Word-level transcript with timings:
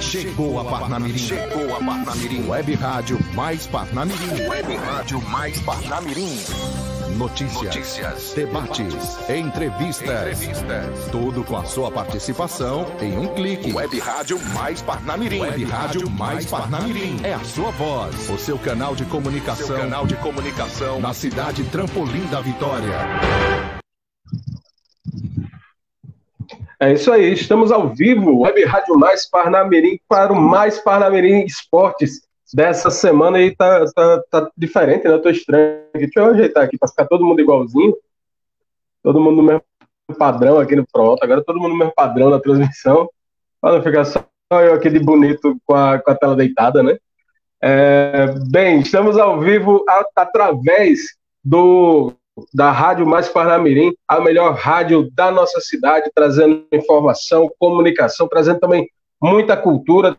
Chegou 0.00 0.58
a 0.58 0.64
Parnamirim. 0.64 1.18
Chegou 1.18 1.76
a 1.76 1.78
Parnamirim. 1.78 2.48
Web 2.48 2.74
Rádio 2.74 3.18
mais 3.32 3.66
Parnamirim. 3.66 4.48
Web 4.48 4.76
Rádio 4.76 5.22
mais 5.28 5.60
Parnamirim. 5.60 6.36
Notícias, 7.16 7.62
Notícias 7.62 8.32
debates, 8.34 8.78
debates 8.78 9.30
entrevistas, 9.30 10.42
entrevistas. 10.42 11.08
Tudo 11.12 11.44
com 11.44 11.56
a 11.56 11.64
sua 11.64 11.90
participação 11.90 12.86
em 13.00 13.18
um 13.18 13.28
clique. 13.34 13.72
Web 13.72 13.98
Rádio 14.00 14.40
mais 14.54 14.82
Parnamirim. 14.82 15.40
Web 15.40 15.64
Rádio 15.64 16.10
mais 16.10 16.46
Parnamirim. 16.46 17.20
É 17.22 17.34
a 17.34 17.44
sua 17.44 17.70
voz, 17.70 18.28
o 18.30 18.38
seu 18.38 18.58
canal 18.58 18.96
de 18.96 19.04
comunicação. 19.04 19.66
Seu 19.66 19.78
canal 19.78 20.06
de 20.06 20.16
comunicação 20.16 21.00
na 21.00 21.12
cidade 21.12 21.62
Trampolim 21.64 22.26
da 22.26 22.40
Vitória. 22.40 23.69
É 26.82 26.94
isso 26.94 27.12
aí, 27.12 27.34
estamos 27.34 27.70
ao 27.70 27.90
vivo, 27.90 28.40
Web 28.40 28.64
Rádio 28.64 28.98
Mais 28.98 29.28
Parnamirim, 29.28 30.00
para 30.08 30.32
o 30.32 30.40
Mais 30.40 30.78
Parnamirim 30.78 31.44
Esportes 31.44 32.22
dessa 32.54 32.90
semana 32.90 33.36
aí 33.36 33.54
tá, 33.54 33.84
tá, 33.94 34.22
tá 34.30 34.50
diferente, 34.56 35.04
né? 35.04 35.12
Eu 35.12 35.20
tô 35.20 35.28
estranho. 35.28 35.82
Deixa 35.94 36.12
eu 36.16 36.30
ajeitar 36.30 36.64
aqui 36.64 36.78
para 36.78 36.88
ficar 36.88 37.06
todo 37.06 37.24
mundo 37.24 37.38
igualzinho. 37.38 37.94
Todo 39.02 39.20
mundo 39.20 39.36
no 39.36 39.42
mesmo 39.42 39.62
padrão 40.18 40.58
aqui 40.58 40.74
no 40.74 40.86
pronto. 40.90 41.22
Agora 41.22 41.44
todo 41.44 41.60
mundo 41.60 41.72
no 41.72 41.78
mesmo 41.78 41.92
padrão 41.94 42.30
na 42.30 42.40
transmissão. 42.40 43.10
Para 43.60 43.76
não 43.76 43.82
ficar 43.82 44.06
só 44.06 44.24
eu 44.50 44.72
aqui 44.72 44.88
de 44.88 44.98
bonito 44.98 45.56
com 45.66 45.74
a, 45.74 45.98
com 45.98 46.10
a 46.10 46.14
tela 46.14 46.34
deitada, 46.34 46.82
né? 46.82 46.96
É, 47.62 48.34
bem, 48.50 48.80
estamos 48.80 49.18
ao 49.18 49.38
vivo 49.38 49.84
através 50.16 51.00
do 51.44 52.14
da 52.52 52.70
Rádio 52.70 53.06
Mais 53.06 53.28
Parnamirim, 53.28 53.92
a 54.06 54.20
melhor 54.20 54.54
rádio 54.54 55.10
da 55.12 55.30
nossa 55.30 55.60
cidade, 55.60 56.10
trazendo 56.14 56.64
informação, 56.72 57.50
comunicação, 57.58 58.28
trazendo 58.28 58.60
também 58.60 58.88
muita 59.20 59.56
cultura, 59.56 60.16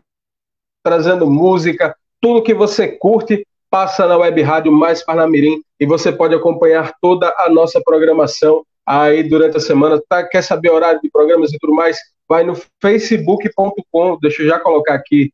trazendo 0.82 1.30
música, 1.30 1.96
tudo 2.20 2.42
que 2.42 2.54
você 2.54 2.88
curte 2.88 3.46
passa 3.70 4.06
na 4.06 4.18
web 4.18 4.42
rádio 4.42 4.70
Mais 4.70 5.02
Parnamirim 5.02 5.62
e 5.80 5.86
você 5.86 6.12
pode 6.12 6.34
acompanhar 6.34 6.92
toda 7.00 7.34
a 7.38 7.48
nossa 7.48 7.80
programação 7.82 8.64
aí 8.86 9.22
durante 9.22 9.56
a 9.56 9.60
semana. 9.60 10.00
Tá, 10.08 10.22
quer 10.22 10.42
saber 10.42 10.70
horário 10.70 11.00
de 11.00 11.10
programas 11.10 11.52
e 11.52 11.58
tudo 11.58 11.74
mais? 11.74 11.98
Vai 12.28 12.44
no 12.44 12.54
facebook.com, 12.80 14.18
deixa 14.20 14.42
eu 14.42 14.48
já 14.48 14.60
colocar 14.60 14.94
aqui 14.94 15.32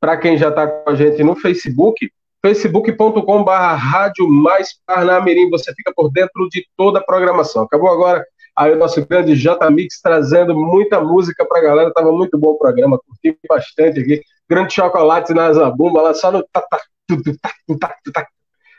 para 0.00 0.16
quem 0.16 0.36
já 0.36 0.48
está 0.48 0.66
com 0.66 0.90
a 0.90 0.94
gente 0.94 1.22
no 1.22 1.36
Facebook, 1.36 2.10
facebook.com.br 2.44 3.50
Rádio 3.50 4.28
Mais 4.28 4.78
Parnamirim. 4.84 5.48
Você 5.48 5.72
fica 5.72 5.90
por 5.96 6.10
dentro 6.12 6.46
de 6.50 6.66
toda 6.76 6.98
a 6.98 7.02
programação. 7.02 7.62
Acabou 7.62 7.88
agora 7.88 8.22
aí 8.54 8.70
o 8.70 8.76
nosso 8.76 9.02
grande 9.06 9.34
J 9.34 9.70
Mix 9.70 9.98
trazendo 10.02 10.54
muita 10.54 11.00
música 11.00 11.42
para 11.46 11.60
a 11.60 11.62
galera. 11.62 11.92
Tava 11.94 12.12
muito 12.12 12.36
bom 12.36 12.50
o 12.50 12.58
programa, 12.58 12.98
curti 12.98 13.38
bastante 13.48 14.00
aqui. 14.00 14.20
Grande 14.46 14.74
chocolate 14.74 15.32
na 15.32 15.50
zabumba, 15.54 16.02
lá 16.02 16.12
só 16.12 16.30
no 16.30 16.44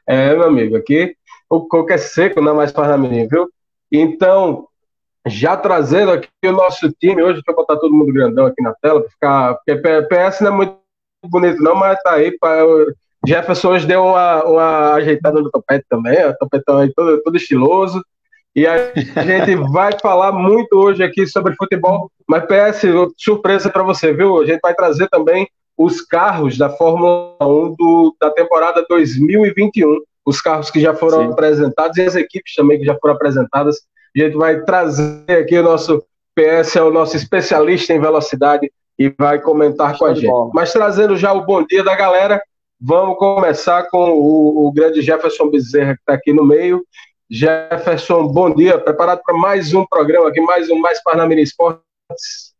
É, 0.07 0.35
meu 0.35 0.43
amigo, 0.43 0.77
aqui 0.77 1.15
o 1.49 1.67
coco 1.67 1.91
é 1.91 1.97
seco, 1.97 2.39
é 2.39 2.53
mais 2.53 2.71
Parnamirim, 2.71 3.27
viu? 3.27 3.49
Então, 3.91 4.67
já 5.25 5.57
trazendo 5.57 6.11
aqui 6.11 6.29
o 6.43 6.51
nosso 6.51 6.91
time, 6.99 7.23
hoje 7.23 7.35
deixa 7.35 7.49
eu 7.49 7.55
botar 7.55 7.77
todo 7.77 7.95
mundo 7.95 8.13
grandão 8.13 8.45
aqui 8.45 8.61
na 8.61 8.75
tela, 8.75 9.01
para 9.01 9.09
ficar. 9.09 9.55
Porque 9.55 9.75
PS 10.07 10.41
não 10.41 10.53
é 10.53 10.55
muito 10.55 10.77
bonito, 11.23 11.63
não, 11.63 11.73
mas 11.73 11.99
tá 12.03 12.13
aí 12.13 12.37
para 12.37 12.63
Jefferson 13.25 13.69
hoje 13.69 13.87
deu 13.87 14.03
uma, 14.03 14.43
uma 14.43 14.93
ajeitada 14.93 15.41
no 15.41 15.49
topete 15.49 15.85
também, 15.89 16.25
o 16.25 16.37
topetão 16.37 16.79
aí 16.79 16.93
todo, 16.93 17.21
todo 17.21 17.37
estiloso. 17.37 18.03
E 18.55 18.65
a 18.65 18.93
gente 18.95 19.55
vai 19.71 19.91
falar 20.01 20.31
muito 20.31 20.73
hoje 20.73 21.03
aqui 21.03 21.27
sobre 21.27 21.55
futebol, 21.55 22.09
mas 22.27 22.45
PS, 22.45 22.83
surpresa 23.17 23.69
para 23.69 23.83
você, 23.83 24.13
viu? 24.13 24.41
A 24.41 24.45
gente 24.45 24.61
vai 24.61 24.73
trazer 24.73 25.09
também 25.09 25.47
os 25.77 26.01
carros 26.01 26.57
da 26.57 26.69
Fórmula 26.69 27.35
1 27.41 27.75
do, 27.75 28.15
da 28.19 28.31
temporada 28.31 28.85
2021, 28.87 29.99
os 30.25 30.39
carros 30.39 30.71
que 30.71 30.79
já 30.79 30.93
foram 30.93 31.25
Sim. 31.25 31.31
apresentados 31.33 31.97
e 31.97 32.01
as 32.01 32.15
equipes 32.15 32.53
também 32.55 32.79
que 32.79 32.85
já 32.85 32.95
foram 32.95 33.15
apresentadas. 33.15 33.81
A 34.15 34.19
gente 34.19 34.37
vai 34.37 34.61
trazer 34.61 35.29
aqui 35.29 35.57
o 35.59 35.63
nosso 35.63 36.01
PS, 36.33 36.77
é 36.77 36.81
o 36.81 36.91
nosso 36.91 37.17
especialista 37.17 37.93
em 37.93 37.99
velocidade, 37.99 38.71
e 38.97 39.13
vai 39.17 39.39
comentar 39.39 39.97
com 39.97 40.05
a 40.05 40.13
gente. 40.13 40.31
Mas 40.53 40.71
trazendo 40.71 41.17
já 41.17 41.33
o 41.33 41.45
bom 41.45 41.65
dia 41.65 41.83
da 41.83 41.95
galera, 41.95 42.41
Vamos 42.79 43.17
começar 43.17 43.89
com 43.89 44.11
o, 44.11 44.67
o 44.67 44.71
grande 44.71 45.01
Jefferson 45.01 45.49
Bezerra, 45.49 45.95
que 45.95 46.01
está 46.01 46.13
aqui 46.13 46.33
no 46.33 46.45
meio. 46.45 46.85
Jefferson, 47.29 48.27
bom 48.27 48.53
dia. 48.53 48.77
Preparado 48.77 49.21
para 49.23 49.35
mais 49.35 49.73
um 49.73 49.85
programa 49.85 50.27
aqui, 50.27 50.41
mais 50.41 50.69
um 50.69 50.77
Mais 50.77 51.01
Parnamirim 51.01 51.41
Esportes? 51.41 52.53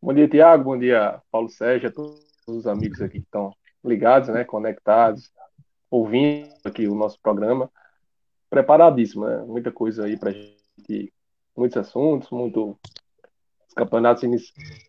Bom 0.00 0.14
dia, 0.14 0.26
Tiago. 0.26 0.64
Bom 0.64 0.78
dia, 0.78 1.20
Paulo 1.30 1.50
Sérgio, 1.50 1.90
a 1.90 1.92
todos 1.92 2.18
os 2.46 2.66
amigos 2.66 3.02
aqui 3.02 3.18
que 3.18 3.26
estão 3.26 3.52
ligados, 3.84 4.30
né, 4.30 4.42
conectados, 4.42 5.30
ouvindo 5.90 6.48
aqui 6.64 6.88
o 6.88 6.94
nosso 6.94 7.20
programa. 7.20 7.70
Preparadíssimo, 8.48 9.26
né? 9.26 9.36
Muita 9.46 9.70
coisa 9.70 10.06
aí 10.06 10.18
para 10.18 10.32
gente, 10.32 11.12
muitos 11.54 11.76
assuntos, 11.76 12.30
muito 12.30 12.78
os 13.68 13.74
campeonatos 13.74 14.24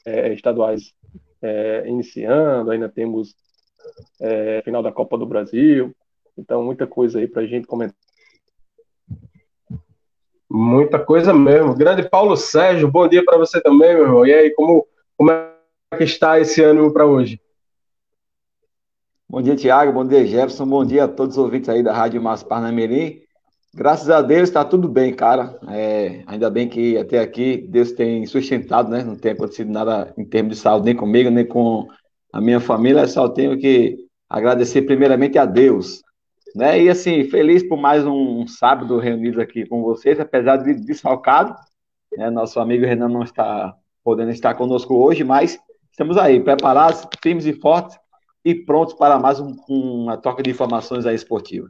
é, 0.06 0.34
estaduais 0.34 0.94
é, 1.42 1.86
iniciando, 1.86 2.72
ainda 2.72 2.88
temos 2.88 3.36
é, 4.20 4.62
final 4.64 4.82
da 4.82 4.92
Copa 4.92 5.18
do 5.18 5.26
Brasil. 5.26 5.94
Então, 6.38 6.64
muita 6.64 6.88
coisa 6.88 7.20
aí 7.20 7.28
para 7.28 7.42
a 7.42 7.46
gente 7.46 7.68
comentar. 7.68 7.96
Muita 10.50 10.98
coisa 10.98 11.34
mesmo. 11.34 11.76
Grande 11.76 12.08
Paulo 12.10 12.36
Sérgio, 12.36 12.90
bom 12.90 13.08
dia 13.08 13.24
para 13.24 13.38
você 13.38 13.62
também, 13.62 13.94
meu 13.94 14.04
irmão. 14.04 14.26
E 14.26 14.34
aí, 14.34 14.50
como, 14.52 14.88
como 15.16 15.32
é 15.32 15.54
que 15.98 16.04
está 16.04 16.40
esse 16.40 16.64
ânimo 16.64 16.92
para 16.92 17.06
hoje? 17.06 17.40
Bom 19.30 19.44
dia, 19.44 19.56
Tiago. 19.56 19.94
Bom 19.94 20.08
dia, 20.08 20.26
Jefferson. 20.26 20.66
Bom 20.66 20.84
dia 20.84 21.04
a 21.04 21.08
todos 21.08 21.38
os 21.38 21.44
ouvintes 21.44 21.70
aí 21.70 21.84
da 21.84 21.94
Rádio 21.94 22.20
Márcio 22.20 22.48
Parnamirim. 22.48 23.22
Graças 23.72 24.10
a 24.10 24.24
Deus 24.24 24.50
está 24.50 24.66
tudo 24.66 24.90
bem, 24.90 25.14
cara. 25.14 25.60
É, 25.70 26.24
ainda 26.26 26.50
bem 26.50 26.68
que 26.68 26.98
até 26.98 27.20
aqui 27.20 27.58
Deus 27.70 27.92
tem 27.92 28.26
sustentado, 28.26 28.90
né? 28.90 29.04
Não 29.04 29.16
tem 29.16 29.34
acontecido 29.34 29.72
nada 29.72 30.12
em 30.18 30.26
termos 30.26 30.56
de 30.56 30.62
saúde, 30.62 30.86
nem 30.86 30.96
comigo, 30.96 31.30
nem 31.30 31.46
com 31.46 31.88
a 32.32 32.40
minha 32.40 32.60
família, 32.60 33.08
só 33.08 33.28
tenho 33.28 33.58
que 33.58 33.98
agradecer 34.30 34.84
primeiramente 34.84 35.38
a 35.38 35.46
Deus. 35.46 36.02
Né? 36.56 36.84
E 36.84 36.90
assim, 36.90 37.24
feliz 37.26 37.68
por 37.68 37.78
mais 37.78 38.06
um, 38.06 38.48
sábado 38.48 38.98
reunido 38.98 39.42
aqui 39.42 39.66
com 39.66 39.82
vocês, 39.82 40.20
apesar 40.20 40.58
de 40.58 40.74
desfalcado. 40.74 41.56
Né? 42.18 42.30
Nosso 42.30 42.60
amigo 42.60 42.86
Renan 42.86 43.10
não 43.10 43.24
está 43.24 43.76
podendo 44.04 44.32
estar 44.32 44.54
conosco 44.56 44.96
hoje, 44.96 45.24
mas 45.24 45.60
estamos 45.92 46.18
aí, 46.18 46.40
preparados, 46.40 47.06
firmes 47.22 47.46
e 47.46 47.54
fortes 47.54 47.98
e 48.44 48.56
prontos 48.56 48.94
para 48.94 49.20
mais 49.20 49.40
um, 49.40 49.56
uma 49.68 50.18
troca 50.18 50.42
de 50.42 50.50
informações 50.50 51.06
aí 51.06 51.16
esportiva. 51.16 51.70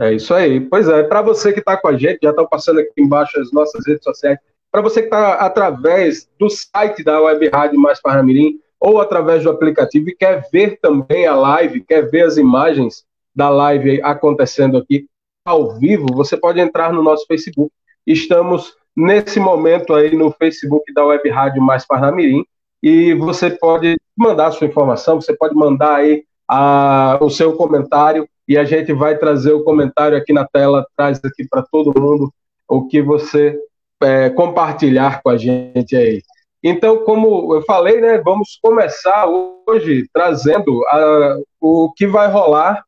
É 0.00 0.12
isso 0.12 0.32
aí. 0.34 0.60
Pois 0.60 0.88
é, 0.88 1.02
para 1.02 1.22
você 1.22 1.52
que 1.52 1.60
está 1.60 1.76
com 1.76 1.88
a 1.88 1.96
gente, 1.96 2.20
já 2.22 2.30
estão 2.30 2.46
passando 2.46 2.80
aqui 2.80 2.92
embaixo 2.98 3.38
as 3.40 3.52
nossas 3.52 3.86
redes 3.86 4.04
sociais, 4.04 4.38
para 4.70 4.82
você 4.82 5.00
que 5.00 5.06
está 5.06 5.34
através 5.34 6.28
do 6.38 6.48
site 6.48 7.02
da 7.02 7.20
Web 7.20 7.48
Rádio 7.48 7.80
Mais 7.80 8.00
Parnamirim 8.00 8.58
ou 8.80 9.00
através 9.00 9.42
do 9.42 9.50
aplicativo 9.50 10.08
e 10.08 10.14
quer 10.14 10.46
ver 10.52 10.78
também 10.80 11.26
a 11.26 11.34
live, 11.34 11.80
quer 11.80 12.08
ver 12.08 12.22
as 12.22 12.36
imagens 12.36 13.04
da 13.34 13.48
live 13.48 14.00
acontecendo 14.02 14.78
aqui 14.78 15.06
ao 15.44 15.78
vivo, 15.78 16.06
você 16.12 16.36
pode 16.36 16.60
entrar 16.60 16.92
no 16.92 17.02
nosso 17.02 17.26
Facebook. 17.26 17.72
Estamos 18.06 18.74
nesse 18.94 19.40
momento 19.40 19.94
aí 19.94 20.14
no 20.14 20.30
Facebook 20.32 20.92
da 20.92 21.06
Web 21.06 21.28
Rádio 21.30 21.62
Mais 21.62 21.86
Parnamirim 21.86 22.44
e 22.82 23.14
você 23.14 23.50
pode 23.50 23.96
mandar 24.16 24.48
a 24.48 24.52
sua 24.52 24.66
informação, 24.66 25.20
você 25.20 25.34
pode 25.34 25.54
mandar 25.54 25.96
aí 25.96 26.24
a, 26.48 27.18
o 27.20 27.30
seu 27.30 27.54
comentário 27.54 28.28
e 28.46 28.56
a 28.56 28.64
gente 28.64 28.92
vai 28.92 29.16
trazer 29.16 29.52
o 29.52 29.62
comentário 29.62 30.16
aqui 30.16 30.32
na 30.32 30.46
tela, 30.46 30.86
traz 30.96 31.18
aqui 31.24 31.46
para 31.48 31.62
todo 31.62 31.98
mundo 32.00 32.32
o 32.68 32.86
que 32.86 33.00
você 33.00 33.58
é, 34.02 34.30
compartilhar 34.30 35.20
com 35.22 35.30
a 35.30 35.36
gente 35.36 35.96
aí. 35.96 36.22
Então, 36.62 37.04
como 37.04 37.54
eu 37.54 37.62
falei, 37.62 38.00
né, 38.00 38.18
vamos 38.18 38.58
começar 38.60 39.26
hoje 39.26 40.08
trazendo 40.12 40.84
a, 40.88 41.38
o 41.60 41.92
que 41.96 42.06
vai 42.06 42.28
rolar 42.28 42.82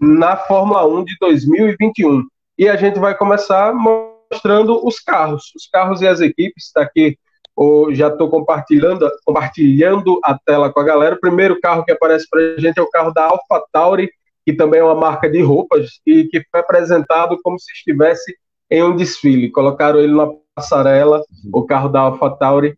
na 0.00 0.36
Fórmula 0.36 0.86
1 0.86 1.04
de 1.04 1.16
2021. 1.20 2.24
E 2.58 2.68
a 2.68 2.76
gente 2.76 2.98
vai 2.98 3.16
começar 3.16 3.72
mostrando 3.72 4.84
os 4.84 4.98
carros, 4.98 5.52
os 5.54 5.68
carros 5.72 6.02
e 6.02 6.08
as 6.08 6.20
equipes. 6.20 6.66
Está 6.66 6.82
aqui, 6.82 7.16
já 7.92 8.08
estou 8.08 8.28
compartilhando, 8.28 9.08
compartilhando 9.24 10.18
a 10.24 10.36
tela 10.36 10.72
com 10.72 10.80
a 10.80 10.84
galera. 10.84 11.14
O 11.14 11.20
primeiro 11.20 11.60
carro 11.60 11.84
que 11.84 11.92
aparece 11.92 12.26
para 12.28 12.40
a 12.40 12.60
gente 12.60 12.78
é 12.78 12.82
o 12.82 12.90
carro 12.90 13.12
da 13.12 13.26
AlphaTauri, 13.26 14.10
que 14.44 14.52
também 14.52 14.80
é 14.80 14.84
uma 14.84 14.94
marca 14.94 15.30
de 15.30 15.40
roupas 15.40 16.00
e 16.04 16.24
que 16.24 16.42
foi 16.50 16.60
apresentado 16.60 17.38
como 17.42 17.58
se 17.60 17.70
estivesse 17.72 18.34
em 18.70 18.82
um 18.82 18.96
desfile. 18.96 19.50
Colocaram 19.50 20.00
ele 20.00 20.14
na 20.14 20.28
passarela, 20.54 21.22
o 21.52 21.64
carro 21.64 21.88
da 21.88 22.00
AlphaTauri, 22.00 22.76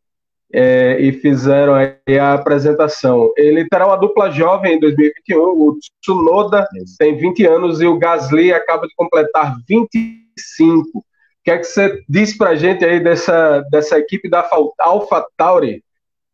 é, 0.52 1.00
e 1.00 1.12
fizeram 1.12 1.74
a 1.74 2.34
apresentação. 2.34 3.32
Ele 3.36 3.68
terá 3.68 3.86
uma 3.86 3.96
dupla 3.96 4.30
jovem 4.30 4.74
em 4.74 4.80
2021. 4.80 5.40
O 5.40 5.78
Tsunoda 6.00 6.66
tem 6.98 7.16
20 7.16 7.46
anos 7.46 7.80
e 7.80 7.86
o 7.86 7.98
Gasly 7.98 8.52
acaba 8.52 8.86
de 8.86 8.94
completar 8.94 9.56
25. 9.68 11.04
que 11.44 11.50
é 11.50 11.58
que 11.58 11.64
você 11.64 12.02
diz 12.08 12.36
para 12.36 12.50
a 12.50 12.56
gente 12.56 12.84
aí 12.84 13.00
dessa, 13.00 13.60
dessa 13.70 13.98
equipe 13.98 14.28
da 14.28 14.48
Alpha 14.78 15.24
Tauri, 15.36 15.82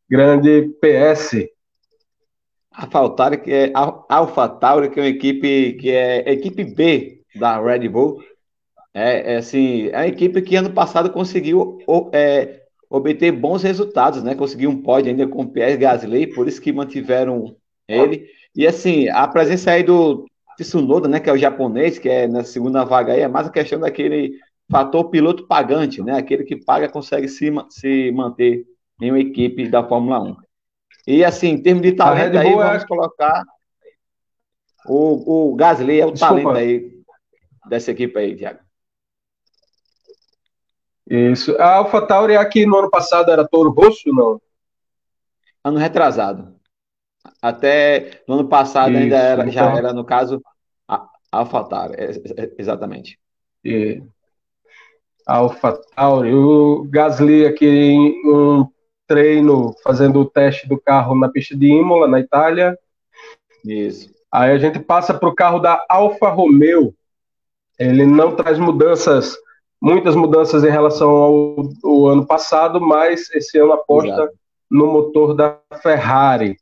grande 0.09 0.71
PS? 0.81 1.47
A 2.73 2.87
Tauri, 2.87 3.39
que 3.39 3.53
é 3.53 3.73
Alpha 3.75 4.49
Tauri, 4.49 4.91
que 4.91 5.01
é 5.01 5.03
uma 5.03 5.09
equipe 5.09 5.75
que 5.75 5.91
é 5.91 6.31
equipe 6.31 6.65
B 6.65 7.21
da 7.35 7.61
Red 7.61 7.89
Bull. 7.89 8.23
É, 8.99 9.35
é 9.35 9.37
assim, 9.37 9.89
é 9.89 9.97
uma 9.99 10.07
equipe 10.07 10.41
que 10.41 10.57
ano 10.57 10.73
passado 10.73 11.11
conseguiu 11.11 11.77
é, 12.15 12.63
obter 12.89 13.31
bons 13.31 13.63
resultados, 13.63 14.23
né? 14.23 14.35
Conseguiu 14.35 14.71
um 14.71 14.81
pódio 14.81 15.11
ainda 15.11 15.29
com 15.29 15.43
o 15.43 15.49
Pierre 15.51 15.77
Gasly, 15.77 16.29
por 16.29 16.49
isso 16.49 16.63
que 16.63 16.73
mantiveram 16.73 17.55
ele. 17.87 18.27
E 18.55 18.67
assim, 18.67 19.07
a 19.11 19.29
presença 19.29 19.73
aí 19.73 19.83
do 19.83 20.25
Tsunoda, 20.57 21.09
né, 21.09 21.21
que 21.21 21.29
é 21.29 21.33
o 21.35 21.37
japonês, 21.37 21.99
que 21.99 22.09
é 22.09 22.27
na 22.27 22.43
segunda 22.43 22.85
vaga 22.85 23.13
aí, 23.13 23.21
é 23.21 23.29
mais 23.29 23.47
a 23.47 23.51
questão 23.51 23.79
daquele 23.79 24.39
fator 24.71 25.11
piloto 25.11 25.47
pagante, 25.47 26.03
né? 26.03 26.17
Aquele 26.17 26.45
que 26.45 26.57
paga 26.57 26.89
consegue 26.89 27.29
se, 27.29 27.53
se 27.69 28.11
manter 28.13 28.65
em 28.99 29.11
uma 29.11 29.21
equipe 29.21 29.69
da 29.69 29.87
Fórmula 29.87 30.23
1. 30.23 30.37
E 31.07 31.23
assim, 31.23 31.49
em 31.49 31.63
termos 31.63 31.83
de 31.83 31.93
talento 31.93 32.39
aí, 32.39 32.55
vamos 32.55 32.83
é... 32.83 32.87
colocar 32.87 33.45
o, 34.87 35.51
o 35.51 35.55
Gasly 35.55 36.01
é 36.01 36.07
o 36.07 36.13
Desculpa. 36.13 36.43
talento 36.45 36.57
aí 36.57 36.91
dessa 37.69 37.91
equipe 37.91 38.19
aí, 38.19 38.35
Thiago. 38.35 38.65
Isso. 41.09 41.57
A 41.61 41.75
AlphaTauri 41.77 42.37
aqui 42.37 42.67
no 42.67 42.79
ano 42.79 42.91
passado 42.91 43.31
era 43.31 43.47
Toro 43.47 43.71
Rosso, 43.71 44.13
não? 44.13 44.41
Ano 45.63 45.79
retrasado. 45.79 46.55
Até 47.41 48.23
no 48.27 48.35
ano 48.35 48.49
passado 48.49 48.93
Isso, 48.93 49.03
ainda 49.03 49.17
era, 49.17 49.51
já 49.51 49.67
então. 49.67 49.77
era, 49.79 49.93
no 49.93 50.05
caso, 50.05 50.43
a 50.89 51.09
AlphaTauri, 51.31 51.95
é, 51.97 52.11
é, 52.11 52.53
exatamente. 52.59 53.19
E... 53.65 54.03
AlphaTauri. 55.27 56.35
O 56.35 56.85
Gasly 56.89 57.47
aqui 57.47 57.67
em 57.67 58.29
um 58.29 58.69
treino 59.07 59.75
fazendo 59.85 60.21
o 60.21 60.25
teste 60.25 60.69
do 60.69 60.81
carro 60.81 61.15
na 61.15 61.29
pista 61.29 61.57
de 61.57 61.67
Imola, 61.67 62.09
na 62.09 62.21
Itália. 62.21 62.77
Isso. 63.65 64.11
Aí 64.31 64.51
a 64.51 64.59
gente 64.59 64.81
passa 64.81 65.15
para 65.15 65.29
o 65.29 65.35
carro 65.35 65.61
da 65.61 65.85
Alfa 65.89 66.29
Romeo. 66.29 66.95
Ele 67.79 68.07
não 68.07 68.35
traz 68.35 68.59
mudanças 68.59 69.37
muitas 69.81 70.15
mudanças 70.15 70.65
em 70.65 70.71
relação 70.71 71.11
ao, 71.11 71.69
ao 71.85 72.07
ano 72.07 72.27
passado, 72.27 72.81
mas 72.81 73.31
esse 73.31 73.59
ano 73.59 73.73
aposta 73.73 74.13
Exato. 74.13 74.35
no 74.71 74.87
motor 74.87 75.35
da 75.35 75.59
Ferrari. 75.83 76.57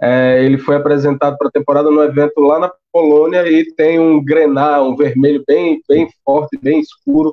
É, 0.00 0.44
ele 0.44 0.58
foi 0.58 0.76
apresentado 0.76 1.36
para 1.36 1.48
a 1.48 1.52
temporada 1.52 1.90
no 1.90 2.02
evento 2.02 2.40
lá 2.40 2.58
na 2.58 2.72
Polônia 2.92 3.48
e 3.48 3.64
tem 3.74 3.98
um 3.98 4.24
grená, 4.24 4.80
um 4.80 4.94
vermelho 4.94 5.42
bem, 5.46 5.82
bem 5.88 6.08
forte, 6.24 6.56
bem 6.60 6.78
escuro, 6.78 7.32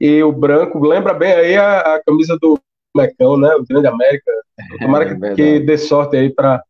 e 0.00 0.22
o 0.22 0.32
branco 0.32 0.78
lembra 0.80 1.12
bem 1.12 1.32
aí 1.32 1.56
a, 1.56 1.80
a 1.80 2.02
camisa 2.04 2.36
do 2.40 2.58
Mecão, 2.96 3.36
né? 3.36 3.54
O 3.54 3.64
Grande 3.64 3.86
América. 3.86 4.32
Tomara 4.80 5.04
é, 5.04 5.14
que, 5.14 5.34
que 5.34 5.60
dê 5.60 5.78
sorte 5.78 6.16
aí 6.16 6.30
para 6.30 6.64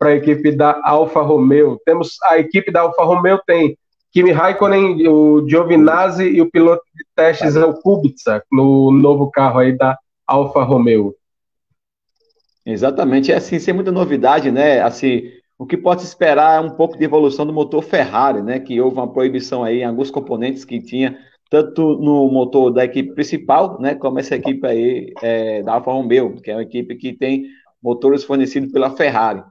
a 0.00 0.12
equipe 0.12 0.52
da 0.52 0.80
Alfa 0.82 1.20
Romeo. 1.20 1.78
Temos 1.84 2.16
a 2.24 2.38
equipe 2.38 2.70
da 2.70 2.82
Alfa 2.82 3.04
Romeo 3.04 3.40
tem 3.46 3.76
Kimi 4.12 4.32
Raikkonen, 4.32 5.06
o 5.08 5.46
Giovinazzi 5.46 6.24
e 6.24 6.40
o 6.40 6.50
piloto 6.50 6.82
de 6.94 7.04
testes 7.16 7.56
é 7.56 7.64
o 7.64 7.74
Kubica, 7.74 8.44
no 8.52 8.92
novo 8.92 9.30
carro 9.30 9.58
aí 9.58 9.76
da 9.76 9.98
Alfa 10.26 10.62
Romeo. 10.62 11.14
Exatamente, 12.64 13.32
é 13.32 13.36
assim, 13.36 13.58
sem 13.58 13.72
muita 13.72 13.90
novidade, 13.90 14.50
né? 14.50 14.82
Assim, 14.82 15.30
o 15.58 15.64
que 15.64 15.76
pode 15.76 16.02
se 16.02 16.08
esperar 16.08 16.58
é 16.58 16.60
um 16.60 16.70
pouco 16.70 16.98
de 16.98 17.04
evolução 17.04 17.46
do 17.46 17.52
motor 17.52 17.82
Ferrari, 17.82 18.42
né? 18.42 18.60
Que 18.60 18.80
houve 18.80 18.96
uma 18.96 19.10
proibição 19.10 19.64
aí 19.64 19.80
em 19.80 19.84
alguns 19.84 20.10
componentes 20.10 20.64
que 20.64 20.80
tinha, 20.80 21.18
tanto 21.48 21.96
no 21.96 22.30
motor 22.30 22.70
da 22.70 22.84
equipe 22.84 23.14
principal, 23.14 23.80
né? 23.80 23.94
Como 23.94 24.18
essa 24.18 24.36
equipe 24.36 24.66
aí 24.66 25.14
é, 25.22 25.62
da 25.62 25.74
Alfa 25.74 25.92
Romeo, 25.92 26.34
que 26.42 26.50
é 26.50 26.54
uma 26.54 26.62
equipe 26.62 26.96
que 26.96 27.12
tem 27.12 27.46
motores 27.82 28.24
fornecidos 28.24 28.70
pela 28.70 28.90
Ferrari. 28.90 29.42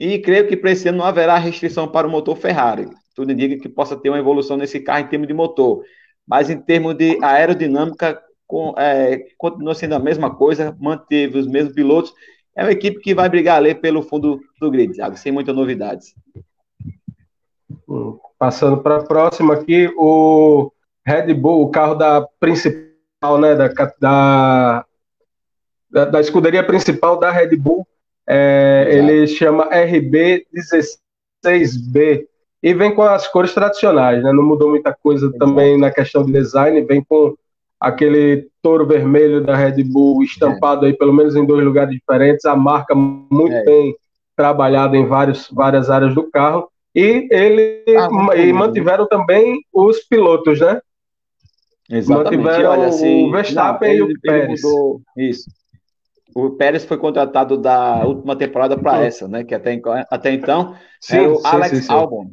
E 0.00 0.18
creio 0.18 0.48
que 0.48 0.56
para 0.56 0.72
esse 0.72 0.88
ano 0.88 0.98
não 0.98 1.04
haverá 1.04 1.38
restrição 1.38 1.86
para 1.86 2.08
o 2.08 2.10
motor 2.10 2.36
Ferrari 2.36 2.88
tudo 3.14 3.32
indica 3.32 3.60
que 3.60 3.68
possa 3.68 3.96
ter 3.96 4.08
uma 4.08 4.18
evolução 4.18 4.56
nesse 4.56 4.80
carro 4.80 5.04
em 5.04 5.08
termos 5.08 5.28
de 5.28 5.34
motor. 5.34 5.82
Mas 6.26 6.50
em 6.50 6.58
termos 6.58 6.94
de 6.94 7.18
aerodinâmica, 7.22 8.20
com, 8.46 8.74
é, 8.76 9.26
continua 9.38 9.74
sendo 9.74 9.94
a 9.94 9.98
mesma 9.98 10.34
coisa, 10.34 10.76
manteve 10.78 11.38
os 11.38 11.46
mesmos 11.46 11.74
pilotos. 11.74 12.12
É 12.54 12.62
uma 12.62 12.72
equipe 12.72 13.00
que 13.00 13.14
vai 13.14 13.28
brigar 13.28 13.56
ali 13.56 13.74
pelo 13.74 14.02
fundo 14.02 14.40
do 14.60 14.70
grid, 14.70 14.92
Thiago, 14.92 15.16
sem 15.16 15.32
muitas 15.32 15.54
novidades. 15.54 16.14
Passando 18.38 18.82
para 18.82 18.96
a 18.96 19.04
próxima 19.04 19.54
aqui, 19.54 19.90
o 19.96 20.70
Red 21.04 21.34
Bull, 21.34 21.62
o 21.62 21.70
carro 21.70 21.94
da 21.94 22.26
principal, 22.38 23.38
né, 23.40 23.54
da, 23.54 23.68
da, 23.98 24.84
da, 25.90 26.04
da 26.04 26.20
escuderia 26.20 26.64
principal 26.64 27.18
da 27.18 27.30
Red 27.30 27.56
Bull, 27.56 27.86
é, 28.28 28.88
ele 28.90 29.26
chama 29.26 29.70
RB16B 29.70 32.26
e 32.62 32.72
vem 32.72 32.94
com 32.94 33.02
as 33.02 33.26
cores 33.26 33.52
tradicionais, 33.52 34.22
né? 34.22 34.32
Não 34.32 34.44
mudou 34.44 34.70
muita 34.70 34.94
coisa 34.94 35.32
também 35.38 35.78
na 35.78 35.90
questão 35.90 36.24
de 36.24 36.32
design, 36.32 36.80
vem 36.82 37.02
com 37.02 37.34
aquele 37.80 38.46
touro 38.62 38.86
vermelho 38.86 39.42
da 39.42 39.56
Red 39.56 39.82
Bull 39.82 40.22
estampado 40.22 40.86
é. 40.86 40.90
aí 40.90 40.96
pelo 40.96 41.12
menos 41.12 41.34
em 41.34 41.44
dois 41.44 41.64
lugares 41.64 41.92
diferentes, 41.92 42.44
a 42.44 42.54
marca 42.54 42.94
muito 42.94 43.54
é. 43.54 43.64
bem 43.64 43.96
trabalhada 44.36 44.96
em 44.96 45.04
vários, 45.04 45.48
várias 45.50 45.90
áreas 45.90 46.14
do 46.14 46.30
carro 46.30 46.68
e 46.94 47.26
ele 47.30 47.84
ah, 47.96 48.36
e 48.36 48.52
mantiveram 48.52 49.08
também 49.08 49.60
os 49.72 49.98
pilotos, 50.00 50.60
né? 50.60 50.80
Exatamente. 51.90 52.36
Mantiveram 52.36 52.70
Olha, 52.70 52.86
assim, 52.86 53.28
o 53.28 53.32
Verstappen 53.32 53.98
não, 53.98 54.04
ele, 54.04 54.12
e 54.12 54.16
o 54.16 54.20
Pérez. 54.20 54.62
Mudou, 54.62 55.00
isso. 55.16 55.50
O 56.34 56.50
Pérez 56.50 56.84
foi 56.84 56.96
contratado 56.96 57.58
da 57.58 58.04
última 58.04 58.36
temporada 58.36 58.78
para 58.78 59.04
essa, 59.04 59.26
né? 59.26 59.42
Que 59.42 59.54
até, 59.54 59.80
até 60.10 60.32
então 60.32 60.74
sim, 61.00 61.18
o 61.18 61.36
sim, 61.36 61.46
Alex 61.46 61.86
sim, 61.86 61.92
Albon. 61.92 62.30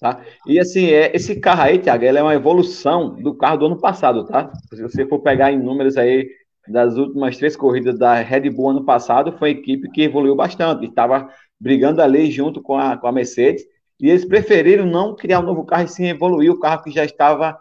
Tá? 0.00 0.20
E 0.46 0.60
assim, 0.60 0.86
é, 0.86 1.14
esse 1.14 1.36
carro 1.36 1.62
aí, 1.62 1.78
Thiago, 1.78 2.04
ele 2.04 2.18
é 2.18 2.22
uma 2.22 2.34
evolução 2.34 3.14
do 3.14 3.34
carro 3.34 3.56
do 3.56 3.66
ano 3.66 3.80
passado, 3.80 4.24
tá? 4.26 4.52
Se 4.72 4.82
você 4.82 5.06
for 5.06 5.20
pegar 5.20 5.50
em 5.50 5.58
números 5.58 5.96
aí 5.96 6.28
das 6.68 6.96
últimas 6.96 7.38
três 7.38 7.56
corridas 7.56 7.98
da 7.98 8.14
Red 8.14 8.50
Bull 8.50 8.70
ano 8.70 8.84
passado, 8.84 9.32
foi 9.38 9.52
uma 9.52 9.58
equipe 9.58 9.90
que 9.90 10.02
evoluiu 10.02 10.36
bastante, 10.36 10.86
estava 10.86 11.28
brigando 11.58 12.02
ali 12.02 12.30
junto 12.30 12.60
com 12.60 12.76
a, 12.76 12.96
com 12.96 13.06
a 13.06 13.12
Mercedes, 13.12 13.64
e 13.98 14.10
eles 14.10 14.24
preferiram 14.24 14.84
não 14.84 15.16
criar 15.16 15.40
um 15.40 15.44
novo 15.44 15.64
carro 15.64 15.84
e 15.84 15.88
sim 15.88 16.06
evoluir 16.06 16.52
o 16.52 16.60
carro 16.60 16.82
que 16.82 16.90
já 16.90 17.04
estava 17.04 17.58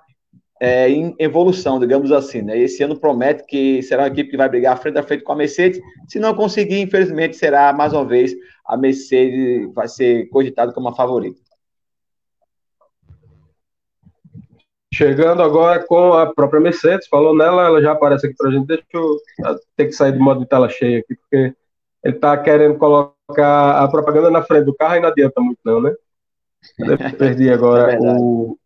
é, 0.60 0.90
em 0.90 1.16
evolução, 1.18 1.80
digamos 1.80 2.12
assim. 2.12 2.42
Né? 2.42 2.58
Esse 2.60 2.84
ano 2.84 3.00
promete 3.00 3.46
que 3.46 3.82
será 3.84 4.04
uma 4.04 4.10
equipe 4.10 4.32
que 4.32 4.38
vai 4.38 4.50
brigar 4.50 4.78
frente 4.82 4.98
a 4.98 5.04
frente 5.04 5.24
com 5.24 5.32
a 5.32 5.36
Mercedes. 5.36 5.80
Se 6.08 6.20
não 6.20 6.34
conseguir, 6.34 6.82
infelizmente, 6.82 7.38
será 7.38 7.72
mais 7.72 7.94
uma 7.94 8.06
vez 8.06 8.36
a 8.66 8.76
Mercedes 8.76 9.72
vai 9.74 9.88
ser 9.88 10.28
cogitada 10.30 10.74
como 10.74 10.90
a 10.90 10.96
favorita. 10.96 11.40
Chegando 14.96 15.44
agora 15.44 15.86
com 15.86 16.14
a 16.14 16.34
própria 16.34 16.62
Mercedes, 16.62 17.10
falou 17.10 17.36
nela, 17.36 17.66
ela 17.66 17.82
já 17.82 17.92
aparece 17.92 18.28
aqui 18.28 18.36
para 18.38 18.48
a 18.48 18.54
gente. 18.54 18.66
Deixa 18.66 18.84
eu 18.94 19.20
ter 19.76 19.88
que 19.88 19.92
sair 19.92 20.14
do 20.14 20.22
modo 20.22 20.40
de 20.40 20.46
tela 20.48 20.70
cheia 20.70 21.00
aqui, 21.00 21.16
porque 21.16 21.54
ele 22.02 22.16
está 22.16 22.38
querendo 22.38 22.78
colocar 22.78 23.84
a 23.84 23.86
propaganda 23.90 24.32
na 24.32 24.42
frente 24.42 24.64
do 24.64 24.74
carro 24.74 24.96
e 24.96 25.00
não 25.02 25.10
adianta 25.10 25.42
muito, 25.42 25.60
não, 25.66 25.82
né? 25.82 25.94
Eu 26.80 26.98
perdi 27.18 27.50
agora 27.50 27.92
é 27.94 28.00
o. 28.00 28.58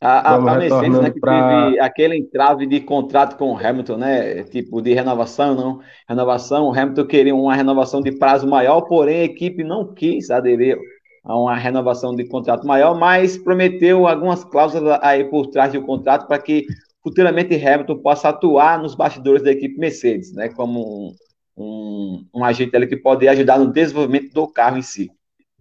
A, 0.00 0.32
a, 0.32 0.34
a 0.36 0.56
Mercedes, 0.56 0.98
né, 0.98 1.10
que 1.10 1.20
pra... 1.20 1.66
teve 1.66 1.80
aquele 1.80 2.16
entrave 2.16 2.66
de 2.66 2.80
contrato 2.80 3.36
com 3.36 3.52
o 3.52 3.58
Hamilton, 3.58 3.98
né? 3.98 4.44
Tipo, 4.44 4.80
de 4.80 4.94
renovação, 4.94 5.54
não. 5.54 5.80
Renovação, 6.08 6.64
o 6.64 6.72
Hamilton 6.72 7.06
queria 7.06 7.34
uma 7.34 7.54
renovação 7.54 8.00
de 8.00 8.12
prazo 8.12 8.46
maior, 8.46 8.80
porém 8.82 9.20
a 9.20 9.24
equipe 9.24 9.62
não 9.62 9.92
quis 9.92 10.30
aderir 10.30 10.78
a 11.24 11.36
uma 11.36 11.56
renovação 11.56 12.14
de 12.14 12.24
contrato 12.24 12.66
maior, 12.66 12.94
mas 12.94 13.38
prometeu 13.38 14.06
algumas 14.06 14.44
cláusulas 14.44 14.98
aí 15.02 15.24
por 15.24 15.46
trás 15.46 15.72
do 15.72 15.82
contrato 15.82 16.28
para 16.28 16.38
que 16.38 16.66
futuramente 17.02 17.54
Hamilton 17.54 17.98
possa 17.98 18.28
atuar 18.28 18.78
nos 18.78 18.94
bastidores 18.94 19.42
da 19.42 19.50
equipe 19.50 19.78
Mercedes, 19.78 20.32
né, 20.32 20.50
como 20.50 21.08
um, 21.08 21.14
um, 21.56 22.26
um 22.34 22.44
agente 22.44 22.76
ali 22.76 22.86
que 22.86 22.96
pode 22.96 23.26
ajudar 23.26 23.58
no 23.58 23.72
desenvolvimento 23.72 24.32
do 24.32 24.46
carro 24.46 24.76
em 24.76 24.82
si. 24.82 25.10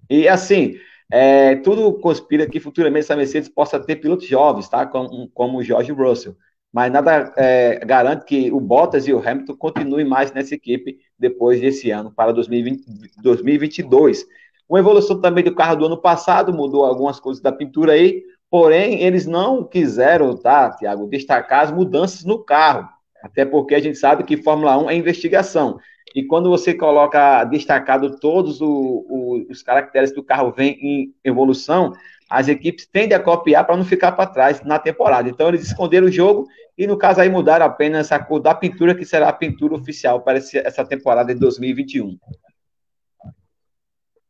E 0.10 0.28
assim, 0.28 0.76
é, 1.12 1.56
tudo 1.58 1.94
conspira 2.00 2.48
que 2.48 2.60
futuramente 2.60 3.06
essa 3.06 3.16
Mercedes 3.16 3.48
possa 3.48 3.80
ter 3.80 3.98
pilotos 3.98 4.28
jovens, 4.28 4.68
tá, 4.68 4.86
como, 4.86 5.58
o 5.58 5.64
George 5.64 5.92
Russell, 5.92 6.36
mas 6.74 6.92
nada 6.92 7.32
é, 7.38 7.86
garante 7.86 8.26
que 8.26 8.52
o 8.52 8.60
Bottas 8.60 9.08
e 9.08 9.14
o 9.14 9.20
Hamilton 9.20 9.56
continuem 9.56 10.06
mais 10.06 10.34
nessa 10.34 10.56
equipe 10.56 10.98
depois 11.20 11.62
desse 11.62 11.92
ano, 11.92 12.12
para 12.12 12.32
2020, 12.32 12.84
2022. 13.22 14.26
Uma 14.68 14.80
evolução 14.80 15.20
também 15.20 15.44
do 15.44 15.54
carro 15.54 15.76
do 15.76 15.86
ano 15.86 15.98
passado, 15.98 16.54
mudou 16.54 16.86
algumas 16.86 17.20
coisas 17.20 17.42
da 17.42 17.52
pintura 17.52 17.94
aí, 17.94 18.24
porém, 18.50 19.02
eles 19.04 19.26
não 19.26 19.64
quiseram, 19.64 20.36
tá, 20.38 20.72
Tiago, 20.72 21.08
destacar 21.08 21.64
as 21.64 21.72
mudanças 21.72 22.24
no 22.24 22.44
carro, 22.44 22.88
até 23.24 23.46
porque 23.46 23.76
a 23.76 23.80
gente 23.80 23.98
sabe 23.98 24.24
que 24.24 24.38
Fórmula 24.38 24.78
1 24.78 24.90
é 24.90 24.96
investigação. 24.96 25.80
E 26.16 26.24
quando 26.24 26.50
você 26.50 26.74
coloca 26.74 27.44
destacado 27.46 28.20
todos 28.20 28.62
o, 28.62 28.68
o, 28.68 29.46
os 29.50 29.64
caracteres 29.64 30.14
do 30.14 30.24
carro 30.24 30.52
vem 30.52 30.78
em 30.82 31.14
evolução, 31.24 31.94
as 32.30 32.48
equipes 32.48 32.86
tendem 32.86 33.16
a 33.16 33.20
copiar 33.20 33.66
para 33.66 33.78
não 33.78 33.84
ficar 33.84 34.12
para 34.12 34.30
trás 34.30 34.62
na 34.64 34.78
temporada. 34.78 35.30
Então 35.30 35.48
eles 35.48 35.64
esconderam 35.64 36.08
o 36.08 36.12
jogo 36.12 36.48
e 36.78 36.88
no 36.88 36.98
caso 36.98 37.22
aí 37.22 37.30
mudaram 37.30 37.66
apenas 37.66 38.12
a 38.12 38.20
cor 38.20 38.40
da 38.40 38.54
pintura 38.54 38.96
que 38.96 39.06
será 39.06 39.30
a 39.30 39.34
pintura 39.34 39.76
oficial 39.76 40.22
para 40.22 40.38
essa 40.38 40.86
temporada 40.86 41.34
de 41.34 41.40
2021. 41.40 42.18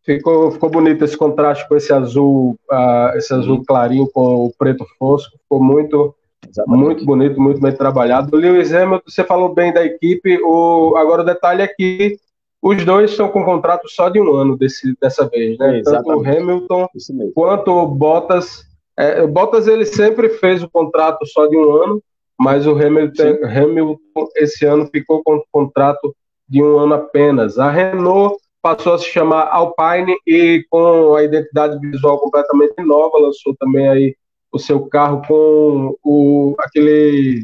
Ficou, 0.06 0.52
ficou 0.52 0.70
bonito 0.70 1.06
esse 1.06 1.16
contraste 1.16 1.68
com 1.68 1.76
esse 1.78 1.94
azul, 1.94 2.58
uh, 2.70 3.18
esse 3.18 3.34
azul 3.34 3.64
clarinho 3.66 4.08
com 4.12 4.46
o 4.46 4.54
preto 4.58 4.86
fosco. 5.00 5.38
Ficou 5.38 5.64
muito, 5.64 6.14
Exatamente. 6.48 6.84
muito 6.84 7.06
bonito, 7.06 7.42
muito 7.42 7.62
bem 7.62 7.72
trabalhado. 7.72 8.36
O 8.36 8.40
Lewis 8.40 8.74
Hamilton, 8.74 9.04
você 9.08 9.24
falou 9.24 9.54
bem 9.54 9.74
da 9.74 9.84
equipe. 9.86 10.40
O, 10.44 10.96
agora 10.98 11.22
o 11.22 11.26
detalhe 11.26 11.62
é 11.62 11.68
que 11.68 12.18
os 12.62 12.84
dois 12.84 13.12
estão 13.12 13.30
com 13.30 13.46
contrato 13.46 13.90
só 13.90 14.10
de 14.10 14.20
um 14.20 14.34
ano 14.34 14.58
desse, 14.58 14.94
dessa 15.02 15.28
vez, 15.28 15.58
né? 15.58 15.82
Tanto 15.84 16.10
o 16.10 16.20
Hamilton 16.20 16.88
quanto 17.34 17.72
o 17.72 17.88
Bottas. 17.88 18.66
É, 18.98 19.22
o 19.22 19.28
Bottas 19.28 19.68
ele 19.68 19.86
sempre 19.86 20.30
fez 20.30 20.62
o 20.62 20.70
contrato 20.70 21.26
só 21.26 21.48
de 21.48 21.58
um 21.58 21.72
ano, 21.76 22.04
mas 22.38 22.68
o 22.68 22.72
Hamilton, 22.72 23.38
Hamilton 23.46 24.28
esse 24.36 24.66
ano 24.66 24.88
ficou 24.88 25.24
com 25.24 25.36
o 25.36 25.44
contrato 25.50 26.14
de 26.48 26.62
um 26.62 26.78
ano 26.78 26.94
apenas. 26.96 27.58
A 27.58 27.70
Renault 27.70 28.43
passou 28.64 28.94
a 28.94 28.98
se 28.98 29.06
chamar 29.12 29.50
Alpine 29.52 30.16
e 30.26 30.66
com 30.70 31.16
a 31.16 31.24
identidade 31.24 31.78
visual 31.80 32.18
completamente 32.18 32.82
nova, 32.82 33.20
lançou 33.20 33.54
também 33.58 33.90
aí 33.90 34.16
o 34.54 34.58
seu 34.58 34.86
carro 34.86 35.22
com 35.28 35.98
o, 36.02 36.56
aquele 36.60 37.44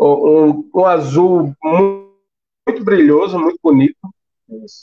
um, 0.00 0.70
um 0.72 0.86
azul 0.86 1.52
muito, 1.60 2.14
muito, 2.68 2.84
brilhoso, 2.84 3.40
muito 3.40 3.58
bonito, 3.60 3.96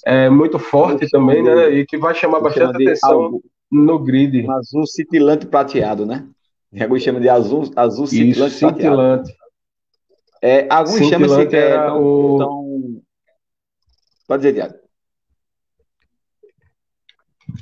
é, 0.05 0.29
muito 0.29 0.59
forte 0.59 1.09
também, 1.09 1.41
né? 1.41 1.69
E 1.69 1.85
que 1.85 1.97
vai 1.97 2.13
chamar 2.13 2.41
bastante 2.41 2.75
atenção 2.75 3.39
no 3.71 3.99
grid. 3.99 4.45
Um 4.45 4.51
azul 4.51 4.85
cintilante 4.85 5.45
prateado, 5.45 6.05
né? 6.05 6.27
Alguns 6.77 7.01
chamam 7.01 7.21
de 7.21 7.29
azul, 7.29 7.71
azul 7.73 8.05
cintilante 8.05 8.53
Isso, 8.53 8.67
cintilante. 8.67 9.33
É, 10.41 10.67
alguns 10.69 11.07
chamam 11.07 11.47
de 11.47 11.55
é, 11.55 11.73
tão, 11.73 12.03
o... 12.03 12.37
tão... 12.37 13.01
Pode 14.27 14.43
dizer, 14.43 14.53
Tiago. 14.53 14.86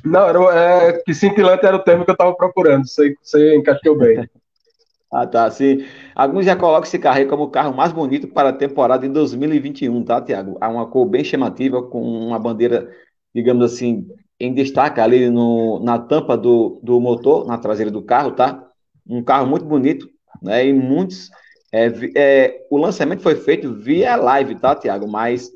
Não, 0.05 0.27
era, 0.27 0.39
é, 0.55 0.93
que 1.03 1.13
cintilante 1.15 1.65
era 1.65 1.75
o 1.75 1.83
termo 1.83 2.05
que 2.05 2.12
eu 2.12 2.13
estava 2.13 2.35
procurando. 2.35 2.88
Você, 2.88 3.15
você 3.21 3.55
encaixou 3.55 3.97
bem. 3.97 4.29
ah, 5.12 5.25
tá. 5.25 5.50
Sim. 5.50 5.83
Alguns 6.13 6.45
já 6.45 6.55
colocam 6.55 6.83
esse 6.83 7.00
carro 7.00 7.17
aí 7.17 7.25
como 7.25 7.43
o 7.43 7.50
carro 7.50 7.75
mais 7.75 7.91
bonito 7.91 8.27
para 8.27 8.50
a 8.50 8.53
temporada 8.53 9.05
em 9.05 9.12
2021, 9.12 10.03
tá, 10.03 10.21
Tiago? 10.21 10.57
Há 10.62 10.69
uma 10.69 10.85
cor 10.88 11.07
bem 11.07 11.24
chamativa, 11.24 11.81
com 11.81 12.01
uma 12.01 12.38
bandeira, 12.38 12.88
digamos 13.33 13.74
assim, 13.74 14.07
em 14.39 14.53
destaque 14.53 15.00
ali 15.00 15.29
no, 15.29 15.79
na 15.79 15.97
tampa 15.97 16.38
do, 16.38 16.79
do 16.83 17.00
motor, 17.01 17.47
na 17.47 17.57
traseira 17.57 17.89
do 17.89 18.03
carro, 18.03 18.31
tá? 18.31 18.63
Um 19.07 19.24
carro 19.24 19.47
muito 19.47 19.65
bonito, 19.65 20.07
né? 20.41 20.67
E 20.67 20.74
muitos. 20.74 21.31
É, 21.71 21.91
é, 22.15 22.67
o 22.69 22.77
lançamento 22.77 23.24
foi 23.24 23.35
feito 23.35 23.74
via 23.74 24.15
live, 24.15 24.55
tá, 24.55 24.75
Tiago? 24.75 25.07
Mas 25.07 25.51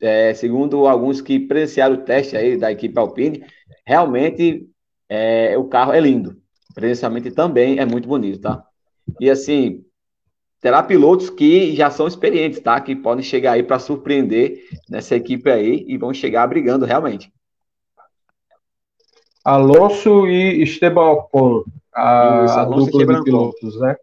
é, 0.00 0.34
segundo 0.34 0.86
alguns 0.86 1.20
que 1.20 1.38
presenciaram 1.38 1.94
o 1.96 2.04
teste 2.04 2.36
aí 2.36 2.56
da 2.56 2.70
equipe 2.70 2.98
Alpine, 2.98 3.44
realmente 3.84 4.68
é, 5.08 5.56
o 5.56 5.64
carro 5.64 5.92
é 5.92 6.00
lindo. 6.00 6.36
Presencialmente 6.74 7.30
também 7.30 7.78
é 7.78 7.86
muito 7.86 8.08
bonito, 8.08 8.40
tá? 8.40 8.62
E 9.20 9.30
assim, 9.30 9.84
terá 10.60 10.82
pilotos 10.82 11.30
que 11.30 11.74
já 11.74 11.90
são 11.90 12.06
experientes, 12.06 12.60
tá? 12.60 12.80
Que 12.80 12.94
podem 12.94 13.24
chegar 13.24 13.52
aí 13.52 13.62
para 13.62 13.78
surpreender 13.78 14.62
nessa 14.88 15.16
equipe 15.16 15.50
aí 15.50 15.84
e 15.88 15.96
vão 15.96 16.12
chegar 16.12 16.46
brigando 16.46 16.84
realmente. 16.84 17.32
Alonso 19.44 20.26
e 20.26 20.62
Esteban 20.62 21.12
Ocon, 21.12 21.62
a, 21.94 22.44
Isso, 22.44 22.90
dupla 22.90 23.14
de 23.14 23.24
pilotos, 23.24 23.80
né? 23.80 23.96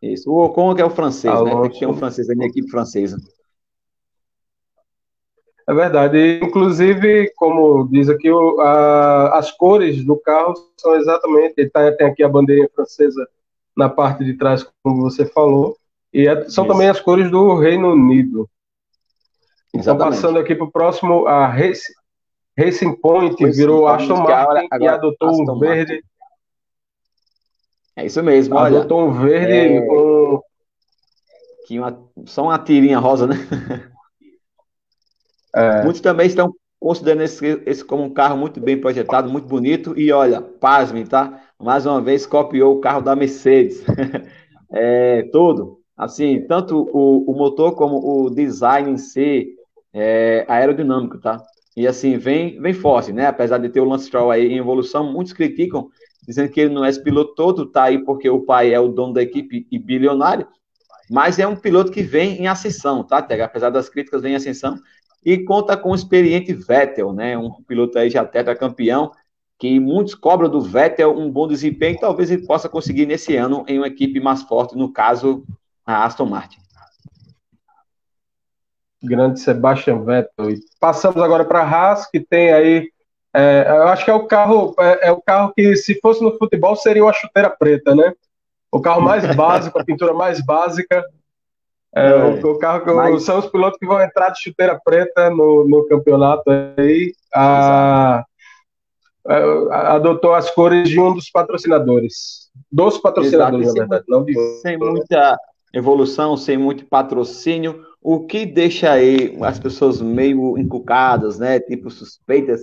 Isso, 0.00 0.30
o 0.30 0.44
Ocon 0.44 0.74
que 0.74 0.80
é 0.80 0.84
o 0.84 0.90
francês, 0.90 1.34
Alonso... 1.34 1.56
né? 1.56 1.62
Tem 1.62 1.70
que 1.72 1.78
ter 1.80 1.86
um 1.86 1.94
francês 1.94 2.28
na 2.28 2.46
equipe 2.46 2.70
francesa. 2.70 3.16
É 5.66 5.72
verdade. 5.72 6.40
Inclusive, 6.42 7.32
como 7.36 7.88
diz 7.90 8.08
aqui, 8.08 8.28
a, 8.60 9.38
as 9.38 9.50
cores 9.50 10.04
do 10.04 10.16
carro 10.16 10.54
são 10.76 10.94
exatamente. 10.96 11.68
Tá, 11.70 11.90
tem 11.92 12.06
aqui 12.06 12.22
a 12.22 12.28
bandeirinha 12.28 12.68
francesa 12.74 13.26
na 13.76 13.88
parte 13.88 14.24
de 14.24 14.34
trás, 14.34 14.66
como 14.82 15.02
você 15.02 15.26
falou, 15.26 15.76
e 16.12 16.28
é, 16.28 16.48
são 16.48 16.64
Isso. 16.64 16.72
também 16.72 16.88
as 16.88 17.00
cores 17.00 17.30
do 17.30 17.56
Reino 17.56 17.92
Unido. 17.92 18.48
Então, 19.74 19.98
passando 19.98 20.38
aqui 20.38 20.54
para 20.54 20.66
o 20.66 20.70
próximo, 20.70 21.26
a 21.26 21.46
Race, 21.46 21.92
Racing 22.56 22.94
Point 22.94 23.44
virou 23.50 23.88
sim, 23.88 23.94
Aston 23.94 24.16
Martin 24.18 24.68
agora, 24.70 24.84
e 24.84 24.86
adotou 24.86 25.30
Aston 25.30 25.52
um 25.52 25.58
verde. 25.58 25.92
Martin. 25.94 26.08
É 27.96 28.06
isso 28.06 28.22
mesmo, 28.22 28.54
olha. 28.54 28.78
Adotou 28.78 29.08
um 29.08 29.12
verde 29.12 29.76
é... 29.76 29.86
com. 29.86 30.40
Que 31.66 31.78
uma, 31.78 31.98
só 32.26 32.44
uma 32.44 32.58
tirinha 32.58 32.98
rosa, 32.98 33.26
né? 33.26 33.36
É. 35.54 35.82
Muitos 35.82 36.00
também 36.00 36.26
estão 36.26 36.52
considerando 36.80 37.22
esse, 37.22 37.62
esse, 37.64 37.84
como 37.84 38.02
um 38.02 38.12
carro 38.12 38.36
muito 38.36 38.60
bem 38.60 38.78
projetado, 38.78 39.30
muito 39.30 39.48
bonito. 39.48 39.98
E 39.98 40.12
olha, 40.12 40.42
pasmem, 40.42 41.06
tá? 41.06 41.42
Mais 41.58 41.86
uma 41.86 42.00
vez 42.00 42.26
copiou 42.26 42.76
o 42.76 42.80
carro 42.80 43.00
da 43.00 43.16
Mercedes. 43.16 43.82
é, 44.70 45.22
todo. 45.32 45.80
Assim, 45.96 46.44
tanto 46.46 46.88
o, 46.92 47.30
o, 47.30 47.34
motor 47.36 47.74
como 47.74 48.24
o 48.24 48.28
design 48.28 48.90
em 48.90 48.98
si 48.98 49.54
é 49.92 50.44
aerodinâmico, 50.48 51.18
tá? 51.18 51.40
E 51.76 51.86
assim, 51.86 52.18
vem, 52.18 52.60
vem 52.60 52.74
forte, 52.74 53.12
né? 53.12 53.26
Apesar 53.26 53.58
de 53.58 53.68
ter 53.68 53.80
o 53.80 53.84
Lance 53.84 54.06
Stroll 54.06 54.30
aí 54.30 54.46
em 54.46 54.58
evolução, 54.58 55.10
muitos 55.10 55.32
criticam, 55.32 55.88
dizendo 56.26 56.48
que 56.50 56.60
ele 56.60 56.74
não 56.74 56.84
é 56.84 56.88
esse 56.88 57.02
piloto 57.02 57.34
todo, 57.34 57.66
tá 57.66 57.84
aí 57.84 58.04
porque 58.04 58.28
o 58.28 58.40
pai 58.40 58.74
é 58.74 58.80
o 58.80 58.88
dono 58.88 59.14
da 59.14 59.22
equipe 59.22 59.66
e 59.70 59.78
bilionário, 59.78 60.46
mas 61.10 61.38
é 61.38 61.46
um 61.46 61.56
piloto 61.56 61.92
que 61.92 62.02
vem 62.02 62.42
em 62.42 62.48
ascensão, 62.48 63.04
tá, 63.04 63.22
Tega? 63.22 63.44
Apesar 63.44 63.70
das 63.70 63.88
críticas, 63.88 64.20
vem 64.20 64.32
em 64.32 64.36
ascensão 64.36 64.76
e 65.24 65.38
conta 65.38 65.76
com 65.76 65.90
o 65.90 65.94
experiente 65.94 66.52
Vettel, 66.52 67.12
né? 67.12 67.36
Um 67.38 67.50
piloto 67.62 67.98
aí 67.98 68.10
já 68.10 68.24
campeão, 68.54 69.12
que 69.58 69.80
muitos 69.80 70.14
cobram 70.14 70.50
do 70.50 70.60
Vettel 70.60 71.16
um 71.16 71.30
bom 71.30 71.48
desempenho, 71.48 71.98
talvez 71.98 72.30
ele 72.30 72.46
possa 72.46 72.68
conseguir 72.68 73.06
nesse 73.06 73.36
ano 73.36 73.64
em 73.66 73.78
uma 73.78 73.86
equipe 73.86 74.20
mais 74.20 74.42
forte, 74.42 74.76
no 74.76 74.92
caso, 74.92 75.44
a 75.86 76.04
Aston 76.04 76.26
Martin. 76.26 76.58
Grande 79.02 79.40
Sebastian 79.40 80.02
Vettel. 80.02 80.50
E 80.50 80.60
passamos 80.80 81.22
agora 81.22 81.44
para 81.44 81.60
a 81.60 81.68
Haas, 81.68 82.06
que 82.10 82.20
tem 82.20 82.52
aí. 82.52 82.90
É, 83.32 83.64
eu 83.68 83.88
acho 83.88 84.04
que 84.04 84.10
é 84.10 84.14
o 84.14 84.26
carro, 84.26 84.74
é, 84.78 85.08
é, 85.08 85.12
o 85.12 85.20
carro 85.20 85.52
que, 85.54 85.74
se 85.76 85.98
fosse 86.00 86.22
no 86.22 86.36
futebol, 86.38 86.76
seria 86.76 87.02
uma 87.02 87.12
chuteira 87.12 87.50
preta, 87.50 87.94
né? 87.94 88.12
O 88.70 88.80
carro 88.80 89.00
mais 89.00 89.34
básico, 89.34 89.78
a 89.78 89.84
pintura 89.84 90.14
mais 90.14 90.44
básica, 90.44 91.04
é, 91.96 92.10
é, 92.10 92.14
o, 92.16 92.52
o, 92.52 92.58
carro 92.58 92.84
que 92.84 92.92
Mas... 92.92 93.22
são 93.22 93.38
os 93.38 93.46
pilotos 93.46 93.78
que 93.78 93.86
vão 93.86 94.00
entrar 94.00 94.30
de 94.30 94.42
chuteira 94.42 94.80
preta 94.84 95.30
no, 95.30 95.66
no 95.68 95.86
campeonato 95.86 96.42
aí. 96.50 97.12
A, 97.34 98.24
a, 99.26 99.94
adotou 99.94 100.34
as 100.34 100.50
cores 100.50 100.88
de 100.88 100.98
um 100.98 101.14
dos 101.14 101.30
patrocinadores. 101.30 102.50
Dos 102.70 102.98
patrocinadores, 102.98 103.68
Exato. 103.68 103.78
na 103.78 103.86
verdade, 103.86 104.04
não 104.08 104.24
de 104.24 104.34
Sem 104.60 104.76
muita 104.76 105.38
evolução, 105.72 106.36
sem 106.36 106.56
muito 106.56 106.86
patrocínio, 106.86 107.84
o 108.00 108.26
que 108.26 108.44
deixa 108.46 108.92
aí 108.92 109.36
as 109.42 109.58
pessoas 109.58 110.00
meio 110.00 110.58
encucadas, 110.58 111.38
né? 111.38 111.58
Tipo 111.58 111.90
suspeitas 111.90 112.60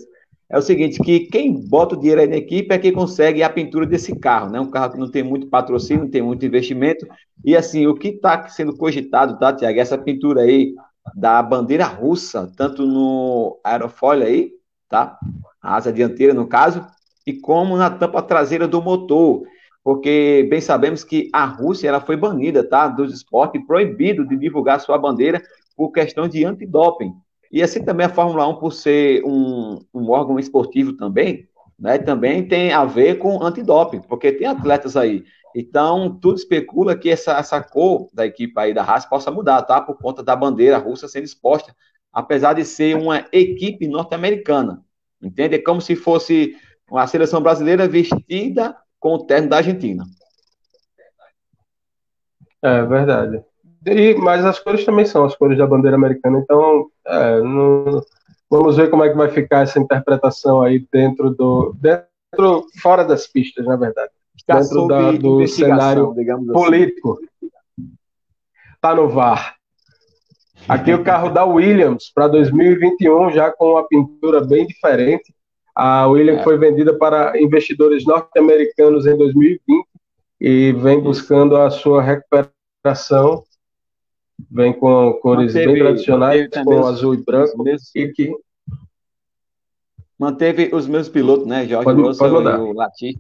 é 0.52 0.58
o 0.58 0.62
seguinte, 0.62 1.00
que 1.02 1.22
quem 1.22 1.54
bota 1.54 1.96
o 1.96 1.98
dinheiro 1.98 2.20
aí 2.20 2.28
na 2.28 2.36
equipe 2.36 2.76
é 2.76 2.78
quem 2.78 2.92
consegue 2.92 3.42
a 3.42 3.50
pintura 3.50 3.86
desse 3.86 4.14
carro, 4.20 4.50
né? 4.50 4.60
Um 4.60 4.70
carro 4.70 4.92
que 4.92 5.00
não 5.00 5.10
tem 5.10 5.24
muito 5.24 5.48
patrocínio, 5.48 6.04
não 6.04 6.12
tem 6.12 6.22
muito 6.22 6.46
investimento. 6.46 7.08
E 7.46 7.56
assim, 7.56 7.88
o 7.88 7.96
que 7.96 8.10
está 8.10 8.50
sendo 8.50 8.76
cogitado, 8.76 9.40
tá, 9.40 9.54
Tiago? 9.54 9.80
Essa 9.80 9.98
pintura 9.98 10.42
aí 10.42 10.76
da 11.16 11.42
bandeira 11.42 11.86
russa, 11.86 12.52
tanto 12.58 12.86
no 12.86 13.62
aerofólio 13.64 14.28
aí, 14.28 14.52
tá? 14.90 15.18
A 15.62 15.78
asa 15.78 15.94
dianteira, 15.94 16.34
no 16.34 16.46
caso, 16.46 16.86
e 17.26 17.32
como 17.32 17.78
na 17.78 17.90
tampa 17.90 18.22
traseira 18.22 18.68
do 18.68 18.82
motor. 18.82 19.44
Porque 19.82 20.46
bem 20.50 20.60
sabemos 20.60 21.02
que 21.02 21.30
a 21.32 21.46
Rússia 21.46 21.88
ela 21.88 22.02
foi 22.02 22.18
banida, 22.18 22.62
tá? 22.62 22.90
Dos 22.90 23.14
esportes, 23.14 23.66
proibido 23.66 24.28
de 24.28 24.36
divulgar 24.36 24.82
sua 24.82 24.98
bandeira 24.98 25.42
por 25.78 25.94
questão 25.94 26.28
de 26.28 26.44
antidoping. 26.44 27.14
E 27.52 27.62
assim 27.62 27.84
também 27.84 28.06
a 28.06 28.10
Fórmula 28.10 28.48
1, 28.48 28.56
por 28.56 28.72
ser 28.72 29.24
um, 29.26 29.80
um 29.94 30.10
órgão 30.10 30.40
esportivo 30.40 30.94
também, 30.94 31.48
né, 31.78 31.98
também 31.98 32.48
tem 32.48 32.72
a 32.72 32.86
ver 32.86 33.16
com 33.18 33.44
antidoping, 33.44 34.02
porque 34.02 34.32
tem 34.32 34.48
atletas 34.48 34.96
aí. 34.96 35.24
Então, 35.56 36.18
tudo 36.18 36.38
especula 36.38 36.96
que 36.96 37.10
essa, 37.10 37.34
essa 37.34 37.62
cor 37.62 38.08
da 38.14 38.26
equipe 38.26 38.54
aí 38.58 38.74
da 38.74 38.84
Haas 38.84 39.06
possa 39.06 39.30
mudar, 39.30 39.62
tá? 39.64 39.82
Por 39.82 39.98
conta 39.98 40.24
da 40.24 40.36
bandeira 40.36 40.78
russa 40.78 41.08
sendo 41.08 41.26
exposta, 41.26 41.76
apesar 42.14 42.54
de 42.54 42.64
ser 42.64 42.96
uma 42.96 43.26
equipe 43.34 43.88
norte-americana. 43.88 44.84
Entende? 45.22 45.56
É 45.56 45.62
como 45.62 45.82
se 45.82 45.96
fosse 45.96 46.56
a 46.92 47.06
seleção 47.06 47.42
brasileira 47.42 47.88
vestida 47.88 48.76
com 49.00 49.16
o 49.16 49.26
terno 49.26 49.50
da 49.50 49.58
Argentina. 49.58 50.06
É 52.62 52.84
verdade. 52.84 53.44
E, 53.86 54.14
mas 54.16 54.46
as 54.46 54.60
cores 54.60 54.86
também 54.86 55.06
são 55.06 55.26
as 55.26 55.36
cores 55.36 55.58
da 55.58 55.66
bandeira 55.66 55.98
americana, 55.98 56.40
então 56.40 56.88
é, 57.06 57.42
não, 57.42 58.02
vamos 58.50 58.78
ver 58.78 58.90
como 58.90 59.04
é 59.04 59.10
que 59.10 59.18
vai 59.18 59.30
ficar 59.30 59.62
essa 59.62 59.80
interpretação 59.80 60.62
aí 60.62 60.86
dentro 60.92 61.32
do, 61.32 61.76
dentro 61.80 62.66
fora 62.82 63.04
das 63.04 63.28
pistas, 63.28 63.66
na 63.66 63.76
verdade. 63.76 64.12
Dentro 64.48 64.88
da, 64.88 65.12
do 65.12 65.48
cenário 65.48 66.12
assim. 66.12 66.46
político. 66.52 67.20
Está 68.76 68.96
no 68.96 69.10
VAR. 69.10 69.56
Aqui 70.68 70.94
o 70.94 71.04
carro 71.04 71.30
da 71.30 71.44
Williams 71.44 72.12
para 72.14 72.28
2021, 72.28 73.32
já 73.32 73.52
com 73.52 73.72
uma 73.72 73.88
pintura 73.88 74.42
bem 74.42 74.66
diferente. 74.66 75.34
A 75.76 76.08
Williams 76.08 76.42
é. 76.42 76.44
foi 76.44 76.58
vendida 76.58 76.94
para 76.94 77.40
investidores 77.42 78.06
norte-americanos 78.06 79.06
em 79.06 79.18
2020 79.18 79.62
e 80.40 80.72
vem 80.74 81.00
buscando 81.00 81.56
a 81.56 81.70
sua 81.70 82.02
recuperação. 82.02 83.44
Vem 84.50 84.74
com 84.74 85.14
cores 85.22 85.54
manteve, 85.54 85.74
bem 85.74 85.82
tradicionais, 85.82 86.50
com 86.64 86.86
azul 86.86 87.14
e 87.14 87.24
branco. 87.24 87.64
E 87.96 88.08
que... 88.10 88.34
Manteve 90.18 90.70
os 90.74 90.88
meus 90.88 91.10
pilotos, 91.10 91.48
né? 91.48 91.68
Jorge 91.68 91.84
pode, 91.84 92.02
Russell 92.02 92.30
pode 92.30 92.48
e 92.48 92.60
o 92.62 92.74
Latifi. 92.74 93.20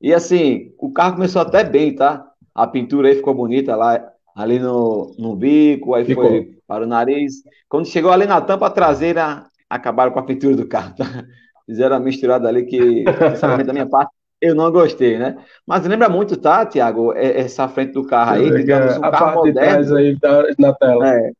E 0.00 0.14
assim, 0.14 0.72
o 0.78 0.92
carro 0.92 1.14
começou 1.14 1.42
até 1.42 1.64
bem, 1.64 1.94
tá? 1.94 2.24
A 2.54 2.66
pintura 2.66 3.08
aí 3.08 3.16
ficou 3.16 3.34
bonita 3.34 3.74
lá, 3.74 4.12
ali 4.34 4.58
no, 4.58 5.14
no 5.18 5.34
bico, 5.34 5.94
aí 5.94 6.04
ficou. 6.04 6.28
foi 6.28 6.58
para 6.66 6.84
o 6.84 6.86
nariz. 6.86 7.42
Quando 7.68 7.86
chegou 7.86 8.12
ali 8.12 8.26
na 8.26 8.40
tampa 8.40 8.70
traseira, 8.70 9.46
acabaram 9.68 10.12
com 10.12 10.18
a 10.18 10.24
pintura 10.24 10.54
do 10.54 10.68
carro. 10.68 10.94
Tá? 10.94 11.24
Fizeram 11.66 11.96
a 11.96 12.00
misturada 12.00 12.48
ali 12.48 12.64
que, 12.64 13.04
sinceramente, 13.34 13.66
da 13.66 13.72
minha 13.72 13.88
parte, 13.88 14.12
eu 14.40 14.54
não 14.54 14.70
gostei, 14.70 15.18
né? 15.18 15.36
Mas 15.66 15.84
lembra 15.86 16.08
muito, 16.08 16.36
tá, 16.36 16.64
Tiago? 16.64 17.12
É, 17.12 17.40
essa 17.40 17.68
frente 17.68 17.92
do 17.92 18.06
carro 18.06 18.32
aí, 18.32 18.50
digamos, 18.50 18.96
um 18.96 19.04
a 19.04 19.10
carro 19.10 19.44
moderno. 19.44 19.96
aí 19.96 20.18
tá 20.18 20.44
na 20.58 20.72
tela. 20.74 21.08
É, 21.08 21.32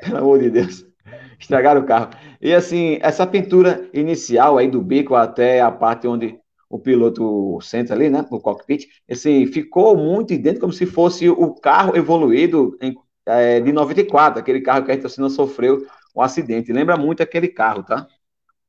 pelo 0.04 0.18
amor 0.18 0.38
de 0.38 0.50
Deus. 0.50 0.86
Estragaram 1.38 1.80
o 1.80 1.86
carro. 1.86 2.10
E 2.40 2.54
assim, 2.54 2.98
essa 3.02 3.26
pintura 3.26 3.88
inicial 3.92 4.58
aí 4.58 4.70
do 4.70 4.80
bico 4.80 5.14
até 5.14 5.60
a 5.60 5.70
parte 5.70 6.06
onde 6.06 6.38
o 6.68 6.78
piloto 6.78 7.58
senta 7.60 7.94
ali, 7.94 8.10
né, 8.10 8.26
no 8.30 8.40
cockpit, 8.40 8.86
assim, 9.08 9.46
ficou 9.46 9.96
muito 9.96 10.32
idêntico 10.32 10.62
como 10.62 10.72
se 10.72 10.84
fosse 10.84 11.28
o 11.28 11.54
carro 11.54 11.96
evoluído 11.96 12.76
em, 12.80 12.94
é, 13.24 13.60
de 13.60 13.72
94, 13.72 14.40
aquele 14.40 14.60
carro 14.60 14.84
que 14.84 14.90
a 14.90 14.94
gente 14.94 15.20
não 15.20 15.30
sofreu 15.30 15.86
um 16.14 16.22
acidente. 16.22 16.72
Lembra 16.72 16.96
muito 16.96 17.22
aquele 17.22 17.48
carro, 17.48 17.84
tá? 17.84 18.06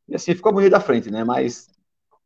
E 0.08 0.16
assim, 0.16 0.36
ficou 0.36 0.54
bonito 0.54 0.72
da 0.72 0.80
frente, 0.80 1.10
né, 1.10 1.24
mas 1.24 1.70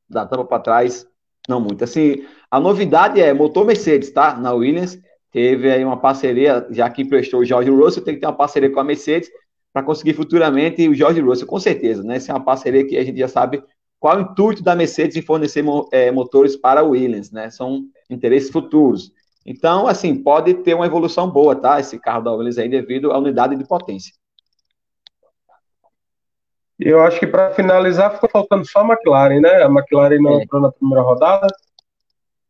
da 0.10 0.26
tampa 0.26 0.46
para 0.46 0.60
trás, 0.62 1.08
não 1.48 1.60
muito. 1.60 1.84
Assim, 1.84 2.26
a 2.50 2.60
novidade 2.60 3.20
é 3.20 3.34
motor 3.34 3.66
Mercedes, 3.66 4.12
tá? 4.12 4.36
Na 4.36 4.54
Williams, 4.54 5.00
teve 5.32 5.72
aí 5.72 5.84
uma 5.84 5.98
parceria, 5.98 6.68
já 6.70 6.90
que 6.90 7.06
prestou 7.06 7.42
o 7.42 7.46
George 7.46 7.70
Russell, 7.70 8.04
tem 8.04 8.16
que 8.16 8.22
ter 8.22 8.28
uma 8.28 8.34
parceria 8.34 8.70
com 8.70 8.80
a 8.80 8.84
Mercedes 8.84 9.30
para 9.74 9.84
conseguir 9.84 10.14
futuramente 10.14 10.88
o 10.88 10.94
George 10.94 11.22
Russell, 11.22 11.48
com 11.48 11.60
certeza, 11.60 12.04
né? 12.04 12.18
Essa 12.18 12.32
é 12.32 12.36
uma 12.36 12.44
parceria 12.44 12.86
que 12.86 12.98
a 12.98 13.04
gente 13.04 13.18
já 13.18 13.28
sabe 13.28 13.64
qual 14.00 14.18
o 14.18 14.22
intuito 14.22 14.64
da 14.64 14.76
Mercedes 14.76 15.16
em 15.16 15.22
fornecer 15.22 15.64
é, 15.92 16.12
motores 16.12 16.56
para 16.56 16.82
a 16.82 16.84
Williams, 16.84 17.32
né? 17.32 17.50
São 17.50 17.84
interesses 18.10 18.50
futuros. 18.50 19.12
Então, 19.46 19.88
assim, 19.88 20.16
pode 20.16 20.56
ter 20.56 20.74
uma 20.74 20.86
evolução 20.86 21.30
boa, 21.30 21.56
tá? 21.56 21.80
Esse 21.80 21.98
carro 22.00 22.24
da 22.24 22.32
Williams 22.32 22.58
aí 22.58 22.68
devido 22.68 23.12
à 23.12 23.18
unidade 23.18 23.56
de 23.56 23.64
potência. 23.64 24.14
Eu 26.84 27.00
acho 27.04 27.20
que 27.20 27.28
para 27.28 27.52
finalizar 27.52 28.12
ficou 28.12 28.28
faltando 28.28 28.66
só 28.66 28.80
a 28.80 28.88
McLaren, 28.88 29.40
né? 29.40 29.62
A 29.62 29.68
McLaren 29.68 30.20
não 30.20 30.40
é. 30.40 30.44
entrou 30.44 30.60
na 30.60 30.72
primeira 30.72 31.04
rodada. 31.04 31.48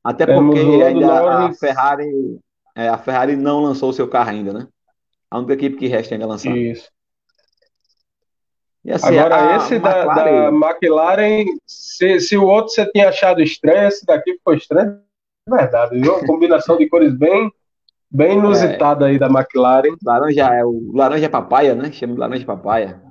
Até 0.02 0.26
porque 0.26 0.60
ainda 0.60 1.48
a 1.48 1.54
Ferrari, 1.54 2.40
é, 2.74 2.88
a 2.88 2.98
Ferrari 2.98 3.36
não 3.36 3.62
lançou 3.62 3.90
o 3.90 3.94
seu 3.94 4.08
carro 4.08 4.30
ainda, 4.30 4.54
né? 4.54 4.68
A 5.30 5.38
única 5.38 5.54
equipe 5.54 5.76
que 5.76 5.88
resta 5.88 6.16
ainda 6.16 6.26
lançar. 6.26 6.56
Isso. 6.56 6.90
Assim, 8.90 9.20
Agora, 9.20 9.58
esse 9.58 9.78
da, 9.80 10.06
McLaren... 10.06 10.60
da, 10.60 10.68
McLaren, 10.68 11.46
se, 11.68 12.20
se, 12.22 12.38
o 12.38 12.48
outro 12.48 12.74
você 12.74 12.90
tinha 12.90 13.10
achado 13.10 13.42
estranho, 13.42 13.90
esse 13.90 14.06
daqui 14.06 14.34
ficou 14.34 14.54
estranho. 14.54 14.98
É 15.48 15.52
verdade, 15.52 16.00
viu? 16.00 16.20
Combinação 16.26 16.78
de 16.78 16.88
cores 16.88 17.14
bem, 17.14 17.52
bem 18.10 18.38
inusitada 18.38 19.08
é. 19.08 19.12
aí 19.12 19.20
da 19.20 19.28
McLaren. 19.28 19.96
Laranja 20.04 20.56
é 20.56 20.66
o 20.66 20.90
laranja 20.96 21.30
papaya, 21.30 21.76
né? 21.76 21.92
Chama 21.92 22.14
de 22.14 22.20
laranja 22.20 22.46
papaya. 22.46 23.11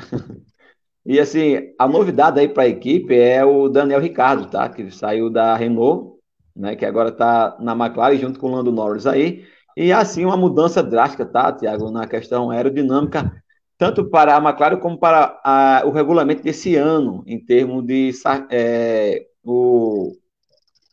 e 1.04 1.18
assim, 1.18 1.72
a 1.78 1.86
novidade 1.88 2.40
aí 2.40 2.48
para 2.48 2.64
a 2.64 2.68
equipe 2.68 3.14
é 3.14 3.44
o 3.44 3.68
Daniel 3.68 4.00
Ricardo, 4.00 4.50
tá? 4.50 4.68
Que 4.68 4.90
saiu 4.90 5.30
da 5.30 5.56
Renault, 5.56 6.18
né? 6.54 6.76
Que 6.76 6.86
agora 6.86 7.10
está 7.10 7.56
na 7.60 7.72
McLaren 7.72 8.18
junto 8.18 8.38
com 8.38 8.48
o 8.48 8.50
Lando 8.50 8.72
Norris 8.72 9.06
aí. 9.06 9.44
E 9.76 9.92
assim, 9.92 10.24
uma 10.24 10.36
mudança 10.36 10.82
drástica, 10.82 11.24
tá, 11.24 11.52
Tiago, 11.52 11.90
na 11.90 12.06
questão 12.06 12.50
aerodinâmica 12.50 13.32
tanto 13.80 14.04
para 14.04 14.36
a 14.36 14.38
McLaren 14.38 14.76
como 14.76 14.98
para 14.98 15.40
a, 15.42 15.82
o 15.86 15.90
regulamento 15.90 16.42
desse 16.42 16.76
ano, 16.76 17.24
em 17.26 17.42
termos 17.42 17.82
de 17.86 18.12
é, 18.50 19.26
o 19.42 20.12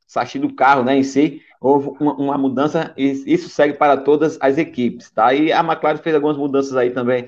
sachi 0.08 0.40
do 0.40 0.56
carro 0.56 0.86
né, 0.86 0.96
em 0.96 1.04
si, 1.04 1.42
houve 1.60 1.90
uma, 2.00 2.14
uma, 2.14 2.38
mudança, 2.38 2.94
e 2.96 3.12
isso 3.28 3.50
segue 3.50 3.74
para 3.74 3.98
todas 3.98 4.38
as 4.40 4.58
equipes. 4.58 5.12
Tá? 5.12 5.34
E 5.34 5.52
a 5.52 5.60
McLaren 5.60 5.98
fez 5.98 6.16
algumas 6.16 6.38
mudanças 6.38 6.78
aí 6.78 6.92
também 6.92 7.28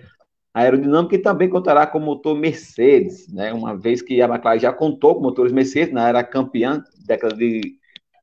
aerodinâmica 0.54 1.16
e 1.16 1.20
também 1.20 1.50
contará 1.50 1.86
com 1.86 2.00
motor 2.00 2.36
Mercedes, 2.36 3.32
né? 3.32 3.54
uma 3.54 3.76
vez 3.78 4.02
que 4.02 4.22
a 4.22 4.26
McLaren 4.26 4.60
já 4.60 4.74
contou 4.74 5.16
com 5.16 5.22
motores 5.22 5.52
Mercedes, 5.52 5.94
né? 5.94 6.10
era 6.10 6.24
campeã 6.24 6.84
década 7.06 7.36
de, 7.36 7.76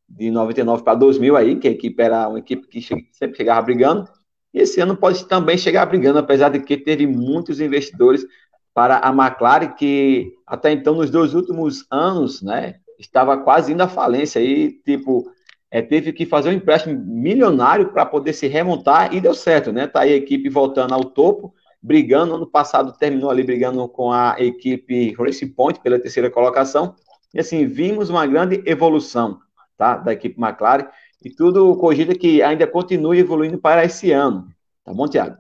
de 0.08 0.30
99 0.30 0.82
para 0.82 0.94
2000 0.94 1.36
aí, 1.36 1.56
que 1.56 1.68
a 1.68 1.70
equipe 1.70 2.02
era 2.02 2.28
uma 2.28 2.38
equipe 2.38 2.66
que 2.66 2.80
sempre 3.12 3.36
chegava 3.36 3.62
brigando, 3.62 4.08
e 4.52 4.60
esse 4.60 4.80
ano 4.80 4.96
pode 4.96 5.26
também 5.26 5.58
chegar 5.58 5.86
brigando, 5.86 6.18
apesar 6.18 6.48
de 6.48 6.60
que 6.60 6.76
teve 6.76 7.06
muitos 7.06 7.60
investidores 7.60 8.26
para 8.72 8.98
a 8.98 9.10
McLaren, 9.10 9.68
que 9.74 10.32
até 10.46 10.72
então, 10.72 10.94
nos 10.94 11.10
dois 11.10 11.34
últimos 11.34 11.86
anos, 11.90 12.42
né, 12.42 12.76
estava 12.98 13.36
quase 13.38 13.72
indo 13.72 13.82
à 13.82 13.88
falência. 13.88 14.40
E, 14.40 14.72
tipo, 14.84 15.30
é, 15.70 15.82
teve 15.82 16.12
que 16.12 16.24
fazer 16.24 16.50
um 16.50 16.52
empréstimo 16.52 16.98
milionário 17.04 17.88
para 17.92 18.06
poder 18.06 18.32
se 18.32 18.46
remontar 18.46 19.14
e 19.14 19.20
deu 19.20 19.34
certo, 19.34 19.72
né? 19.72 19.86
Tá 19.86 20.00
aí 20.00 20.12
a 20.12 20.16
equipe 20.16 20.48
voltando 20.48 20.94
ao 20.94 21.04
topo, 21.04 21.54
brigando. 21.86 22.34
Ano 22.34 22.46
passado 22.46 22.92
terminou 22.98 23.30
ali 23.30 23.44
brigando 23.44 23.88
com 23.88 24.10
a 24.10 24.34
equipe 24.38 25.14
Race 25.14 25.46
Point 25.46 25.80
pela 25.80 26.00
terceira 26.00 26.28
colocação. 26.28 26.96
E 27.32 27.38
assim, 27.38 27.64
vimos 27.66 28.10
uma 28.10 28.26
grande 28.26 28.60
evolução 28.66 29.38
tá, 29.78 29.96
da 29.96 30.12
equipe 30.12 30.40
McLaren 30.40 30.88
e 31.24 31.30
tudo 31.30 31.76
cogita 31.76 32.14
que 32.14 32.42
ainda 32.42 32.66
continue 32.66 33.20
evoluindo 33.20 33.58
para 33.58 33.84
esse 33.84 34.10
ano. 34.10 34.48
Tá 34.84 34.92
bom, 34.92 35.06
Tiago? 35.06 35.36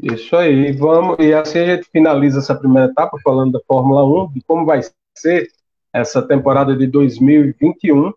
Isso 0.00 0.36
aí, 0.36 0.72
vamos, 0.72 1.16
e 1.18 1.32
assim 1.32 1.60
a 1.60 1.76
gente 1.76 1.88
finaliza 1.90 2.38
essa 2.38 2.54
primeira 2.54 2.90
etapa 2.90 3.16
falando 3.22 3.52
da 3.52 3.60
Fórmula 3.66 4.04
1, 4.26 4.32
de 4.32 4.42
como 4.42 4.66
vai 4.66 4.80
ser 5.16 5.48
essa 5.92 6.20
temporada 6.20 6.76
de 6.76 6.86
2021, 6.86 8.12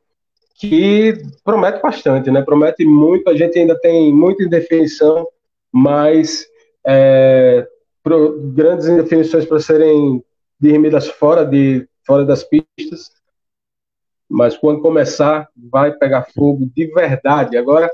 que 0.58 1.14
promete 1.44 1.82
bastante, 1.82 2.32
né? 2.32 2.42
Promete 2.42 2.84
muito, 2.84 3.30
a 3.30 3.36
gente 3.36 3.58
ainda 3.60 3.80
tem 3.80 4.12
muita 4.12 4.44
indefinição, 4.44 5.28
mas 5.72 6.48
é, 6.86 7.68
pro, 8.04 8.40
grandes 8.54 8.88
indefinições 8.88 9.46
para 9.46 9.60
serem 9.60 10.24
dirimidas 10.60 11.08
fora, 11.08 11.46
de, 11.46 11.88
fora 12.06 12.26
das 12.26 12.44
pistas, 12.44 13.12
mas 14.30 14.58
quando 14.58 14.82
começar, 14.82 15.48
vai 15.56 15.94
pegar 15.94 16.28
fogo 16.36 16.68
de 16.76 16.88
verdade. 16.88 17.56
Agora, 17.56 17.90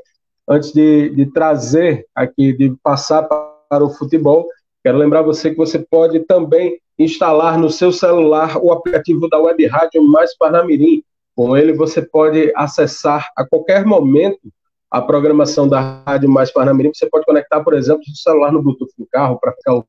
antes 0.48 0.72
de, 0.72 1.10
de 1.10 1.26
trazer 1.28 2.08
aqui, 2.16 2.54
de 2.54 2.76
passar 2.82 3.24
para 3.24 3.84
o 3.84 3.90
futebol, 3.90 4.48
quero 4.84 4.98
lembrar 4.98 5.22
você 5.22 5.52
que 5.52 5.58
você 5.58 5.80
pode 5.80 6.22
também 6.22 6.80
instalar 6.98 7.58
no 7.58 7.70
seu 7.70 7.92
celular 7.92 8.58
o 8.58 8.72
aplicativo 8.72 9.28
da 9.28 9.40
Web 9.40 9.66
Rádio 9.68 10.02
Mais 10.04 10.36
Parnamirim. 10.38 11.04
Com 11.36 11.58
ele, 11.58 11.74
você 11.74 12.02
pode 12.02 12.52
acessar 12.56 13.32
a 13.36 13.46
qualquer 13.46 13.86
momento 13.86 14.40
a 14.90 15.02
programação 15.02 15.68
da 15.68 16.04
Rádio 16.06 16.30
Mais 16.30 16.52
Parnamirim. 16.52 16.92
Você 16.94 17.10
pode 17.10 17.26
conectar, 17.26 17.64
por 17.64 17.74
exemplo, 17.74 18.02
o 18.08 18.16
celular 18.16 18.52
no 18.52 18.62
Bluetooth 18.62 18.94
do 18.98 19.08
carro 19.12 19.40
para 19.40 19.54
ficar 19.54 19.84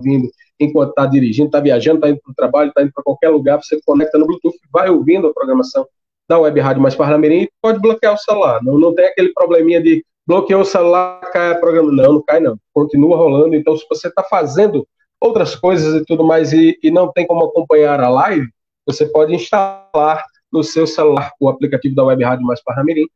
ouvindo 0.00 0.30
enquanto 0.58 0.90
está 0.90 1.06
dirigindo, 1.06 1.46
está 1.46 1.58
viajando, 1.58 1.96
está 1.96 2.10
indo 2.10 2.20
para 2.22 2.30
o 2.30 2.34
trabalho, 2.34 2.68
está 2.68 2.82
indo 2.82 2.92
para 2.92 3.02
qualquer 3.02 3.30
lugar, 3.30 3.56
você 3.56 3.80
conecta 3.84 4.18
no 4.18 4.26
Bluetooth, 4.26 4.56
vai 4.70 4.90
ouvindo 4.90 5.26
a 5.26 5.32
programação 5.32 5.86
da 6.28 6.38
Web 6.38 6.60
Rádio 6.60 6.82
Mais 6.82 6.94
Parnamirim 6.94 7.42
e 7.42 7.50
pode 7.60 7.80
bloquear 7.80 8.14
o 8.14 8.18
celular. 8.18 8.62
Não, 8.62 8.78
não 8.78 8.94
tem 8.94 9.06
aquele 9.06 9.32
probleminha 9.32 9.82
de 9.82 10.04
bloqueou 10.26 10.60
o 10.60 10.64
celular, 10.64 11.20
cai 11.32 11.52
o 11.52 11.60
programa. 11.60 11.90
Não, 11.90 12.12
não 12.12 12.22
cai 12.22 12.38
não. 12.38 12.56
Continua 12.72 13.16
rolando. 13.16 13.56
Então, 13.56 13.76
se 13.76 13.84
você 13.88 14.06
está 14.06 14.22
fazendo 14.22 14.86
outras 15.20 15.56
coisas 15.56 16.00
e 16.00 16.04
tudo 16.04 16.22
mais 16.22 16.52
e, 16.52 16.78
e 16.82 16.90
não 16.90 17.10
tem 17.10 17.26
como 17.26 17.44
acompanhar 17.44 18.00
a 18.00 18.08
live, 18.08 18.48
você 18.86 19.06
pode 19.06 19.34
instalar 19.34 20.24
no 20.52 20.62
seu 20.62 20.86
celular 20.86 21.32
o 21.40 21.48
aplicativo 21.48 21.94
da 21.94 22.04
Web 22.04 22.24
Rádio 22.24 22.46
Mais 22.46 22.62
Parnamirim 22.62 23.06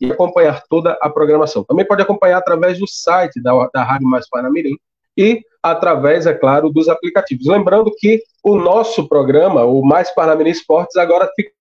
e 0.00 0.10
acompanhar 0.10 0.62
toda 0.68 0.96
a 1.00 1.10
programação. 1.10 1.64
Também 1.64 1.86
pode 1.86 2.02
acompanhar 2.02 2.38
através 2.38 2.78
do 2.78 2.86
site 2.86 3.42
da, 3.42 3.52
da 3.72 3.82
Rádio 3.82 4.06
Mais 4.06 4.28
Parnamirim, 4.28 4.76
e 5.18 5.42
através, 5.60 6.26
é 6.26 6.32
claro, 6.32 6.70
dos 6.70 6.88
aplicativos. 6.88 7.48
Lembrando 7.48 7.90
que 7.98 8.22
o 8.44 8.54
nosso 8.54 9.08
programa, 9.08 9.64
o 9.64 9.84
Mais 9.84 10.14
Parnamirim 10.14 10.50
Esportes, 10.50 10.96
agora 10.96 11.28
fica 11.34 11.52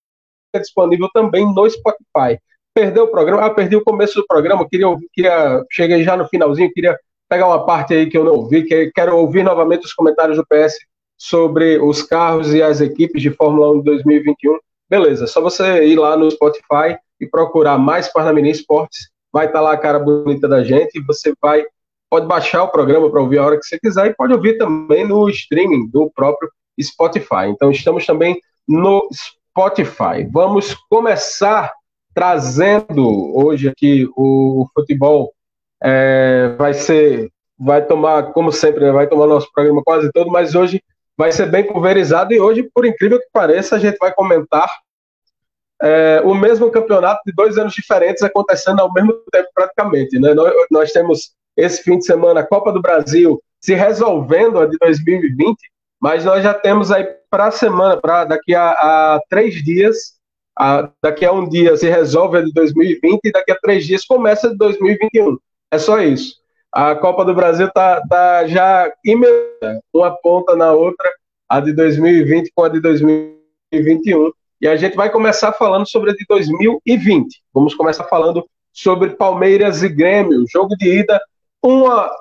disponível 0.53 1.09
também 1.11 1.43
no 1.43 1.67
Spotify. 1.67 2.39
Perdeu 2.71 3.05
o 3.05 3.07
programa? 3.07 3.43
Ah, 3.43 3.49
perdi 3.49 3.75
o 3.75 3.83
começo 3.83 4.13
do 4.13 4.27
programa, 4.27 4.67
queria, 4.69 4.87
queria 5.11 5.63
cheguei 5.71 6.03
já 6.03 6.15
no 6.15 6.27
finalzinho, 6.27 6.71
queria 6.71 6.95
pegar 7.27 7.47
uma 7.47 7.65
parte 7.65 7.95
aí 7.95 8.07
que 8.07 8.15
eu 8.15 8.23
não 8.23 8.33
ouvi, 8.33 8.63
que 8.63 8.91
quero 8.91 9.17
ouvir 9.17 9.43
novamente 9.43 9.85
os 9.85 9.93
comentários 9.93 10.37
do 10.37 10.45
PS 10.45 10.77
sobre 11.17 11.79
os 11.79 12.03
carros 12.03 12.53
e 12.53 12.61
as 12.61 12.79
equipes 12.79 13.21
de 13.21 13.31
Fórmula 13.31 13.71
1 13.71 13.79
de 13.79 13.85
2021, 13.85 14.59
beleza, 14.89 15.27
só 15.27 15.41
você 15.41 15.85
ir 15.85 15.97
lá 15.97 16.15
no 16.15 16.29
Spotify 16.29 16.97
e 17.19 17.25
procurar 17.25 17.77
mais 17.77 18.11
Parnamirim 18.11 18.49
Esportes, 18.49 19.09
vai 19.33 19.47
estar 19.47 19.59
tá 19.59 19.61
lá 19.61 19.73
a 19.73 19.77
cara 19.77 19.99
bonita 19.99 20.47
da 20.47 20.63
gente 20.63 20.97
e 20.97 21.03
você 21.03 21.33
vai 21.41 21.65
pode 22.09 22.25
baixar 22.25 22.63
o 22.63 22.69
programa 22.69 23.09
para 23.09 23.21
ouvir 23.21 23.37
a 23.37 23.45
hora 23.45 23.57
que 23.57 23.65
você 23.65 23.77
quiser 23.77 24.07
e 24.07 24.15
pode 24.15 24.33
ouvir 24.33 24.57
também 24.57 25.05
no 25.05 25.27
streaming 25.29 25.89
do 25.89 26.09
próprio 26.15 26.49
Spotify. 26.81 27.47
Então 27.49 27.69
estamos 27.69 28.05
também 28.05 28.39
no 28.67 29.07
Spotify. 29.11 30.25
Vamos 30.31 30.73
começar 30.89 31.73
trazendo 32.13 33.35
hoje 33.37 33.67
aqui 33.67 34.09
o 34.15 34.67
futebol 34.73 35.33
é, 35.83 36.55
vai 36.57 36.73
ser 36.73 37.31
vai 37.59 37.83
tomar 37.85 38.33
como 38.33 38.51
sempre 38.51 38.85
né, 38.85 38.91
vai 38.91 39.07
tomar 39.07 39.27
nosso 39.27 39.51
programa 39.51 39.83
quase 39.83 40.11
todo, 40.11 40.31
mas 40.31 40.55
hoje 40.55 40.81
vai 41.17 41.31
ser 41.31 41.47
bem 41.47 41.65
pulverizado 41.65 42.33
e 42.33 42.39
hoje, 42.39 42.69
por 42.73 42.85
incrível 42.85 43.19
que 43.19 43.27
pareça, 43.33 43.75
a 43.75 43.79
gente 43.79 43.97
vai 43.97 44.13
comentar 44.13 44.69
é, 45.81 46.21
o 46.23 46.33
mesmo 46.33 46.69
campeonato 46.71 47.21
de 47.25 47.33
dois 47.33 47.57
anos 47.57 47.73
diferentes 47.73 48.23
acontecendo 48.23 48.79
ao 48.79 48.93
mesmo 48.93 49.13
tempo 49.31 49.49
praticamente. 49.53 50.19
Né? 50.19 50.33
Nós, 50.33 50.53
nós 50.69 50.91
temos 50.91 51.31
esse 51.55 51.81
fim 51.81 51.97
de 51.97 52.05
semana 52.05 52.41
a 52.41 52.47
Copa 52.47 52.71
do 52.71 52.81
Brasil 52.81 53.41
se 53.59 53.73
resolvendo 53.73 54.59
a 54.59 54.67
de 54.67 54.77
2020, 54.77 55.57
mas 55.99 56.23
nós 56.23 56.43
já 56.43 56.53
temos 56.53 56.91
aí 56.91 57.03
para 57.29 57.47
a 57.47 57.51
semana, 57.51 57.97
para 57.97 58.25
daqui 58.25 58.53
a, 58.53 58.69
a, 58.69 59.19
três 59.29 59.55
dias, 59.63 60.13
a, 60.57 60.89
daqui 61.01 61.25
a 61.25 61.31
um 61.31 61.49
dia 61.49 61.75
se 61.75 61.89
resolve 61.89 62.37
a 62.37 62.41
de 62.41 62.53
2020 62.53 63.19
e 63.25 63.31
daqui 63.31 63.51
a 63.51 63.57
três 63.59 63.85
dias 63.85 64.05
começa 64.05 64.47
a 64.47 64.51
de 64.51 64.57
2021. 64.57 65.37
É 65.71 65.79
só 65.79 65.99
isso. 65.99 66.35
A 66.71 66.95
Copa 66.95 67.23
do 67.23 67.33
Brasil 67.33 67.69
tá, 67.71 68.01
tá 68.07 68.47
já 68.47 68.91
imediata, 69.03 69.81
uma 69.93 70.11
ponta 70.11 70.55
na 70.55 70.73
outra, 70.73 71.09
a 71.49 71.59
de 71.59 71.73
2020 71.73 72.51
com 72.53 72.63
a 72.63 72.69
de 72.69 72.81
2021. 72.81 74.31
E 74.59 74.67
a 74.67 74.75
gente 74.75 74.95
vai 74.95 75.09
começar 75.09 75.53
falando 75.53 75.87
sobre 75.87 76.11
a 76.11 76.13
de 76.13 76.25
2020. 76.27 77.41
Vamos 77.53 77.73
começar 77.73 78.03
falando 78.05 78.45
sobre 78.73 79.11
Palmeiras 79.11 79.81
e 79.81 79.89
Grêmio. 79.89 80.45
Jogo 80.51 80.75
de 80.75 80.99
ida 80.99 81.19
1 81.63 81.87
a, 81.87 82.11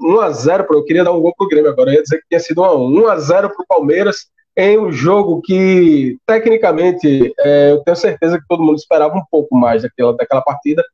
1 0.00 0.20
a 0.20 0.30
0 0.30 0.66
eu 0.70 0.84
queria 0.84 1.04
dar 1.04 1.12
um 1.12 1.20
gol 1.20 1.34
pro 1.36 1.48
Grêmio 1.48 1.70
agora, 1.70 1.90
eu 1.90 1.94
ia 1.94 2.02
dizer 2.02 2.18
que 2.18 2.28
tinha 2.28 2.40
sido 2.40 2.62
1 2.62 2.64
a 2.64 2.76
1. 2.76 3.04
1 3.04 3.08
a 3.08 3.18
0 3.18 3.50
pro 3.50 3.66
Palmeiras 3.68 4.26
em 4.56 4.78
um 4.78 4.92
jogo 4.92 5.40
que, 5.42 6.18
tecnicamente, 6.26 7.32
é, 7.38 7.72
eu 7.72 7.82
tenho 7.82 7.96
certeza 7.96 8.38
que 8.38 8.46
todo 8.48 8.62
mundo 8.62 8.76
esperava 8.76 9.16
um 9.16 9.24
pouco 9.30 9.56
mais 9.56 9.82
daquela, 9.82 10.14
daquela 10.14 10.42
partida, 10.42 10.84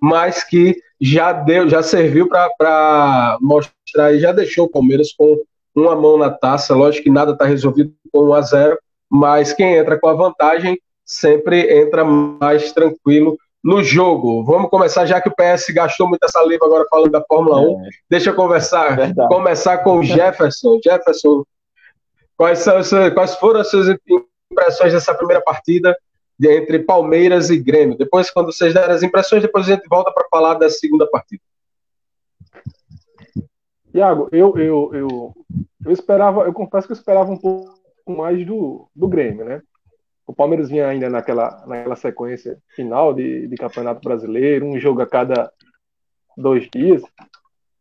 mas 0.00 0.44
que 0.44 0.76
já 1.04 1.32
deu, 1.32 1.68
já 1.68 1.82
serviu 1.82 2.30
para 2.30 3.36
mostrar 3.38 4.14
e 4.14 4.20
já 4.20 4.32
deixou 4.32 4.64
o 4.64 4.70
Palmeiras 4.70 5.12
com 5.12 5.38
uma 5.74 5.94
mão 5.94 6.16
na 6.16 6.30
taça. 6.30 6.74
Lógico 6.74 7.04
que 7.04 7.10
nada 7.10 7.32
está 7.32 7.44
resolvido 7.44 7.92
com 8.10 8.28
1 8.28 8.32
a 8.32 8.40
0, 8.40 8.78
mas 9.10 9.52
quem 9.52 9.74
entra 9.74 10.00
com 10.00 10.08
a 10.08 10.14
vantagem 10.14 10.80
sempre 11.04 11.78
entra 11.78 12.04
mais 12.04 12.72
tranquilo 12.72 13.36
no 13.62 13.82
jogo. 13.82 14.44
Vamos 14.44 14.70
começar, 14.70 15.04
já 15.04 15.20
que 15.20 15.28
o 15.28 15.34
PS 15.34 15.66
gastou 15.74 16.08
muita 16.08 16.26
saliva 16.28 16.64
agora 16.64 16.86
falando 16.88 17.10
da 17.10 17.22
Fórmula 17.28 17.60
1. 17.60 17.84
É. 17.84 17.88
Deixa 18.08 18.30
eu 18.30 18.34
conversar, 18.34 18.96
Verdade. 18.96 19.28
começar 19.28 19.78
com 19.78 19.98
o 19.98 20.02
Jefferson. 20.02 20.78
Jefferson, 20.84 21.44
quais, 22.34 22.60
são, 22.60 22.80
quais 23.12 23.34
foram 23.34 23.60
as 23.60 23.68
suas 23.68 23.94
impressões 24.50 24.94
dessa 24.94 25.14
primeira 25.14 25.42
partida 25.42 25.94
entre 26.40 26.78
Palmeiras 26.80 27.50
e 27.50 27.58
Grêmio? 27.58 27.96
Depois, 27.96 28.30
quando 28.30 28.52
vocês 28.52 28.74
derem 28.74 28.94
as 28.94 29.02
impressões, 29.02 29.42
depois 29.42 29.68
a 29.68 29.74
gente 29.74 29.88
volta 29.88 30.12
para 30.12 30.28
falar 30.28 30.54
da 30.54 30.68
segunda 30.68 31.08
partida. 31.08 31.42
Iago, 33.92 34.28
eu, 34.32 34.56
eu, 34.58 34.90
eu, 34.92 35.34
eu 35.84 35.92
esperava, 35.92 36.42
eu 36.42 36.52
confesso 36.52 36.86
que 36.86 36.92
eu 36.92 36.96
esperava 36.96 37.30
um 37.30 37.38
pouco 37.38 37.72
mais 38.08 38.44
do, 38.44 38.88
do 38.94 39.06
Grêmio, 39.06 39.44
né? 39.44 39.62
o 40.26 40.34
Palmeiras 40.34 40.70
vinha 40.70 40.88
ainda 40.88 41.10
naquela, 41.10 41.64
naquela 41.66 41.96
sequência 41.96 42.58
final 42.74 43.12
de, 43.12 43.46
de 43.46 43.56
Campeonato 43.56 44.00
Brasileiro, 44.00 44.66
um 44.66 44.78
jogo 44.78 45.02
a 45.02 45.06
cada 45.06 45.52
dois 46.36 46.68
dias, 46.70 47.02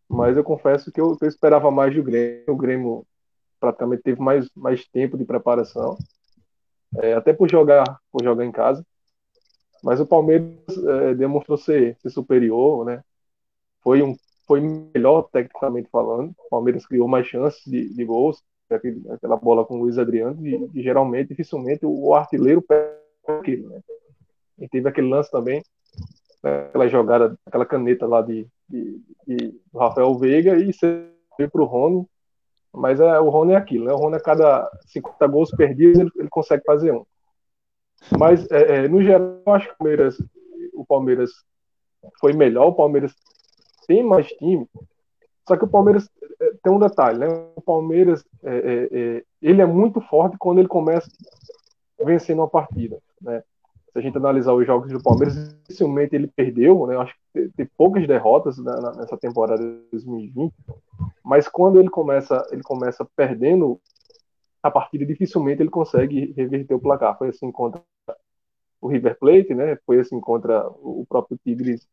mas 0.10 0.36
eu 0.36 0.44
confesso 0.44 0.92
que 0.92 1.00
eu, 1.00 1.18
eu 1.20 1.28
esperava 1.28 1.72
mais 1.72 1.96
do 1.96 2.04
Grêmio. 2.04 2.44
O 2.48 2.56
Grêmio 2.56 3.08
praticamente 3.60 4.04
teve 4.04 4.22
mais, 4.22 4.50
mais 4.56 4.86
tempo 4.88 5.18
de 5.18 5.26
preparação, 5.26 5.98
é, 7.02 7.14
até 7.14 7.34
por 7.34 7.50
jogar, 7.50 8.00
por 8.12 8.24
jogar 8.24 8.46
em 8.46 8.52
casa. 8.52 8.86
Mas 9.84 10.00
o 10.00 10.06
Palmeiras 10.06 10.78
é, 10.78 11.14
demonstrou 11.14 11.58
ser, 11.58 11.98
ser 12.00 12.10
superior, 12.10 12.86
né? 12.86 13.04
Foi 13.82 14.02
um 14.02 14.16
foi 14.46 14.60
melhor 14.60 15.30
tecnicamente 15.32 15.90
falando. 15.90 16.32
O 16.32 16.50
Palmeiras 16.50 16.86
criou 16.86 17.08
mais 17.08 17.26
chances 17.26 17.62
de, 17.66 17.94
de 17.94 18.06
gols, 18.06 18.44
aquele, 18.70 19.02
aquela 19.10 19.38
bola 19.38 19.66
com 19.66 19.76
o 19.76 19.80
Luiz 19.80 19.98
Adriano, 19.98 20.46
e, 20.46 20.82
geralmente, 20.82 21.30
dificilmente, 21.30 21.86
o, 21.86 22.14
artilheiro 22.14 22.62
pega 22.62 22.98
aquilo, 23.28 23.70
né? 23.70 23.80
E 24.60 24.68
teve 24.68 24.88
aquele 24.88 25.10
lance 25.10 25.32
também, 25.32 25.64
né, 26.44 26.66
aquela 26.68 26.88
jogada, 26.88 27.38
aquela 27.46 27.66
caneta 27.66 28.06
lá 28.06 28.22
de, 28.22 28.48
de, 28.70 29.02
de 29.26 29.60
Rafael 29.74 30.14
Veiga 30.18 30.58
e 30.58 30.72
veio 31.38 31.50
para 31.50 31.62
o 31.62 31.66
Rony, 31.66 32.06
mas 32.74 33.00
é, 33.00 33.20
o 33.20 33.30
Rony 33.30 33.54
é 33.54 33.56
aquilo, 33.58 33.86
né? 33.86 33.94
O 33.94 33.98
Rony 33.98 34.16
a 34.16 34.20
cada 34.20 34.70
50 34.88 35.28
gols 35.28 35.52
perdidos 35.52 36.00
ele, 36.00 36.12
ele 36.16 36.30
consegue 36.30 36.64
fazer 36.66 36.92
um. 36.92 37.06
Mas, 38.18 38.50
é, 38.52 38.86
é, 38.86 38.88
no 38.88 39.02
geral, 39.02 39.42
eu 39.46 39.54
acho 39.54 39.68
que 39.68 39.74
o 39.74 39.78
Palmeiras, 39.78 40.18
o 40.74 40.86
Palmeiras 40.86 41.32
foi 42.20 42.34
melhor, 42.34 42.68
o 42.68 42.76
Palmeiras 42.76 43.14
tem 43.88 44.04
mais 44.04 44.28
time, 44.28 44.68
só 45.48 45.58
que 45.58 45.66
o 45.66 45.70
Palmeiras 45.70 46.10
é, 46.42 46.52
tem 46.64 46.74
um 46.74 46.80
detalhe, 46.80 47.20
né? 47.20 47.28
O 47.56 47.62
Palmeiras 47.62 48.26
é, 48.44 48.56
é, 48.56 48.90
é, 48.92 49.24
ele 49.42 49.62
é 49.62 49.66
muito 49.66 50.02
forte 50.02 50.38
quando 50.38 50.60
ele 50.60 50.68
começa 50.68 51.10
vencendo 52.04 52.40
uma 52.40 52.50
partida, 52.50 52.98
né? 53.22 53.44
Se 53.94 54.00
a 54.00 54.02
gente 54.02 54.18
analisar 54.18 54.54
os 54.54 54.66
jogos 54.66 54.92
do 54.92 55.02
Palmeiras, 55.02 55.56
dificilmente 55.60 56.16
ele 56.16 56.28
perdeu, 56.28 56.88
né? 56.88 56.98
Acho 56.98 57.16
que 57.32 57.50
tem 57.56 57.66
poucas 57.78 58.08
derrotas 58.08 58.58
nessa 58.58 59.16
temporada 59.18 59.64
de 59.64 59.90
2020, 59.92 60.54
mas 61.24 61.48
quando 61.48 61.80
ele 61.80 61.90
começa, 61.90 62.46
ele 62.52 62.64
começa 62.64 63.08
perdendo 63.16 63.80
a 64.64 64.72
partida, 64.72 65.06
dificilmente 65.06 65.62
ele 65.62 65.70
consegue 65.70 66.34
reverter 66.36 66.74
o 66.74 66.80
placar. 66.80 67.18
Foi 67.18 67.30
assim 67.30 67.52
contra 67.52 67.82
o 68.82 68.88
River 68.88 69.18
Plate, 69.20 69.54
né? 69.54 69.78
Foi 69.86 70.00
assim 70.00 70.20
contra 70.20 70.68
o 70.68 71.06
próprio 71.08 71.40
Tigres 71.44 71.88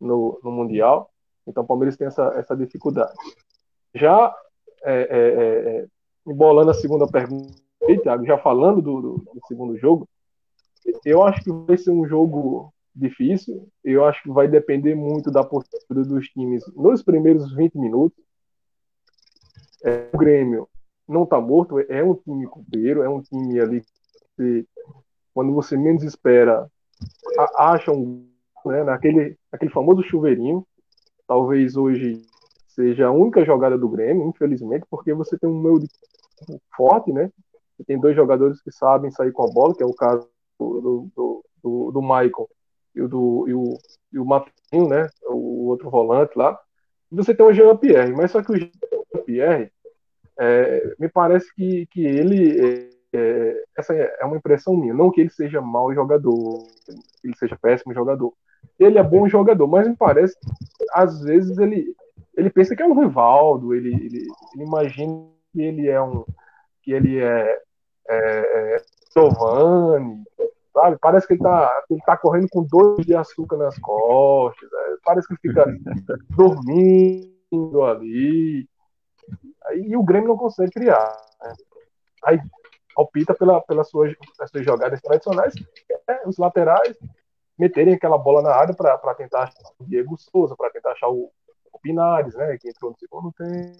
no, 0.00 0.38
no 0.42 0.50
Mundial. 0.50 1.10
Então 1.46 1.62
o 1.62 1.66
Palmeiras 1.66 1.96
tem 1.96 2.06
essa, 2.06 2.26
essa 2.36 2.56
dificuldade. 2.56 3.12
Já 3.94 4.34
é, 4.84 4.94
é, 4.94 5.18
é, 5.18 5.76
é 5.78 5.86
embolando 6.26 6.70
a 6.70 6.74
segunda 6.74 7.06
pergunta, 7.06 7.52
Thiago, 8.02 8.24
já 8.24 8.38
falando 8.38 8.80
do, 8.80 9.00
do, 9.00 9.12
do, 9.18 9.40
segundo 9.46 9.76
jogo, 9.76 10.08
eu 11.04 11.22
acho 11.22 11.42
que 11.42 11.52
vai 11.52 11.76
ser 11.76 11.90
um 11.90 12.06
jogo 12.06 12.72
difícil. 12.94 13.68
Eu 13.82 14.04
acho 14.04 14.22
que 14.22 14.30
vai 14.30 14.48
depender 14.48 14.94
muito 14.94 15.30
da 15.30 15.42
postura 15.42 16.04
dos 16.04 16.26
times 16.28 16.62
nos 16.74 17.02
primeiros 17.02 17.54
20 17.54 17.78
minutos. 17.78 18.18
É, 19.84 20.08
o 20.12 20.18
Grêmio 20.18 20.68
não 21.08 21.24
está 21.24 21.40
morto, 21.40 21.80
é 21.80 22.02
um 22.02 22.14
time 22.14 22.46
cumprido, 22.46 23.02
é 23.02 23.08
um 23.08 23.20
time 23.20 23.58
ali 23.58 23.82
que, 24.36 24.66
quando 25.34 25.52
você 25.52 25.76
menos 25.76 26.04
espera, 26.04 26.70
acha 27.56 27.90
um, 27.90 28.28
né, 28.64 28.84
naquele, 28.84 29.36
naquele 29.50 29.72
famoso 29.72 30.02
chuveirinho 30.04 30.64
talvez 31.26 31.76
hoje 31.76 32.22
seja 32.68 33.06
a 33.06 33.10
única 33.10 33.44
jogada 33.44 33.78
do 33.78 33.88
Grêmio, 33.88 34.28
infelizmente, 34.28 34.84
porque 34.90 35.14
você 35.14 35.38
tem 35.38 35.48
um 35.48 35.60
meio 35.60 35.80
de 35.80 35.88
forte, 36.76 37.12
né? 37.12 37.30
Você 37.76 37.84
tem 37.84 37.98
dois 37.98 38.14
jogadores 38.14 38.60
que 38.62 38.70
sabem 38.70 39.10
sair 39.10 39.32
com 39.32 39.44
a 39.44 39.52
bola, 39.52 39.74
que 39.74 39.82
é 39.82 39.86
o 39.86 39.94
caso 39.94 40.28
do, 40.62 41.10
do, 41.14 41.44
do, 41.62 41.90
do 41.92 42.02
Michael 42.02 42.48
e 42.94 43.02
o, 43.02 43.08
do, 43.08 43.44
e 43.48 43.54
o, 43.54 43.78
e 44.12 44.18
o 44.18 44.24
Matinho, 44.24 44.88
né? 44.88 45.08
O 45.24 45.68
outro 45.68 45.90
volante 45.90 46.36
lá. 46.36 46.58
Você 47.10 47.34
tem 47.34 47.44
o 47.44 47.52
Jean 47.52 47.76
Pierre, 47.76 48.12
mas 48.12 48.30
só 48.30 48.42
que 48.42 48.52
o 48.52 48.56
Jean 48.56 48.70
Pierre, 49.26 49.70
é, 50.38 50.94
me 50.98 51.08
parece 51.08 51.52
que, 51.54 51.86
que 51.86 52.04
ele. 52.04 52.60
É, 52.60 52.92
é, 53.14 53.64
essa 53.76 53.94
é 53.94 54.24
uma 54.24 54.36
impressão 54.36 54.76
minha. 54.76 54.94
Não 54.94 55.10
que 55.10 55.20
ele 55.20 55.30
seja 55.30 55.60
mau 55.60 55.92
jogador, 55.94 56.66
que 57.20 57.28
ele 57.28 57.36
seja 57.36 57.58
péssimo 57.60 57.92
jogador. 57.92 58.32
Ele 58.78 58.98
é 58.98 59.02
bom 59.02 59.28
jogador, 59.28 59.66
mas 59.66 59.86
me 59.86 59.96
parece 59.96 60.36
às 60.92 61.22
vezes 61.22 61.58
ele, 61.58 61.94
ele 62.36 62.50
pensa 62.50 62.74
que 62.76 62.82
é 62.82 62.86
um 62.86 62.98
Rivaldo, 62.98 63.74
ele, 63.74 63.94
ele, 63.94 64.26
ele 64.54 64.64
imagina 64.64 65.26
que 65.52 65.62
ele 65.62 65.88
é 65.88 66.00
um 66.00 66.24
que 66.82 66.92
ele 66.92 67.18
é, 67.18 67.60
é, 68.08 68.76
é 68.76 68.82
Giovanni, 69.12 70.24
sabe? 70.72 70.98
Parece 70.98 71.26
que 71.26 71.34
ele 71.34 71.42
tá, 71.42 71.84
ele 71.90 72.00
tá 72.02 72.16
correndo 72.16 72.48
com 72.50 72.62
dois 72.64 73.04
de 73.04 73.14
açúcar 73.14 73.56
nas 73.56 73.78
costas, 73.78 74.70
é, 74.72 74.96
parece 75.04 75.28
que 75.28 75.34
ele 75.34 75.40
fica 75.40 75.64
dormindo 76.30 77.82
ali. 77.84 78.68
E 79.74 79.96
o 79.96 80.02
Grêmio 80.02 80.28
não 80.28 80.36
consegue 80.36 80.72
criar. 80.72 81.16
Né? 81.40 81.54
Aí 82.24 82.40
opta 82.96 83.34
pela, 83.34 83.60
pelas, 83.62 83.88
suas, 83.88 84.14
pelas 84.36 84.50
suas 84.50 84.64
jogadas 84.64 85.00
tradicionais, 85.00 85.54
é, 86.08 86.28
os 86.28 86.36
laterais, 86.36 86.98
meterem 87.58 87.94
aquela 87.94 88.18
bola 88.18 88.42
na 88.42 88.54
área 88.54 88.74
para 88.74 89.14
tentar 89.14 89.44
achar 89.44 89.72
o 89.78 89.84
Diego 89.84 90.16
Souza, 90.18 90.56
para 90.56 90.70
tentar 90.70 90.92
achar 90.92 91.08
o, 91.08 91.30
o 91.72 91.78
Pinares, 91.80 92.34
né, 92.34 92.58
que 92.58 92.68
entrou 92.68 92.90
no 92.90 92.98
segundo 92.98 93.32
tempo. 93.32 93.78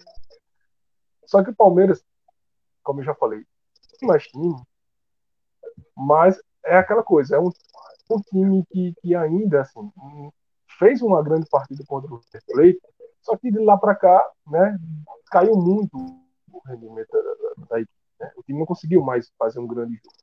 Só 1.25 1.43
que 1.43 1.49
o 1.49 1.55
Palmeiras 1.55 2.03
como 2.83 2.99
eu 2.99 3.05
já 3.05 3.15
falei, 3.15 3.43
tem 3.97 4.07
mais 4.07 4.27
time, 4.27 4.55
mas 5.95 6.39
é 6.65 6.77
aquela 6.77 7.03
coisa, 7.03 7.35
é 7.35 7.39
um, 7.39 7.49
um 8.09 8.21
time 8.21 8.63
que, 8.71 8.93
que 9.01 9.15
ainda 9.15 9.61
assim, 9.61 9.91
fez 10.79 11.01
uma 11.01 11.21
grande 11.23 11.47
partida 11.49 11.83
contra 11.87 12.13
o 12.13 12.21
Plate, 12.47 12.79
só 13.21 13.37
que 13.37 13.51
de 13.51 13.59
lá 13.59 13.77
para 13.77 13.95
cá, 13.95 14.29
né, 14.47 14.77
caiu 15.31 15.55
muito 15.55 15.97
o 16.51 16.61
rendimento 16.65 17.11
da, 17.11 17.65
da 17.69 17.79
equipe. 17.79 17.93
Né? 18.19 18.31
O 18.37 18.43
time 18.43 18.59
não 18.59 18.65
conseguiu 18.65 19.01
mais 19.01 19.31
fazer 19.37 19.59
um 19.59 19.67
grande 19.67 19.95
jogo. 19.95 20.15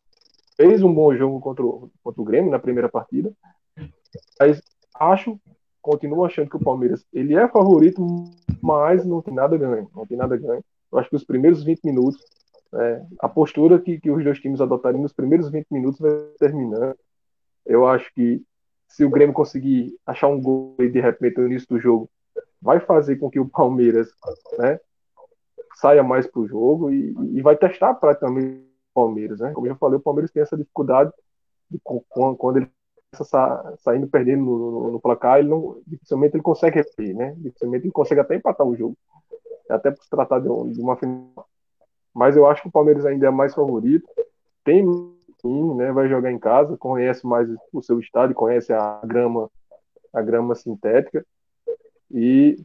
Fez 0.57 0.83
um 0.83 0.93
bom 0.93 1.15
jogo 1.17 1.41
contra 1.41 1.65
o, 1.65 1.91
contra 2.03 2.21
o 2.21 2.25
Grêmio 2.25 2.51
na 2.51 2.59
primeira 2.59 2.89
partida, 2.89 3.33
mas 4.39 4.61
acho, 4.95 5.41
continuo 5.81 6.25
achando 6.25 6.51
que 6.51 6.57
o 6.57 6.65
Palmeiras 6.65 7.07
ele 7.13 7.35
é 7.35 7.49
favorito, 7.49 8.05
mas 8.63 9.05
não 9.05 9.23
tem 9.23 9.35
nada 9.35 9.57
ganho. 9.57 9.91
Não 9.95 10.07
tem 10.07 10.19
nada 10.19 10.37
ganho. 10.37 10.63
Eu 10.93 10.99
acho 10.99 11.09
que 11.09 11.17
os 11.17 11.25
primeiros 11.25 11.63
20 11.63 11.85
minutos, 11.85 12.23
né, 12.73 13.07
a 13.19 13.29
postura 13.29 13.81
que, 13.81 13.99
que 13.99 14.11
os 14.11 14.23
dois 14.23 14.39
times 14.39 14.61
adotarem 14.61 15.01
nos 15.01 15.13
primeiros 15.13 15.51
20 15.51 15.67
minutos 15.71 16.01
vai 16.01 16.13
terminando. 16.39 16.97
Eu 17.67 17.87
acho 17.87 18.13
que 18.15 18.43
se 18.89 19.05
o 19.05 19.11
Grêmio 19.11 19.35
conseguir 19.35 19.97
achar 20.07 20.29
um 20.29 20.41
gol 20.41 20.77
e 20.81 20.89
de 20.89 21.01
repente 21.01 21.39
no 21.39 21.47
início 21.47 21.69
do 21.69 21.81
jogo, 21.81 22.11
vai 22.61 22.81
fazer 22.81 23.17
com 23.17 23.31
que 23.31 23.41
o 23.41 23.49
Palmeiras 23.49 24.09
né, 24.59 24.79
saia 25.77 26.03
mais 26.03 26.27
para 26.27 26.41
o 26.41 26.49
jogo 26.49 26.91
e, 26.91 27.15
e, 27.33 27.41
vai 27.41 27.57
testar 27.57 27.95
praticamente 27.95 28.59
o 28.59 28.95
Palmeiras. 28.95 29.41
Né? 29.41 29.53
Como 29.53 29.67
eu 29.67 29.73
já 29.73 29.79
falei, 29.79 29.99
o 29.99 30.03
Palmeiras 30.03 30.31
tem 30.31 30.43
essa 30.43 30.57
dificuldade 30.57 31.13
de, 31.71 31.79
quando 31.79 32.59
ele 32.59 32.71
está 33.13 33.77
saindo 33.79 34.07
perdendo 34.09 34.45
no, 34.45 34.71
no, 34.71 34.93
no, 34.93 35.01
placar, 35.01 35.39
ele 35.39 35.49
não, 35.49 35.81
dificilmente 35.87 36.37
ele 36.37 36.43
consegue 36.43 36.77
repetir, 36.77 37.15
né? 37.15 37.35
Dificilmente 37.39 37.85
ele 37.85 37.93
consegue 37.93 38.21
até 38.21 38.37
empatar 38.37 38.67
o 38.67 38.77
jogo, 38.77 38.97
até 39.69 39.91
por 39.91 40.03
se 40.03 40.11
tratar 40.11 40.39
de 40.39 40.49
uma 40.49 40.97
final. 40.97 41.50
Mas 42.15 42.37
eu 42.37 42.47
acho 42.47 42.63
que 42.63 42.69
o 42.69 42.73
Palmeiras 42.73 43.07
ainda 43.07 43.27
é 43.27 43.31
mais 43.31 43.55
favorito. 43.55 44.09
Tem 44.65 44.85
time, 45.41 45.75
né? 45.75 45.93
Vai 45.93 46.09
jogar 46.09 46.31
em 46.31 46.39
casa, 46.39 46.77
conhece 46.77 47.27
mais 47.27 47.49
o 47.73 47.83
seu 47.83 47.99
estádio, 47.99 48.35
conhece 48.35 48.73
a 48.73 49.01
grama, 49.05 49.51
a 50.13 50.23
grama 50.23 50.55
sintética 50.55 51.25
e 52.11 52.57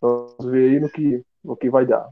vamos 0.00 0.44
ver 0.44 0.70
aí 0.70 0.80
no 0.80 0.88
que, 0.88 1.22
no 1.42 1.56
que 1.56 1.70
vai 1.70 1.86
dar. 1.86 2.08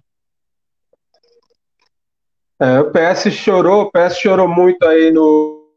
É, 2.60 2.80
o 2.80 2.90
PS 2.90 3.30
chorou, 3.30 3.82
o 3.82 3.90
PS 3.90 4.18
chorou 4.18 4.48
muito 4.48 4.84
aí 4.84 5.12
no, 5.12 5.70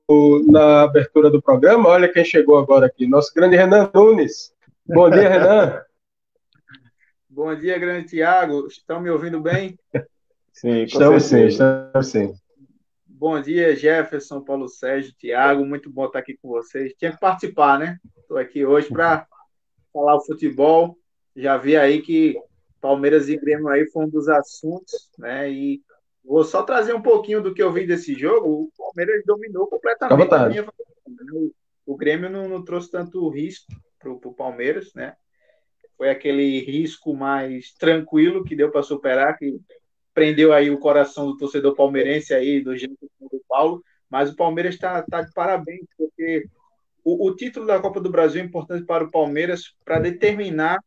na 0.48 0.84
abertura 0.84 1.30
do 1.30 1.42
programa. 1.42 1.90
Olha 1.90 2.12
quem 2.12 2.26
chegou 2.26 2.58
agora 2.58 2.88
aqui, 2.88 3.06
nosso 3.06 3.34
grande 3.34 3.56
Renan 3.56 3.90
Nunes. 3.94 4.54
Bom 4.88 5.10
dia, 5.10 5.30
Renan. 5.30 5.82
Bom 7.30 7.56
dia, 7.56 7.78
grande 7.78 8.10
Tiago. 8.10 8.68
Estão 8.68 9.00
me 9.00 9.10
ouvindo 9.10 9.40
bem? 9.40 9.78
Sim, 10.54 10.84
estamos 10.84 11.24
sim, 11.24 11.46
estamos 11.46 12.08
sim. 12.08 12.34
Bom 13.08 13.40
dia, 13.42 13.76
Jefferson, 13.76 14.42
Paulo 14.42 14.68
Sérgio, 14.68 15.14
Tiago. 15.18 15.66
Muito 15.66 15.90
bom 15.90 16.06
estar 16.06 16.20
aqui 16.20 16.38
com 16.42 16.50
vocês. 16.50 16.94
Tinha 16.98 17.12
que 17.12 17.20
participar, 17.20 17.80
né? 17.80 17.98
Estou 18.20 18.38
aqui 18.38 18.66
hoje 18.66 18.90
para 18.90 19.26
falar 19.94 20.16
o 20.16 20.26
futebol. 20.26 20.98
Já 21.36 21.58
vi 21.58 21.78
aí 21.78 22.02
que 22.02 22.36
Palmeiras 22.80 23.30
e 23.30 23.38
Grêmio 23.38 23.70
aí 23.70 23.90
foi 23.92 24.06
um 24.06 24.10
dos 24.10 24.28
assuntos, 24.28 25.10
né? 25.18 25.52
E 25.52 25.82
vou 26.24 26.44
só 26.44 26.64
trazer 26.64 26.94
um 26.94 27.02
pouquinho 27.02 27.42
do 27.42 27.54
que 27.54 27.64
eu 27.64 27.72
vi 27.72 27.88
desse 27.88 28.14
jogo. 28.14 28.50
O 28.50 28.72
Palmeiras 28.78 29.24
dominou 29.26 29.68
completamente. 29.68 30.34
A 30.34 30.50
minha... 30.50 30.66
O 31.86 31.96
Grêmio 31.96 32.30
não, 32.30 32.48
não 32.48 32.64
trouxe 32.64 32.92
tanto 32.92 33.28
risco 33.30 33.72
para 34.00 34.12
o 34.12 34.34
Palmeiras, 34.34 34.94
né? 34.94 35.16
Foi 35.98 36.10
aquele 36.10 36.60
risco 36.60 37.14
mais 37.14 37.74
tranquilo 37.74 38.44
que 38.44 38.56
deu 38.56 38.72
para 38.72 38.84
superar, 38.84 39.38
que 39.38 39.60
prendeu 40.22 40.54
aí 40.54 40.70
o 40.70 40.78
coração 40.78 41.26
do 41.26 41.36
torcedor 41.36 41.76
palmeirense 41.76 42.32
aí, 42.32 42.62
do 42.62 42.78
Gênesis 42.78 43.10
do 43.20 43.42
Paulo, 43.50 43.84
mas 44.08 44.30
o 44.30 44.36
Palmeiras 44.36 44.76
está 44.76 45.02
tá 45.02 45.24
de 45.24 45.34
parabéns, 45.34 45.84
porque 45.98 46.46
o, 47.04 47.28
o, 47.28 47.36
título 47.36 47.66
da 47.66 47.80
Copa 47.80 48.00
do 48.00 48.12
Brasil 48.12 48.40
é 48.40 48.46
importante 48.46 48.86
para 48.86 49.04
o 49.04 49.10
Palmeiras 49.10 49.74
para 49.84 49.98
determinar 49.98 50.78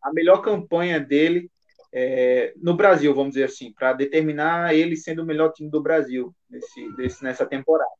a 0.00 0.12
melhor 0.12 0.40
campanha 0.40 1.00
dele 1.00 1.50
é, 1.92 2.54
no 2.56 2.76
Brasil, 2.76 3.12
vamos 3.12 3.34
dizer 3.34 3.46
assim, 3.46 3.72
para 3.72 3.92
determinar 3.92 4.72
ele 4.72 4.94
sendo 4.94 5.24
o 5.24 5.26
melhor 5.26 5.52
time 5.52 5.68
do 5.68 5.82
Brasil 5.82 6.32
nesse, 6.48 6.96
desse, 6.96 7.24
nessa 7.24 7.44
temporada. 7.44 7.90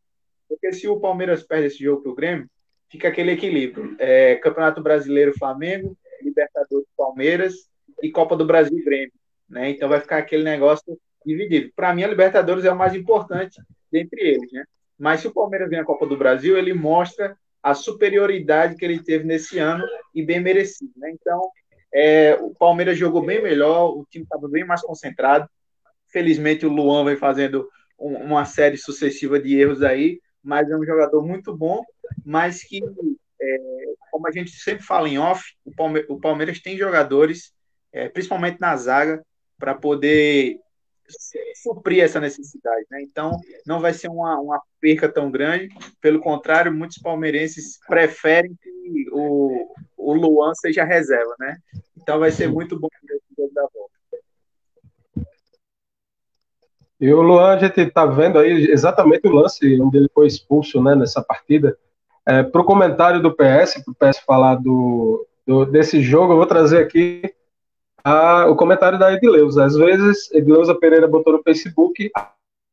Porque 0.48 0.72
se 0.72 0.86
o 0.86 1.00
Palmeiras 1.00 1.42
perde 1.42 1.66
esse 1.66 1.82
jogo 1.82 2.02
para 2.02 2.12
o 2.12 2.14
Grêmio, 2.14 2.48
fica 2.88 3.08
aquele 3.08 3.32
equilíbrio. 3.32 3.96
É, 3.98 4.36
Campeonato 4.36 4.80
Brasileiro 4.80 5.36
Flamengo, 5.36 5.98
Libertadores 6.22 6.86
Palmeiras 6.96 7.54
e 8.00 8.08
Copa 8.08 8.36
do 8.36 8.46
Brasil 8.46 8.84
Grêmio 8.84 9.12
né? 9.48 9.70
Então 9.70 9.88
vai 9.88 10.00
ficar 10.00 10.18
aquele 10.18 10.42
negócio 10.42 10.98
dividido. 11.24 11.70
Para 11.74 11.94
mim, 11.94 12.04
a 12.04 12.08
Libertadores 12.08 12.64
é 12.64 12.72
o 12.72 12.76
mais 12.76 12.94
importante 12.94 13.60
dentre 13.90 14.20
eles, 14.20 14.52
né? 14.52 14.64
Mas 14.98 15.20
se 15.20 15.28
o 15.28 15.32
Palmeiras 15.32 15.68
ganha 15.68 15.82
a 15.82 15.86
Copa 15.86 16.06
do 16.06 16.16
Brasil, 16.16 16.56
ele 16.56 16.72
mostra 16.72 17.36
a 17.62 17.74
superioridade 17.74 18.76
que 18.76 18.84
ele 18.84 19.02
teve 19.02 19.24
nesse 19.24 19.58
ano 19.58 19.84
e 20.14 20.22
bem 20.22 20.40
merecido, 20.40 20.92
né? 20.96 21.10
Então, 21.10 21.40
é, 21.92 22.34
o 22.40 22.54
Palmeiras 22.54 22.96
jogou 22.96 23.24
bem 23.24 23.42
melhor, 23.42 23.90
o 23.90 24.06
time 24.08 24.24
estava 24.24 24.48
bem 24.48 24.64
mais 24.64 24.82
concentrado. 24.82 25.48
Felizmente, 26.08 26.64
o 26.64 26.70
Luan 26.70 27.04
vai 27.04 27.16
fazendo 27.16 27.68
um, 27.98 28.14
uma 28.16 28.44
série 28.44 28.76
sucessiva 28.76 29.40
de 29.40 29.58
erros 29.58 29.82
aí, 29.82 30.20
mas 30.42 30.70
é 30.70 30.76
um 30.76 30.84
jogador 30.84 31.26
muito 31.26 31.56
bom, 31.56 31.82
mas 32.24 32.62
que, 32.62 32.80
é, 33.40 33.58
como 34.10 34.28
a 34.28 34.30
gente 34.30 34.50
sempre 34.50 34.84
fala 34.84 35.08
em 35.08 35.18
off, 35.18 35.42
o 35.64 35.74
Palmeiras, 35.74 36.10
o 36.10 36.20
Palmeiras 36.20 36.60
tem 36.60 36.78
jogadores, 36.78 37.52
é, 37.92 38.08
principalmente 38.08 38.60
na 38.60 38.76
zaga, 38.76 39.24
para 39.58 39.74
poder 39.74 40.60
suprir 41.62 42.02
essa 42.02 42.20
necessidade. 42.20 42.84
Né? 42.90 43.02
Então, 43.02 43.38
não 43.66 43.80
vai 43.80 43.92
ser 43.92 44.08
uma, 44.08 44.38
uma 44.40 44.60
perca 44.80 45.08
tão 45.08 45.30
grande. 45.30 45.68
Pelo 46.00 46.20
contrário, 46.20 46.72
muitos 46.72 46.98
palmeirenses 46.98 47.78
preferem 47.86 48.54
que 48.60 49.06
o, 49.12 49.74
o 49.96 50.14
Luan 50.14 50.54
seja 50.54 50.84
reserva. 50.84 51.34
Né? 51.38 51.56
Então, 51.96 52.18
vai 52.18 52.30
ser 52.30 52.48
muito 52.48 52.78
bom 52.78 52.88
o 52.88 53.42
jogo 53.42 53.54
da 53.54 53.62
volta. 53.72 53.96
E 56.98 57.12
o 57.12 57.20
Luan, 57.20 57.54
a 57.54 57.58
gente 57.58 57.80
está 57.80 58.06
vendo 58.06 58.38
aí 58.38 58.70
exatamente 58.70 59.26
o 59.28 59.32
lance 59.32 59.80
onde 59.80 59.98
ele 59.98 60.08
foi 60.14 60.26
expulso 60.26 60.82
né, 60.82 60.94
nessa 60.94 61.22
partida. 61.22 61.76
É, 62.24 62.42
para 62.42 62.60
o 62.60 62.64
comentário 62.64 63.20
do 63.20 63.34
PS, 63.34 63.82
para 63.84 63.92
o 63.92 63.94
PS 63.94 64.18
falar 64.20 64.56
do, 64.56 65.26
do, 65.46 65.66
desse 65.66 66.00
jogo, 66.00 66.32
eu 66.32 66.38
vou 66.38 66.46
trazer 66.46 66.78
aqui 66.78 67.22
a, 68.06 68.46
o 68.46 68.54
comentário 68.54 69.00
da 69.00 69.12
Edileuza. 69.12 69.64
Às 69.64 69.74
vezes, 69.74 70.30
Edileuza 70.30 70.76
Pereira 70.76 71.08
botou 71.08 71.32
no 71.32 71.42
Facebook, 71.42 72.08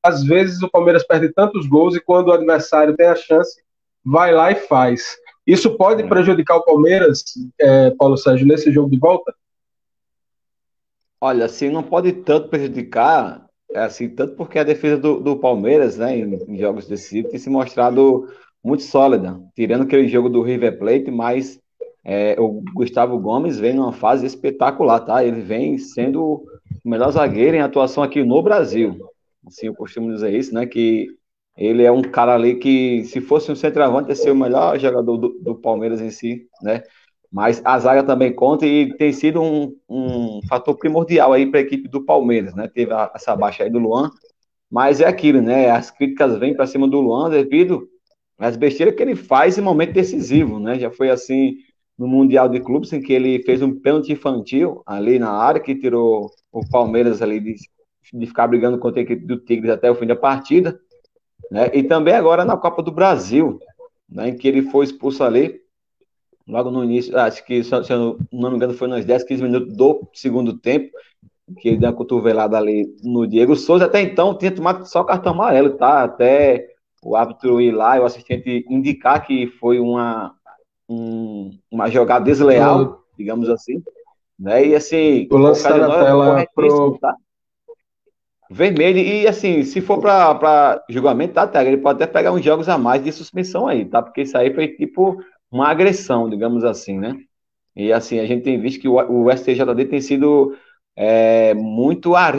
às 0.03 0.23
vezes 0.23 0.61
o 0.61 0.69
Palmeiras 0.69 1.03
perde 1.03 1.33
tantos 1.33 1.65
gols 1.65 1.95
e 1.95 1.99
quando 1.99 2.27
o 2.27 2.33
adversário 2.33 2.95
tem 2.95 3.07
a 3.07 3.15
chance, 3.15 3.59
vai 4.05 4.31
lá 4.31 4.51
e 4.51 4.55
faz. 4.55 5.17
Isso 5.47 5.75
pode 5.75 6.03
prejudicar 6.03 6.57
o 6.57 6.63
Palmeiras, 6.63 7.23
é, 7.59 7.89
Paulo 7.97 8.15
Sérgio, 8.15 8.45
nesse 8.45 8.71
jogo 8.71 8.91
de 8.91 8.99
volta? 8.99 9.33
Olha, 11.19 11.45
assim, 11.45 11.67
não 11.67 11.81
pode 11.81 12.13
tanto 12.13 12.49
prejudicar, 12.49 13.43
é 13.71 13.79
assim, 13.79 14.09
tanto 14.09 14.35
porque 14.35 14.59
a 14.59 14.63
defesa 14.63 14.97
do, 14.97 15.19
do 15.19 15.37
Palmeiras, 15.37 15.97
né, 15.97 16.15
em, 16.15 16.35
em 16.47 16.59
jogos 16.59 16.87
decisivos, 16.87 17.31
tem 17.31 17.39
se 17.39 17.49
mostrado 17.49 18.31
muito 18.63 18.83
sólida, 18.83 19.41
tirando 19.55 19.81
aquele 19.81 20.07
jogo 20.07 20.29
do 20.29 20.43
River 20.43 20.77
Plate, 20.77 21.09
mas 21.09 21.59
é, 22.05 22.35
o 22.37 22.61
Gustavo 22.73 23.17
Gomes 23.17 23.59
vem 23.59 23.73
numa 23.73 23.93
fase 23.93 24.25
espetacular, 24.25 24.99
tá? 24.99 25.23
Ele 25.23 25.41
vem 25.41 25.77
sendo 25.77 26.43
o 26.83 26.89
melhor 26.89 27.11
zagueiro 27.11 27.55
em 27.55 27.61
atuação 27.61 28.03
aqui 28.03 28.23
no 28.23 28.41
Brasil. 28.41 28.97
Assim, 29.47 29.67
eu 29.67 29.73
costumo 29.73 30.11
dizer 30.11 30.33
isso, 30.33 30.53
né? 30.53 30.65
Que 30.65 31.07
ele 31.57 31.83
é 31.83 31.91
um 31.91 32.01
cara 32.01 32.33
ali 32.33 32.55
que, 32.55 33.05
se 33.05 33.21
fosse 33.21 33.51
um 33.51 33.55
centroavante, 33.55 34.09
ia 34.09 34.15
ser 34.15 34.31
o 34.31 34.35
melhor 34.35 34.77
jogador 34.77 35.17
do, 35.17 35.29
do 35.39 35.55
Palmeiras 35.55 36.01
em 36.01 36.09
si, 36.09 36.47
né? 36.61 36.83
Mas 37.31 37.61
a 37.65 37.79
zaga 37.79 38.03
também 38.03 38.33
conta 38.33 38.65
e 38.65 38.95
tem 38.95 39.11
sido 39.11 39.41
um, 39.41 39.75
um 39.89 40.39
fator 40.47 40.77
primordial 40.77 41.33
aí 41.33 41.49
para 41.49 41.59
a 41.59 41.63
equipe 41.63 41.87
do 41.87 42.03
Palmeiras, 42.03 42.53
né? 42.53 42.67
Teve 42.67 42.93
a, 42.93 43.11
essa 43.15 43.35
baixa 43.35 43.63
aí 43.63 43.69
do 43.69 43.79
Luan, 43.79 44.11
mas 44.69 44.99
é 44.99 45.07
aquilo, 45.07 45.41
né? 45.41 45.69
As 45.69 45.89
críticas 45.89 46.37
vêm 46.37 46.53
para 46.53 46.67
cima 46.67 46.87
do 46.87 46.99
Luan 46.99 47.29
devido 47.29 47.87
às 48.37 48.57
besteiras 48.57 48.95
que 48.95 49.01
ele 49.01 49.15
faz 49.15 49.57
em 49.57 49.61
momento 49.61 49.93
decisivo, 49.93 50.59
né? 50.59 50.77
Já 50.77 50.91
foi 50.91 51.09
assim 51.09 51.55
no 52.03 52.09
Mundial 52.09 52.49
de 52.49 52.59
Clubes, 52.59 52.91
em 52.91 53.01
que 53.01 53.13
ele 53.13 53.41
fez 53.43 53.61
um 53.61 53.79
pênalti 53.79 54.11
infantil 54.11 54.83
ali 54.85 55.17
na 55.17 55.31
área, 55.31 55.61
que 55.61 55.73
tirou 55.73 56.29
o 56.51 56.69
Palmeiras 56.69 57.21
ali 57.21 57.39
de, 57.39 57.55
de 58.13 58.25
ficar 58.25 58.45
brigando 58.45 58.77
contra 58.77 58.99
a 58.99 59.03
equipe 59.03 59.25
do 59.25 59.37
Tigres 59.37 59.71
até 59.71 59.89
o 59.89 59.95
fim 59.95 60.05
da 60.05 60.15
partida. 60.15 60.77
Né? 61.49 61.71
E 61.73 61.81
também 61.81 62.13
agora 62.13 62.43
na 62.43 62.57
Copa 62.57 62.83
do 62.83 62.91
Brasil, 62.91 63.57
né, 64.09 64.27
em 64.27 64.35
que 64.35 64.49
ele 64.49 64.63
foi 64.63 64.83
expulso 64.83 65.23
ali, 65.23 65.61
logo 66.45 66.69
no 66.69 66.83
início, 66.83 67.17
acho 67.17 67.45
que, 67.45 67.63
se 67.63 67.73
eu 67.73 68.19
não 68.33 68.49
me 68.49 68.57
engano, 68.57 68.73
foi 68.73 68.89
nos 68.89 69.05
10, 69.05 69.23
15 69.23 69.41
minutos 69.41 69.77
do 69.77 70.05
segundo 70.13 70.59
tempo, 70.59 70.91
que 71.57 71.69
ele 71.69 71.77
deu 71.77 71.89
uma 71.89 71.95
cotovelada 71.95 72.57
ali 72.57 72.93
no 73.01 73.25
Diego 73.25 73.55
Souza. 73.55 73.85
Até 73.85 74.01
então 74.01 74.37
tinha 74.37 74.51
tomado 74.51 74.85
só 74.85 75.05
cartão 75.05 75.31
amarelo, 75.31 75.77
tá? 75.77 76.03
Até 76.03 76.67
o 77.01 77.15
árbitro 77.15 77.61
ir 77.61 77.71
lá 77.71 77.95
e 77.95 78.01
o 78.01 78.05
assistente 78.05 78.65
indicar 78.69 79.25
que 79.25 79.47
foi 79.47 79.79
uma, 79.79 80.35
um, 80.87 81.51
uma 81.71 81.89
jogada 81.89 82.25
desleal, 82.25 83.03
digamos 83.17 83.49
assim. 83.49 83.81
Né? 84.39 84.67
E 84.67 84.75
assim, 84.75 85.27
o 85.31 85.37
lance 85.37 85.63
tá 85.63 85.77
na 85.77 86.03
tela 86.03 86.45
pro... 86.53 86.97
tá? 86.99 87.15
vermelho. 88.53 88.99
E 88.99 89.27
assim, 89.27 89.63
se 89.63 89.81
for 89.81 89.99
para 89.99 90.83
julgamento, 90.89 91.33
tá, 91.33 91.47
tá, 91.47 91.63
ele 91.63 91.77
pode 91.77 92.01
até 92.01 92.11
pegar 92.11 92.31
uns 92.31 92.43
jogos 92.43 92.69
a 92.69 92.77
mais 92.77 93.03
de 93.03 93.11
suspensão 93.11 93.67
aí, 93.67 93.85
tá? 93.85 94.01
Porque 94.01 94.21
isso 94.21 94.37
aí 94.37 94.53
foi 94.53 94.67
tipo 94.67 95.17
uma 95.51 95.69
agressão, 95.69 96.29
digamos 96.29 96.63
assim, 96.63 96.99
né? 96.99 97.15
E 97.75 97.91
assim, 97.91 98.19
a 98.19 98.25
gente 98.25 98.43
tem 98.43 98.59
visto 98.59 98.79
que 98.79 98.87
o, 98.87 98.95
o 98.95 99.31
STJD 99.31 99.85
tem 99.85 100.01
sido 100.01 100.55
é, 100.95 101.53
muito 101.55 102.15
a, 102.15 102.31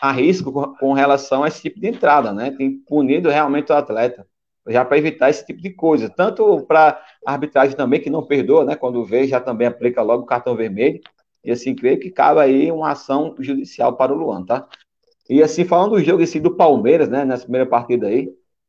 a 0.00 0.12
risco 0.12 0.52
com, 0.52 0.74
com, 0.74 0.92
relação 0.92 1.44
a 1.44 1.48
esse 1.48 1.62
tipo 1.62 1.80
de 1.80 1.86
entrada, 1.88 2.32
né? 2.32 2.50
Tem 2.50 2.76
punido 2.86 3.28
realmente 3.28 3.70
o 3.70 3.74
atleta, 3.74 4.26
já 4.68 4.84
para 4.84 4.98
evitar 4.98 5.30
esse 5.30 5.44
tipo 5.44 5.60
de 5.60 5.70
coisa. 5.70 6.08
Tanto 6.08 6.64
para 6.66 7.02
a 7.26 7.32
arbitragem 7.32 7.76
também, 7.76 8.00
que 8.00 8.10
não 8.10 8.24
perdoa, 8.24 8.64
né? 8.64 8.76
Quando 8.76 9.04
vê, 9.04 9.26
já 9.26 9.40
também 9.40 9.66
aplica 9.66 10.02
logo 10.02 10.24
o 10.24 10.26
cartão 10.26 10.54
vermelho. 10.54 11.00
E 11.44 11.50
assim, 11.50 11.74
creio 11.74 11.98
que 11.98 12.10
cabe 12.10 12.40
aí 12.40 12.70
uma 12.70 12.90
ação 12.90 13.34
judicial 13.38 13.96
para 13.96 14.12
o 14.12 14.16
Luan, 14.16 14.44
tá? 14.44 14.66
E 15.28 15.42
assim, 15.42 15.64
falando 15.64 15.92
do 15.92 16.04
jogo 16.04 16.22
esse 16.22 16.38
do 16.40 16.54
Palmeiras, 16.56 17.08
né? 17.08 17.24
Nessa 17.24 17.44
primeira 17.44 17.66
partida 17.66 18.08
aí, 18.08 18.26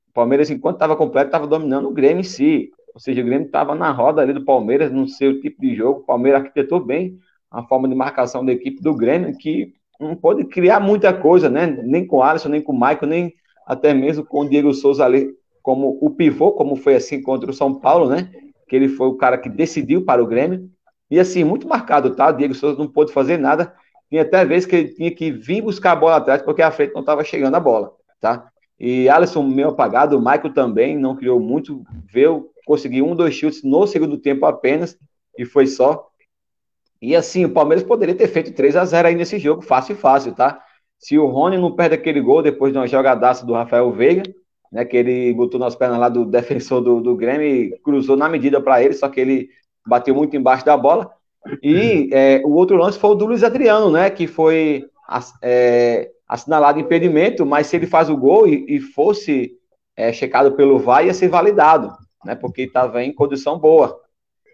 o 0.10 0.14
Palmeiras, 0.14 0.50
enquanto 0.50 0.76
estava 0.76 0.96
completo, 0.96 1.28
estava 1.28 1.48
dominando 1.48 1.88
o 1.88 1.94
Grêmio 1.94 2.22
em 2.22 2.24
si. 2.24 2.72
Ou 2.94 3.00
seja, 3.00 3.22
o 3.22 3.26
Grêmio 3.26 3.46
estava 3.46 3.74
na 3.76 3.92
roda 3.92 4.22
ali 4.22 4.34
do 4.34 4.44
Palmeiras, 4.46 4.92
não 4.92 5.08
sei 5.08 5.30
o 5.30 5.42
tipo 5.42 5.62
de 5.62 5.76
jogo. 5.76 6.02
O 6.02 6.04
Palmeiras 6.04 6.42
arquitetou 6.42 6.80
bem 6.80 7.18
a 7.50 7.64
forma 7.64 7.88
de 7.88 7.96
marcação 7.96 8.46
da 8.46 8.52
equipe 8.52 8.82
do 8.82 8.96
Grêmio, 8.96 9.38
que 9.38 9.74
não 10.00 10.16
pode 10.16 10.46
criar 10.46 10.80
muita 10.80 11.14
coisa, 11.14 11.50
né? 11.50 11.68
Nem 11.68 12.06
com 12.06 12.18
o 12.18 12.24
Alisson, 12.24 12.50
nem 12.50 12.62
com 12.62 12.72
o 12.72 12.76
Michael, 12.76 13.08
nem 13.08 13.34
até 13.66 13.94
mesmo 13.94 14.26
com 14.26 14.42
o 14.42 14.50
Diego 14.50 14.74
Souza 14.74 15.06
ali 15.06 15.34
como 15.62 15.98
o 16.02 16.10
pivô, 16.10 16.52
como 16.52 16.76
foi 16.76 16.96
assim 16.96 17.22
contra 17.22 17.50
o 17.50 17.54
São 17.54 17.74
Paulo, 17.74 18.10
né? 18.10 18.32
Que 18.68 18.76
ele 18.76 18.90
foi 18.90 19.08
o 19.08 19.16
cara 19.16 19.38
que 19.38 19.50
decidiu 19.50 20.04
para 20.04 20.24
o 20.24 20.28
Grêmio. 20.28 20.70
E 21.10 21.20
assim, 21.20 21.44
muito 21.44 21.68
marcado, 21.68 22.16
tá? 22.16 22.30
O 22.30 22.34
Diego 22.34 22.54
Souza 22.54 22.78
não 22.78 22.88
pôde 22.88 23.12
fazer 23.12 23.38
nada. 23.38 23.74
Tinha 24.10 24.24
até 24.24 24.44
vezes 24.46 24.66
que 24.66 24.76
ele 24.76 24.90
tinha 24.90 25.12
que 25.12 25.32
vir 25.32 25.62
buscar 25.62 25.92
a 25.92 25.96
bola 25.96 26.18
atrás, 26.18 26.42
porque 26.42 26.62
a 26.62 26.72
frente 26.72 26.94
não 26.94 27.02
estava 27.02 27.24
chegando 27.24 27.56
a 27.56 27.60
bola, 27.60 27.94
tá? 28.20 28.52
E 28.80 29.08
Alisson 29.08 29.44
meio 29.44 29.70
apagado, 29.70 30.18
o 30.18 30.20
Michael 30.20 30.54
também 30.54 30.98
não 30.98 31.16
criou 31.16 31.40
muito, 31.40 31.84
veio, 32.12 32.50
conseguiu 32.66 33.06
um, 33.06 33.16
dois 33.16 33.36
chutes 33.36 33.64
no 33.64 33.86
segundo 33.86 34.18
tempo 34.18 34.46
apenas, 34.46 34.98
e 35.38 35.46
foi 35.46 35.68
só. 35.68 36.10
E 37.02 37.16
assim, 37.16 37.46
o 37.46 37.54
Palmeiras 37.54 37.84
poderia 37.84 38.16
ter 38.16 38.28
feito 38.28 38.54
3 38.54 38.76
a 38.76 38.86
0 38.86 39.08
aí 39.08 39.16
nesse 39.16 39.40
jogo, 39.40 39.62
fácil, 39.62 39.96
fácil, 39.96 40.34
tá? 40.34 40.62
Se 40.98 41.18
o 41.18 41.26
Rony 41.28 41.58
não 41.58 41.76
perde 41.76 41.96
aquele 41.96 42.20
gol 42.20 42.42
depois 42.42 42.74
de 42.74 42.80
uma 42.80 42.88
jogadaça 42.88 43.46
do 43.46 43.54
Rafael 43.54 43.92
Veiga, 43.92 44.24
né, 44.72 44.86
que 44.86 44.96
ele 44.96 45.34
botou 45.34 45.60
nas 45.60 45.76
pernas 45.76 46.00
lá 46.00 46.10
do 46.10 46.26
defensor 46.26 46.82
do, 46.82 47.02
do 47.02 47.16
Grêmio 47.16 47.48
e 47.48 47.80
cruzou 47.84 48.16
na 48.16 48.30
medida 48.30 48.62
para 48.62 48.82
ele, 48.82 48.94
só 48.94 49.10
que 49.10 49.20
ele 49.20 49.50
bateu 49.86 50.16
muito 50.16 50.36
embaixo 50.36 50.66
da 50.66 50.78
bola. 50.78 51.12
E 51.62 52.10
é, 52.14 52.42
o 52.46 52.52
outro 52.52 52.78
lance 52.78 53.00
foi 53.00 53.10
o 53.10 53.16
do 53.16 53.26
Luiz 53.26 53.44
Adriano, 53.44 53.90
né, 53.90 54.10
que 54.10 54.28
foi 54.28 54.86
é, 55.42 56.12
assinalado 56.28 56.80
impedimento, 56.80 57.46
mas 57.46 57.68
se 57.68 57.76
ele 57.76 57.88
faz 57.88 58.10
o 58.10 58.16
gol 58.16 58.48
e, 58.48 58.66
e 58.68 58.80
fosse 58.80 59.58
é, 59.96 60.14
checado 60.14 60.54
pelo 60.54 60.80
VAR, 60.80 61.06
ia 61.06 61.14
ser 61.14 61.28
validado, 61.28 61.92
né? 62.26 62.36
Porque 62.36 62.64
estava 62.64 63.04
em 63.04 63.14
condição 63.14 63.60
boa. 63.60 64.00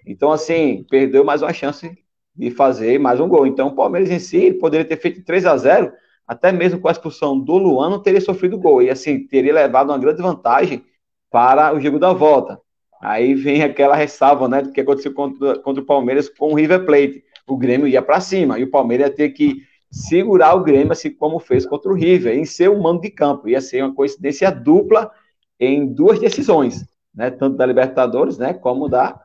Então, 0.06 0.32
assim, 0.32 0.86
perdeu 0.90 1.24
mais 1.24 1.42
uma 1.42 1.54
chance 1.54 1.92
de 2.36 2.52
fazer 2.52 3.00
mais 3.00 3.20
um 3.20 3.28
gol. 3.28 3.46
Então, 3.46 3.68
o 3.68 3.76
Palmeiras 3.76 4.10
em 4.10 4.20
si 4.20 4.54
poderia 4.54 4.86
ter 4.86 4.98
feito 4.98 5.24
3 5.24 5.46
a 5.46 5.58
0 5.58 5.92
até 6.28 6.52
mesmo 6.52 6.80
com 6.80 6.88
a 6.88 6.92
expulsão 6.92 7.40
do 7.40 7.58
Luan, 7.58 7.90
não 7.90 8.02
teria 8.02 8.20
sofrido 8.20 8.58
gol. 8.58 8.82
E, 8.82 8.90
assim, 8.90 9.26
teria 9.26 9.54
levado 9.54 9.90
uma 9.90 9.98
grande 9.98 10.22
vantagem 10.22 10.84
para 11.32 11.74
o 11.74 11.80
jogo 11.80 11.98
da 11.98 12.12
volta. 12.12 12.60
Aí 13.02 13.34
vem 13.34 13.64
aquela 13.64 13.96
ressalva, 13.96 14.48
né, 14.48 14.62
do 14.62 14.72
que 14.72 14.82
aconteceu 14.82 15.14
contra, 15.14 15.60
contra 15.60 15.82
o 15.82 15.86
Palmeiras 15.86 16.28
com 16.30 16.52
o 16.52 16.56
River 16.56 16.86
Plate. 16.86 17.24
O 17.48 17.56
Grêmio 17.56 17.88
ia 17.88 18.02
para 18.02 18.20
cima 18.20 18.60
e 18.60 18.64
o 18.64 18.72
Palmeiras 18.72 19.10
ia 19.10 19.16
ter 19.16 19.30
que 19.30 19.62
segurar 19.90 20.56
o 20.56 20.64
Grêmio, 20.64 20.92
assim 20.92 21.12
como 21.12 21.40
fez 21.40 21.66
contra 21.66 21.92
o 21.92 21.96
River, 21.96 22.38
em 22.38 22.44
ser 22.44 22.70
mando 22.78 23.02
de 23.02 23.10
campo. 23.10 23.48
Ia 23.48 23.62
ser 23.62 23.84
uma 23.84 23.94
coincidência 23.94 24.52
dupla 24.52 25.12
em 25.60 25.86
duas 25.86 26.20
decisões, 26.20 26.86
né? 27.16 27.32
Tanto 27.32 27.56
da 27.56 27.66
Libertadores, 27.66 28.38
né? 28.38 28.54
Como 28.54 28.90
da 28.90 29.20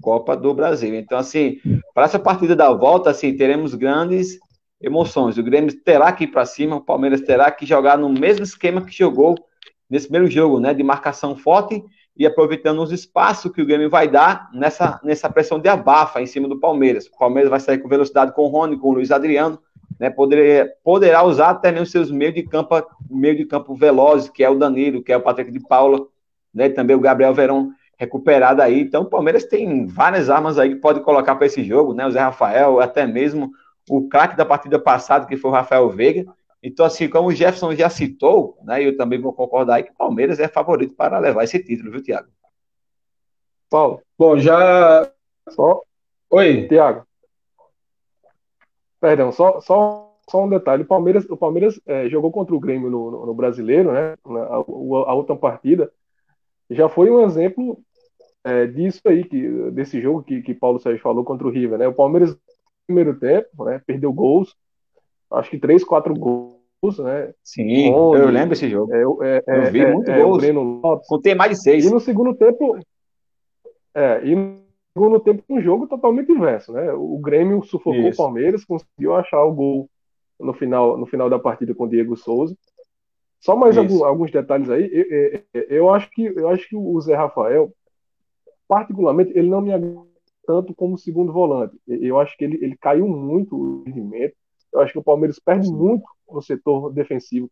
Copa 0.00 0.36
do 0.36 0.52
Brasil. 0.54 0.94
Então, 0.94 1.18
assim, 1.18 1.58
para 1.94 2.04
essa 2.04 2.18
partida 2.18 2.56
da 2.56 2.72
volta, 2.72 3.10
assim, 3.10 3.36
teremos 3.36 3.74
grandes 3.74 4.38
emoções. 4.80 5.38
O 5.38 5.42
Grêmio 5.42 5.74
terá 5.82 6.12
que 6.12 6.24
ir 6.24 6.28
para 6.28 6.46
cima, 6.46 6.76
o 6.76 6.80
Palmeiras 6.80 7.20
terá 7.20 7.50
que 7.50 7.66
jogar 7.66 7.98
no 7.98 8.08
mesmo 8.08 8.44
esquema 8.44 8.82
que 8.82 8.96
jogou 8.96 9.34
nesse 9.88 10.06
primeiro 10.06 10.30
jogo, 10.30 10.60
né? 10.60 10.72
De 10.74 10.82
marcação 10.82 11.36
forte 11.36 11.82
e 12.16 12.26
aproveitando 12.26 12.82
os 12.82 12.90
espaços 12.90 13.52
que 13.52 13.62
o 13.62 13.66
Grêmio 13.66 13.88
vai 13.88 14.08
dar 14.08 14.50
nessa, 14.52 15.00
nessa 15.04 15.30
pressão 15.30 15.58
de 15.58 15.68
abafa 15.68 16.20
em 16.20 16.26
cima 16.26 16.48
do 16.48 16.58
Palmeiras. 16.58 17.06
O 17.06 17.16
Palmeiras 17.16 17.48
vai 17.48 17.60
sair 17.60 17.78
com 17.78 17.88
velocidade 17.88 18.32
com 18.32 18.42
o 18.42 18.48
Rony, 18.48 18.76
com 18.76 18.88
o 18.88 18.92
Luiz 18.92 19.12
Adriano, 19.12 19.58
né, 19.98 20.10
poder, 20.10 20.74
poderá 20.82 21.22
usar 21.22 21.50
até 21.50 21.70
mesmo 21.70 21.86
seus 21.86 22.10
meios 22.10 22.34
de 22.34 22.42
campo, 22.42 22.74
meio 23.08 23.36
de 23.36 23.44
campo 23.44 23.74
velozes, 23.74 24.28
que 24.28 24.42
é 24.42 24.50
o 24.50 24.58
Danilo, 24.58 25.02
que 25.02 25.12
é 25.12 25.16
o 25.16 25.20
Patrick 25.20 25.52
de 25.52 25.60
Paula, 25.60 26.06
né, 26.52 26.68
também 26.68 26.96
o 26.96 27.00
Gabriel 27.00 27.32
Verão 27.32 27.70
recuperado 27.96 28.62
aí. 28.62 28.80
Então, 28.80 29.02
o 29.02 29.10
Palmeiras 29.10 29.44
tem 29.44 29.86
várias 29.86 30.28
armas 30.28 30.58
aí 30.58 30.70
que 30.70 30.80
pode 30.80 31.00
colocar 31.00 31.36
para 31.36 31.46
esse 31.46 31.62
jogo, 31.62 31.94
né, 31.94 32.04
o 32.04 32.10
Zé 32.10 32.20
Rafael, 32.20 32.80
até 32.80 33.06
mesmo 33.06 33.52
o 33.88 34.08
craque 34.08 34.36
da 34.36 34.44
partida 34.44 34.78
passada, 34.78 35.26
que 35.26 35.36
foi 35.36 35.50
o 35.50 35.54
Rafael 35.54 35.88
Veiga. 35.90 36.26
Então, 36.62 36.84
assim, 36.84 37.08
como 37.08 37.28
o 37.28 37.34
Jefferson 37.34 37.74
já 37.74 37.88
citou, 37.88 38.58
né, 38.64 38.84
eu 38.84 38.96
também 38.96 39.20
vou 39.20 39.32
concordar 39.32 39.76
aí 39.76 39.84
que 39.84 39.92
o 39.92 39.96
Palmeiras 39.96 40.40
é 40.40 40.48
favorito 40.48 40.94
para 40.94 41.18
levar 41.18 41.44
esse 41.44 41.58
título, 41.62 41.92
viu, 41.92 42.02
Tiago? 42.02 42.28
Paulo. 43.70 44.02
Bom, 44.18 44.38
já. 44.38 45.10
Só. 45.50 45.82
Oi. 46.30 46.66
Tiago. 46.68 47.06
Perdão, 49.00 49.30
só, 49.30 49.60
só, 49.60 50.16
só 50.28 50.44
um 50.44 50.48
detalhe. 50.48 50.82
O 50.82 50.86
Palmeiras, 50.86 51.24
o 51.30 51.36
Palmeiras 51.36 51.80
é, 51.86 52.08
jogou 52.08 52.32
contra 52.32 52.54
o 52.54 52.60
Grêmio 52.60 52.90
no, 52.90 53.10
no, 53.10 53.26
no 53.26 53.34
Brasileiro, 53.34 53.92
né? 53.92 54.14
A, 54.24 54.54
a, 54.56 55.14
última 55.14 55.36
partida. 55.36 55.92
Já 56.70 56.88
foi 56.88 57.10
um 57.10 57.22
exemplo 57.22 57.78
é, 58.44 58.66
disso 58.66 59.00
aí, 59.06 59.24
que, 59.24 59.70
desse 59.70 60.00
jogo 60.00 60.22
que, 60.22 60.42
que 60.42 60.54
Paulo 60.54 60.80
Sérgio 60.80 61.02
falou 61.02 61.24
contra 61.24 61.46
o 61.46 61.50
River, 61.50 61.78
né? 61.78 61.86
O 61.86 61.94
Palmeiras, 61.94 62.36
primeiro 62.88 63.18
tempo, 63.18 63.64
né, 63.64 63.80
perdeu 63.86 64.12
gols. 64.12 64.56
Acho 65.30 65.50
que 65.50 65.58
três, 65.58 65.84
quatro 65.84 66.14
gols, 66.14 66.98
né? 66.98 67.32
Sim, 67.44 67.90
eu 67.90 68.30
lembro 68.30 68.54
esse 68.54 68.68
jogo. 68.68 68.92
É, 69.22 69.42
é, 69.46 69.66
eu 69.66 69.70
vi 69.70 69.80
é, 69.80 69.92
muito 69.92 70.10
é, 70.10 70.22
gols. 70.22 70.42
Contei 71.06 71.34
mais 71.34 71.50
de 71.50 71.62
seis. 71.62 71.84
E 71.84 71.90
no 71.90 72.00
segundo 72.00 72.34
tempo. 72.34 72.78
É, 73.94 74.24
e 74.24 74.34
segundo 74.94 75.20
tempo 75.20 75.44
um 75.50 75.60
jogo 75.60 75.86
totalmente 75.86 76.32
inverso, 76.32 76.72
né? 76.72 76.90
O 76.92 77.18
Grêmio 77.18 77.62
sufocou 77.62 78.08
Isso. 78.08 78.20
o 78.20 78.24
Palmeiras, 78.24 78.64
conseguiu 78.64 79.14
achar 79.14 79.44
o 79.44 79.52
gol 79.52 79.90
no 80.40 80.54
final, 80.54 80.96
no 80.96 81.04
final 81.04 81.28
da 81.28 81.38
partida 81.38 81.74
com 81.74 81.84
o 81.84 81.88
Diego 81.88 82.16
Souza. 82.16 82.56
Só 83.38 83.54
mais 83.54 83.76
algum, 83.76 84.04
alguns 84.04 84.30
detalhes 84.30 84.70
aí. 84.70 84.90
Eu, 84.90 85.42
eu, 85.52 85.62
eu, 85.68 85.90
acho 85.90 86.10
que 86.10 86.24
eu 86.24 86.48
acho 86.48 86.66
que 86.68 86.74
o 86.74 87.00
Zé 87.00 87.14
Rafael, 87.14 87.70
particularmente, 88.66 89.30
ele 89.36 89.48
não 89.48 89.60
me 89.60 89.72
agrada 89.72 90.07
tanto 90.48 90.74
como 90.74 90.96
segundo 90.96 91.30
volante. 91.30 91.78
Eu 91.86 92.18
acho 92.18 92.34
que 92.38 92.42
ele, 92.42 92.58
ele 92.64 92.74
caiu 92.74 93.06
muito 93.06 93.54
o 93.54 93.84
rendimento. 93.84 94.34
Eu 94.72 94.80
acho 94.80 94.94
que 94.94 94.98
o 94.98 95.04
Palmeiras 95.04 95.38
perde 95.38 95.70
muito 95.70 96.08
no 96.26 96.40
setor 96.40 96.90
defensivo 96.90 97.50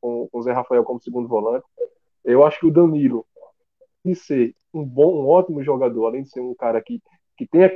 com, 0.00 0.26
o 0.32 0.42
Zé 0.42 0.50
Rafael 0.50 0.82
como 0.84 1.02
segundo 1.02 1.28
volante. 1.28 1.66
Eu 2.24 2.42
acho 2.42 2.60
que 2.60 2.66
o 2.66 2.70
Danilo 2.70 3.26
de 4.02 4.14
ser 4.14 4.54
um 4.72 4.82
bom, 4.82 5.22
um 5.22 5.28
ótimo 5.28 5.62
jogador, 5.62 6.06
além 6.06 6.22
de 6.22 6.30
ser 6.30 6.40
um 6.40 6.54
cara 6.54 6.80
que, 6.80 6.98
que 7.36 7.46
tem 7.46 7.68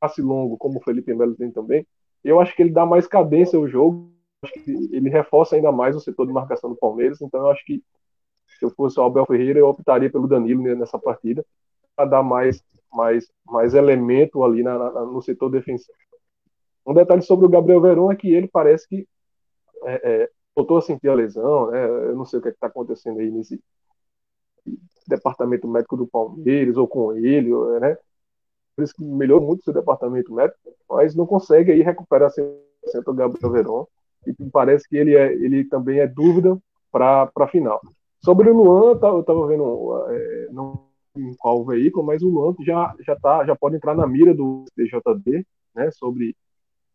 passe 0.00 0.20
longo, 0.20 0.56
como 0.56 0.80
o 0.80 0.82
Felipe 0.82 1.14
Melo 1.14 1.36
tem 1.36 1.52
também, 1.52 1.86
eu 2.24 2.40
acho 2.40 2.56
que 2.56 2.62
ele 2.62 2.72
dá 2.72 2.84
mais 2.84 3.06
cadência 3.06 3.56
ao 3.56 3.68
jogo, 3.68 4.10
acho 4.42 4.52
que 4.52 4.70
ele 4.92 5.08
reforça 5.10 5.54
ainda 5.54 5.70
mais 5.70 5.94
o 5.94 6.00
setor 6.00 6.26
de 6.26 6.32
marcação 6.32 6.70
do 6.70 6.76
Palmeiras, 6.76 7.20
então 7.22 7.40
eu 7.40 7.50
acho 7.52 7.64
que 7.64 7.80
se 8.58 8.64
eu 8.64 8.70
fosse 8.70 8.98
o 8.98 9.04
Abel 9.04 9.26
Ferreira, 9.26 9.60
eu 9.60 9.68
optaria 9.68 10.10
pelo 10.10 10.26
Danilo 10.26 10.62
nessa 10.74 10.98
partida, 10.98 11.46
para 11.94 12.04
dar 12.08 12.22
mais, 12.22 12.64
mais, 12.92 13.30
mais 13.46 13.74
elemento 13.74 14.42
ali 14.44 14.62
na, 14.62 14.78
na, 14.78 15.04
no 15.04 15.22
setor 15.22 15.50
defensivo. 15.50 15.96
Um 16.86 16.94
detalhe 16.94 17.22
sobre 17.22 17.46
o 17.46 17.48
Gabriel 17.48 17.80
Verón 17.80 18.10
é 18.10 18.16
que 18.16 18.32
ele 18.32 18.48
parece 18.48 18.88
que 18.88 19.06
é, 19.84 20.22
é, 20.22 20.30
voltou 20.54 20.78
a 20.78 20.82
sentir 20.82 21.08
a 21.08 21.14
lesão, 21.14 21.70
né? 21.70 21.84
Eu 21.84 22.16
não 22.16 22.24
sei 22.24 22.38
o 22.38 22.42
que 22.42 22.48
é 22.48 22.50
está 22.50 22.66
acontecendo 22.66 23.20
aí 23.20 23.30
nesse, 23.30 23.60
departamento 25.06 25.68
médico 25.68 25.96
do 25.96 26.06
Palmeiras 26.06 26.76
ou 26.76 26.86
com 26.86 27.12
ele, 27.12 27.50
né? 27.80 27.96
Por 28.74 28.84
isso 28.84 28.94
que 28.94 29.04
melhorou 29.04 29.46
muito 29.46 29.64
seu 29.64 29.72
departamento 29.72 30.32
médico, 30.32 30.58
mas 30.88 31.14
não 31.14 31.26
consegue 31.26 31.72
aí 31.72 31.82
recuperar 31.82 32.30
100% 32.30 32.54
o 33.06 33.14
Gabriel 33.14 33.50
Veron. 33.50 33.86
E 34.26 34.32
parece 34.50 34.88
que 34.88 34.96
ele, 34.96 35.16
é, 35.16 35.32
ele 35.32 35.64
também 35.64 35.98
é 35.98 36.06
dúvida 36.06 36.56
para 36.90 37.30
a 37.34 37.48
final. 37.48 37.80
Sobre 38.24 38.50
o 38.50 38.56
Luan, 38.56 38.92
eu 39.02 39.20
estava 39.20 39.46
vendo, 39.46 40.06
é, 40.08 40.48
não 40.52 40.91
em 41.16 41.34
qual 41.34 41.64
veículo, 41.64 42.06
mas 42.06 42.22
o 42.22 42.28
Luan 42.28 42.54
já, 42.60 42.94
já, 43.00 43.16
tá, 43.16 43.44
já 43.44 43.54
pode 43.54 43.76
entrar 43.76 43.94
na 43.94 44.06
mira 44.06 44.34
do 44.34 44.64
TJD, 44.74 45.46
né? 45.74 45.90
Sobre, 45.90 46.36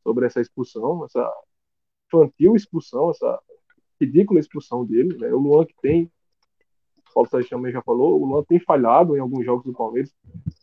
sobre 0.03 0.26
essa 0.26 0.41
expulsão, 0.41 1.05
essa 1.05 1.32
infantil 2.07 2.55
expulsão, 2.55 3.11
essa 3.11 3.39
ridícula 3.99 4.39
expulsão 4.39 4.86
dele. 4.86 5.18
Né? 5.18 5.34
O 5.34 5.39
Luan 5.39 5.65
que 5.65 5.76
tem 5.82 6.11
Paulo 7.13 7.30
Sérgio 7.30 7.49
também 7.49 7.72
já 7.72 7.82
falou, 7.82 8.22
o 8.22 8.26
Luan 8.26 8.43
tem 8.43 8.59
falhado 8.59 9.18
em 9.18 9.20
alguns 9.20 9.43
jogos 9.43 9.65
do 9.65 9.74
Palmeiras. 9.74 10.13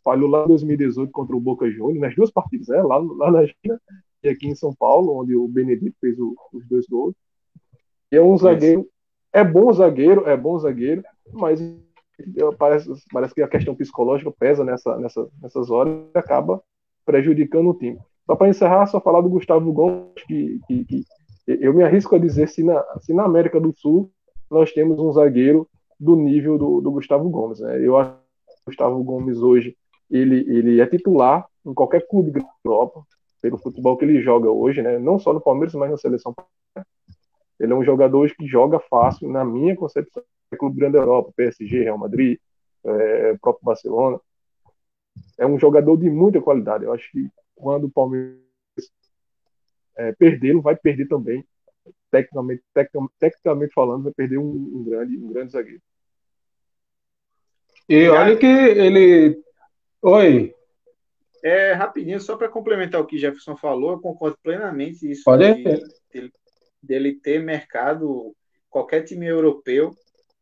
Falhou 0.01 0.29
lá 0.29 0.45
em 0.45 0.47
2018 0.47 1.11
contra 1.11 1.35
o 1.35 1.39
Boca 1.39 1.69
Juniors, 1.69 1.99
nas 1.99 2.15
duas 2.15 2.31
partidas, 2.31 2.69
né? 2.69 2.81
lá, 2.81 2.97
lá 2.97 3.29
na 3.29 3.45
China 3.45 3.81
e 4.23 4.29
aqui 4.29 4.47
em 4.47 4.55
São 4.55 4.73
Paulo, 4.73 5.19
onde 5.19 5.35
o 5.35 5.47
Benedito 5.49 5.97
fez 5.99 6.17
o, 6.17 6.33
os 6.53 6.65
dois 6.65 6.87
gols. 6.87 7.13
é 8.09 8.21
um 8.21 8.37
zagueiro, 8.37 8.89
é 9.33 9.43
bom 9.43 9.71
zagueiro, 9.73 10.25
é 10.27 10.37
bom 10.37 10.57
zagueiro, 10.57 11.03
mas 11.33 11.59
parece, 12.57 12.89
parece 13.11 13.33
que 13.33 13.41
a 13.41 13.47
questão 13.47 13.75
psicológica 13.75 14.31
pesa 14.31 14.63
nessa, 14.63 14.97
nessa, 14.97 15.27
nessas 15.41 15.69
horas 15.69 15.93
e 16.13 16.17
acaba 16.17 16.61
prejudicando 17.05 17.69
o 17.69 17.73
time. 17.73 17.99
Só 18.25 18.35
para 18.35 18.49
encerrar, 18.49 18.87
só 18.87 18.99
falar 18.99 19.21
do 19.21 19.29
Gustavo 19.29 19.71
Gomes, 19.71 20.23
que, 20.27 20.59
que, 20.67 20.85
que, 20.85 21.05
eu 21.47 21.73
me 21.73 21.83
arrisco 21.83 22.15
a 22.15 22.19
dizer 22.19 22.47
se 22.47 22.63
na, 22.63 22.83
se 22.99 23.13
na 23.13 23.23
América 23.23 23.59
do 23.59 23.71
Sul 23.77 24.11
nós 24.49 24.71
temos 24.71 24.99
um 24.99 25.11
zagueiro 25.11 25.67
do 25.99 26.15
nível 26.15 26.57
do, 26.57 26.81
do 26.81 26.91
Gustavo 26.91 27.29
Gomes. 27.29 27.59
Né? 27.59 27.85
Eu 27.85 27.97
acho 27.97 28.11
que 28.11 28.17
o 28.17 28.65
Gustavo 28.67 29.03
Gomes 29.03 29.37
hoje 29.37 29.75
ele, 30.09 30.39
ele 30.47 30.81
é 30.81 30.85
titular 30.85 31.45
em 31.65 31.73
qualquer 31.73 32.07
clube 32.07 32.31
da 32.31 32.43
Europa, 32.63 33.03
pelo 33.41 33.57
futebol 33.57 33.95
que 33.95 34.05
ele 34.05 34.21
joga 34.21 34.49
hoje, 34.49 34.81
né? 34.81 34.97
não 34.97 35.19
só 35.19 35.33
no 35.33 35.41
Palmeiras, 35.41 35.75
mas 35.75 35.91
na 35.91 35.97
seleção. 35.97 36.33
Ele 37.59 37.71
é 37.71 37.75
um 37.75 37.83
jogador 37.83 38.19
hoje 38.19 38.35
que 38.35 38.45
joga 38.45 38.79
fácil, 38.79 39.29
na 39.29 39.45
minha 39.45 39.75
concepção, 39.75 40.23
clube 40.57 40.77
grande 40.77 40.93
da 40.93 40.99
Europa, 40.99 41.33
PSG, 41.35 41.83
Real 41.83 41.97
Madrid, 41.97 42.39
é, 42.83 43.37
próprio 43.41 43.65
Barcelona. 43.65 44.19
É 45.37 45.45
um 45.45 45.59
jogador 45.59 45.97
de 45.97 46.09
muita 46.09 46.41
qualidade. 46.41 46.83
Eu 46.83 46.93
acho 46.93 47.09
que 47.11 47.29
quando 47.55 47.85
o 47.85 47.91
Palmeiras 47.91 48.39
é, 49.97 50.11
perdê-lo, 50.13 50.61
vai 50.61 50.75
perder 50.75 51.07
também. 51.07 51.43
Tecnicamente, 52.11 52.63
tecnicamente 53.19 53.73
falando, 53.73 54.03
vai 54.03 54.13
perder 54.13 54.37
um, 54.37 54.51
um, 54.51 54.83
grande, 54.83 55.17
um 55.17 55.31
grande 55.31 55.51
zagueiro. 55.51 55.81
E 57.87 58.07
olha 58.07 58.35
que 58.35 58.45
ele. 58.45 59.41
Oi. 60.01 60.53
É, 61.43 61.73
rapidinho, 61.73 62.19
só 62.19 62.35
para 62.35 62.49
complementar 62.49 62.99
o 62.99 63.05
que 63.05 63.19
Jefferson 63.19 63.55
falou, 63.55 63.91
eu 63.91 63.99
concordo 63.99 64.37
plenamente 64.41 65.09
isso 65.09 65.23
Pode 65.23 65.53
de, 65.53 65.63
dele, 66.11 66.31
dele 66.81 67.19
ter 67.19 67.39
mercado 67.39 68.35
qualquer 68.67 69.03
time 69.03 69.27
europeu 69.27 69.95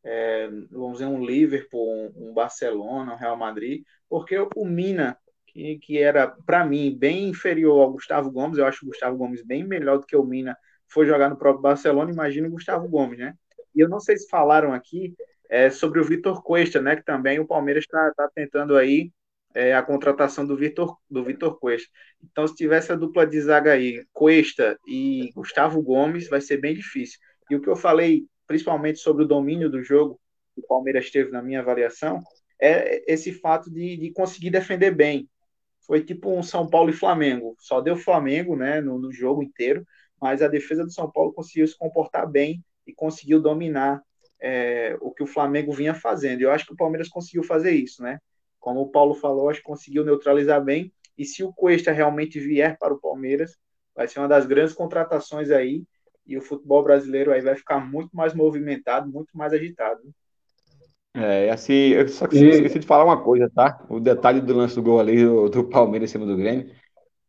é, 0.04 0.50
vamos 0.72 0.94
dizer, 0.94 1.06
um 1.06 1.24
Liverpool, 1.24 2.12
um, 2.16 2.34
Barcelona, 2.34 3.14
um 3.14 3.18
Real 3.18 3.38
Madrid, 3.38 3.84
porque 4.10 4.38
o 4.56 4.66
Mina, 4.66 5.18
que, 5.48 5.78
que 5.80 5.98
era, 5.98 6.28
para 6.28 6.66
mim, 6.66 6.96
bem 6.98 7.30
inferior 7.30 7.82
ao 7.82 7.92
Gustavo 7.92 8.32
Gomes, 8.32 8.58
eu 8.58 8.66
acho 8.66 8.86
o 8.86 8.90
Gustavo 8.90 9.18
Gomes 9.18 9.44
bem 9.44 9.64
melhor 9.64 10.00
do 10.00 10.06
que 10.06 10.16
o 10.16 10.24
Mina, 10.24 10.58
foi 10.88 11.06
jogar 11.06 11.30
no 11.30 11.38
próprio 11.38 11.62
Barcelona, 11.62 12.12
imagina 12.12 12.48
o 12.48 12.52
Gustavo 12.52 12.88
Gomes, 12.88 13.18
né? 13.18 13.34
E 13.76 13.80
eu 13.80 13.90
não 13.90 14.00
sei 14.00 14.18
se 14.18 14.30
falaram 14.30 14.74
aqui 14.74 15.16
é, 15.50 15.70
sobre 15.70 16.00
o 16.00 16.04
Vitor 16.04 16.44
Cuesta, 16.44 16.82
né? 16.82 16.96
Que 16.96 17.04
também 17.04 17.40
o 17.40 17.48
Palmeiras 17.48 17.84
está 17.84 18.12
tá 18.16 18.30
tentando 18.34 18.78
aí 18.78 19.12
é, 19.56 19.74
a 19.74 19.82
contratação 19.82 20.46
do 20.46 20.56
Vitor 20.56 20.96
do 21.10 21.24
Vitor 21.24 21.60
Cuesta. 21.60 21.90
Então, 22.24 22.48
se 22.48 22.56
tivesse 22.56 22.92
a 22.92 22.96
dupla 22.96 23.26
de 23.26 23.40
zaga 23.42 23.74
aí, 23.74 24.06
Cuesta 24.12 24.78
e 24.88 25.32
Gustavo 25.34 25.82
Gomes, 25.82 26.30
vai 26.30 26.42
ser 26.42 26.58
bem 26.58 26.76
difícil. 26.76 27.20
E 27.50 27.56
o 27.56 27.62
que 27.62 27.70
eu 27.70 27.76
falei 27.76 28.26
principalmente 28.48 29.00
sobre 29.00 29.24
o 29.24 29.28
domínio 29.28 29.70
do 29.70 29.84
jogo 29.84 30.20
que 30.54 30.62
o 30.62 30.68
Palmeiras 30.68 31.10
teve 31.10 31.32
na 31.32 31.42
minha 31.42 31.60
avaliação, 31.60 32.20
é 32.60 33.04
esse 33.12 33.34
fato 33.34 33.70
de, 33.72 33.98
de 33.98 34.12
conseguir 34.12 34.50
defender 34.50 34.92
bem. 34.92 35.30
Foi 35.86 36.04
tipo 36.04 36.32
um 36.32 36.42
São 36.42 36.68
Paulo 36.68 36.90
e 36.90 36.94
Flamengo. 36.94 37.56
Só 37.60 37.82
deu 37.82 37.96
Flamengo 37.96 38.56
né, 38.56 38.80
no, 38.80 38.98
no 38.98 39.12
jogo 39.12 39.44
inteiro, 39.44 39.86
mas 40.22 40.42
a 40.42 40.48
defesa 40.48 40.84
do 40.84 40.92
São 40.92 41.12
Paulo 41.12 41.34
conseguiu 41.34 41.68
se 41.68 41.78
comportar 41.78 42.30
bem 42.30 42.64
e 42.88 42.94
conseguiu 42.94 43.42
dominar 43.42 44.02
é, 44.40 44.98
o 45.02 45.12
que 45.12 45.24
o 45.24 45.28
Flamengo 45.28 45.74
vinha 45.74 45.94
fazendo. 45.94 46.42
Eu 46.42 46.52
acho 46.52 46.66
que 46.66 46.74
o 46.74 46.78
Palmeiras 46.78 47.10
conseguiu 47.10 47.44
fazer 47.44 47.72
isso, 47.72 48.02
né? 48.02 48.20
Como 48.60 48.82
o 48.82 48.90
Paulo 48.90 49.14
falou, 49.14 49.50
acho 49.50 49.60
que 49.60 49.66
conseguiu 49.66 50.06
neutralizar 50.06 50.64
bem. 50.64 50.94
E 51.18 51.26
se 51.26 51.44
o 51.44 51.52
Cuesta 51.54 51.92
realmente 51.92 52.40
vier 52.40 52.78
para 52.78 52.94
o 52.94 53.00
Palmeiras, 53.00 53.58
vai 53.96 54.08
ser 54.08 54.20
uma 54.20 54.28
das 54.28 54.46
grandes 54.46 54.74
contratações 54.74 55.52
aí 55.52 55.84
e 56.26 56.38
o 56.38 56.42
futebol 56.42 56.84
brasileiro 56.84 57.32
aí 57.32 57.42
vai 57.42 57.56
ficar 57.56 57.80
muito 57.80 58.16
mais 58.16 58.34
movimentado, 58.34 59.12
muito 59.12 59.38
mais 59.38 59.54
agitado. 59.54 60.02
É, 61.16 61.50
assim, 61.52 61.90
eu 61.90 62.08
só 62.08 62.28
que 62.28 62.38
e... 62.38 62.50
esqueci 62.50 62.80
de 62.80 62.88
falar 62.88 63.06
uma 63.06 63.22
coisa, 63.22 63.50
tá? 63.54 63.86
O 63.88 64.00
detalhe 64.00 64.42
do 64.42 64.54
lance 64.54 64.76
do 64.76 64.82
gol 64.82 65.00
ali 65.00 65.24
do, 65.24 65.48
do 65.48 65.64
Palmeiras 65.66 66.10
em 66.10 66.14
cima 66.14 66.26
do 66.26 66.36
Grêmio, 66.36 66.72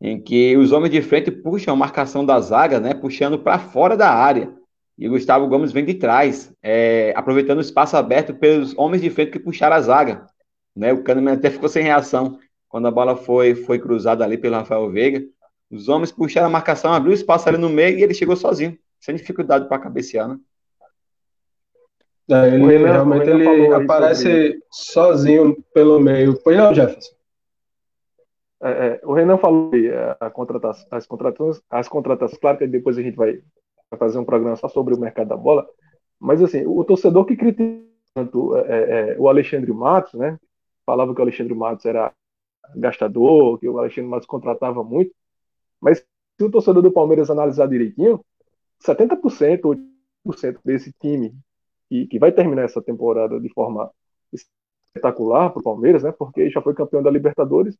em 0.00 0.20
que 0.20 0.56
os 0.56 0.72
homens 0.72 0.90
de 0.90 1.02
frente 1.02 1.30
puxam 1.30 1.74
a 1.74 1.76
marcação 1.76 2.24
da 2.24 2.40
zaga, 2.40 2.80
né? 2.80 2.94
Puxando 2.94 3.38
para 3.38 3.58
fora 3.58 3.96
da 3.96 4.10
área. 4.10 4.52
E 4.96 5.08
o 5.08 5.10
Gustavo 5.10 5.48
Gomes 5.48 5.72
vem 5.72 5.84
de 5.84 5.94
trás, 5.94 6.52
é, 6.62 7.12
aproveitando 7.16 7.58
o 7.58 7.62
espaço 7.62 7.96
aberto 7.96 8.32
pelos 8.32 8.76
homens 8.78 9.02
de 9.02 9.10
frente 9.10 9.32
que 9.32 9.40
puxaram 9.40 9.76
a 9.76 9.80
zaga. 9.80 10.26
Né? 10.74 10.92
O 10.92 11.02
Kahneman 11.02 11.34
até 11.34 11.50
ficou 11.50 11.68
sem 11.68 11.82
reação 11.82 12.38
quando 12.68 12.86
a 12.86 12.92
bola 12.92 13.16
foi, 13.16 13.56
foi 13.56 13.78
cruzada 13.78 14.24
ali 14.24 14.38
pelo 14.38 14.54
Rafael 14.54 14.88
Veiga. 14.90 15.24
Os 15.70 15.88
homens 15.88 16.12
puxaram 16.12 16.46
a 16.46 16.50
marcação, 16.50 16.92
abriu 16.92 17.12
espaço 17.12 17.48
ali 17.48 17.58
no 17.58 17.68
meio 17.68 17.98
e 17.98 18.02
ele 18.04 18.14
chegou 18.14 18.36
sozinho 18.36 18.78
sem 19.04 19.14
dificuldade 19.16 19.68
para 19.68 19.78
cabecear, 19.78 20.26
né? 20.26 20.38
É, 22.30 22.54
ele 22.54 22.64
Renan, 22.66 22.92
realmente 22.92 23.28
ele 23.28 23.74
aparece 23.74 24.58
sozinho 24.70 25.62
pelo 25.74 26.00
meio. 26.00 26.40
Foi 26.40 26.56
não, 26.56 26.72
Jefferson? 26.74 27.14
É, 28.62 28.70
é, 28.70 29.00
o 29.04 29.12
Renan 29.12 29.36
falou 29.36 29.70
que 29.70 29.88
é, 29.88 30.16
a 30.18 30.30
contratação, 30.30 30.86
as 30.90 31.06
contratações, 31.06 31.62
as 31.68 31.86
contratações, 31.86 32.40
claro 32.40 32.56
que 32.56 32.66
depois 32.66 32.96
a 32.96 33.02
gente 33.02 33.14
vai, 33.14 33.42
fazer 33.98 34.18
um 34.18 34.24
programa 34.24 34.56
só 34.56 34.68
sobre 34.68 34.94
o 34.94 34.98
mercado 34.98 35.28
da 35.28 35.36
bola, 35.36 35.68
mas 36.18 36.42
assim, 36.42 36.64
o 36.66 36.82
torcedor 36.82 37.26
que 37.26 37.36
critica 37.36 37.84
tanto 38.14 38.56
é, 38.56 39.12
é, 39.12 39.16
o 39.18 39.28
Alexandre 39.28 39.70
Matos, 39.72 40.14
né? 40.14 40.38
Falava 40.86 41.14
que 41.14 41.20
o 41.20 41.22
Alexandre 41.22 41.54
Matos 41.54 41.84
era 41.84 42.10
gastador, 42.74 43.58
que 43.58 43.68
o 43.68 43.78
Alexandre 43.78 44.08
Matos 44.08 44.26
contratava 44.26 44.82
muito, 44.82 45.14
mas 45.78 45.98
se 45.98 46.44
o 46.44 46.50
torcedor 46.50 46.82
do 46.82 46.90
Palmeiras 46.90 47.28
analisar 47.28 47.68
direitinho, 47.68 48.24
70%, 48.86 49.60
80% 50.26 50.58
desse 50.64 50.92
time 51.00 51.34
que, 51.88 52.06
que 52.06 52.18
vai 52.18 52.32
terminar 52.32 52.62
essa 52.62 52.82
temporada 52.82 53.40
de 53.40 53.48
forma 53.52 53.90
espetacular 54.32 55.50
para 55.50 55.60
o 55.60 55.62
Palmeiras, 55.62 56.02
né? 56.02 56.12
Porque 56.12 56.50
já 56.50 56.60
foi 56.62 56.74
campeão 56.74 57.02
da 57.02 57.10
Libertadores. 57.10 57.76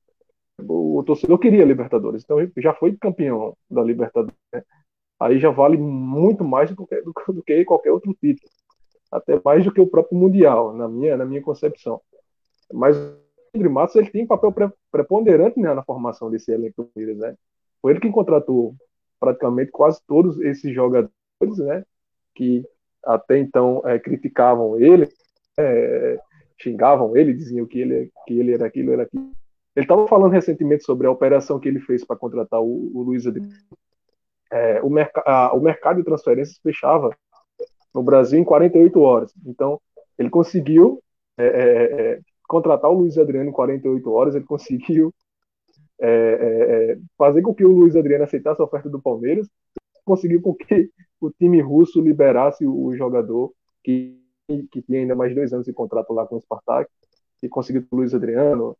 O, 0.59 1.02
torcedor 1.05 1.38
queria 1.38 1.64
Libertadores, 1.64 2.22
então 2.22 2.38
já 2.59 2.72
foi 2.74 2.96
campeão 2.96 3.57
da 3.68 3.82
Libertadores. 3.82 4.38
Né? 4.52 4.62
Aí 5.18 5.38
já 5.38 5.50
vale 5.50 5.76
muito 5.76 6.44
mais 6.44 6.70
do 6.70 6.86
que, 6.86 7.00
do, 7.02 7.42
que 7.42 7.64
qualquer 7.64 7.90
outro 7.90 8.14
título, 8.14 8.48
até 9.11 9.40
mais 9.44 9.64
do 9.64 9.72
que 9.72 9.80
o 9.80 9.86
próprio 9.86 10.18
mundial, 10.18 10.72
na 10.72 10.88
minha, 10.88 11.16
na 11.16 11.24
minha 11.24 11.42
concepção. 11.42 12.00
Mas 12.72 12.96
o 12.96 13.16
André 13.55 13.68
Matos 13.68 13.96
ele 13.96 14.11
tem 14.11 14.24
um 14.24 14.28
papel 14.28 14.52
preponderante 14.90 15.59
né, 15.59 15.74
na 15.74 15.82
formação 15.82 16.30
desse 16.30 16.52
elenco 16.52 16.82
do 16.82 16.88
Palmeiras, 16.88 17.18
né? 17.18 17.36
Foi 17.82 17.92
ele 17.92 18.00
que 18.00 18.11
contratou 18.11 18.74
praticamente 19.19 19.71
quase 19.71 20.01
todos 20.07 20.41
esses 20.41 20.73
jogadores, 20.75 21.11
né, 21.59 21.85
que 22.35 22.65
até 23.05 23.39
então 23.39 23.83
é, 23.85 23.99
criticavam 23.99 24.79
ele, 24.79 25.09
é, 25.59 26.19
xingavam 26.61 27.17
ele, 27.17 27.35
diziam 27.35 27.67
que 27.67 27.81
ele, 27.81 28.11
que 28.27 28.39
ele 28.39 28.53
era 28.53 28.67
aquilo, 28.67 28.93
era 28.93 29.03
aquilo. 29.03 29.31
Ele 29.77 29.85
estava 29.85 30.07
falando 30.07 30.33
recentemente 30.33 30.85
sobre 30.85 31.07
a 31.07 31.11
operação 31.11 31.59
que 31.59 31.69
ele 31.69 31.81
fez 31.81 32.05
para 32.05 32.17
contratar 32.17 32.61
o, 32.61 32.91
o 32.95 33.03
Luiz 33.03 33.27
Adriano. 33.27 33.53
É, 34.51 34.81
o, 34.83 34.89
a, 35.27 35.53
o 35.55 35.61
mercado 35.61 35.97
de 35.97 36.05
transferências 36.05 36.59
fechava 36.59 37.11
no 37.93 38.03
Brasil 38.03 38.39
em 38.39 38.45
48 38.45 39.01
horas. 39.01 39.35
Então, 39.45 39.81
ele 40.17 40.31
conseguiu 40.31 41.03
é, 41.37 41.45
é, 41.45 42.01
é, 42.01 42.21
contratar 42.47 42.91
o 42.91 42.95
Luiz 42.95 43.19
Adriano 43.19 43.51
em 43.51 43.53
48 43.53 44.11
horas, 44.11 44.35
ele 44.35 44.45
conseguiu 44.45 45.12
é, 46.01 46.09
é, 46.09 46.92
é, 46.92 46.99
fazer 47.16 47.42
com 47.42 47.55
que 47.55 47.64
o 47.64 47.70
Luiz 47.70 47.95
Adriano 47.95 48.24
aceitasse 48.24 48.61
a 48.61 48.64
oferta 48.64 48.88
do 48.88 49.01
Palmeiras, 49.01 49.49
conseguiu 50.05 50.42
com 50.42 50.55
que 50.55 50.90
o 51.20 51.30
time 51.30 51.61
russo 51.61 52.01
liberasse 52.01 52.66
o 52.66 52.95
jogador 52.95 53.53
que, 53.82 54.18
que 54.70 54.82
tinha 54.82 55.01
ainda 55.01 55.14
mais 55.14 55.34
dois 55.34 55.53
anos 55.53 55.66
de 55.66 55.72
contrato 55.72 56.12
lá 56.12 56.26
com 56.26 56.36
o 56.36 56.40
Spartak, 56.40 56.90
e 57.42 57.49
conseguiu 57.49 57.86
o 57.90 57.97
Luiz 57.97 58.14
Adriano, 58.14 58.76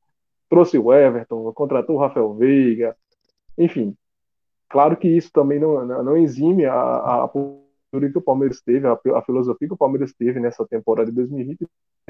trouxe 0.49 0.79
o 0.79 0.93
Everton, 0.93 1.53
contratou 1.53 1.97
o 1.97 1.99
Rafael 1.99 2.35
Veiga, 2.35 2.97
enfim. 3.57 3.97
Claro 4.69 4.97
que 4.97 5.09
isso 5.09 5.31
também 5.33 5.61
não, 5.61 5.85
não 5.85 6.17
exime 6.17 6.65
a, 6.65 7.25
a 7.25 7.29
postura 7.29 8.11
que 8.11 8.19
o 8.19 8.23
Palmeiras 8.23 8.61
teve, 8.61 8.87
a, 8.87 8.93
a, 8.93 9.23
filosofia 9.23 9.69
que 9.69 9.75
o 9.75 9.79
Palmeiras 9.79 10.13
teve 10.13 10.41
nessa 10.41 10.67
temporada 10.67 11.11
de 11.11 11.17
2020, 11.17 11.67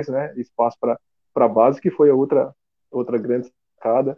né, 0.09 0.33
espaço 0.37 0.79
para 0.81 0.99
a 1.35 1.49
base, 1.49 1.81
que 1.81 1.91
foi 1.91 2.09
a 2.09 2.15
outra, 2.15 2.55
outra 2.91 3.19
grande 3.19 3.53
sacada 3.77 4.17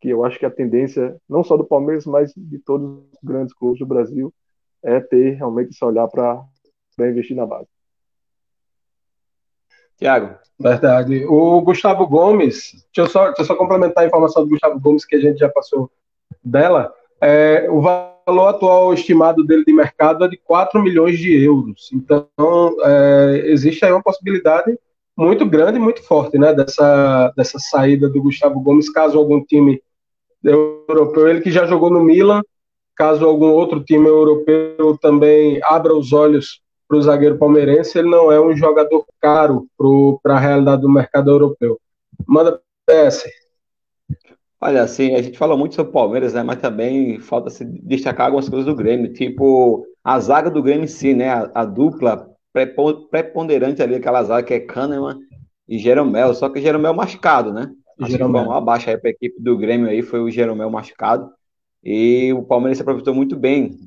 que 0.00 0.08
eu 0.08 0.24
acho 0.24 0.38
que 0.38 0.46
a 0.46 0.50
tendência, 0.50 1.16
não 1.28 1.42
só 1.42 1.56
do 1.56 1.64
Palmeiras, 1.64 2.06
mas 2.06 2.32
de 2.36 2.58
todos 2.58 2.98
os 3.12 3.18
grandes 3.22 3.52
clubes 3.54 3.78
do 3.78 3.86
Brasil, 3.86 4.32
é 4.82 5.00
ter 5.00 5.34
realmente 5.34 5.70
esse 5.70 5.84
olhar 5.84 6.06
para 6.08 6.44
investir 7.00 7.36
na 7.36 7.46
base. 7.46 7.68
Tiago. 9.96 10.36
Verdade. 10.58 11.24
O 11.26 11.60
Gustavo 11.60 12.06
Gomes, 12.06 12.72
deixa 12.94 12.98
eu, 12.98 13.06
só, 13.08 13.26
deixa 13.26 13.42
eu 13.42 13.46
só 13.46 13.56
complementar 13.56 14.04
a 14.04 14.06
informação 14.06 14.42
do 14.44 14.50
Gustavo 14.50 14.78
Gomes, 14.80 15.04
que 15.04 15.16
a 15.16 15.20
gente 15.20 15.38
já 15.38 15.48
passou 15.48 15.90
dela. 16.42 16.92
É, 17.20 17.68
o 17.68 17.80
valor 17.80 18.48
atual 18.48 18.94
estimado 18.94 19.44
dele 19.44 19.64
de 19.64 19.72
mercado 19.72 20.24
é 20.24 20.28
de 20.28 20.36
4 20.36 20.80
milhões 20.82 21.18
de 21.18 21.44
euros. 21.44 21.90
Então, 21.92 22.28
é, 22.84 23.42
existe 23.46 23.84
aí 23.84 23.92
uma 23.92 24.02
possibilidade 24.02 24.78
muito 25.16 25.44
grande, 25.44 25.80
muito 25.80 26.02
forte, 26.04 26.38
né, 26.38 26.54
dessa, 26.54 27.32
dessa 27.36 27.58
saída 27.58 28.08
do 28.08 28.22
Gustavo 28.22 28.60
Gomes, 28.60 28.88
caso 28.88 29.18
algum 29.18 29.44
time 29.44 29.82
europeu, 30.42 31.28
ele 31.28 31.40
que 31.40 31.50
já 31.50 31.66
jogou 31.66 31.90
no 31.90 32.02
Milan, 32.02 32.42
caso 32.96 33.24
algum 33.24 33.50
outro 33.50 33.82
time 33.82 34.06
europeu 34.06 34.98
também 35.00 35.60
abra 35.64 35.94
os 35.94 36.12
olhos 36.12 36.60
para 36.88 36.96
o 36.96 37.02
zagueiro 37.02 37.38
palmeirense, 37.38 37.98
ele 37.98 38.08
não 38.08 38.32
é 38.32 38.40
um 38.40 38.56
jogador 38.56 39.04
caro 39.20 39.66
para 40.22 40.36
a 40.36 40.40
realidade 40.40 40.82
do 40.82 40.88
mercado 40.88 41.30
europeu. 41.30 41.78
Manda 42.26 42.60
PS. 42.86 43.24
Olha, 44.60 44.82
assim, 44.82 45.14
a 45.14 45.22
gente 45.22 45.38
fala 45.38 45.56
muito 45.56 45.74
sobre 45.74 45.90
o 45.90 45.92
Palmeiras, 45.92 46.32
né? 46.32 46.42
Mas 46.42 46.60
também 46.60 47.20
falta 47.20 47.50
se 47.50 47.64
destacar 47.64 48.26
algumas 48.26 48.48
coisas 48.48 48.66
do 48.66 48.74
Grêmio, 48.74 49.12
tipo 49.12 49.86
a 50.02 50.18
zaga 50.18 50.50
do 50.50 50.62
Grêmio 50.62 50.84
em 50.84 50.88
si, 50.88 51.14
né? 51.14 51.28
A, 51.28 51.50
a 51.54 51.64
dupla 51.64 52.28
preponderante 53.10 53.82
ali, 53.82 53.96
aquela 53.96 54.24
zaga 54.24 54.46
que 54.46 54.54
é 54.54 54.60
Kahneman 54.60 55.18
e 55.68 55.78
Jeromel, 55.78 56.34
só 56.34 56.48
que 56.48 56.60
Jeromel 56.60 56.94
machucado, 56.94 57.52
né? 57.52 57.70
Acho 58.00 58.12
Jeromel. 58.12 58.42
que 58.42 58.48
uma 58.48 58.60
baixa 58.60 58.90
aí 58.90 58.98
para 58.98 59.10
a 59.10 59.12
equipe 59.12 59.40
do 59.40 59.56
Grêmio 59.56 59.88
aí 59.88 60.02
foi 60.02 60.20
o 60.20 60.30
Jeromel 60.30 60.70
machucado. 60.70 61.30
E 61.82 62.32
o 62.32 62.42
Palmeiras 62.42 62.78
se 62.78 62.82
aproveitou 62.82 63.14
muito 63.14 63.36
bem 63.36 63.78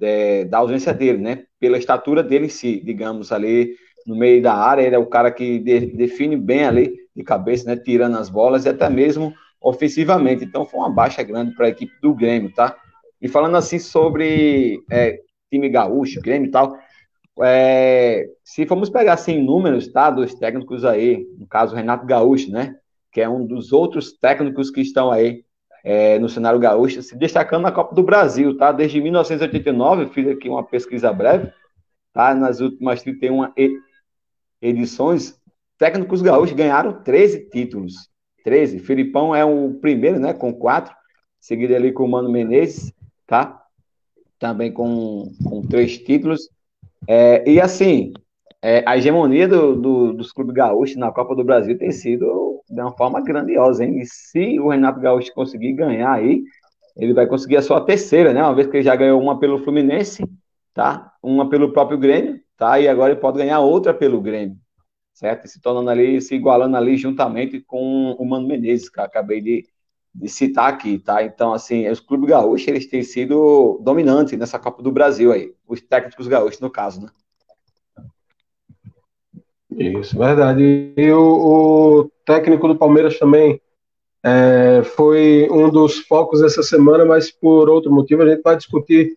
é, 0.00 0.44
da 0.44 0.58
ausência 0.58 0.92
dele, 0.92 1.18
né? 1.18 1.44
Pela 1.60 1.78
estatura 1.78 2.22
dele 2.22 2.46
em 2.46 2.48
si, 2.48 2.80
digamos, 2.80 3.32
ali 3.32 3.74
no 4.06 4.16
meio 4.16 4.42
da 4.42 4.54
área, 4.54 4.82
ele 4.82 4.94
é 4.94 4.98
o 4.98 5.06
cara 5.06 5.30
que 5.30 5.58
de, 5.58 5.86
define 5.86 6.36
bem 6.36 6.64
ali 6.64 6.94
de 7.14 7.22
cabeça, 7.22 7.66
né? 7.66 7.76
Tirando 7.76 8.16
as 8.16 8.28
bolas 8.28 8.64
e 8.64 8.68
até 8.68 8.88
mesmo 8.88 9.32
ofensivamente. 9.60 10.44
Então 10.44 10.66
foi 10.66 10.80
uma 10.80 10.90
baixa 10.90 11.22
grande 11.22 11.54
para 11.54 11.66
a 11.66 11.70
equipe 11.70 11.92
do 12.02 12.14
Grêmio, 12.14 12.52
tá? 12.52 12.76
E 13.20 13.28
falando 13.28 13.56
assim 13.56 13.78
sobre 13.78 14.82
é, 14.90 15.18
time 15.50 15.68
gaúcho, 15.68 16.20
Grêmio 16.20 16.48
e 16.48 16.50
tal, 16.50 16.76
é, 17.42 18.26
se 18.44 18.66
formos 18.66 18.90
pegar 18.90 19.14
assim 19.14 19.40
números, 19.40 19.88
tá? 19.88 20.10
Dos 20.10 20.34
técnicos 20.34 20.84
aí, 20.84 21.26
no 21.38 21.46
caso 21.46 21.74
Renato 21.74 22.06
Gaúcho, 22.06 22.50
né? 22.50 22.76
Que 23.14 23.22
é 23.22 23.28
um 23.28 23.46
dos 23.46 23.72
outros 23.72 24.12
técnicos 24.12 24.70
que 24.70 24.82
estão 24.82 25.10
aí 25.10 25.44
é, 25.84 26.18
no 26.18 26.28
cenário 26.28 26.58
gaúcho, 26.58 27.00
se 27.02 27.16
destacando 27.16 27.62
na 27.62 27.72
Copa 27.72 27.94
do 27.94 28.02
Brasil, 28.02 28.56
tá? 28.56 28.72
Desde 28.72 29.00
1989, 29.00 30.06
fiz 30.06 30.26
aqui 30.28 30.48
uma 30.48 30.64
pesquisa 30.64 31.12
breve, 31.12 31.52
tá? 32.12 32.34
Nas 32.34 32.60
últimas 32.60 33.02
31 33.02 33.52
edições, 34.60 35.38
técnicos 35.78 36.22
gaúchos 36.22 36.56
ganharam 36.56 37.02
13 37.02 37.50
títulos. 37.50 38.10
13. 38.44 38.78
Filipão 38.80 39.34
é 39.34 39.44
o 39.44 39.74
primeiro, 39.74 40.18
né? 40.18 40.32
Com 40.34 40.52
quatro. 40.52 40.94
Seguido 41.38 41.74
ali 41.74 41.92
com 41.92 42.04
o 42.04 42.08
Mano 42.08 42.30
Menezes, 42.30 42.92
tá? 43.26 43.62
Também 44.38 44.72
com, 44.72 45.30
com 45.44 45.62
três 45.62 45.98
títulos. 45.98 46.48
É, 47.06 47.48
e 47.48 47.60
assim, 47.60 48.14
é, 48.66 48.82
a 48.86 48.96
hegemonia 48.96 49.46
do, 49.46 49.76
do, 49.76 50.12
dos 50.14 50.32
clubes 50.32 50.54
gaúchos 50.54 50.96
na 50.96 51.12
Copa 51.12 51.36
do 51.36 51.44
Brasil 51.44 51.76
tem 51.76 51.92
sido 51.92 52.62
de 52.66 52.80
uma 52.80 52.96
forma 52.96 53.20
grandiosa, 53.20 53.84
hein? 53.84 54.00
E 54.00 54.06
se 54.06 54.58
o 54.58 54.70
Renato 54.70 54.98
Gaúcho 55.00 55.34
conseguir 55.34 55.74
ganhar 55.74 56.10
aí, 56.10 56.42
ele 56.96 57.12
vai 57.12 57.26
conseguir 57.26 57.58
a 57.58 57.62
sua 57.62 57.82
terceira, 57.82 58.32
né? 58.32 58.42
Uma 58.42 58.54
vez 58.54 58.66
que 58.66 58.78
ele 58.78 58.84
já 58.84 58.96
ganhou 58.96 59.20
uma 59.20 59.38
pelo 59.38 59.58
Fluminense, 59.58 60.24
tá? 60.72 61.12
Uma 61.22 61.46
pelo 61.46 61.74
próprio 61.74 61.98
Grêmio, 61.98 62.40
tá? 62.56 62.80
E 62.80 62.88
agora 62.88 63.12
ele 63.12 63.20
pode 63.20 63.36
ganhar 63.36 63.60
outra 63.60 63.92
pelo 63.92 64.18
Grêmio, 64.18 64.56
certo? 65.12 65.46
Se 65.46 65.60
tornando 65.60 65.90
ali, 65.90 66.18
se 66.22 66.34
igualando 66.34 66.78
ali 66.78 66.96
juntamente 66.96 67.60
com 67.60 68.12
o 68.18 68.24
Mano 68.24 68.48
Menezes, 68.48 68.88
que 68.88 68.98
acabei 68.98 69.42
de, 69.42 69.68
de 70.14 70.28
citar 70.30 70.72
aqui, 70.72 70.98
tá? 70.98 71.22
Então, 71.22 71.52
assim, 71.52 71.86
os 71.86 72.00
clubes 72.00 72.30
gaúchos, 72.30 72.66
eles 72.66 72.86
têm 72.86 73.02
sido 73.02 73.78
dominantes 73.82 74.38
nessa 74.38 74.58
Copa 74.58 74.82
do 74.82 74.90
Brasil 74.90 75.32
aí, 75.32 75.52
os 75.68 75.82
técnicos 75.82 76.26
gaúchos, 76.26 76.60
no 76.60 76.70
caso, 76.70 77.02
né? 77.02 77.10
Isso, 79.76 80.18
verdade. 80.18 80.92
E 80.96 81.10
o, 81.10 82.00
o 82.00 82.10
técnico 82.24 82.68
do 82.68 82.76
Palmeiras 82.76 83.18
também 83.18 83.60
é, 84.24 84.82
foi 84.82 85.48
um 85.50 85.68
dos 85.68 85.98
focos 86.00 86.42
essa 86.42 86.62
semana, 86.62 87.04
mas 87.04 87.30
por 87.30 87.68
outro 87.68 87.92
motivo 87.92 88.22
a 88.22 88.28
gente 88.28 88.42
vai 88.42 88.56
discutir 88.56 89.16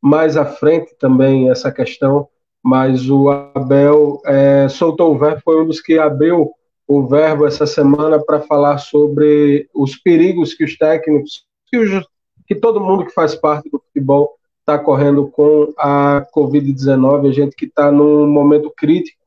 mais 0.00 0.36
à 0.36 0.44
frente 0.44 0.94
também 0.98 1.50
essa 1.50 1.72
questão. 1.72 2.28
Mas 2.62 3.10
o 3.10 3.28
Abel 3.28 4.20
é, 4.24 4.68
soltou 4.68 5.14
o 5.14 5.18
verbo, 5.18 5.42
foi 5.44 5.60
um 5.62 5.66
dos 5.66 5.80
que 5.80 5.98
abriu 5.98 6.50
o 6.86 7.06
verbo 7.06 7.46
essa 7.46 7.66
semana 7.66 8.22
para 8.22 8.40
falar 8.40 8.78
sobre 8.78 9.68
os 9.74 9.96
perigos 9.96 10.54
que 10.54 10.64
os 10.64 10.76
técnicos, 10.76 11.44
que, 11.66 11.78
os, 11.78 12.06
que 12.46 12.54
todo 12.54 12.80
mundo 12.80 13.04
que 13.04 13.12
faz 13.12 13.34
parte 13.34 13.70
do 13.70 13.78
futebol 13.78 14.34
está 14.60 14.78
correndo 14.78 15.28
com 15.28 15.72
a 15.76 16.26
Covid-19, 16.34 17.28
a 17.28 17.32
gente 17.32 17.56
que 17.56 17.66
está 17.66 17.92
num 17.92 18.26
momento 18.26 18.72
crítico 18.74 19.23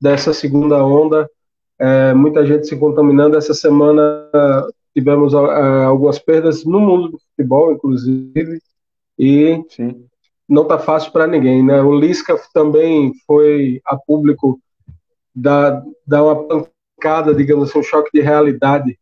dessa 0.00 0.32
segunda 0.32 0.84
onda, 0.84 1.28
é, 1.78 2.14
muita 2.14 2.44
gente 2.44 2.66
se 2.66 2.76
contaminando. 2.76 3.36
Essa 3.36 3.54
semana 3.54 4.28
tivemos 4.94 5.34
algumas 5.34 6.18
perdas 6.18 6.64
no 6.64 6.80
mundo 6.80 7.10
do 7.10 7.18
futebol, 7.18 7.72
inclusive, 7.72 8.60
e 9.18 9.62
Sim. 9.68 10.06
não 10.48 10.62
está 10.62 10.78
fácil 10.78 11.12
para 11.12 11.26
ninguém. 11.26 11.62
Né? 11.62 11.82
O 11.82 11.94
Lisca 11.94 12.38
também 12.54 13.12
foi 13.26 13.80
a 13.84 13.96
público 13.96 14.58
dar, 15.34 15.82
dar 16.06 16.24
uma 16.24 16.64
pancada, 16.96 17.34
digamos 17.34 17.68
assim, 17.68 17.78
um 17.78 17.82
choque 17.82 18.10
de 18.12 18.20
realidade 18.20 18.98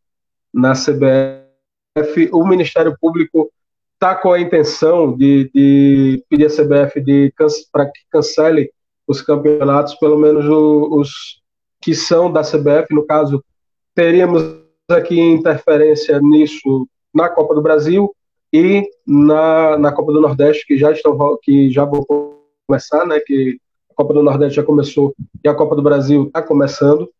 na 0.52 0.72
CBF. 0.72 2.28
O 2.32 2.44
Ministério 2.44 2.96
Público 3.00 3.50
está 3.94 4.16
com 4.16 4.32
a 4.32 4.40
intenção 4.40 5.16
de, 5.16 5.48
de 5.54 6.24
pedir 6.28 6.46
à 6.46 6.50
CBF 6.50 7.02
para 7.70 7.86
que 7.86 8.00
cancele 8.10 8.70
os 9.06 9.20
campeonatos, 9.22 9.94
pelo 9.94 10.18
menos 10.18 10.44
os 10.48 11.42
que 11.80 11.94
são 11.94 12.32
da 12.32 12.42
CBF, 12.42 12.94
no 12.94 13.04
caso, 13.04 13.44
teríamos 13.94 14.42
aqui 14.88 15.20
interferência 15.20 16.18
nisso 16.20 16.88
na 17.12 17.28
Copa 17.28 17.54
do 17.54 17.62
Brasil 17.62 18.14
e 18.52 18.88
na, 19.06 19.76
na 19.76 19.92
Copa 19.92 20.12
do 20.12 20.20
Nordeste, 20.20 20.66
que 20.66 20.78
já 20.78 20.90
estão 20.92 21.38
que 21.42 21.70
já 21.70 21.84
vão 21.84 22.04
começar, 22.66 23.06
né? 23.06 23.20
Que 23.20 23.58
a 23.90 23.94
Copa 23.94 24.14
do 24.14 24.22
Nordeste 24.22 24.56
já 24.56 24.62
começou 24.62 25.14
e 25.42 25.48
a 25.48 25.54
Copa 25.54 25.76
do 25.76 25.82
Brasil 25.82 26.24
está 26.26 26.42
começando. 26.42 27.10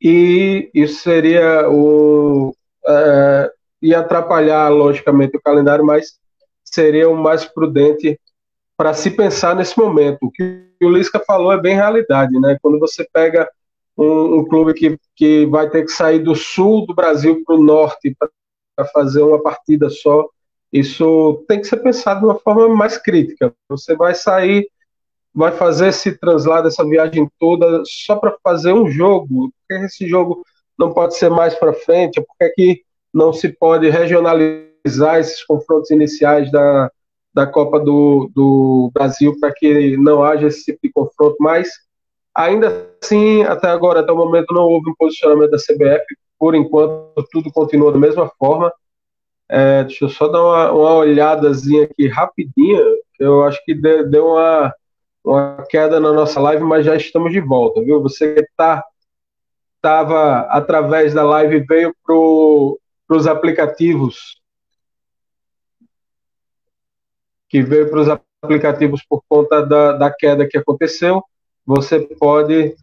E 0.00 0.70
isso 0.74 1.02
seria 1.02 1.68
o 1.70 2.54
é, 2.86 3.52
ia 3.80 4.00
atrapalhar 4.00 4.68
logicamente 4.68 5.36
o 5.36 5.42
calendário, 5.42 5.84
mas 5.84 6.18
seria 6.64 7.08
o 7.08 7.16
mais 7.16 7.44
prudente 7.44 8.18
para 8.76 8.94
se 8.94 9.10
pensar 9.10 9.54
nesse 9.54 9.78
momento. 9.78 10.18
O 10.22 10.30
que 10.30 10.66
o 10.82 10.90
Lisca 10.90 11.20
falou 11.20 11.52
é 11.52 11.60
bem 11.60 11.74
realidade, 11.74 12.38
né? 12.40 12.56
Quando 12.60 12.78
você 12.78 13.06
pega 13.12 13.48
um, 13.96 14.38
um 14.38 14.44
clube 14.44 14.74
que, 14.74 14.98
que 15.14 15.46
vai 15.46 15.68
ter 15.70 15.84
que 15.84 15.92
sair 15.92 16.18
do 16.18 16.34
sul 16.34 16.86
do 16.86 16.94
Brasil 16.94 17.42
para 17.44 17.54
o 17.54 17.62
norte 17.62 18.16
para 18.18 18.86
fazer 18.88 19.22
uma 19.22 19.42
partida 19.42 19.90
só, 19.90 20.26
isso 20.72 21.44
tem 21.46 21.60
que 21.60 21.66
ser 21.66 21.76
pensado 21.78 22.20
de 22.20 22.26
uma 22.26 22.38
forma 22.38 22.68
mais 22.74 22.96
crítica. 22.96 23.54
Você 23.68 23.94
vai 23.94 24.14
sair, 24.14 24.66
vai 25.34 25.52
fazer 25.52 25.88
esse 25.88 26.18
translado, 26.18 26.68
essa 26.68 26.84
viagem 26.84 27.28
toda 27.38 27.82
só 27.84 28.16
para 28.16 28.34
fazer 28.42 28.72
um 28.72 28.88
jogo. 28.88 29.50
Por 29.50 29.52
que 29.68 29.84
esse 29.84 30.08
jogo 30.08 30.42
não 30.78 30.94
pode 30.94 31.16
ser 31.16 31.30
mais 31.30 31.54
para 31.54 31.74
frente? 31.74 32.22
Por 32.22 32.34
que, 32.38 32.48
que 32.50 32.82
não 33.12 33.32
se 33.32 33.50
pode 33.50 33.90
regionalizar 33.90 35.20
esses 35.20 35.44
confrontos 35.44 35.90
iniciais 35.90 36.50
da, 36.50 36.90
da 37.34 37.46
Copa 37.46 37.80
do, 37.80 38.30
do 38.34 38.90
Brasil 38.92 39.34
para 39.40 39.52
que 39.52 39.96
não 39.96 40.22
haja 40.22 40.46
esse 40.46 40.64
tipo 40.64 40.80
de 40.82 40.92
confronto, 40.92 41.36
mas 41.40 41.68
ainda 42.34 42.88
assim, 43.02 43.42
até 43.42 43.68
agora, 43.68 44.00
até 44.00 44.12
o 44.12 44.16
momento, 44.16 44.52
não 44.54 44.64
houve 44.64 44.90
um 44.90 44.94
posicionamento 44.94 45.50
da 45.50 45.58
CBF, 45.58 46.04
por 46.38 46.54
enquanto 46.54 47.24
tudo 47.30 47.52
continua 47.52 47.92
da 47.92 47.98
mesma 47.98 48.30
forma. 48.38 48.72
É, 49.48 49.84
deixa 49.84 50.04
eu 50.04 50.08
só 50.08 50.28
dar 50.28 50.42
uma, 50.42 50.72
uma 50.72 50.94
olhadazinha 50.94 51.84
aqui 51.84 52.08
rapidinha, 52.08 52.82
eu 53.18 53.44
acho 53.44 53.62
que 53.64 53.74
deu 53.74 54.28
uma, 54.28 54.74
uma 55.24 55.66
queda 55.68 56.00
na 56.00 56.12
nossa 56.12 56.40
live, 56.40 56.64
mas 56.64 56.86
já 56.86 56.96
estamos 56.96 57.32
de 57.32 57.40
volta, 57.40 57.82
viu? 57.82 58.02
Você 58.02 58.34
que 58.34 58.40
está 58.40 58.82
estava 59.82 60.42
através 60.42 61.12
da 61.12 61.24
live 61.24 61.66
veio 61.66 61.92
para 62.04 63.16
os 63.16 63.26
aplicativos 63.26 64.40
que 67.52 67.62
veio 67.62 67.90
para 67.90 68.00
os 68.00 68.08
aplicativos 68.08 69.04
por 69.06 69.22
conta 69.28 69.64
da, 69.64 69.92
da 69.92 70.10
queda 70.10 70.48
que 70.48 70.56
aconteceu, 70.56 71.22
você 71.66 72.00
pode 72.00 72.74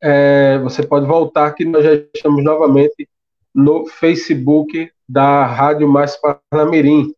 é, 0.00 0.56
você 0.60 0.86
pode 0.86 1.04
voltar 1.04 1.50
que 1.50 1.64
nós 1.64 1.84
já 1.84 1.94
estamos 2.14 2.44
novamente 2.44 3.08
no 3.52 3.84
Facebook 3.86 4.88
da 5.08 5.44
Rádio 5.44 5.88
Mais 5.88 6.16
Parnamirim. 6.16 7.12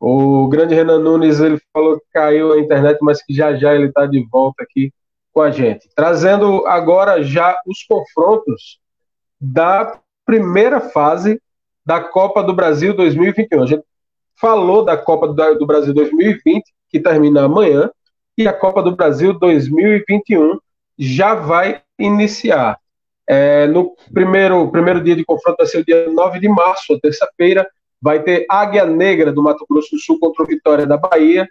O 0.00 0.48
grande 0.48 0.74
Renan 0.74 0.98
Nunes 0.98 1.38
ele 1.38 1.60
falou 1.72 2.00
que 2.00 2.06
caiu 2.12 2.52
a 2.52 2.58
internet, 2.58 2.98
mas 3.00 3.22
que 3.22 3.32
já 3.32 3.54
já 3.54 3.72
ele 3.72 3.86
está 3.86 4.06
de 4.06 4.20
volta 4.30 4.64
aqui 4.64 4.92
com 5.32 5.42
a 5.42 5.50
gente, 5.52 5.88
trazendo 5.94 6.66
agora 6.66 7.22
já 7.22 7.56
os 7.66 7.84
confrontos 7.84 8.80
da 9.40 9.96
primeira 10.26 10.80
fase 10.80 11.40
da 11.86 12.00
Copa 12.00 12.42
do 12.42 12.52
Brasil 12.52 12.94
2021. 12.96 13.62
A 13.62 13.66
gente 13.66 13.84
falou 14.36 14.84
da 14.84 14.96
Copa 14.96 15.28
do 15.28 15.66
Brasil 15.66 15.94
2020, 15.94 16.64
que 16.88 17.00
termina 17.00 17.44
amanhã, 17.44 17.90
e 18.36 18.46
a 18.48 18.52
Copa 18.52 18.82
do 18.82 18.94
Brasil 18.94 19.32
2021 19.38 20.58
já 20.98 21.34
vai 21.34 21.82
iniciar. 21.98 22.78
É, 23.26 23.66
no 23.66 23.96
primeiro, 24.12 24.70
primeiro 24.70 25.02
dia 25.02 25.16
de 25.16 25.24
confronto 25.24 25.56
vai 25.58 25.66
ser 25.66 25.78
o 25.78 25.84
dia 25.84 26.10
9 26.10 26.40
de 26.40 26.48
março, 26.48 26.98
terça-feira, 27.00 27.66
vai 28.00 28.22
ter 28.22 28.44
Águia 28.50 28.84
Negra 28.84 29.32
do 29.32 29.42
Mato 29.42 29.64
Grosso 29.68 29.90
do 29.92 29.98
Sul 29.98 30.18
contra 30.20 30.42
o 30.42 30.46
Vitória 30.46 30.86
da 30.86 30.96
Bahia, 30.96 31.48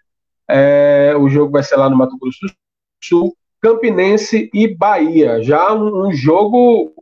É, 0.47 1.15
o 1.17 1.29
jogo 1.29 1.53
vai 1.53 1.63
ser 1.63 1.77
lá 1.77 1.89
no 1.89 1.95
Mato 1.95 2.17
Grosso 2.19 2.39
do 2.45 2.53
Sul. 3.01 3.36
Campinense 3.61 4.49
e 4.53 4.67
Bahia. 4.67 5.41
Já 5.41 5.73
um, 5.73 6.07
um 6.07 6.11
jogo 6.11 6.93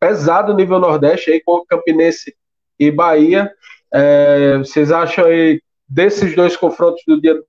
pesado 0.00 0.52
nível 0.52 0.80
Nordeste 0.80 1.30
aí 1.30 1.40
com 1.40 1.64
Campinense 1.64 2.34
e 2.76 2.90
Bahia. 2.90 3.52
É, 3.92 4.58
vocês 4.58 4.92
acham 4.92 5.24
aí 5.24 5.60
desses 5.88 6.34
dois 6.34 6.56
confrontos 6.56 7.02
do 7.06 7.20
dia 7.20 7.40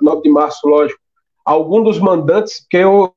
9 0.00 0.22
de 0.22 0.30
março, 0.30 0.66
lógico, 0.66 1.00
algum 1.44 1.82
dos 1.82 1.98
mandantes, 1.98 2.60
porque 2.60 2.84
o, 2.84 3.12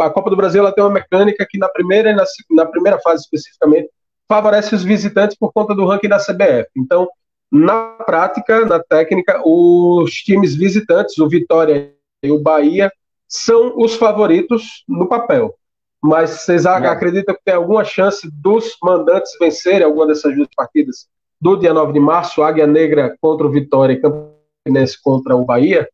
a 0.00 0.10
Copa 0.10 0.30
do 0.30 0.36
Brasil 0.36 0.60
ela 0.60 0.72
tem 0.72 0.82
uma 0.82 0.90
mecânica 0.90 1.46
que 1.48 1.58
na 1.58 1.68
primeira 1.68 2.10
e 2.10 2.14
na, 2.14 2.24
na 2.50 2.66
primeira 2.66 2.98
fase 3.00 3.22
especificamente 3.22 3.90
favorece 4.28 4.74
os 4.74 4.82
visitantes 4.82 5.36
por 5.36 5.52
conta 5.52 5.74
do 5.74 5.84
ranking 5.84 6.08
da 6.08 6.18
CBF. 6.18 6.68
Então, 6.76 7.08
na 7.50 7.98
prática, 8.04 8.64
na 8.64 8.82
técnica, 8.82 9.40
os 9.44 10.10
times 10.12 10.56
visitantes, 10.56 11.18
o 11.18 11.28
Vitória 11.28 11.94
e 12.22 12.30
o 12.30 12.40
Bahia, 12.40 12.90
são 13.28 13.74
os 13.76 13.94
favoritos 13.94 14.84
no 14.88 15.06
papel. 15.06 15.54
Mas 16.02 16.30
vocês 16.30 16.66
acreditam 16.66 17.34
que 17.34 17.40
tem 17.44 17.54
alguma 17.54 17.84
chance 17.84 18.28
dos 18.30 18.76
mandantes 18.82 19.32
vencerem 19.38 19.84
alguma 19.84 20.06
dessas 20.06 20.34
duas 20.34 20.48
partidas? 20.54 21.08
Do 21.44 21.56
dia 21.56 21.74
9 21.74 21.92
de 21.92 22.00
março, 22.00 22.42
Águia 22.42 22.66
Negra 22.66 23.18
contra 23.20 23.46
o 23.46 23.50
Vitória 23.50 23.92
e 23.92 24.00
Campinense 24.00 24.96
contra 25.02 25.36
o 25.36 25.44
Bahia? 25.44 25.86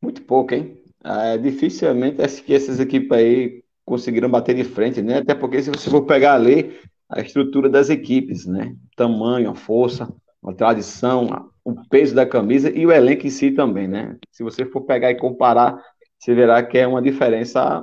Muito 0.00 0.22
pouco, 0.22 0.54
hein? 0.54 0.80
É, 1.02 1.36
dificilmente 1.36 2.22
essas 2.22 2.78
equipes 2.78 3.10
aí 3.10 3.64
conseguiram 3.84 4.30
bater 4.30 4.54
de 4.54 4.62
frente, 4.62 5.02
né? 5.02 5.18
Até 5.18 5.34
porque 5.34 5.60
se 5.60 5.70
você 5.70 5.90
for 5.90 6.02
pegar 6.02 6.34
ali 6.34 6.78
a 7.08 7.20
estrutura 7.22 7.68
das 7.68 7.90
equipes, 7.90 8.46
né? 8.46 8.72
Tamanho, 8.94 9.50
a 9.50 9.56
força, 9.56 10.08
a 10.44 10.52
tradição, 10.52 11.50
o 11.64 11.74
peso 11.88 12.14
da 12.14 12.24
camisa 12.24 12.70
e 12.70 12.86
o 12.86 12.92
elenco 12.92 13.26
em 13.26 13.30
si 13.30 13.50
também, 13.50 13.88
né? 13.88 14.16
Se 14.30 14.44
você 14.44 14.64
for 14.64 14.82
pegar 14.82 15.10
e 15.10 15.16
comparar, 15.16 15.76
você 16.16 16.32
verá 16.36 16.62
que 16.62 16.78
é 16.78 16.86
uma 16.86 17.02
diferença 17.02 17.82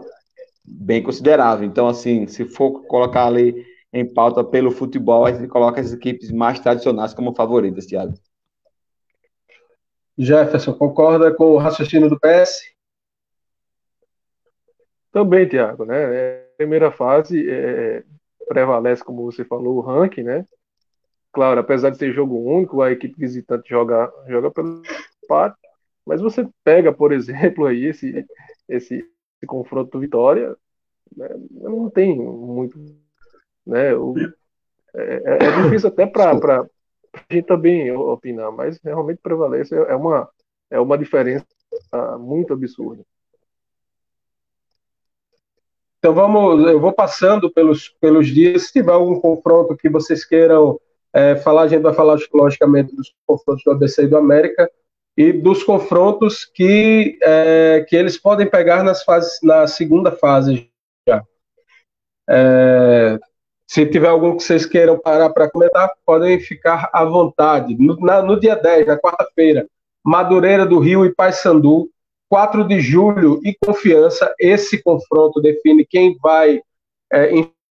bem 0.64 1.04
considerável. 1.04 1.68
Então, 1.68 1.90
assim, 1.90 2.26
se 2.26 2.46
for 2.46 2.86
colocar 2.86 3.26
ali 3.26 3.75
em 3.96 4.06
pauta 4.06 4.44
pelo 4.44 4.72
futebol, 4.72 5.26
a 5.26 5.32
gente 5.32 5.48
coloca 5.48 5.80
as 5.80 5.94
equipes 5.94 6.30
mais 6.30 6.60
tradicionais 6.60 7.14
como 7.14 7.34
favoritas, 7.34 7.86
Thiago. 7.86 8.14
Jefferson, 10.18 10.74
concorda 10.74 11.34
com 11.34 11.52
o 11.52 11.58
raciocínio 11.58 12.10
do 12.10 12.20
PS? 12.20 12.76
Também, 15.14 15.48
Tiago, 15.48 15.86
né? 15.86 15.96
É, 16.14 16.50
primeira 16.58 16.92
fase 16.92 17.50
é, 17.50 18.04
prevalece, 18.50 19.02
como 19.02 19.24
você 19.24 19.46
falou, 19.46 19.78
o 19.78 19.82
ranking, 19.82 20.24
né? 20.24 20.46
Claro, 21.32 21.62
apesar 21.62 21.90
de 21.90 21.98
ser 21.98 22.14
jogo 22.14 22.38
único, 22.38 22.82
a 22.82 22.92
equipe 22.92 23.18
visitante 23.18 23.70
joga, 23.70 24.12
joga 24.28 24.52
pelo 24.52 24.82
empate, 25.24 25.58
mas 26.06 26.20
você 26.20 26.46
pega, 26.66 26.92
por 26.92 27.14
exemplo, 27.16 27.66
aí 27.66 27.86
esse, 27.86 28.26
esse, 28.68 28.96
esse 28.98 29.48
confronto 29.48 29.92
do 29.92 30.02
Vitória, 30.02 30.54
né? 31.16 31.30
não 31.50 31.90
tem 31.90 32.14
muito, 32.18 32.78
né? 33.66 33.94
O, 33.96 34.16
é, 34.96 35.22
é, 35.26 35.48
é 35.48 35.64
difícil 35.64 35.90
até 35.90 36.06
para 36.06 36.32
a 36.32 37.34
gente 37.34 37.46
também 37.46 37.92
opinar, 37.92 38.52
mas 38.52 38.80
realmente 38.84 39.20
prevalece, 39.22 39.76
é 39.76 39.96
uma, 39.96 40.30
é 40.70 40.80
uma 40.80 40.98
diferença 40.98 41.46
muito 42.20 42.54
absurda. 42.54 43.04
Então 46.00 46.14
vamos, 46.14 46.68
eu 46.70 46.80
vou 46.80 46.94
passando 46.94 47.52
pelos, 47.52 47.90
pelos 48.00 48.28
dias. 48.28 48.68
Se 48.68 48.74
tiver 48.74 48.92
algum 48.92 49.20
confronto 49.20 49.76
que 49.76 49.90
vocês 49.90 50.24
queiram 50.24 50.80
é, 51.12 51.36
falar, 51.36 51.64
a 51.64 51.68
gente 51.68 51.82
vai 51.82 51.94
falar 51.94 52.20
logicamente 52.32 52.96
dos 52.96 53.14
confrontos 53.26 53.64
do 53.64 53.72
ABC 53.72 54.04
e 54.04 54.08
do 54.08 54.18
América 54.18 54.70
e 55.18 55.32
dos 55.32 55.64
confrontos 55.64 56.46
que, 56.46 57.18
é, 57.24 57.86
que 57.88 57.96
eles 57.96 58.18
podem 58.18 58.48
pegar 58.48 58.84
nas 58.84 59.04
fases, 59.04 59.40
na 59.42 59.66
segunda 59.66 60.12
fase 60.12 60.70
já. 61.08 61.24
É, 62.30 63.20
se 63.68 63.86
tiver 63.86 64.08
algum 64.08 64.38
que 64.38 64.44
vocês 64.44 64.66
queiram 64.66 65.00
parar 65.00 65.30
para 65.32 65.50
comentar, 65.50 65.92
podem 66.06 66.40
ficar 66.40 66.90
à 66.94 67.04
vontade. 67.04 67.76
No, 67.78 68.00
na, 68.00 68.22
no 68.22 68.40
dia 68.40 68.56
10, 68.56 68.88
na 68.88 68.98
quarta-feira, 68.98 69.68
Madureira 70.04 70.66
do 70.66 70.80
Rio 70.80 71.04
e 71.06 71.14
Paysandu 71.14 71.90
4 72.30 72.68
de 72.68 72.80
julho 72.80 73.40
e 73.44 73.56
confiança. 73.60 74.34
Esse 74.40 74.82
confronto 74.82 75.42
define 75.42 75.86
quem 75.86 76.16
vai 76.22 76.62
é, 77.12 77.32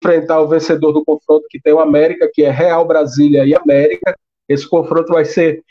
enfrentar 0.03 0.41
o 0.41 0.49
vencedor 0.49 0.93
do 0.93 1.05
confronto, 1.05 1.47
que 1.49 1.61
tem 1.61 1.72
o 1.72 1.80
América, 1.80 2.30
que 2.32 2.43
é 2.43 2.51
Real 2.51 2.84
Brasília 2.84 3.45
e 3.45 3.55
América. 3.55 4.16
Esse 4.49 4.68
confronto 4.68 5.12
vai 5.12 5.24
ser 5.24 5.62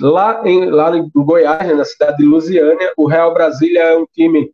lá 0.00 0.46
em, 0.46 0.70
lá 0.70 0.96
em 0.96 1.10
Goiás, 1.14 1.66
né, 1.66 1.74
na 1.74 1.84
cidade 1.84 2.18
de 2.18 2.24
Lusiânia. 2.24 2.92
O 2.96 3.06
Real 3.06 3.34
Brasília 3.34 3.80
é 3.80 3.96
um 3.96 4.06
time 4.06 4.52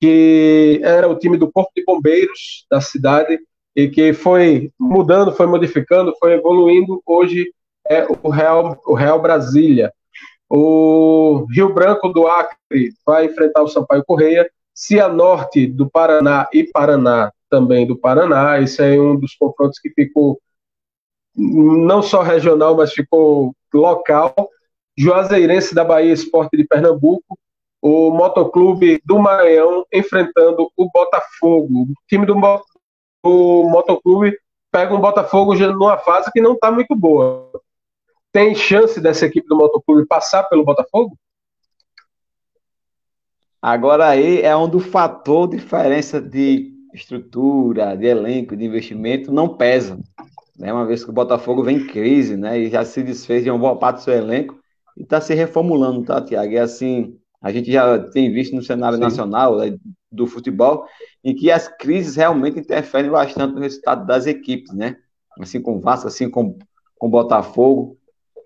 que 0.00 0.80
era 0.82 1.08
o 1.08 1.16
time 1.16 1.38
do 1.38 1.50
Corpo 1.50 1.70
de 1.76 1.84
Bombeiros 1.84 2.66
da 2.70 2.80
cidade 2.80 3.38
e 3.76 3.88
que 3.88 4.14
foi 4.14 4.72
mudando, 4.80 5.32
foi 5.32 5.46
modificando, 5.46 6.14
foi 6.18 6.32
evoluindo. 6.32 7.02
Hoje 7.04 7.52
é 7.86 8.06
o 8.22 8.30
Real, 8.30 8.80
o 8.86 8.94
Real 8.94 9.20
Brasília. 9.20 9.92
O 10.48 11.44
Rio 11.50 11.74
Branco 11.74 12.08
do 12.08 12.26
Acre 12.26 12.94
vai 13.04 13.26
enfrentar 13.26 13.62
o 13.62 13.68
Sampaio 13.68 14.02
Correia. 14.06 14.50
Cianorte 14.74 15.66
do 15.66 15.88
Paraná 15.88 16.48
e 16.52 16.64
Paraná 16.64 17.30
também 17.50 17.86
do 17.86 17.98
Paraná. 17.98 18.60
Esse 18.60 18.82
é 18.82 18.98
um 18.98 19.18
dos 19.18 19.34
confrontos 19.34 19.78
que 19.78 19.90
ficou 19.90 20.40
não 21.34 22.02
só 22.02 22.22
regional, 22.22 22.74
mas 22.76 22.92
ficou 22.92 23.54
local. 23.74 24.34
Juazeirense 24.96 25.74
da 25.74 25.84
Bahia 25.84 26.12
Esporte 26.12 26.56
de 26.56 26.64
Pernambuco. 26.64 27.38
O 27.82 28.10
Motoclube 28.10 29.00
do 29.04 29.18
Maranhão 29.18 29.84
enfrentando 29.92 30.70
o 30.76 30.90
Botafogo. 30.90 31.82
O 31.82 31.94
time 32.08 32.24
do, 32.24 32.34
do 33.26 33.68
Motoclube 33.68 34.36
pega 34.70 34.94
um 34.94 35.00
Botafogo 35.00 35.54
numa 35.54 35.98
fase 35.98 36.30
que 36.32 36.40
não 36.40 36.52
está 36.52 36.70
muito 36.70 36.94
boa 36.94 37.50
tem 38.36 38.54
chance 38.54 39.00
dessa 39.00 39.24
equipe 39.24 39.48
do 39.48 39.56
Motoclube 39.56 40.06
passar 40.06 40.42
pelo 40.42 40.62
Botafogo? 40.62 41.18
Agora 43.62 44.08
aí 44.08 44.42
é 44.42 44.54
onde 44.54 44.76
o 44.76 44.80
fator 44.80 45.48
diferença 45.48 46.20
de 46.20 46.70
estrutura, 46.92 47.96
de 47.96 48.04
elenco, 48.04 48.54
de 48.54 48.62
investimento 48.62 49.32
não 49.32 49.56
pesa. 49.56 49.98
Né? 50.54 50.70
Uma 50.70 50.84
vez 50.84 51.02
que 51.02 51.08
o 51.08 51.14
Botafogo 51.14 51.62
vem 51.62 51.78
em 51.78 51.86
crise, 51.86 52.36
né? 52.36 52.58
E 52.58 52.68
já 52.68 52.84
se 52.84 53.02
desfez 53.02 53.42
de 53.42 53.50
uma 53.50 53.58
boa 53.58 53.76
parte 53.78 54.00
do 54.00 54.02
seu 54.02 54.12
elenco 54.12 54.60
e 54.98 55.02
está 55.02 55.18
se 55.18 55.32
reformulando, 55.32 56.04
tá, 56.04 56.20
Tiago? 56.20 56.52
E 56.52 56.58
assim, 56.58 57.18
a 57.40 57.50
gente 57.50 57.72
já 57.72 57.98
tem 58.10 58.30
visto 58.30 58.54
no 58.54 58.62
cenário 58.62 58.98
Sim. 58.98 59.04
nacional 59.04 59.56
né, 59.56 59.78
do 60.12 60.26
futebol 60.26 60.84
em 61.28 61.34
que 61.34 61.50
as 61.50 61.68
crises 61.68 62.16
realmente 62.16 62.58
interferem 62.58 63.10
bastante 63.10 63.54
no 63.54 63.60
resultado 63.60 64.06
das 64.06 64.26
equipes, 64.26 64.72
né? 64.72 64.96
Assim 65.38 65.60
com 65.60 65.76
o 65.76 65.80
Vasco, 65.80 66.08
assim 66.08 66.30
com 66.30 66.58
o 67.00 67.08
Botafogo 67.08 67.98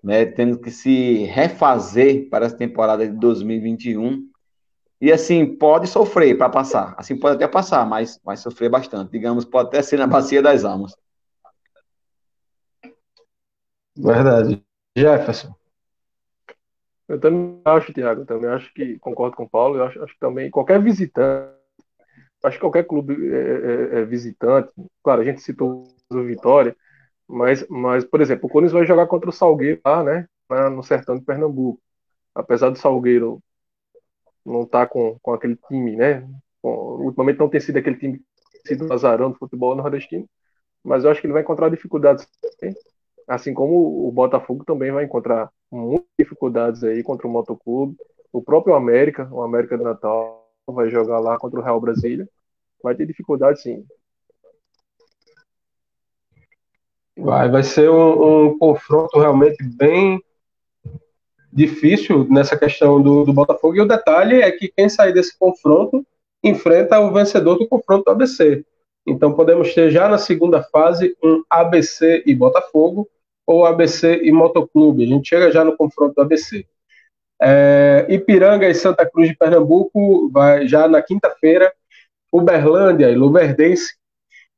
né, 0.03 0.25
tendo 0.25 0.59
que 0.59 0.71
se 0.71 1.23
refazer 1.25 2.29
para 2.29 2.45
essa 2.45 2.57
temporada 2.57 3.07
de 3.07 3.15
2021. 3.17 4.29
E 4.99 5.11
assim, 5.11 5.45
pode 5.45 5.87
sofrer 5.87 6.37
para 6.37 6.49
passar. 6.49 6.93
Assim, 6.97 7.17
pode 7.17 7.35
até 7.35 7.47
passar, 7.47 7.85
mas 7.87 8.19
vai 8.23 8.37
sofrer 8.37 8.69
bastante. 8.69 9.11
Digamos, 9.11 9.45
pode 9.45 9.69
até 9.69 9.81
ser 9.81 9.97
na 9.97 10.07
bacia 10.07 10.41
das 10.41 10.63
almas. 10.63 10.95
Verdade. 13.95 14.63
Jefferson. 14.95 15.53
Eu 17.07 17.19
também 17.19 17.59
acho, 17.65 17.93
Tiago, 17.93 18.25
também 18.25 18.49
acho 18.49 18.73
que 18.73 18.97
concordo 18.99 19.35
com 19.35 19.43
o 19.43 19.49
Paulo. 19.49 19.77
Eu 19.77 19.85
acho, 19.85 20.03
acho 20.03 20.13
que 20.13 20.19
também 20.19 20.49
qualquer 20.49 20.81
visitante, 20.81 21.51
acho 22.43 22.57
que 22.57 22.61
qualquer 22.61 22.85
clube 22.85 23.13
é, 23.33 23.97
é, 23.97 23.99
é 24.01 24.05
visitante, 24.05 24.71
claro, 25.03 25.21
a 25.21 25.23
gente 25.23 25.41
citou 25.41 25.87
o 26.09 26.23
Vitória, 26.23 26.75
mas, 27.27 27.65
mas, 27.69 28.03
por 28.03 28.21
exemplo, 28.21 28.47
o 28.47 28.49
Corinthians 28.49 28.73
vai 28.73 28.85
jogar 28.85 29.07
contra 29.07 29.29
o 29.29 29.33
Salgueiro 29.33 29.79
lá, 29.85 30.03
né? 30.03 30.27
No 30.69 30.83
sertão 30.83 31.17
de 31.17 31.23
Pernambuco. 31.23 31.81
Apesar 32.35 32.69
do 32.69 32.77
Salgueiro 32.77 33.41
não 34.45 34.63
estar 34.63 34.85
tá 34.85 34.87
com, 34.87 35.17
com 35.21 35.33
aquele 35.33 35.55
time, 35.67 35.95
né? 35.95 36.27
ultimamente 36.63 37.39
não 37.39 37.49
tem 37.49 37.59
sido 37.59 37.77
aquele 37.77 37.97
time 37.97 38.21
sido 38.65 38.91
azarão 38.93 39.31
do 39.31 39.37
futebol 39.37 39.75
nordestino, 39.75 40.27
mas 40.83 41.03
eu 41.03 41.11
acho 41.11 41.19
que 41.19 41.27
ele 41.27 41.33
vai 41.33 41.41
encontrar 41.41 41.69
dificuldades, 41.69 42.27
assim 43.27 43.53
como 43.53 44.07
o 44.07 44.11
Botafogo 44.11 44.63
também 44.63 44.91
vai 44.91 45.05
encontrar 45.05 45.51
muitas 45.71 46.07
dificuldades 46.19 46.83
aí 46.83 47.01
contra 47.03 47.27
o 47.27 47.29
Motoclube. 47.31 47.95
O 48.31 48.41
próprio 48.41 48.75
América, 48.75 49.27
o 49.31 49.41
América 49.41 49.77
do 49.77 49.83
Natal, 49.83 50.40
vai 50.71 50.89
jogar 50.89 51.19
lá 51.19 51.37
contra 51.37 51.59
o 51.59 51.63
Real 51.63 51.79
Brasília. 51.79 52.27
Vai 52.83 52.95
ter 52.95 53.05
dificuldade 53.05 53.61
sim. 53.61 53.85
Vai, 57.17 57.49
vai 57.49 57.63
ser 57.63 57.89
um, 57.89 58.45
um 58.45 58.57
confronto 58.57 59.19
realmente 59.19 59.63
bem 59.63 60.21
difícil 61.51 62.25
nessa 62.29 62.57
questão 62.57 63.01
do, 63.01 63.25
do 63.25 63.33
Botafogo. 63.33 63.75
E 63.75 63.81
o 63.81 63.87
detalhe 63.87 64.41
é 64.41 64.51
que 64.51 64.69
quem 64.69 64.87
sair 64.87 65.13
desse 65.13 65.37
confronto 65.37 66.05
enfrenta 66.43 66.99
o 66.99 67.11
vencedor 67.11 67.57
do 67.57 67.67
confronto 67.67 68.05
do 68.05 68.11
ABC. 68.11 68.65
Então 69.05 69.33
podemos 69.33 69.73
ter 69.73 69.91
já 69.91 70.07
na 70.07 70.17
segunda 70.17 70.63
fase 70.63 71.15
um 71.23 71.43
ABC 71.49 72.23
e 72.25 72.33
Botafogo 72.33 73.07
ou 73.45 73.65
ABC 73.65 74.21
e 74.23 74.31
Motoclube. 74.31 75.03
A 75.03 75.07
gente 75.07 75.27
chega 75.27 75.51
já 75.51 75.63
no 75.63 75.75
confronto 75.75 76.15
do 76.15 76.21
ABC. 76.21 76.65
É, 77.41 78.05
Ipiranga 78.09 78.69
e 78.69 78.75
Santa 78.75 79.09
Cruz 79.09 79.29
de 79.29 79.35
Pernambuco, 79.35 80.29
vai 80.29 80.67
já 80.67 80.87
na 80.87 81.01
quinta-feira. 81.01 81.71
Uberlândia 82.31 83.09
e 83.09 83.15
Luverdense. 83.15 83.95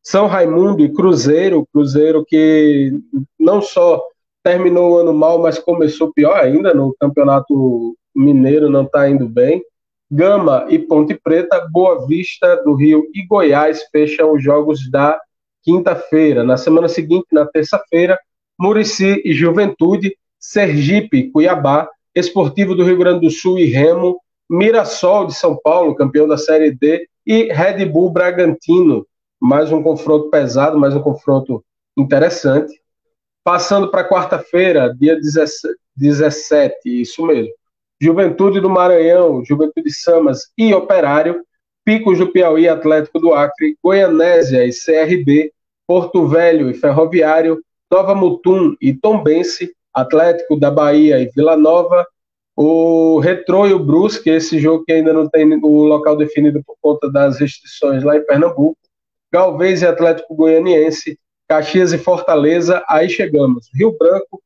São 0.04 0.28
Raimundo 0.28 0.84
e 0.84 0.94
Cruzeiro, 0.94 1.68
Cruzeiro 1.72 2.26
que 2.26 2.92
não 3.40 3.62
só 3.62 4.02
terminou 4.44 4.92
o 4.92 4.98
ano 4.98 5.14
mal, 5.14 5.42
mas 5.42 5.58
começou 5.58 6.12
pior 6.14 6.38
ainda 6.38 6.74
no 6.74 6.94
Campeonato 7.00 7.96
Mineiro, 8.14 8.70
não 8.70 8.84
está 8.84 9.10
indo 9.10 9.28
bem. 9.28 9.64
Gama 10.12 10.68
e 10.70 10.78
Ponte 10.78 11.16
Preta, 11.16 11.66
Boa 11.72 12.06
Vista 12.06 12.58
do 12.58 12.76
Rio 12.76 13.08
e 13.16 13.26
Goiás 13.26 13.84
fecham 13.92 14.34
os 14.34 14.44
jogos 14.44 14.92
da 14.92 15.20
quinta-feira. 15.64 16.44
Na 16.44 16.58
semana 16.58 16.90
seguinte, 16.90 17.28
na 17.32 17.46
terça-feira, 17.46 18.20
Murici 18.60 19.22
e 19.26 19.34
Juventude, 19.34 20.16
Sergipe, 20.38 21.32
Cuiabá, 21.32 21.90
Esportivo 22.16 22.76
do 22.76 22.84
Rio 22.84 22.97
Grande 22.97 23.22
do 23.22 23.32
Sul 23.32 23.57
e 23.57 23.66
Remo, 23.66 24.20
Mirassol 24.49 25.26
de 25.26 25.34
São 25.34 25.57
Paulo, 25.57 25.95
campeão 25.95 26.28
da 26.28 26.38
Série 26.38 26.72
D, 26.72 27.07
e 27.26 27.51
Red 27.51 27.86
Bull 27.86 28.11
Bragantino. 28.11 29.05
Mais 29.41 29.72
um 29.72 29.82
confronto 29.82 30.30
pesado, 30.30 30.80
mais 30.80 30.95
um 30.95 31.01
confronto 31.01 31.64
interessante. 31.97 32.82
Passando 33.43 33.89
para 33.89 34.07
quarta-feira, 34.07 34.93
dia 34.93 35.20
17, 35.95 36.76
isso 36.86 37.26
mesmo. 37.26 37.51
Juventude 37.99 38.59
do 38.59 38.70
Maranhão, 38.70 39.43
Juventude 39.43 39.93
Samas 39.93 40.51
e 40.57 40.74
Operário, 40.74 41.43
Picos 41.86 42.20
do 42.20 42.32
Piauí, 42.32 42.68
Atlético 42.68 43.20
do 43.20 43.34
Acre, 43.34 43.78
Goianésia 43.84 44.66
e 44.66 44.72
CRB, 44.72 45.51
Porto 45.88 46.28
Velho 46.28 46.70
e 46.70 46.74
Ferroviário, 46.74 47.61
Nova 47.91 48.16
Mutum 48.16 48.76
e 48.82 48.93
Tombense, 48.93 49.74
Atlético 49.94 50.60
da 50.60 50.72
Bahia 50.72 51.20
e 51.20 51.30
Vila 51.36 51.56
Nova, 51.56 52.06
o 52.56 53.20
Retrô 53.20 53.68
e 53.68 53.74
o 53.74 53.80
Brusque, 53.80 54.30
esse 54.30 54.60
jogo 54.60 54.84
que 54.86 54.94
ainda 54.94 55.12
não 55.12 55.28
tem 55.28 55.54
o 55.54 55.84
local 55.86 56.16
definido 56.16 56.64
por 56.64 56.76
conta 56.82 57.12
das 57.12 57.39
restrições 57.39 58.04
lá 58.04 58.16
em 58.16 58.26
Pernambuco, 58.26 58.78
Galvez 59.32 59.82
e 59.82 59.88
Atlético 59.88 60.36
Goianiense, 60.36 61.18
Caxias 61.48 61.94
e 61.94 61.98
Fortaleza, 61.98 62.84
aí 62.88 63.10
chegamos. 63.10 63.70
Rio 63.74 63.98
Branco 63.98 64.41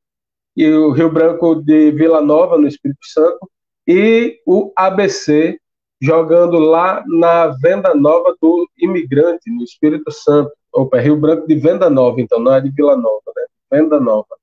e 0.55 0.71
o 0.71 0.91
Rio 0.91 1.11
Branco 1.11 1.55
de 1.55 1.91
Vila 1.91 2.21
Nova, 2.21 2.57
no 2.57 2.67
Espírito 2.67 3.05
Santo, 3.05 3.49
e 3.85 4.39
o 4.45 4.71
ABC 4.75 5.59
jogando 6.01 6.57
lá 6.57 7.03
na 7.07 7.47
Venda 7.47 7.93
Nova 7.93 8.35
do 8.41 8.69
Imigrante, 8.77 9.49
no 9.49 9.63
Espírito 9.63 10.11
Santo. 10.11 10.51
Opa, 10.73 10.97
é 10.97 11.01
Rio 11.01 11.17
Branco 11.17 11.47
de 11.47 11.55
Venda 11.55 11.89
Nova, 11.89 12.21
então, 12.21 12.39
não 12.39 12.53
é 12.53 12.61
de 12.61 12.69
Vila 12.69 12.95
Nova, 12.95 13.31
né? 13.35 13.45
Venda 13.71 13.99
Nova. 13.99 14.37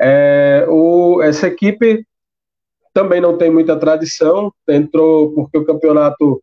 É, 0.00 0.66
o, 0.68 1.22
essa 1.22 1.46
equipe 1.46 2.06
também 2.92 3.20
não 3.20 3.36
tem 3.36 3.50
muita 3.50 3.78
tradição, 3.78 4.52
entrou 4.68 5.32
porque 5.34 5.58
o 5.58 5.64
campeonato 5.64 6.42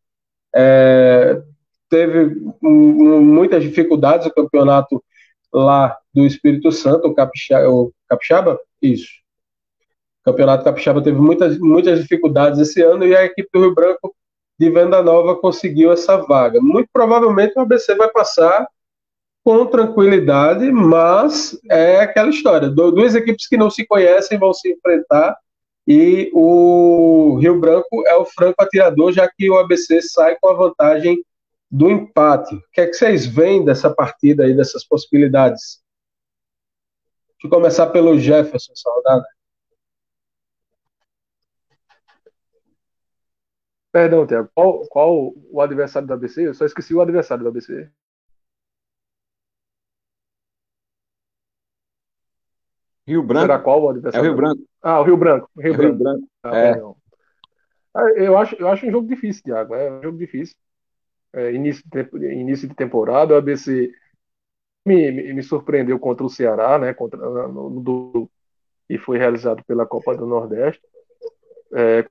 é, 0.56 1.42
teve 1.90 2.36
muitas 2.62 3.64
dificuldades, 3.64 4.28
o 4.28 4.34
campeonato 4.34 5.04
lá 5.52 5.98
do 6.14 6.26
Espírito 6.26 6.72
Santo, 6.72 7.08
o 7.08 7.14
Capixaba, 7.14 7.70
o 7.70 7.92
Capixaba? 8.08 8.60
Isso. 8.82 9.10
O 10.22 10.32
Campeonato 10.32 10.64
Capixaba 10.64 11.02
teve 11.02 11.20
muitas, 11.20 11.58
muitas 11.60 12.02
dificuldades 12.02 12.60
esse 12.60 12.82
ano 12.82 13.06
e 13.06 13.16
a 13.16 13.26
equipe 13.26 13.50
do 13.54 13.60
Rio 13.60 13.76
Branco 13.76 14.16
de 14.58 14.70
Venda 14.70 15.02
Nova 15.04 15.36
conseguiu 15.36 15.92
essa 15.92 16.18
vaga. 16.18 16.62
Muito 16.62 16.90
provavelmente 16.94 17.54
o 17.58 17.62
ABC 17.62 17.96
vai 17.96 18.10
passar 18.10 18.68
com 19.44 19.66
tranquilidade, 19.66 20.72
mas 20.72 21.60
é 21.70 22.00
aquela 22.00 22.30
história: 22.30 22.70
duas 22.70 23.16
equipes 23.16 23.48
que 23.48 23.58
não 23.58 23.70
se 23.70 23.86
conhecem 23.86 24.40
vão 24.40 24.54
se 24.54 24.72
enfrentar 24.72 25.38
e 25.88 26.32
o 26.34 27.38
Rio 27.42 27.60
Branco 27.60 28.08
é 28.08 28.16
o 28.16 28.26
franco 28.26 28.62
atirador, 28.64 29.12
já 29.12 29.30
que 29.30 29.50
o 29.50 29.58
ABC 29.58 30.02
sai 30.02 30.38
com 30.40 30.50
a 30.50 30.54
vantagem 30.54 31.24
do 31.70 31.90
empate. 31.90 32.56
O 32.56 32.62
que 32.72 32.82
é 32.82 32.88
que 32.88 32.94
vocês 32.94 33.26
veem 33.26 33.66
dessa 33.66 33.94
partida 33.94 34.44
aí, 34.44 34.56
dessas 34.56 34.86
possibilidades? 34.86 35.84
Deixa 37.34 37.48
eu 37.48 37.50
começar 37.50 37.88
pelo 37.88 38.18
Jefferson, 38.18 38.74
saudade. 38.76 39.26
Perdão, 43.92 44.26
Tiago, 44.26 44.50
qual, 44.56 44.88
qual 44.88 45.34
o 45.52 45.62
adversário 45.62 46.08
do 46.08 46.14
ABC? 46.14 46.48
Eu 46.48 46.54
só 46.54 46.66
esqueci 46.66 46.96
o 46.96 47.02
adversário 47.02 47.44
do 47.44 47.50
ABC. 47.50 47.92
Rio 53.08 53.24
Branco. 53.24 53.42
Será 53.42 53.60
qual 53.60 53.84
o 53.84 53.90
adversário? 53.90 54.26
É 54.26 54.30
o 54.30 54.32
Rio 54.32 54.36
Branco. 54.38 54.62
Ah, 54.82 55.00
o 55.00 55.04
Rio 55.04 55.18
Branco. 55.18 55.50
O 55.56 55.62
Rio, 55.62 55.74
é 55.74 55.78
Branco. 55.78 55.96
Rio 55.96 56.04
Branco. 56.04 56.28
Ah, 56.44 56.58
é. 56.58 56.82
Ah, 57.96 58.10
eu, 58.16 58.38
acho, 58.38 58.56
eu 58.56 58.68
acho 58.68 58.86
um 58.86 58.92
jogo 58.92 59.08
difícil, 59.08 59.44
Tiago. 59.44 59.76
É 59.76 59.92
um 59.92 60.02
jogo 60.02 60.18
difícil 60.18 60.56
é, 61.34 61.52
início, 61.52 61.84
de, 61.90 62.34
início 62.34 62.68
de 62.68 62.76
temporada. 62.76 63.34
O 63.34 63.38
ABC 63.38 63.92
me, 64.86 65.12
me, 65.12 65.34
me, 65.34 65.44
surpreendeu 65.44 66.00
contra 66.00 66.26
o 66.26 66.30
Ceará, 66.30 66.78
né? 66.78 66.94
Contra, 66.94 67.20
no, 67.20 67.70
no, 67.70 68.30
e 68.90 68.98
foi 68.98 69.18
realizado 69.18 69.64
pela 69.66 69.86
Copa 69.86 70.16
do 70.16 70.28
Nordeste. 70.28 70.82
É, 71.74 72.08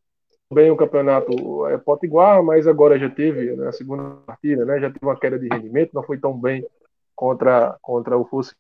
bem 0.52 0.70
o 0.70 0.76
campeonato 0.76 1.66
é 1.66 1.78
potiguar, 1.78 2.42
mas 2.42 2.66
agora 2.66 2.98
já 2.98 3.08
teve 3.08 3.54
na 3.54 3.66
né, 3.66 3.72
segunda 3.72 4.16
partida, 4.26 4.64
né? 4.64 4.80
Já 4.80 4.90
teve 4.90 5.04
uma 5.04 5.18
queda 5.18 5.38
de 5.38 5.48
rendimento, 5.48 5.94
não 5.94 6.02
foi 6.02 6.18
tão 6.18 6.38
bem 6.38 6.66
contra 7.14 7.76
contra 7.80 8.18
o 8.18 8.24
Fosse 8.24 8.54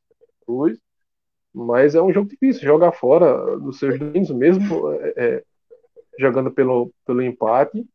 Cruz, 0.46 0.78
mas 1.54 1.94
é 1.94 2.02
um 2.02 2.12
jogo 2.12 2.28
difícil, 2.28 2.62
jogar 2.62 2.92
fora 2.92 3.58
dos 3.58 3.78
seus 3.78 3.98
domínios, 3.98 4.30
mesmo 4.30 4.90
é, 4.92 5.14
é, 5.16 5.42
jogando 6.18 6.50
pelo 6.50 6.90
pelo 7.04 7.22
empate, 7.22 7.86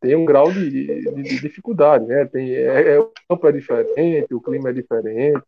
tem 0.00 0.16
um 0.16 0.24
grau 0.24 0.50
de, 0.50 0.70
de, 0.70 1.22
de 1.22 1.40
dificuldade, 1.40 2.06
né? 2.06 2.24
Tem, 2.24 2.54
é, 2.54 2.94
é, 2.94 2.98
o 2.98 3.12
campo 3.28 3.46
é 3.46 3.52
diferente, 3.52 4.34
o 4.34 4.40
clima 4.40 4.70
é 4.70 4.72
diferente, 4.72 5.42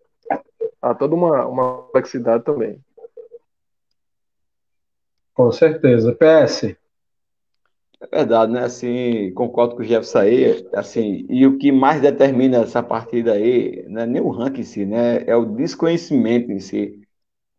há 0.80 0.94
toda 0.94 1.14
uma, 1.14 1.46
uma 1.46 1.82
complexidade 1.82 2.44
também. 2.44 2.78
Com 5.32 5.50
certeza. 5.50 6.14
PS. 6.14 6.76
É 8.00 8.16
verdade, 8.16 8.52
né? 8.52 8.64
Assim, 8.64 9.32
concordo 9.32 9.76
com 9.76 9.82
o 9.82 9.84
Jefferson 9.84 10.18
aí, 10.18 10.68
assim, 10.74 11.24
e 11.30 11.46
o 11.46 11.56
que 11.56 11.70
mais 11.70 12.02
determina 12.02 12.58
essa 12.58 12.82
partida 12.82 13.32
aí, 13.32 13.84
não 13.88 14.02
é 14.02 14.06
nem 14.06 14.20
o 14.20 14.28
ranking 14.28 14.60
em 14.60 14.64
si, 14.64 14.84
né? 14.84 15.22
É 15.24 15.36
o 15.36 15.46
desconhecimento 15.46 16.50
em 16.50 16.58
si 16.58 17.01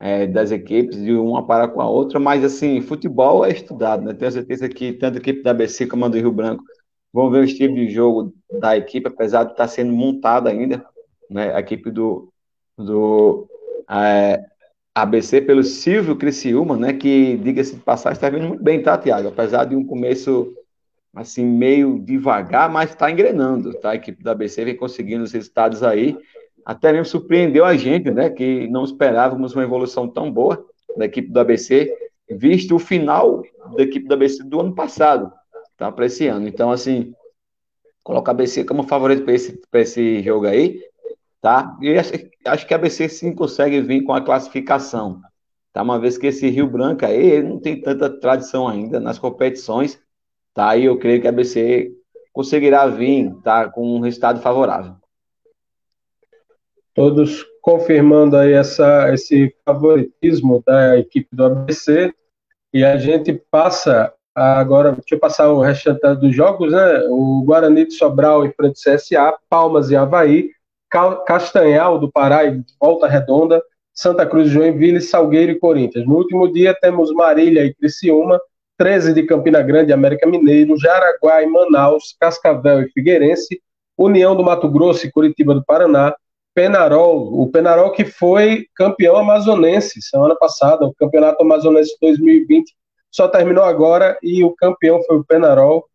é, 0.04 0.28
das 0.28 0.51
equipes, 0.51 1.01
de 1.01 1.14
uma 1.14 1.47
para 1.47 1.66
com 1.68 1.80
a 1.80 1.89
outra, 1.89 2.20
mas 2.20 2.43
assim, 2.43 2.82
futebol 2.82 3.45
é 3.45 3.51
estudado, 3.51 4.04
né? 4.04 4.14
Tenho 4.14 4.32
certeza 4.32 4.68
que 4.68 4.91
tanto 4.91 5.16
a 5.16 5.22
equipe 5.22 5.41
da 5.41 5.51
ABC 5.51 5.88
como 5.88 6.04
a 6.04 6.10
do 6.10 6.18
Rio 6.18 6.32
Branco 6.32 6.64
Vamos 7.14 7.32
ver 7.32 7.41
o 7.41 7.43
estilo 7.43 7.76
de 7.76 7.89
jogo 7.89 8.34
da 8.60 8.76
equipe, 8.76 9.08
apesar 9.08 9.43
de 9.43 9.51
estar 9.51 9.68
sendo 9.68 9.93
montada 9.93 10.49
ainda, 10.49 10.84
né? 11.30 11.54
A 11.54 11.60
equipe 11.60 11.91
do, 11.91 12.34
do 12.76 13.47
é, 13.88 14.43
ABC 14.95 15.39
pelo 15.39 15.64
Silvio 15.64 16.16
Criciúma, 16.16 16.76
né? 16.76 16.91
Que, 16.91 17.38
diga-se 17.38 17.76
de 17.76 17.82
passagem, 17.82 18.18
está 18.18 18.32
vindo 18.32 18.47
muito 18.47 18.64
bem, 18.64 18.82
tá, 18.82 18.97
Tiago? 18.97 19.28
Apesar 19.28 19.66
de 19.66 19.76
um 19.76 19.86
começo 19.86 20.56
assim, 21.16 21.45
meio 21.45 21.99
devagar, 21.99 22.68
mas 22.68 22.89
está 22.89 23.12
engrenando, 23.12 23.76
tá? 23.76 23.91
A 23.91 23.95
equipe 23.95 24.24
da 24.24 24.32
ABC 24.32 24.66
vem 24.66 24.76
conseguindo 24.76 25.24
os 25.24 25.32
resultados 25.32 25.84
aí. 25.84 26.18
Até 26.66 26.91
mesmo 26.91 27.05
surpreendeu 27.05 27.66
a 27.66 27.76
gente, 27.76 28.09
né? 28.11 28.30
Que 28.30 28.68
não 28.68 28.84
esperávamos 28.84 29.53
uma 29.53 29.64
evolução 29.64 30.07
tão 30.07 30.32
boa 30.32 30.66
da 30.97 31.05
equipe 31.05 31.30
do 31.30 31.39
ABC, 31.39 31.93
visto 32.30 32.76
o 32.76 32.80
final 32.80 33.43
da 33.76 33.84
equipe 33.84 34.07
do 34.07 34.14
ABC 34.14 34.43
do 34.43 34.59
ano 34.59 34.74
passado 34.74 35.32
tá? 35.78 35.91
Para 35.91 36.05
esse 36.05 36.28
ano. 36.28 36.47
Então, 36.47 36.72
assim, 36.72 37.14
coloca 38.03 38.32
a 38.32 38.34
BC 38.34 38.64
como 38.64 38.84
favorito 38.84 39.24
para 39.24 39.34
esse, 39.34 39.59
esse 39.74 40.22
jogo 40.24 40.47
aí, 40.47 40.82
tá? 41.41 41.78
E 41.82 41.97
acho, 42.45 42.68
que 42.68 42.74
a 42.74 42.78
BC 42.78 43.09
sim 43.09 43.36
consegue 43.36 43.82
vir 43.82 44.03
com 44.03 44.14
a 44.14 44.22
classificação, 44.22 45.22
tá? 45.72 45.82
Uma 45.82 45.99
vez 45.99 46.18
que 46.18 46.28
esse 46.28 46.49
Rio 46.49 46.68
Branco 46.68 47.05
aí 47.05 47.41
não 47.41 47.59
tem 47.59 47.82
tanta 47.82 48.09
tradição 48.09 48.68
ainda 48.68 48.99
nas 48.99 49.20
competições, 49.20 49.99
tá? 50.53 50.76
E 50.78 50.86
eu 50.86 50.97
creio 50.97 51.22
que 51.22 51.28
a 51.28 51.32
BC 51.32 51.91
conseguirá 52.32 52.88
vir, 52.88 53.34
tá? 53.43 53.70
Com 53.70 53.97
um 53.97 53.99
resultado 53.99 54.41
favorável. 54.41 54.95
Todos 56.94 57.46
confirmando 57.62 58.38
aí 58.38 58.54
essa, 58.54 59.12
esse 59.14 59.56
favoritismo 59.66 60.62
da 60.66 60.98
equipe 60.98 61.28
do 61.32 61.46
ABC, 61.46 62.14
e 62.74 62.84
a 62.84 62.98
gente 62.98 63.34
passa 63.50 64.14
Agora, 64.36 64.94
deixa 64.94 65.14
eu 65.14 65.20
passar 65.20 65.52
o 65.52 65.62
restante 65.62 66.16
dos 66.16 66.36
jogos, 66.36 66.72
né? 66.72 67.06
O 67.10 67.44
Guarani 67.46 67.86
de 67.86 67.94
Sobral 67.94 68.44
e 68.44 68.52
frente 68.52 68.82
CSA, 68.82 69.36
Palmas 69.48 69.91
e 69.91 69.96
Havaí, 69.96 70.50
Castanhal 71.28 72.00
do 72.00 72.12
Pará 72.12 72.44
e 72.46 72.64
Volta 72.82 73.08
Redonda, 73.08 73.62
Santa 73.94 74.26
Cruz 74.26 74.50
Joinville, 74.50 75.02
Salgueiro 75.02 75.52
e 75.52 75.60
Corinthians. 75.60 76.08
No 76.08 76.16
último 76.16 76.52
dia 76.52 76.74
temos 76.74 77.12
Marília 77.14 77.64
e 77.64 77.76
Criciúma, 77.76 78.41
13 78.76 79.14
de 79.14 79.24
Campina 79.24 79.62
Grande, 79.62 79.94
América 79.94 80.28
Mineiro, 80.28 80.80
Jaraguá 80.80 81.44
e 81.44 81.46
Manaus, 81.46 82.16
Cascavel 82.20 82.82
e 82.82 82.89
Figueirense, 82.89 83.62
União 83.96 84.36
do 84.36 84.44
Mato 84.44 84.68
Grosso 84.68 85.06
e 85.06 85.12
Curitiba 85.12 85.54
do 85.54 85.64
Paraná, 85.64 86.16
Penarol, 86.54 87.41
o 87.41 87.49
Penarol 87.49 87.91
que 87.91 88.06
foi 88.06 88.68
campeão 88.76 89.18
amazonense 89.18 90.01
semana 90.01 90.36
passada, 90.36 90.86
o 90.86 90.93
Campeonato 90.93 91.41
Amazonense 91.43 91.95
2020 92.01 92.72
só 93.12 93.28
terminou 93.28 93.64
agora 93.64 94.18
e 94.22 94.43
o 94.43 94.56
campeão 94.56 95.01
foi 95.04 95.18
o 95.18 95.24
Penarol, 95.24 95.86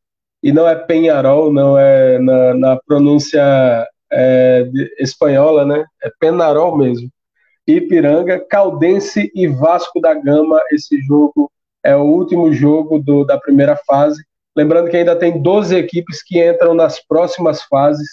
e 0.42 0.52
não 0.52 0.68
é 0.68 0.74
Penharol, 0.76 1.52
não 1.52 1.76
é 1.76 2.18
na, 2.18 2.54
na 2.54 2.76
pronúncia 2.76 3.42
é, 4.10 4.62
de, 4.64 4.94
espanhola, 5.00 5.64
né? 5.64 5.84
É 6.02 6.10
Penarol 6.20 6.76
mesmo. 6.76 7.10
Ipiranga, 7.66 8.38
Caldense 8.48 9.30
e 9.34 9.46
Vasco 9.46 10.00
da 10.00 10.14
Gama, 10.14 10.60
esse 10.70 11.00
jogo 11.02 11.50
é 11.84 11.94
o 11.96 12.02
último 12.02 12.52
jogo 12.52 12.98
do, 12.98 13.24
da 13.24 13.38
primeira 13.38 13.76
fase. 13.86 14.24
Lembrando 14.56 14.88
que 14.88 14.96
ainda 14.96 15.16
tem 15.16 15.42
12 15.42 15.76
equipes 15.76 16.22
que 16.22 16.42
entram 16.42 16.72
nas 16.72 17.04
próximas 17.04 17.62
fases, 17.62 18.08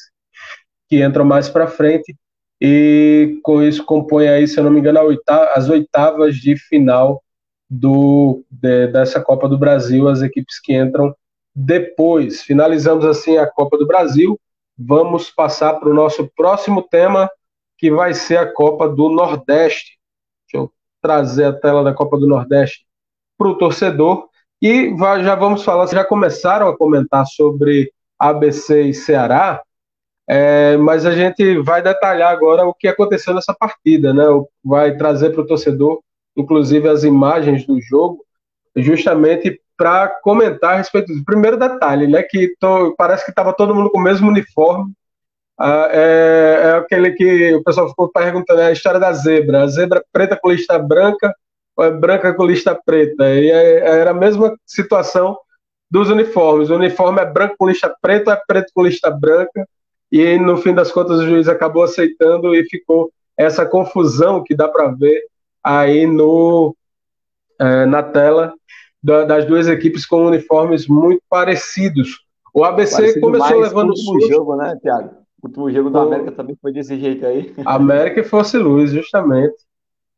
que 0.89 1.03
entram 1.03 1.23
mais 1.23 1.47
para 1.47 1.67
frente, 1.67 2.15
e 2.59 3.39
com 3.43 3.61
isso 3.61 3.83
compõe 3.83 4.27
aí, 4.27 4.47
se 4.47 4.59
eu 4.59 4.63
não 4.63 4.71
me 4.71 4.79
engano, 4.79 5.01
oitava, 5.01 5.51
as 5.55 5.69
oitavas 5.69 6.35
de 6.35 6.55
final 6.57 7.21
do, 7.69 8.43
de, 8.49 8.87
dessa 8.87 9.21
Copa 9.21 9.47
do 9.47 9.57
Brasil, 9.57 10.07
as 10.07 10.21
equipes 10.21 10.59
que 10.59 10.73
entram 10.73 11.13
depois. 11.53 12.41
Finalizamos 12.41 13.05
assim 13.05 13.37
a 13.37 13.47
Copa 13.47 13.77
do 13.77 13.87
Brasil. 13.87 14.39
Vamos 14.77 15.29
passar 15.29 15.73
para 15.75 15.89
o 15.89 15.93
nosso 15.93 16.29
próximo 16.35 16.81
tema, 16.81 17.29
que 17.77 17.91
vai 17.91 18.13
ser 18.13 18.37
a 18.37 18.51
Copa 18.51 18.87
do 18.87 19.09
Nordeste. 19.09 19.97
Deixa 20.51 20.63
eu 20.63 20.71
trazer 21.01 21.45
a 21.45 21.53
tela 21.53 21.83
da 21.83 21.93
Copa 21.93 22.17
do 22.17 22.27
Nordeste 22.27 22.85
para 23.37 23.49
o 23.49 23.57
torcedor. 23.57 24.29
E 24.61 24.95
já 25.23 25.35
vamos 25.35 25.63
falar, 25.63 25.87
já 25.87 26.03
começaram 26.03 26.67
a 26.67 26.77
comentar 26.77 27.25
sobre 27.27 27.91
ABC 28.17 28.83
e 28.83 28.93
Ceará, 28.93 29.61
é, 30.27 30.75
mas 30.77 31.05
a 31.05 31.11
gente 31.11 31.59
vai 31.59 31.81
detalhar 31.81 32.31
agora 32.31 32.65
o 32.65 32.73
que 32.73 32.87
aconteceu 32.87 33.33
nessa 33.33 33.53
partida, 33.53 34.13
né? 34.13 34.23
Vai 34.63 34.97
trazer 34.97 35.29
para 35.31 35.41
o 35.41 35.47
torcedor, 35.47 36.01
inclusive, 36.35 36.89
as 36.89 37.03
imagens 37.03 37.65
do 37.65 37.79
jogo, 37.81 38.23
justamente 38.75 39.61
para 39.77 40.07
comentar 40.07 40.73
a 40.73 40.77
respeito 40.77 41.13
do 41.13 41.23
primeiro 41.23 41.57
detalhe, 41.57 42.07
né? 42.07 42.23
Que 42.23 42.55
parece 42.97 43.23
que 43.23 43.31
estava 43.31 43.53
todo 43.53 43.75
mundo 43.75 43.91
com 43.91 43.99
o 43.99 44.03
mesmo 44.03 44.27
uniforme. 44.27 44.91
Ah, 45.57 45.89
é, 45.91 46.61
é, 46.63 46.71
aquele 46.73 47.11
que 47.11 47.53
o 47.53 47.63
pessoal 47.63 47.87
ficou 47.87 48.09
perguntando, 48.11 48.61
é 48.61 48.67
a 48.67 48.71
história 48.71 48.99
da 48.99 49.13
zebra. 49.13 49.63
A 49.63 49.67
zebra 49.67 50.03
preta 50.11 50.37
com 50.41 50.51
lista 50.51 50.77
branca 50.79 51.33
ou 51.77 51.85
é 51.85 51.91
branca 51.91 52.33
com 52.33 52.45
lista 52.45 52.77
preta? 52.85 53.29
E 53.29 53.49
é, 53.51 53.99
era 53.99 54.11
a 54.11 54.13
mesma 54.13 54.57
situação 54.65 55.37
dos 55.89 56.09
uniformes. 56.09 56.69
O 56.69 56.75
uniforme 56.75 57.21
é 57.21 57.25
branco 57.25 57.55
com 57.57 57.67
lista 57.67 57.93
preta 58.01 58.31
ou 58.31 58.37
é 58.37 58.41
preto 58.47 58.71
com 58.73 58.83
lista 58.83 59.11
branca? 59.11 59.67
E 60.11 60.37
no 60.37 60.57
fim 60.57 60.73
das 60.73 60.91
contas 60.91 61.19
o 61.19 61.27
juiz 61.27 61.47
acabou 61.47 61.83
aceitando 61.83 62.55
e 62.55 62.63
ficou 62.65 63.11
essa 63.37 63.65
confusão 63.65 64.43
que 64.43 64.55
dá 64.55 64.67
para 64.67 64.87
ver 64.91 65.21
aí 65.63 66.05
no 66.05 66.75
é, 67.59 67.85
na 67.85 68.03
tela 68.03 68.53
das 69.01 69.45
duas 69.45 69.67
equipes 69.67 70.05
com 70.05 70.25
uniformes 70.25 70.87
muito 70.87 71.21
parecidos. 71.29 72.25
O 72.53 72.63
ABC 72.63 72.95
Parecido 72.95 73.21
começou 73.21 73.59
levando 73.59 73.89
o 73.89 73.91
último 73.91 74.13
susto. 74.13 74.33
jogo, 74.33 74.55
né, 74.55 74.75
Thiago? 74.81 75.09
O 75.43 75.47
último 75.47 75.71
jogo 75.71 75.89
do 75.91 75.99
América 75.99 76.31
também 76.31 76.57
foi 76.59 76.71
desse 76.71 76.97
jeito 76.99 77.23
aí. 77.25 77.53
América 77.65 78.21
e 78.21 78.23
Fosse 78.23 78.57
Luz, 78.57 78.91
justamente. 78.91 79.55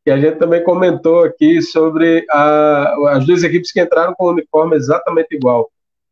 E 0.06 0.10
a 0.10 0.18
gente 0.18 0.38
também 0.38 0.64
comentou 0.64 1.22
aqui 1.22 1.60
sobre 1.60 2.24
a, 2.30 3.10
as 3.10 3.26
duas 3.26 3.42
equipes 3.42 3.70
que 3.70 3.80
entraram 3.80 4.14
com 4.14 4.24
o 4.24 4.30
uniforme 4.30 4.74
exatamente 4.74 5.34
igual. 5.34 5.70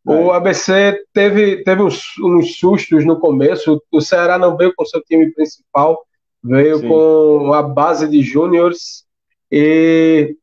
É. 0.09 0.13
O 0.13 0.33
ABC 0.33 1.03
teve, 1.13 1.65
teve 1.65 1.83
uns, 1.83 2.17
uns, 2.23 2.57
sustos 2.57 3.05
no 3.05 3.19
começo. 3.19 3.83
O 3.91 4.01
Ceará 4.01 4.39
não 4.39 4.57
veio 4.57 4.73
com 4.77 4.85
seu 4.85 5.03
time 5.03 5.33
principal, 5.33 6.01
veio 6.43 6.79
Sim. 6.79 6.89
com 6.89 7.53
a 7.53 7.63
base 7.63 8.09
de 8.09 8.23
júniores 8.23 9.05
e 9.51 10.37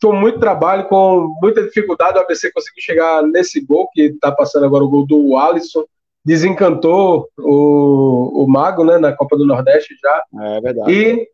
com 0.00 0.12
muito 0.12 0.40
trabalho, 0.40 0.88
com 0.88 1.32
muita 1.40 1.62
dificuldade, 1.62 2.18
o 2.18 2.20
ABC 2.20 2.50
conseguiu 2.52 2.82
chegar 2.82 3.22
nesse 3.22 3.60
gol, 3.60 3.88
que 3.92 4.02
está 4.02 4.32
passando 4.32 4.66
agora 4.66 4.82
o 4.82 4.88
gol 4.88 5.06
do 5.06 5.36
Alisson. 5.36 5.84
Desencantou 6.24 7.28
o, 7.38 8.44
o 8.44 8.48
Mago 8.48 8.84
né, 8.84 8.98
na 8.98 9.12
Copa 9.12 9.36
do 9.36 9.46
Nordeste 9.46 9.94
já. 10.00 10.22
É 10.44 10.60
verdade. 10.60 10.92
E, 10.92 11.28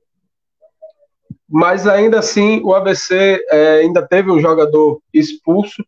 mas 1.48 1.86
ainda 1.86 2.18
assim, 2.18 2.60
o 2.62 2.74
ABC 2.74 3.42
é, 3.50 3.78
ainda 3.78 4.06
teve 4.06 4.30
um 4.30 4.40
jogador 4.40 5.00
expulso 5.12 5.82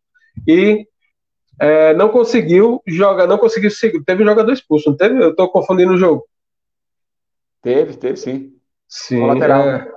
e 0.47 0.87
é, 1.61 1.93
não 1.93 2.09
conseguiu 2.09 2.83
jogar, 2.87 3.27
não 3.27 3.37
conseguiu 3.37 3.71
seguir. 3.71 4.03
Teve 4.03 4.23
um 4.23 4.27
jogador 4.27 4.51
expulso, 4.51 4.89
não 4.89 4.97
teve? 4.97 5.23
Eu 5.23 5.31
estou 5.31 5.47
confundindo 5.51 5.93
o 5.93 5.99
jogo. 5.99 6.25
Teve, 7.61 7.95
teve 7.99 8.17
sim. 8.17 8.55
Sim. 8.89 9.27
Lateral. 9.27 9.69
É, 9.69 9.93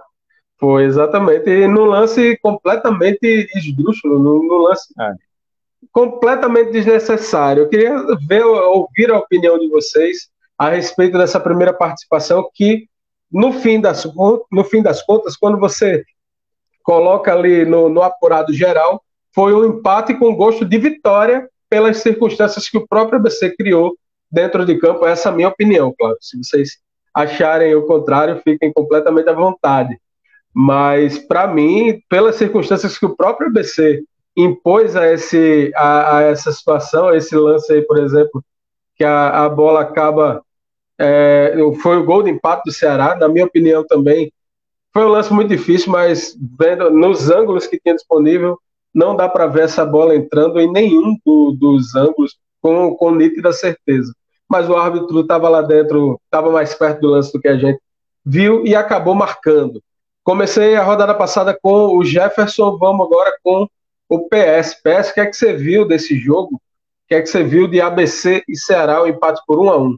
foi, 0.60 0.84
exatamente. 0.84 1.50
E 1.50 1.66
no 1.66 1.86
lance 1.86 2.38
completamente 2.42 3.50
esdrúxulo, 3.56 4.20
no, 4.20 4.44
no 4.44 4.58
lance 4.58 4.94
é. 5.00 5.14
completamente 5.90 6.72
desnecessário. 6.72 7.64
Eu 7.64 7.70
queria 7.70 7.96
ver, 8.28 8.44
ouvir 8.44 9.10
a 9.10 9.18
opinião 9.18 9.58
de 9.58 9.70
vocês 9.70 10.30
a 10.58 10.68
respeito 10.68 11.18
dessa 11.18 11.40
primeira 11.40 11.74
participação, 11.74 12.46
que 12.54 12.90
no 13.32 13.54
fim 13.54 13.80
das, 13.80 14.06
no 14.52 14.64
fim 14.66 14.82
das 14.82 15.02
contas, 15.02 15.38
quando 15.38 15.58
você 15.58 16.04
coloca 16.84 17.34
ali 17.34 17.66
no, 17.66 17.88
no 17.88 18.02
apurado 18.02 18.52
geral, 18.54 19.02
foi 19.34 19.54
um 19.54 19.66
empate 19.66 20.14
com 20.14 20.36
gosto 20.36 20.66
de 20.66 20.78
vitória 20.78 21.50
pelas 21.74 21.98
circunstâncias 21.98 22.70
que 22.70 22.78
o 22.78 22.88
próprio 22.88 23.18
ABC 23.18 23.50
criou 23.58 23.98
dentro 24.32 24.64
de 24.64 24.78
campo. 24.78 25.08
Essa 25.08 25.30
é 25.30 25.32
a 25.32 25.36
minha 25.36 25.48
opinião, 25.48 25.92
claro. 25.98 26.16
Se 26.22 26.38
vocês 26.38 26.78
acharem 27.12 27.74
o 27.74 27.88
contrário, 27.88 28.40
fiquem 28.44 28.72
completamente 28.72 29.28
à 29.28 29.34
vontade. 29.34 30.00
Mas, 30.54 31.18
para 31.18 31.48
mim, 31.48 32.00
pelas 32.08 32.36
circunstâncias 32.36 32.96
que 32.96 33.08
o 33.08 33.18
próprio 33.18 33.48
ABC 33.48 34.04
impôs 34.38 34.96
a, 34.96 35.12
esse, 35.12 35.72
a, 35.76 36.18
a, 36.18 36.22
essa 36.22 36.52
situação, 36.52 37.08
a 37.08 37.18
esse 37.18 37.36
lance 37.36 37.74
aí, 37.74 37.82
por 37.82 37.98
exemplo, 37.98 38.44
que 38.96 39.04
a, 39.04 39.46
a 39.46 39.50
bola 39.50 39.82
acaba. 39.82 40.44
É, 41.00 41.56
foi 41.82 41.98
o 41.98 42.06
gol 42.06 42.22
de 42.22 42.30
empate 42.30 42.66
do 42.68 42.72
Ceará, 42.72 43.16
na 43.16 43.28
minha 43.28 43.46
opinião 43.46 43.84
também. 43.84 44.32
Foi 44.94 45.04
um 45.04 45.10
lance 45.10 45.34
muito 45.34 45.50
difícil, 45.50 45.92
mas 45.92 46.38
vendo 46.40 46.92
nos 46.92 47.32
ângulos 47.32 47.66
que 47.66 47.80
tinha 47.80 47.96
disponível, 47.96 48.60
não 48.94 49.16
dá 49.16 49.28
para 49.28 49.48
ver 49.48 49.64
essa 49.64 49.86
bola 49.86 50.16
entrando 50.16 50.60
em 50.60 50.72
nenhum 50.72 51.18
do, 51.26 51.52
dos 51.52 51.96
ângulos 51.96 52.38
com, 52.62 52.96
com 52.96 53.16
nítida 53.16 53.52
certeza. 53.52 54.14
Mas 54.48 54.70
o 54.70 54.76
árbitro 54.76 55.22
estava 55.22 55.50
lá 55.50 55.62
dentro, 55.62 56.20
estava 56.26 56.52
mais 56.52 56.74
perto 56.76 57.02
do 57.02 57.08
lance 57.08 57.34
do 57.34 57.42
que 57.42 57.48
a 57.48 57.58
gente 57.58 57.80
viu 58.26 58.66
e 58.66 58.76
acabou 58.76 59.16
marcando. 59.16 59.82
Comecei 60.24 60.76
a 60.76 60.84
rodada 60.84 61.14
passada 61.14 61.58
com 61.62 61.98
o 61.98 62.06
Jefferson, 62.06 62.78
vamos 62.78 63.06
agora 63.06 63.36
com 63.44 63.68
o 64.08 64.30
PS. 64.30 64.76
PS, 64.82 65.10
o 65.10 65.14
que 65.14 65.20
é 65.20 65.26
que 65.26 65.36
você 65.36 65.54
viu 65.54 65.86
desse 65.86 66.18
jogo? 66.18 66.56
O 66.56 66.60
que 67.08 67.16
é 67.16 67.22
que 67.22 67.28
você 67.28 67.44
viu 67.44 67.68
de 67.68 67.82
ABC 67.82 68.44
e 68.48 68.56
Ceará, 68.56 69.02
o 69.02 69.08
empate 69.08 69.42
por 69.46 69.60
um 69.60 69.70
a 69.70 69.78
um? 69.78 69.98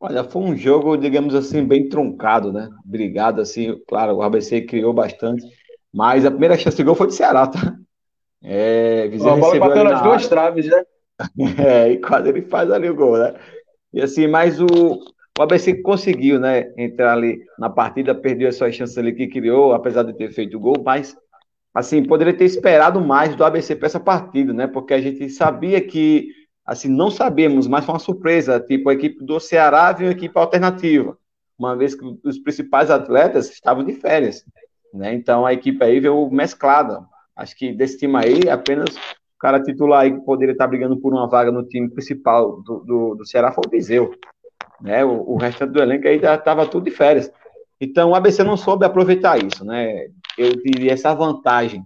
Olha, 0.00 0.22
foi 0.22 0.42
um 0.42 0.56
jogo, 0.56 0.96
digamos 0.96 1.34
assim, 1.34 1.64
bem 1.64 1.88
truncado, 1.88 2.52
né? 2.52 2.70
Brigado, 2.84 3.40
assim, 3.40 3.76
claro, 3.88 4.14
o 4.14 4.22
ABC 4.22 4.62
criou 4.62 4.92
bastante, 4.92 5.44
mas 5.92 6.24
a 6.24 6.30
primeira 6.30 6.56
chance 6.56 6.76
de 6.76 6.82
gol 6.82 6.94
foi 6.94 7.06
do 7.06 7.12
Ceará, 7.12 7.46
tá? 7.46 7.76
É, 8.42 9.10
a 9.14 9.36
bola 9.36 9.58
bateu 9.58 9.84
nas 9.84 10.02
duas 10.02 10.28
traves, 10.28 10.66
né? 10.66 10.82
É, 11.58 11.90
e 11.90 11.98
quase 11.98 12.28
ele 12.28 12.42
faz 12.42 12.70
ali 12.70 12.88
o 12.88 12.94
gol, 12.94 13.18
né? 13.18 13.34
E 13.92 14.00
assim, 14.00 14.28
mas 14.28 14.60
o, 14.60 14.66
o 14.66 15.42
ABC 15.42 15.82
conseguiu, 15.82 16.38
né, 16.38 16.72
entrar 16.76 17.14
ali 17.14 17.40
na 17.58 17.68
partida, 17.68 18.14
perdeu 18.14 18.48
as 18.48 18.54
suas 18.54 18.74
chances 18.74 18.96
ali 18.96 19.12
que 19.12 19.26
criou, 19.26 19.72
apesar 19.72 20.04
de 20.04 20.12
ter 20.12 20.30
feito 20.30 20.56
o 20.56 20.60
gol, 20.60 20.76
mas 20.84 21.16
assim, 21.74 22.04
poderia 22.04 22.36
ter 22.36 22.44
esperado 22.44 23.00
mais 23.00 23.34
do 23.34 23.44
ABC 23.44 23.74
para 23.74 23.86
essa 23.86 23.98
partida, 23.98 24.52
né? 24.52 24.68
Porque 24.68 24.94
a 24.94 25.00
gente 25.00 25.28
sabia 25.28 25.80
que 25.80 26.28
assim, 26.64 26.88
não 26.88 27.10
sabemos, 27.10 27.66
mas 27.66 27.84
foi 27.84 27.94
uma 27.94 27.98
surpresa, 27.98 28.60
tipo 28.60 28.90
a 28.90 28.94
equipe 28.94 29.24
do 29.24 29.40
Ceará 29.40 29.90
viu 29.90 30.06
uma 30.06 30.12
equipe 30.12 30.38
alternativa, 30.38 31.16
uma 31.58 31.74
vez 31.74 31.94
que 31.94 32.04
os 32.22 32.38
principais 32.38 32.90
atletas 32.90 33.50
estavam 33.50 33.82
de 33.82 33.94
férias, 33.94 34.44
né? 34.92 35.14
Então 35.14 35.46
a 35.46 35.52
equipe 35.52 35.82
aí 35.84 36.00
veio 36.00 36.30
mesclada. 36.30 37.04
Acho 37.36 37.56
que 37.56 37.72
desse 37.72 37.98
time 37.98 38.16
aí, 38.16 38.48
apenas 38.48 38.96
o 38.96 39.38
cara 39.38 39.62
titular 39.62 40.02
aí 40.02 40.12
que 40.12 40.24
poderia 40.24 40.52
estar 40.52 40.66
brigando 40.66 40.98
por 40.98 41.12
uma 41.12 41.28
vaga 41.28 41.52
no 41.52 41.66
time 41.66 41.88
principal 41.88 42.60
do, 42.62 42.80
do, 42.80 43.14
do 43.16 43.26
Ceará 43.26 43.52
foi 43.52 43.64
o 43.66 43.70
Viseu 43.70 44.10
né? 44.80 45.04
O, 45.04 45.34
o 45.34 45.36
restante 45.36 45.72
do 45.72 45.82
elenco 45.82 46.06
aí 46.06 46.18
já 46.18 46.34
estava 46.34 46.66
tudo 46.66 46.84
de 46.84 46.90
férias. 46.90 47.30
Então 47.80 48.10
o 48.10 48.14
ABC 48.14 48.42
não 48.42 48.56
soube 48.56 48.84
aproveitar 48.84 49.42
isso, 49.42 49.64
né? 49.64 50.08
Eu 50.36 50.52
diria 50.62 50.92
essa 50.92 51.14
vantagem, 51.14 51.84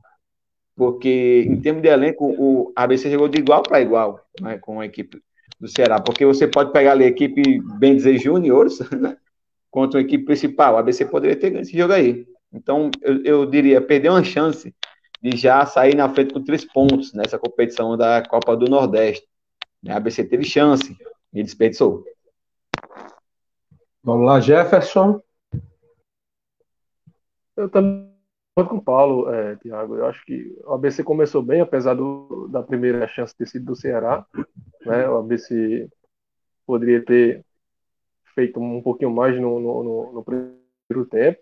porque 0.76 1.44
em 1.46 1.60
termos 1.60 1.82
de 1.82 1.88
elenco, 1.88 2.26
o 2.38 2.72
ABC 2.76 3.10
jogou 3.10 3.28
de 3.28 3.38
igual 3.38 3.62
para 3.62 3.80
igual 3.80 4.20
né, 4.40 4.58
com 4.58 4.80
a 4.80 4.86
equipe 4.86 5.18
do 5.60 5.68
Ceará, 5.68 6.00
porque 6.00 6.24
você 6.24 6.46
pode 6.48 6.72
pegar 6.72 6.92
ali 6.92 7.04
a 7.04 7.08
equipe, 7.08 7.60
bem 7.78 7.94
dizer, 7.94 8.18
júniores, 8.18 8.78
né, 8.90 9.16
contra 9.70 10.00
a 10.00 10.02
equipe 10.02 10.24
principal. 10.24 10.74
O 10.74 10.78
ABC 10.78 11.04
poderia 11.06 11.36
ter 11.36 11.50
ganho 11.50 11.62
esse 11.62 11.76
jogo 11.76 11.92
aí. 11.92 12.26
Então, 12.52 12.90
eu, 13.00 13.22
eu 13.24 13.46
diria, 13.46 13.80
perder 13.80 14.10
uma 14.10 14.24
chance 14.24 14.74
de 15.22 15.36
já 15.36 15.64
sair 15.64 15.94
na 15.94 16.08
frente 16.08 16.34
com 16.34 16.42
três 16.42 16.64
pontos 16.64 17.12
nessa 17.12 17.38
competição 17.38 17.96
da 17.96 18.22
Copa 18.26 18.56
do 18.56 18.68
Nordeste. 18.68 19.26
A 19.88 19.96
ABC 19.96 20.24
teve 20.24 20.44
chance 20.44 20.96
e 21.32 21.42
desperdiçou. 21.42 22.04
Vamos 24.02 24.26
lá, 24.26 24.40
Jefferson. 24.40 25.20
Eu 27.56 27.68
também 27.68 28.12
com 28.54 28.76
o 28.76 28.82
Paulo, 28.82 29.30
é, 29.30 29.56
Tiago. 29.56 29.96
Eu 29.96 30.06
acho 30.06 30.24
que 30.26 30.54
o 30.64 30.74
ABC 30.74 31.02
começou 31.02 31.42
bem, 31.42 31.62
apesar 31.62 31.94
do, 31.94 32.48
da 32.48 32.62
primeira 32.62 33.08
chance 33.08 33.34
ter 33.34 33.46
sido 33.46 33.66
do 33.66 33.76
Ceará. 33.76 34.26
Né? 34.84 35.08
O 35.08 35.18
ABC 35.18 35.88
poderia 36.66 37.02
ter 37.02 37.44
feito 38.34 38.60
um 38.60 38.82
pouquinho 38.82 39.10
mais 39.10 39.40
no, 39.40 39.58
no, 39.58 39.82
no, 39.82 40.12
no 40.12 40.24
primeiro 40.24 41.06
tempo. 41.08 41.40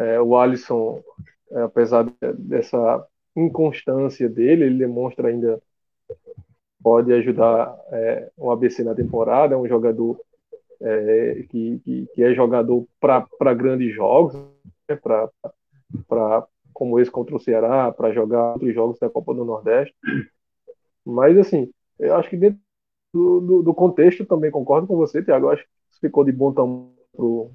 É, 0.00 0.18
o 0.18 0.34
Alisson, 0.34 1.02
é, 1.50 1.60
apesar 1.60 2.10
dessa 2.38 3.06
inconstância 3.36 4.30
dele, 4.30 4.64
ele 4.64 4.78
demonstra 4.78 5.28
ainda 5.28 5.60
pode 6.82 7.12
ajudar 7.12 7.76
é, 7.92 8.30
o 8.34 8.50
ABC 8.50 8.82
na 8.82 8.94
temporada. 8.94 9.54
É 9.54 9.58
um 9.58 9.68
jogador 9.68 10.18
é, 10.80 11.44
que, 11.50 11.78
que, 11.80 12.06
que, 12.14 12.22
é 12.22 12.34
jogador 12.34 12.86
para 12.98 13.54
grandes 13.54 13.94
jogos, 13.94 14.34
né, 14.88 14.96
para 16.08 16.46
como 16.72 16.98
esse 16.98 17.10
contra 17.10 17.36
o 17.36 17.40
Ceará, 17.40 17.92
para 17.92 18.10
jogar 18.10 18.54
outros 18.54 18.74
jogos 18.74 18.98
da 18.98 19.10
Copa 19.10 19.34
do 19.34 19.44
Nordeste. 19.44 19.94
Mas, 21.04 21.36
assim, 21.36 21.70
eu 21.98 22.14
acho 22.16 22.30
que 22.30 22.38
dentro 22.38 22.58
do, 23.12 23.40
do, 23.40 23.62
do 23.64 23.74
contexto 23.74 24.24
também 24.24 24.50
concordo 24.50 24.86
com 24.86 24.96
você, 24.96 25.22
Tiago. 25.22 25.50
Acho 25.50 25.62
que 25.62 26.00
ficou 26.00 26.24
de 26.24 26.32
bom 26.32 26.54
tamanho 26.54 26.99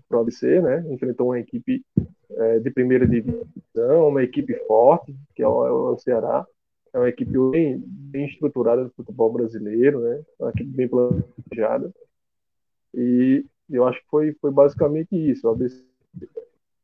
para 0.07 0.18
o 0.18 0.22
ABC, 0.22 0.61
né? 0.61 0.86
Enfrentou 0.89 1.28
uma 1.28 1.39
equipe 1.39 1.84
é, 2.32 2.59
de 2.59 2.70
primeira 2.72 3.07
divisão, 3.07 4.07
uma 4.07 4.24
equipe 4.24 4.53
forte, 4.68 5.16
que 5.36 5.41
é 5.41 5.47
o, 5.47 5.66
é 5.66 5.72
o 5.72 5.97
Ceará. 5.97 6.45
É 6.93 6.97
uma 6.97 7.09
equipe 7.09 7.32
bem, 7.51 7.84
bem 7.86 8.26
estruturada 8.26 8.86
do 8.86 8.91
futebol 8.91 9.32
brasileiro, 9.32 9.99
né? 9.99 10.22
Uma 10.39 10.49
equipe 10.51 10.70
bem 10.70 10.88
planejada. 10.88 11.91
E 12.93 13.45
eu 13.70 13.86
acho 13.86 13.99
que 13.99 14.09
foi, 14.09 14.34
foi 14.39 14.51
basicamente 14.51 15.13
isso. 15.13 15.47
O 15.47 15.51
ABC, 15.51 15.84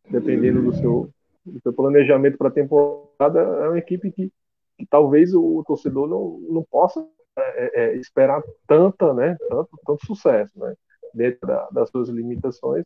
dependendo 0.09 0.61
do 0.61 0.73
seu, 0.73 1.09
do 1.45 1.61
seu 1.61 1.71
planejamento 1.71 2.37
para 2.37 2.49
a 2.49 2.51
temporada, 2.51 3.39
é 3.39 3.69
uma 3.69 3.77
equipe 3.77 4.11
que, 4.11 4.31
que 4.77 4.85
talvez 4.85 5.33
o, 5.33 5.59
o 5.59 5.63
torcedor 5.63 6.07
não, 6.09 6.39
não 6.49 6.63
possa 6.63 7.07
é, 7.37 7.81
é, 7.81 7.95
esperar 7.95 8.43
tanta, 8.67 9.13
né? 9.13 9.37
Tanto, 9.47 9.69
tanto 9.85 10.05
sucesso, 10.05 10.59
né? 10.59 10.75
Dentro 11.13 11.47
da, 11.47 11.67
das 11.71 11.89
suas 11.89 12.09
limitações, 12.09 12.85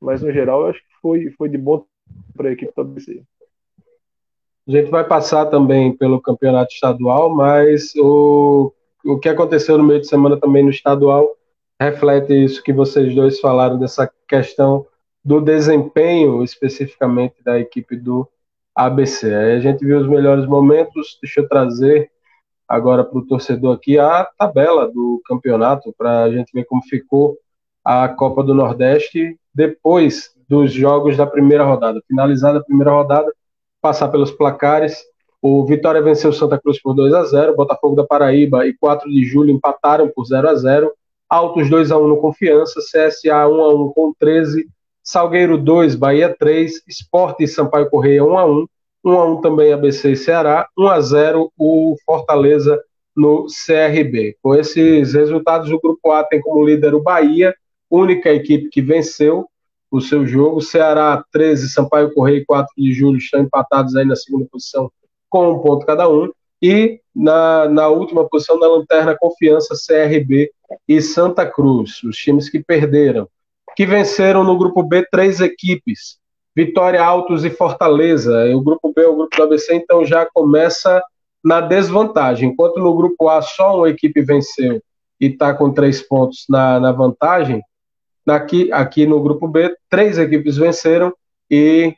mas 0.00 0.22
no 0.22 0.32
geral 0.32 0.62
eu 0.62 0.66
acho 0.68 0.80
que 0.80 0.94
foi, 1.00 1.30
foi 1.30 1.48
de 1.48 1.58
bom 1.58 1.84
para 2.36 2.48
a 2.48 2.52
equipe 2.52 2.72
do 2.74 2.80
ABC. 2.80 3.22
A 4.66 4.70
gente 4.70 4.90
vai 4.90 5.04
passar 5.04 5.46
também 5.46 5.94
pelo 5.94 6.20
campeonato 6.20 6.72
estadual, 6.72 7.28
mas 7.34 7.94
o, 7.96 8.72
o 9.04 9.18
que 9.18 9.28
aconteceu 9.28 9.76
no 9.76 9.84
meio 9.84 10.00
de 10.00 10.08
semana 10.08 10.38
também 10.38 10.62
no 10.62 10.70
estadual 10.70 11.36
reflete 11.78 12.32
isso 12.32 12.62
que 12.62 12.72
vocês 12.72 13.14
dois 13.14 13.40
falaram 13.40 13.78
dessa 13.78 14.10
questão 14.26 14.86
do 15.24 15.40
desempenho 15.40 16.42
especificamente 16.42 17.42
da 17.44 17.58
equipe 17.58 17.96
do 17.96 18.28
ABC. 18.74 19.34
Aí 19.34 19.52
a 19.52 19.60
gente 19.60 19.84
viu 19.84 19.98
os 19.98 20.08
melhores 20.08 20.46
momentos, 20.46 21.18
deixa 21.20 21.40
eu 21.40 21.48
trazer 21.48 22.10
agora 22.66 23.04
para 23.04 23.18
o 23.18 23.26
torcedor 23.26 23.76
aqui 23.76 23.98
a 23.98 24.24
tabela 24.38 24.90
do 24.90 25.20
campeonato 25.26 25.94
para 25.96 26.24
a 26.24 26.30
gente 26.30 26.50
ver 26.52 26.64
como 26.64 26.82
ficou 26.82 27.38
a 27.84 28.08
Copa 28.08 28.42
do 28.42 28.54
Nordeste 28.54 29.38
depois 29.54 30.30
dos 30.48 30.72
jogos 30.72 31.16
da 31.16 31.26
primeira 31.26 31.64
rodada. 31.64 32.00
Finalizada 32.08 32.58
a 32.58 32.64
primeira 32.64 32.90
rodada, 32.92 33.32
passar 33.80 34.08
pelos 34.08 34.30
placares. 34.30 35.02
O 35.42 35.64
Vitória 35.66 36.00
venceu 36.00 36.30
o 36.30 36.32
Santa 36.32 36.58
Cruz 36.58 36.80
por 36.80 36.94
2 36.94 37.12
a 37.12 37.24
0 37.24 37.54
Botafogo 37.54 37.94
da 37.94 38.04
Paraíba 38.04 38.66
e 38.66 38.72
4 38.72 39.10
de 39.10 39.24
julho 39.24 39.50
empataram 39.50 40.08
por 40.08 40.24
0 40.24 40.48
a 40.48 40.54
0 40.54 40.92
Altos 41.28 41.68
2 41.68 41.90
a 41.90 41.98
1 41.98 42.08
no 42.08 42.16
Confiança, 42.18 42.80
CSA 42.80 43.48
1 43.48 43.60
a 43.60 43.74
1 43.74 43.92
com 43.92 44.14
13, 44.18 44.66
Salgueiro 45.02 45.58
2, 45.58 45.96
Bahia 45.96 46.34
3, 46.38 46.82
Esporte 46.86 47.44
e 47.44 47.48
Sampaio 47.48 47.90
Correia 47.90 48.24
1 48.24 48.38
a 48.38 48.46
1 48.46 48.66
1 49.04 49.12
a 49.12 49.24
1 49.26 49.40
também 49.42 49.72
ABC 49.72 50.12
e 50.12 50.16
Ceará, 50.16 50.66
1 50.78 50.88
a 50.88 51.00
0 51.00 51.52
o 51.58 51.94
Fortaleza 52.06 52.80
no 53.14 53.46
CRB. 53.46 54.36
Com 54.42 54.54
esses 54.54 55.12
resultados, 55.12 55.70
o 55.70 55.80
Grupo 55.80 56.10
A 56.10 56.24
tem 56.24 56.40
como 56.40 56.64
líder 56.64 56.94
o 56.94 57.02
Bahia, 57.02 57.54
única 57.90 58.30
equipe 58.30 58.68
que 58.68 58.82
venceu 58.82 59.46
o 59.90 60.00
seu 60.00 60.26
jogo. 60.26 60.60
Ceará 60.60 61.24
13, 61.32 61.70
Sampaio 61.70 62.12
Correia 62.12 62.38
e 62.38 62.44
4 62.44 62.72
de 62.76 62.92
julho 62.92 63.18
estão 63.18 63.40
empatados 63.40 63.94
aí 63.94 64.04
na 64.04 64.16
segunda 64.16 64.46
posição 64.50 64.90
com 65.30 65.52
um 65.52 65.58
ponto 65.58 65.86
cada 65.86 66.08
um. 66.08 66.30
E 66.62 67.00
na, 67.14 67.68
na 67.68 67.88
última 67.88 68.28
posição, 68.28 68.58
na 68.58 68.66
lanterna, 68.66 69.16
Confiança, 69.18 69.74
CRB 69.74 70.50
e 70.88 71.02
Santa 71.02 71.44
Cruz, 71.44 72.02
os 72.02 72.16
times 72.16 72.48
que 72.48 72.62
perderam. 72.62 73.28
Que 73.76 73.84
venceram 73.84 74.44
no 74.44 74.56
grupo 74.56 74.82
B 74.82 75.06
três 75.10 75.40
equipes: 75.40 76.18
Vitória, 76.54 77.02
Altos 77.02 77.44
e 77.44 77.50
Fortaleza. 77.50 78.46
E 78.46 78.54
o 78.54 78.60
grupo 78.60 78.92
B, 78.94 79.04
o 79.04 79.16
grupo 79.16 79.36
do 79.36 79.42
ABC, 79.42 79.74
então 79.74 80.04
já 80.04 80.26
começa 80.32 81.02
na 81.44 81.60
desvantagem. 81.60 82.50
Enquanto 82.50 82.78
no 82.78 82.94
grupo 82.94 83.28
A 83.28 83.42
só 83.42 83.76
uma 83.76 83.90
equipe 83.90 84.22
venceu 84.22 84.80
e 85.20 85.26
está 85.26 85.52
com 85.52 85.72
três 85.72 86.00
pontos 86.00 86.44
na, 86.48 86.80
na 86.80 86.92
vantagem, 86.92 87.60
Aqui, 88.26 88.72
aqui 88.72 89.06
no 89.06 89.22
grupo 89.22 89.46
B, 89.46 89.76
três 89.88 90.18
equipes 90.18 90.56
venceram 90.56 91.14
e 91.50 91.94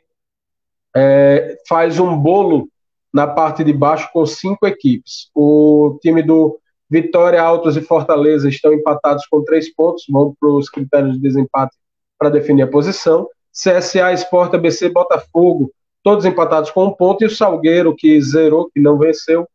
é, 0.95 1.57
faz 1.67 1.99
um 1.99 2.17
bolo 2.17 2.67
na 3.13 3.25
parte 3.25 3.63
de 3.63 3.71
baixo 3.71 4.09
com 4.11 4.25
cinco 4.25 4.67
equipes. 4.67 5.29
O 5.33 5.97
time 6.01 6.21
do 6.21 6.59
Vitória, 6.89 7.41
Altos 7.41 7.75
e 7.77 7.81
Fortaleza 7.81 8.47
estão 8.47 8.73
empatados 8.73 9.25
com 9.27 9.43
três 9.43 9.73
pontos, 9.73 10.05
vão 10.09 10.35
para 10.39 10.49
os 10.49 10.69
critérios 10.69 11.15
de 11.15 11.21
desempate 11.21 11.75
para 12.17 12.29
definir 12.29 12.63
a 12.63 12.67
posição. 12.67 13.27
CSA, 13.51 14.13
Sport, 14.13 14.53
ABC, 14.53 14.89
Botafogo, 14.89 15.71
todos 16.03 16.25
empatados 16.25 16.71
com 16.71 16.85
um 16.85 16.91
ponto, 16.91 17.23
e 17.23 17.27
o 17.27 17.29
Salgueiro, 17.29 17.95
que 17.95 18.21
zerou, 18.21 18.69
que 18.69 18.79
não 18.79 18.97
venceu, 18.97 19.47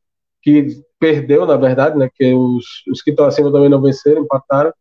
que 0.42 0.82
perdeu, 0.98 1.46
na 1.46 1.56
verdade, 1.56 1.96
né, 1.96 2.10
que 2.12 2.34
os, 2.34 2.64
os 2.90 3.00
que 3.00 3.10
estão 3.10 3.26
acima 3.26 3.50
também 3.50 3.68
não 3.68 3.80
venceram, 3.80 4.22
empataram, 4.22 4.72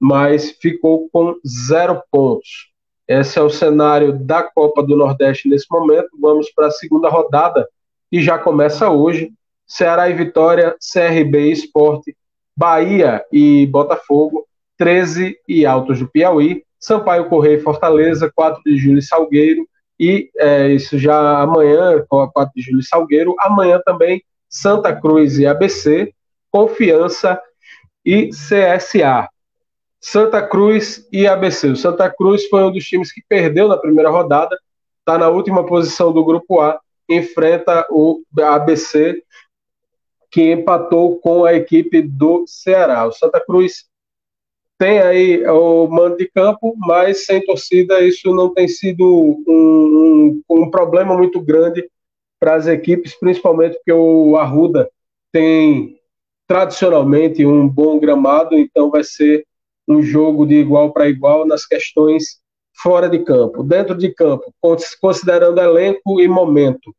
mas 0.00 0.50
ficou 0.52 1.08
com 1.12 1.36
zero 1.46 2.02
pontos. 2.10 2.70
Esse 3.06 3.38
é 3.38 3.42
o 3.42 3.50
cenário 3.50 4.18
da 4.18 4.42
Copa 4.42 4.82
do 4.82 4.96
Nordeste 4.96 5.48
nesse 5.48 5.66
momento. 5.70 6.08
Vamos 6.20 6.50
para 6.50 6.68
a 6.68 6.70
segunda 6.70 7.08
rodada, 7.08 7.68
e 8.10 8.20
já 8.20 8.38
começa 8.38 8.88
hoje. 8.90 9.32
Ceará 9.66 10.08
e 10.08 10.14
Vitória, 10.14 10.74
CRB 10.80 11.48
e 11.48 11.52
Esporte, 11.52 12.16
Bahia 12.56 13.24
e 13.30 13.66
Botafogo, 13.66 14.44
13 14.76 15.36
e 15.46 15.64
Altos 15.64 16.00
do 16.00 16.08
Piauí, 16.08 16.64
Sampaio 16.78 17.28
Correia 17.28 17.56
e 17.56 17.60
Fortaleza, 17.60 18.32
4 18.34 18.62
de 18.64 18.76
julho 18.76 18.98
e 18.98 19.02
Salgueiro, 19.02 19.68
e 19.98 20.30
é, 20.38 20.68
isso 20.72 20.98
já 20.98 21.40
amanhã, 21.40 22.04
4 22.08 22.52
de 22.56 22.62
julho 22.62 22.80
e 22.80 22.84
Salgueiro, 22.84 23.36
amanhã 23.38 23.80
também 23.84 24.24
Santa 24.48 24.94
Cruz 24.94 25.38
e 25.38 25.46
ABC, 25.46 26.12
Confiança 26.50 27.40
e 28.04 28.30
CSA. 28.30 29.28
Santa 30.00 30.40
Cruz 30.40 31.06
e 31.12 31.26
ABC. 31.26 31.68
O 31.68 31.76
Santa 31.76 32.10
Cruz 32.10 32.46
foi 32.48 32.64
um 32.64 32.72
dos 32.72 32.84
times 32.84 33.12
que 33.12 33.22
perdeu 33.28 33.68
na 33.68 33.76
primeira 33.76 34.10
rodada, 34.10 34.58
está 34.98 35.18
na 35.18 35.28
última 35.28 35.66
posição 35.66 36.12
do 36.12 36.24
grupo 36.24 36.60
A, 36.60 36.80
enfrenta 37.08 37.86
o 37.90 38.22
ABC, 38.40 39.22
que 40.30 40.52
empatou 40.52 41.18
com 41.18 41.44
a 41.44 41.52
equipe 41.52 42.00
do 42.00 42.44
Ceará. 42.46 43.06
O 43.06 43.12
Santa 43.12 43.44
Cruz 43.44 43.84
tem 44.78 45.00
aí 45.00 45.46
o 45.46 45.86
mando 45.88 46.16
de 46.16 46.30
campo, 46.30 46.74
mas 46.78 47.26
sem 47.26 47.44
torcida 47.44 48.00
isso 48.00 48.34
não 48.34 48.54
tem 48.54 48.66
sido 48.66 49.04
um, 49.04 49.44
um, 49.46 50.42
um 50.48 50.70
problema 50.70 51.14
muito 51.14 51.38
grande 51.40 51.86
para 52.38 52.54
as 52.54 52.66
equipes, 52.66 53.14
principalmente 53.14 53.74
porque 53.74 53.92
o 53.92 54.36
Arruda 54.36 54.88
tem 55.30 56.00
tradicionalmente 56.46 57.44
um 57.44 57.68
bom 57.68 58.00
gramado, 58.00 58.56
então 58.56 58.90
vai 58.90 59.04
ser 59.04 59.44
um 59.92 60.02
jogo 60.02 60.46
de 60.46 60.54
igual 60.54 60.92
para 60.92 61.08
igual 61.08 61.46
nas 61.46 61.66
questões 61.66 62.40
fora 62.82 63.08
de 63.08 63.18
campo. 63.20 63.62
Dentro 63.62 63.96
de 63.96 64.12
campo, 64.14 64.52
considerando 65.00 65.60
elenco 65.60 66.20
e 66.20 66.28
momento, 66.28 66.94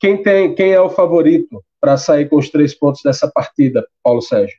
quem, 0.00 0.22
tem, 0.22 0.54
quem 0.54 0.72
é 0.72 0.80
o 0.80 0.90
favorito 0.90 1.62
para 1.80 1.96
sair 1.96 2.28
com 2.28 2.36
os 2.36 2.50
três 2.50 2.74
pontos 2.74 3.02
dessa 3.02 3.30
partida, 3.30 3.86
Paulo 4.02 4.22
Sérgio? 4.22 4.56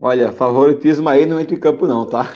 Olha, 0.00 0.30
favoritismo 0.30 1.08
aí 1.08 1.26
não 1.26 1.40
entra 1.40 1.56
em 1.56 1.58
campo 1.60 1.84
não, 1.86 2.06
tá? 2.06 2.32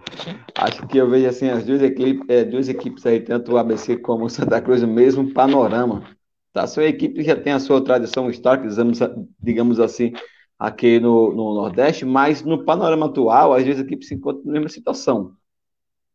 Acho 0.56 0.86
que 0.86 0.96
eu 0.96 1.08
vejo 1.08 1.28
assim 1.28 1.50
as 1.50 1.62
duas 1.62 1.82
equipes, 1.82 2.26
é, 2.28 2.42
duas 2.42 2.68
equipes 2.68 3.04
aí, 3.04 3.20
tanto 3.20 3.52
o 3.52 3.58
ABC 3.58 3.98
como 3.98 4.24
o 4.24 4.30
Santa 4.30 4.60
Cruz, 4.62 4.82
o 4.82 4.88
mesmo 4.88 5.32
panorama. 5.34 6.02
Tá? 6.50 6.66
Sua 6.66 6.84
equipe 6.84 7.22
já 7.22 7.36
tem 7.36 7.52
a 7.52 7.60
sua 7.60 7.84
tradição 7.84 8.30
histórica, 8.30 8.68
digamos, 8.68 8.98
digamos 9.38 9.80
assim, 9.80 10.14
aqui 10.58 10.98
no, 11.00 11.32
no 11.32 11.54
Nordeste, 11.54 12.04
mas 12.04 12.42
no 12.42 12.64
panorama 12.64 13.06
atual, 13.06 13.52
às 13.52 13.64
vezes 13.64 13.80
a 13.80 13.84
equipe 13.84 14.04
se 14.04 14.14
encontra 14.14 14.42
na 14.44 14.52
mesma 14.52 14.68
situação. 14.68 15.34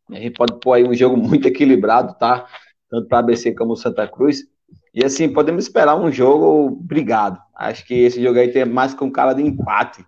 A 0.10 0.16
gente 0.16 0.34
pode 0.34 0.60
pôr 0.60 0.74
aí 0.74 0.84
um 0.84 0.94
jogo 0.94 1.16
muito 1.18 1.48
equilibrado, 1.48 2.16
tá? 2.18 2.48
Tanto 2.90 3.08
para 3.08 3.20
ABC 3.20 3.54
como 3.54 3.76
Santa 3.76 4.08
Cruz. 4.08 4.44
E 4.94 5.04
assim, 5.04 5.32
podemos 5.32 5.66
esperar 5.66 5.96
um 5.96 6.12
jogo 6.12 6.72
brigado. 6.72 7.40
Acho 7.56 7.86
que 7.86 7.94
esse 7.94 8.22
jogo 8.22 8.40
aí 8.40 8.52
tem 8.52 8.66
mais 8.66 8.94
com 8.94 9.12
cara 9.12 9.34
de 9.34 9.44
empate. 9.44 10.04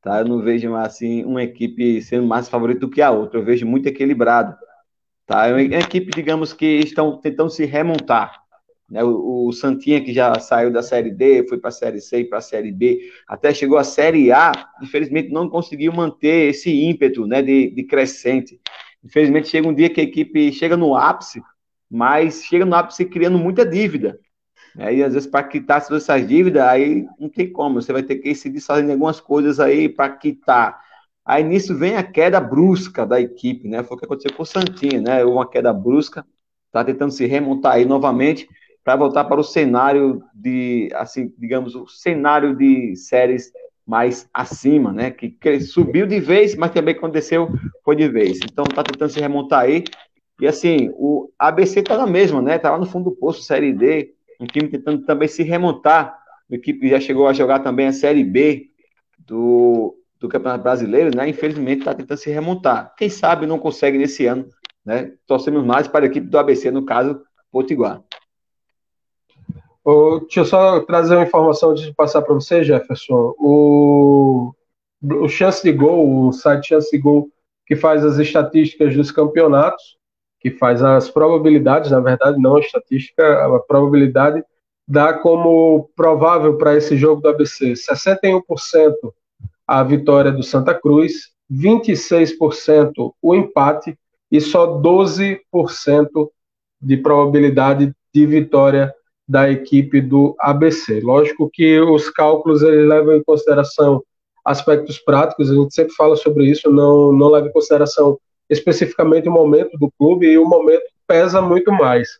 Tá? 0.00 0.20
Eu 0.20 0.24
não 0.24 0.40
vejo 0.40 0.74
assim 0.74 1.24
uma 1.24 1.42
equipe 1.42 2.00
sendo 2.02 2.26
mais 2.26 2.48
favorita 2.48 2.80
do 2.80 2.90
que 2.90 3.02
a 3.02 3.10
outra. 3.10 3.38
Eu 3.38 3.44
vejo 3.44 3.66
muito 3.66 3.86
equilibrado. 3.86 4.56
Tá? 5.26 5.46
É 5.46 5.52
uma 5.52 5.60
equipe, 5.60 6.10
digamos, 6.10 6.52
que 6.52 6.66
estão 6.66 7.18
tentando 7.20 7.50
se 7.50 7.64
remontar. 7.64 8.41
Né? 8.92 9.02
O, 9.02 9.48
o 9.48 9.52
Santinha, 9.54 10.04
que 10.04 10.12
já 10.12 10.38
saiu 10.38 10.70
da 10.70 10.82
Série 10.82 11.10
D, 11.10 11.48
foi 11.48 11.56
para 11.56 11.70
a 11.70 11.72
Série 11.72 11.98
C 11.98 12.18
e 12.18 12.24
para 12.26 12.38
a 12.38 12.42
Série 12.42 12.70
B, 12.70 13.10
até 13.26 13.54
chegou 13.54 13.78
à 13.78 13.84
Série 13.84 14.30
A, 14.30 14.52
infelizmente 14.82 15.30
não 15.30 15.48
conseguiu 15.48 15.94
manter 15.94 16.50
esse 16.50 16.70
ímpeto 16.70 17.26
né, 17.26 17.40
de, 17.40 17.70
de 17.70 17.84
crescente. 17.84 18.60
Infelizmente 19.02 19.48
chega 19.48 19.66
um 19.66 19.74
dia 19.74 19.88
que 19.88 19.98
a 19.98 20.04
equipe 20.04 20.52
chega 20.52 20.76
no 20.76 20.94
ápice, 20.94 21.42
mas 21.90 22.44
chega 22.44 22.66
no 22.66 22.74
ápice 22.74 23.06
criando 23.06 23.38
muita 23.38 23.64
dívida. 23.64 24.20
Aí, 24.76 25.02
às 25.02 25.14
vezes, 25.14 25.28
para 25.28 25.46
quitar 25.46 25.86
todas 25.86 26.02
essas 26.02 26.26
dívidas, 26.26 26.62
aí 26.62 27.06
não 27.18 27.30
tem 27.30 27.50
como. 27.50 27.80
Você 27.80 27.92
vai 27.92 28.02
ter 28.02 28.16
que 28.16 28.34
se 28.34 28.50
desfazendo 28.50 28.92
algumas 28.92 29.20
coisas 29.20 29.58
aí 29.58 29.88
para 29.88 30.10
quitar. 30.10 30.80
Aí 31.24 31.42
nisso 31.42 31.76
vem 31.76 31.96
a 31.96 32.02
queda 32.02 32.40
brusca 32.40 33.06
da 33.06 33.20
equipe, 33.20 33.68
né? 33.68 33.82
Foi 33.82 33.96
o 33.96 34.00
que 34.00 34.06
aconteceu 34.06 34.34
com 34.34 34.42
o 34.42 34.46
Santinho, 34.46 35.02
né? 35.02 35.24
Uma 35.24 35.48
queda 35.48 35.72
brusca, 35.72 36.26
tá 36.70 36.84
tentando 36.84 37.12
se 37.12 37.26
remontar 37.26 37.74
aí 37.74 37.84
novamente 37.84 38.48
para 38.84 38.96
voltar 38.96 39.24
para 39.24 39.40
o 39.40 39.44
cenário 39.44 40.22
de, 40.34 40.88
assim, 40.94 41.32
digamos, 41.38 41.74
o 41.74 41.86
cenário 41.86 42.56
de 42.56 42.96
séries 42.96 43.52
mais 43.86 44.28
acima, 44.32 44.92
né? 44.92 45.10
Que, 45.10 45.30
que 45.30 45.60
subiu 45.60 46.06
de 46.06 46.20
vez, 46.20 46.54
mas 46.54 46.72
também 46.72 46.94
aconteceu 46.94 47.48
foi 47.84 47.96
de 47.96 48.08
vez. 48.08 48.38
Então 48.44 48.64
tá 48.64 48.82
tentando 48.82 49.10
se 49.10 49.20
remontar 49.20 49.60
aí. 49.60 49.84
E 50.40 50.46
assim, 50.46 50.90
o 50.94 51.30
ABC 51.38 51.82
tá 51.82 51.96
na 51.96 52.06
mesma, 52.06 52.40
né? 52.42 52.58
Tá 52.58 52.70
lá 52.70 52.78
no 52.78 52.86
fundo 52.86 53.10
do 53.10 53.16
poço, 53.16 53.42
Série 53.42 53.72
D, 53.72 54.14
um 54.40 54.46
time 54.46 54.68
tentando 54.68 55.04
também 55.04 55.28
se 55.28 55.42
remontar. 55.42 56.18
A 56.50 56.54
equipe 56.54 56.88
já 56.88 57.00
chegou 57.00 57.28
a 57.28 57.32
jogar 57.32 57.60
também 57.60 57.86
a 57.86 57.92
Série 57.92 58.24
B 58.24 58.70
do, 59.18 59.96
do 60.18 60.28
Campeonato 60.28 60.64
Brasileiro, 60.64 61.16
né? 61.16 61.28
Infelizmente 61.28 61.80
está 61.80 61.94
tentando 61.94 62.18
se 62.18 62.30
remontar. 62.30 62.94
Quem 62.96 63.08
sabe 63.08 63.46
não 63.46 63.58
consegue 63.58 63.98
nesse 63.98 64.26
ano, 64.26 64.48
né? 64.84 65.12
Torcemos 65.26 65.64
mais 65.64 65.86
para 65.86 66.04
a 66.04 66.08
equipe 66.08 66.26
do 66.26 66.38
ABC, 66.38 66.70
no 66.70 66.84
caso, 66.84 67.20
Potiguar. 67.50 68.02
Oh, 69.84 70.20
deixa 70.20 70.40
eu 70.40 70.44
só 70.44 70.80
trazer 70.80 71.16
uma 71.16 71.24
informação 71.24 71.70
antes 71.70 71.84
de 71.84 71.94
passar 71.94 72.22
para 72.22 72.34
você, 72.34 72.62
Jefferson. 72.62 73.34
O, 73.38 74.52
o 75.02 75.28
Chance 75.28 75.62
de 75.62 75.72
Gol, 75.72 76.28
o 76.28 76.32
site 76.32 76.68
Chance 76.68 76.90
de 76.90 76.98
Gol, 76.98 77.28
que 77.66 77.74
faz 77.74 78.04
as 78.04 78.18
estatísticas 78.18 78.94
dos 78.94 79.10
campeonatos, 79.10 79.96
que 80.40 80.50
faz 80.50 80.82
as 80.82 81.10
probabilidades, 81.10 81.90
na 81.90 82.00
verdade, 82.00 82.40
não 82.40 82.56
a 82.56 82.60
estatística, 82.60 83.44
a 83.44 83.58
probabilidade, 83.60 84.44
dá 84.86 85.12
como 85.14 85.90
provável 85.96 86.56
para 86.58 86.76
esse 86.76 86.96
jogo 86.96 87.20
do 87.20 87.28
ABC 87.28 87.72
61% 87.72 88.42
a 89.66 89.82
vitória 89.82 90.30
do 90.30 90.42
Santa 90.42 90.74
Cruz, 90.74 91.30
26% 91.50 93.14
o 93.20 93.34
empate 93.34 93.96
e 94.30 94.40
só 94.40 94.80
12% 94.80 95.38
de 96.80 96.96
probabilidade 96.96 97.94
de 98.12 98.26
vitória 98.26 98.92
da 99.32 99.50
equipe 99.50 99.98
do 99.98 100.36
ABC. 100.38 101.00
Lógico 101.00 101.48
que 101.50 101.80
os 101.80 102.10
cálculos 102.10 102.62
eles 102.62 102.86
levam 102.86 103.16
em 103.16 103.22
consideração 103.22 104.04
aspectos 104.44 104.98
práticos, 104.98 105.50
a 105.50 105.54
gente 105.54 105.74
sempre 105.74 105.94
fala 105.94 106.16
sobre 106.16 106.44
isso, 106.44 106.70
não, 106.70 107.14
não 107.14 107.28
leva 107.30 107.46
em 107.46 107.52
consideração 107.52 108.18
especificamente 108.50 109.30
o 109.30 109.32
momento 109.32 109.78
do 109.78 109.90
clube 109.98 110.26
e 110.26 110.36
o 110.36 110.44
momento 110.44 110.82
pesa 111.06 111.40
muito 111.40 111.72
mais. 111.72 112.10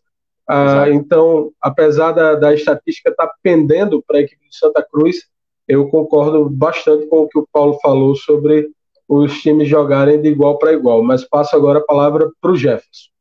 Ah, 0.48 0.88
então, 0.88 1.50
apesar 1.60 2.12
da, 2.12 2.34
da 2.34 2.54
estatística 2.54 3.10
estar 3.10 3.26
tá 3.26 3.34
pendendo 3.42 4.02
para 4.06 4.16
a 4.16 4.22
equipe 4.22 4.48
de 4.48 4.56
Santa 4.56 4.82
Cruz, 4.82 5.26
eu 5.68 5.88
concordo 5.88 6.48
bastante 6.48 7.06
com 7.08 7.24
o 7.24 7.28
que 7.28 7.38
o 7.38 7.46
Paulo 7.52 7.78
falou 7.82 8.16
sobre 8.16 8.70
os 9.06 9.38
times 9.42 9.68
jogarem 9.68 10.18
de 10.22 10.30
igual 10.30 10.56
para 10.56 10.72
igual. 10.72 11.02
Mas 11.02 11.28
passo 11.28 11.54
agora 11.54 11.80
a 11.80 11.84
palavra 11.84 12.30
para 12.40 12.52
o 12.52 12.56
Jefferson. 12.56 13.11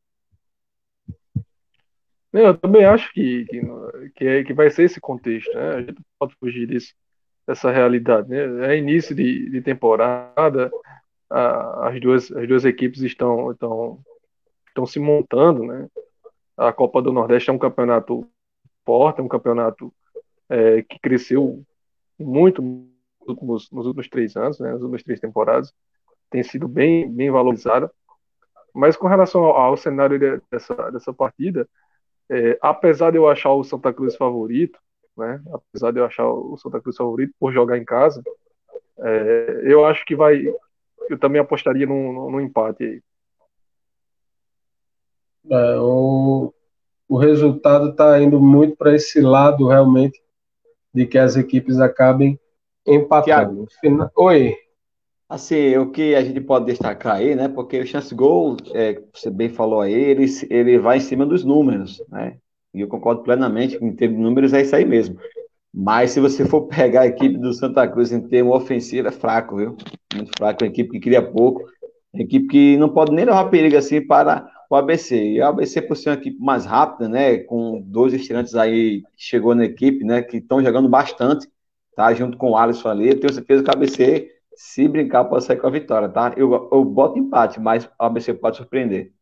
Eu 2.32 2.56
também 2.56 2.84
acho 2.84 3.12
que, 3.12 3.44
que, 3.44 3.60
que, 4.14 4.26
é, 4.26 4.44
que 4.44 4.54
vai 4.54 4.70
ser 4.70 4.84
esse 4.84 5.00
contexto, 5.00 5.52
né? 5.54 5.74
A 5.74 5.80
gente 5.80 5.94
não 5.94 6.04
pode 6.18 6.34
fugir 6.36 6.66
disso, 6.66 6.94
dessa 7.46 7.70
realidade, 7.70 8.28
né? 8.28 8.72
É 8.72 8.78
início 8.78 9.14
de, 9.14 9.50
de 9.50 9.60
temporada, 9.60 10.70
a, 11.28 11.88
as, 11.88 12.00
duas, 12.00 12.32
as 12.32 12.48
duas 12.48 12.64
equipes 12.64 13.02
estão, 13.02 13.52
estão, 13.52 14.00
estão 14.68 14.86
se 14.86 14.98
montando, 14.98 15.64
né? 15.64 15.88
A 16.56 16.72
Copa 16.72 17.02
do 17.02 17.12
Nordeste 17.12 17.50
é 17.50 17.52
um 17.52 17.58
campeonato 17.58 18.26
forte, 18.84 19.20
é 19.20 19.22
um 19.22 19.28
campeonato 19.28 19.92
é, 20.48 20.82
que 20.82 20.98
cresceu 21.00 21.62
muito 22.18 22.62
nos 22.62 23.28
últimos, 23.28 23.70
nos 23.70 23.86
últimos 23.86 24.08
três 24.08 24.36
anos, 24.36 24.58
né? 24.58 24.72
Nas 24.72 24.80
últimas 24.80 25.02
três 25.02 25.20
temporadas, 25.20 25.72
tem 26.30 26.42
sido 26.42 26.66
bem, 26.66 27.10
bem 27.10 27.30
valorizada. 27.30 27.92
Mas 28.74 28.96
com 28.96 29.06
relação 29.06 29.44
ao, 29.44 29.54
ao 29.54 29.76
cenário 29.76 30.18
dessa, 30.50 30.90
dessa 30.90 31.12
partida, 31.12 31.68
é, 32.32 32.58
apesar 32.62 33.10
de 33.10 33.18
eu 33.18 33.28
achar 33.28 33.52
o 33.52 33.62
Santa 33.62 33.92
Cruz 33.92 34.16
favorito, 34.16 34.78
né? 35.14 35.42
Apesar 35.52 35.90
de 35.90 35.98
eu 35.98 36.04
achar 36.06 36.26
o 36.26 36.56
Santa 36.56 36.80
Cruz 36.80 36.96
favorito 36.96 37.34
por 37.38 37.52
jogar 37.52 37.76
em 37.76 37.84
casa, 37.84 38.22
é, 38.98 39.60
eu 39.64 39.84
acho 39.84 40.02
que 40.06 40.16
vai. 40.16 40.42
Eu 41.10 41.18
também 41.18 41.42
apostaria 41.42 41.86
no, 41.86 42.30
no 42.30 42.40
empate 42.40 42.84
aí. 42.84 43.02
É, 45.50 45.76
o, 45.78 46.54
o 47.06 47.18
resultado 47.18 47.90
está 47.90 48.18
indo 48.18 48.40
muito 48.40 48.76
para 48.76 48.94
esse 48.94 49.20
lado 49.20 49.68
realmente 49.68 50.18
de 50.94 51.04
que 51.06 51.18
as 51.18 51.36
equipes 51.36 51.80
acabem 51.80 52.40
empatando. 52.86 53.66
Final... 53.78 54.10
Oi. 54.16 54.56
Assim, 55.32 55.74
o 55.78 55.90
que 55.90 56.14
a 56.14 56.22
gente 56.22 56.42
pode 56.42 56.66
destacar 56.66 57.16
aí, 57.16 57.34
né? 57.34 57.48
Porque 57.48 57.80
o 57.80 57.86
chance 57.86 58.14
gol, 58.14 58.54
é, 58.74 59.00
você 59.14 59.30
bem 59.30 59.48
falou 59.48 59.80
aí, 59.80 59.90
ele, 59.90 60.26
ele 60.50 60.78
vai 60.78 60.98
em 60.98 61.00
cima 61.00 61.24
dos 61.24 61.42
números, 61.42 62.02
né? 62.10 62.36
E 62.74 62.82
eu 62.82 62.86
concordo 62.86 63.22
plenamente 63.22 63.78
que 63.78 63.82
em 63.82 63.96
termos 63.96 64.18
de 64.18 64.22
números 64.22 64.52
é 64.52 64.60
isso 64.60 64.76
aí 64.76 64.84
mesmo. 64.84 65.18
Mas 65.72 66.10
se 66.10 66.20
você 66.20 66.44
for 66.44 66.66
pegar 66.68 67.00
a 67.00 67.06
equipe 67.06 67.38
do 67.38 67.54
Santa 67.54 67.88
Cruz 67.88 68.12
em 68.12 68.20
termos 68.28 68.54
ofensivo, 68.54 69.08
é 69.08 69.10
fraco, 69.10 69.56
viu? 69.56 69.74
Muito 70.14 70.32
fraco, 70.36 70.64
uma 70.64 70.70
equipe 70.70 70.90
que 70.90 71.00
cria 71.00 71.22
pouco, 71.22 71.62
uma 72.12 72.22
equipe 72.22 72.46
que 72.48 72.76
não 72.76 72.90
pode 72.90 73.10
nem 73.10 73.24
levar 73.24 73.46
perigo 73.46 73.78
assim 73.78 74.06
para 74.06 74.46
o 74.68 74.76
ABC. 74.76 75.16
E 75.16 75.40
o 75.40 75.46
ABC, 75.46 75.80
por 75.80 75.96
ser 75.96 76.10
uma 76.10 76.16
equipe 76.16 76.38
mais 76.38 76.66
rápida, 76.66 77.08
né? 77.08 77.38
Com 77.38 77.80
dois 77.80 78.12
estreantes 78.12 78.54
aí 78.54 79.00
que 79.16 79.24
chegou 79.24 79.54
na 79.54 79.64
equipe, 79.64 80.04
né? 80.04 80.20
Que 80.20 80.36
estão 80.36 80.62
jogando 80.62 80.90
bastante, 80.90 81.48
tá? 81.96 82.12
Junto 82.12 82.36
com 82.36 82.50
o 82.50 82.56
Alisson 82.58 82.90
ali, 82.90 83.08
eu 83.08 83.18
tenho 83.18 83.32
certeza 83.32 83.62
que 83.62 83.70
o 83.70 83.72
ABC 83.72 84.41
se 84.62 84.86
brincar, 84.86 85.24
pode 85.24 85.44
sair 85.44 85.56
com 85.56 85.66
a 85.66 85.70
vitória, 85.70 86.08
tá? 86.08 86.32
Eu, 86.36 86.68
eu 86.70 86.84
boto 86.84 87.18
empate, 87.18 87.58
mas 87.58 87.84
o 87.84 87.90
ABC 87.98 88.32
pode 88.32 88.56
surpreender. 88.56 89.12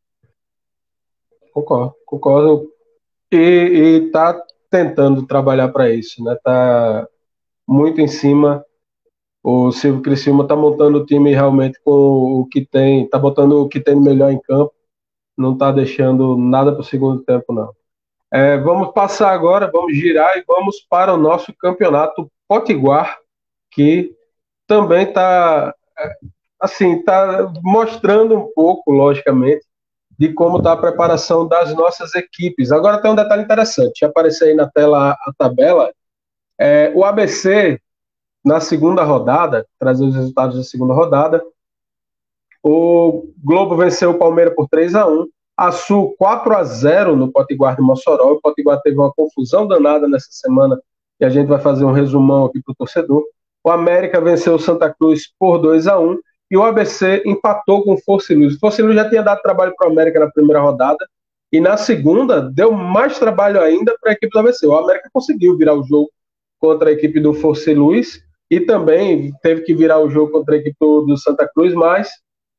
Concordo, 1.51 1.95
concordo. 2.05 2.71
E, 3.33 3.37
e 3.39 4.11
tá 4.11 4.39
tentando 4.69 5.27
trabalhar 5.27 5.71
para 5.71 5.89
isso, 5.89 6.23
né? 6.23 6.37
Tá 6.45 7.09
muito 7.67 8.03
em 8.03 8.07
cima. 8.07 8.63
O 9.43 9.73
Silvio 9.73 10.03
Criciúma 10.03 10.47
tá 10.47 10.55
montando 10.55 10.99
o 10.99 11.07
time 11.07 11.31
realmente 11.31 11.81
com 11.83 11.91
o 12.41 12.47
que 12.47 12.67
tem, 12.67 13.09
tá 13.09 13.19
botando 13.19 13.63
o 13.63 13.69
que 13.69 13.81
tem 13.81 13.97
melhor 13.97 14.31
em 14.31 14.41
campo. 14.41 14.75
Não 15.39 15.57
tá 15.57 15.73
deixando 15.73 16.37
nada 16.37 16.71
para 16.71 16.83
o 16.83 16.85
segundo 16.85 17.23
tempo, 17.23 17.51
não. 17.51 17.75
É, 18.31 18.59
vamos 18.59 18.93
passar 18.93 19.33
agora, 19.33 19.71
vamos 19.73 19.97
girar 19.97 20.37
e 20.37 20.45
vamos 20.47 20.81
para 20.81 21.15
o 21.15 21.17
nosso 21.17 21.53
campeonato 21.55 22.31
Potiguar, 22.47 23.19
que 23.71 24.15
também 24.71 25.03
está 25.03 25.75
assim, 26.61 27.03
tá 27.03 27.53
mostrando 27.61 28.37
um 28.37 28.53
pouco, 28.55 28.93
logicamente, 28.93 29.67
de 30.17 30.33
como 30.33 30.59
está 30.59 30.73
a 30.73 30.77
preparação 30.77 31.49
das 31.49 31.75
nossas 31.75 32.15
equipes. 32.15 32.71
Agora 32.71 33.03
tem 33.03 33.11
um 33.11 33.17
detalhe 33.17 33.43
interessante, 33.43 34.05
apareceu 34.05 34.47
aí 34.47 34.55
na 34.55 34.71
tela 34.71 35.11
a 35.11 35.33
tabela. 35.37 35.91
É, 36.57 36.93
o 36.95 37.05
ABC, 37.05 37.81
na 38.45 38.61
segunda 38.61 39.03
rodada, 39.03 39.67
trazer 39.77 40.05
os 40.05 40.15
resultados 40.15 40.57
da 40.57 40.63
segunda 40.63 40.95
rodada, 40.95 41.43
o 42.63 43.29
Globo 43.43 43.77
venceu 43.77 44.11
o 44.11 44.19
Palmeiras 44.19 44.55
por 44.55 44.69
3 44.69 44.95
a 44.95 45.09
1 45.09 45.27
a 45.57 45.73
Sul 45.73 46.15
4 46.17 46.57
a 46.57 46.63
0 46.63 47.17
no 47.17 47.33
Potiguar 47.33 47.75
de 47.75 47.83
Mossoró. 47.83 48.33
O 48.33 48.41
Potiguar 48.41 48.81
teve 48.83 48.97
uma 48.97 49.13
confusão 49.13 49.67
danada 49.67 50.07
nessa 50.07 50.29
semana 50.31 50.81
e 51.19 51.25
a 51.25 51.29
gente 51.29 51.49
vai 51.49 51.59
fazer 51.59 51.85
um 51.85 51.93
resumão 51.93 52.45
aqui 52.45 52.63
para 52.63 52.73
o 52.73 52.77
torcedor. 52.77 53.25
O 53.63 53.71
América 53.71 54.21
venceu 54.21 54.55
o 54.55 54.59
Santa 54.59 54.93
Cruz 54.93 55.33
por 55.39 55.59
2 55.59 55.87
a 55.87 55.99
1 55.99 56.19
e 56.51 56.57
o 56.57 56.63
ABC 56.63 57.23
empatou 57.25 57.85
com 57.85 57.95
o 57.95 57.99
Força 57.99 58.35
Luz. 58.35 58.55
O 58.55 58.59
Força 58.59 58.83
Luz 58.83 58.95
já 58.95 59.09
tinha 59.09 59.23
dado 59.23 59.43
trabalho 59.43 59.75
para 59.77 59.89
o 59.89 59.93
América 59.93 60.21
na 60.21 60.31
primeira 60.31 60.61
rodada 60.61 61.05
e 61.53 61.61
na 61.61 61.77
segunda 61.77 62.41
deu 62.41 62.73
mais 62.73 63.19
trabalho 63.19 63.61
ainda 63.61 63.97
para 64.01 64.13
a 64.13 64.15
equipe 64.15 64.33
do 64.33 64.39
ABC. 64.39 64.67
O 64.67 64.77
América 64.77 65.09
conseguiu 65.13 65.57
virar 65.57 65.75
o 65.75 65.85
jogo 65.85 66.11
contra 66.59 66.91
a 66.91 66.93
equipe 66.93 67.21
do 67.21 67.35
Força 67.35 67.73
Luz 67.73 68.23
e 68.51 68.61
também 68.61 69.33
teve 69.43 69.63
que 69.63 69.75
virar 69.75 70.01
o 70.01 70.11
jogo 70.11 70.33
contra 70.33 70.55
a 70.55 70.59
equipe 70.59 70.77
do, 70.81 71.03
do 71.03 71.17
Santa 71.17 71.49
Cruz, 71.55 71.73
mas 71.73 72.09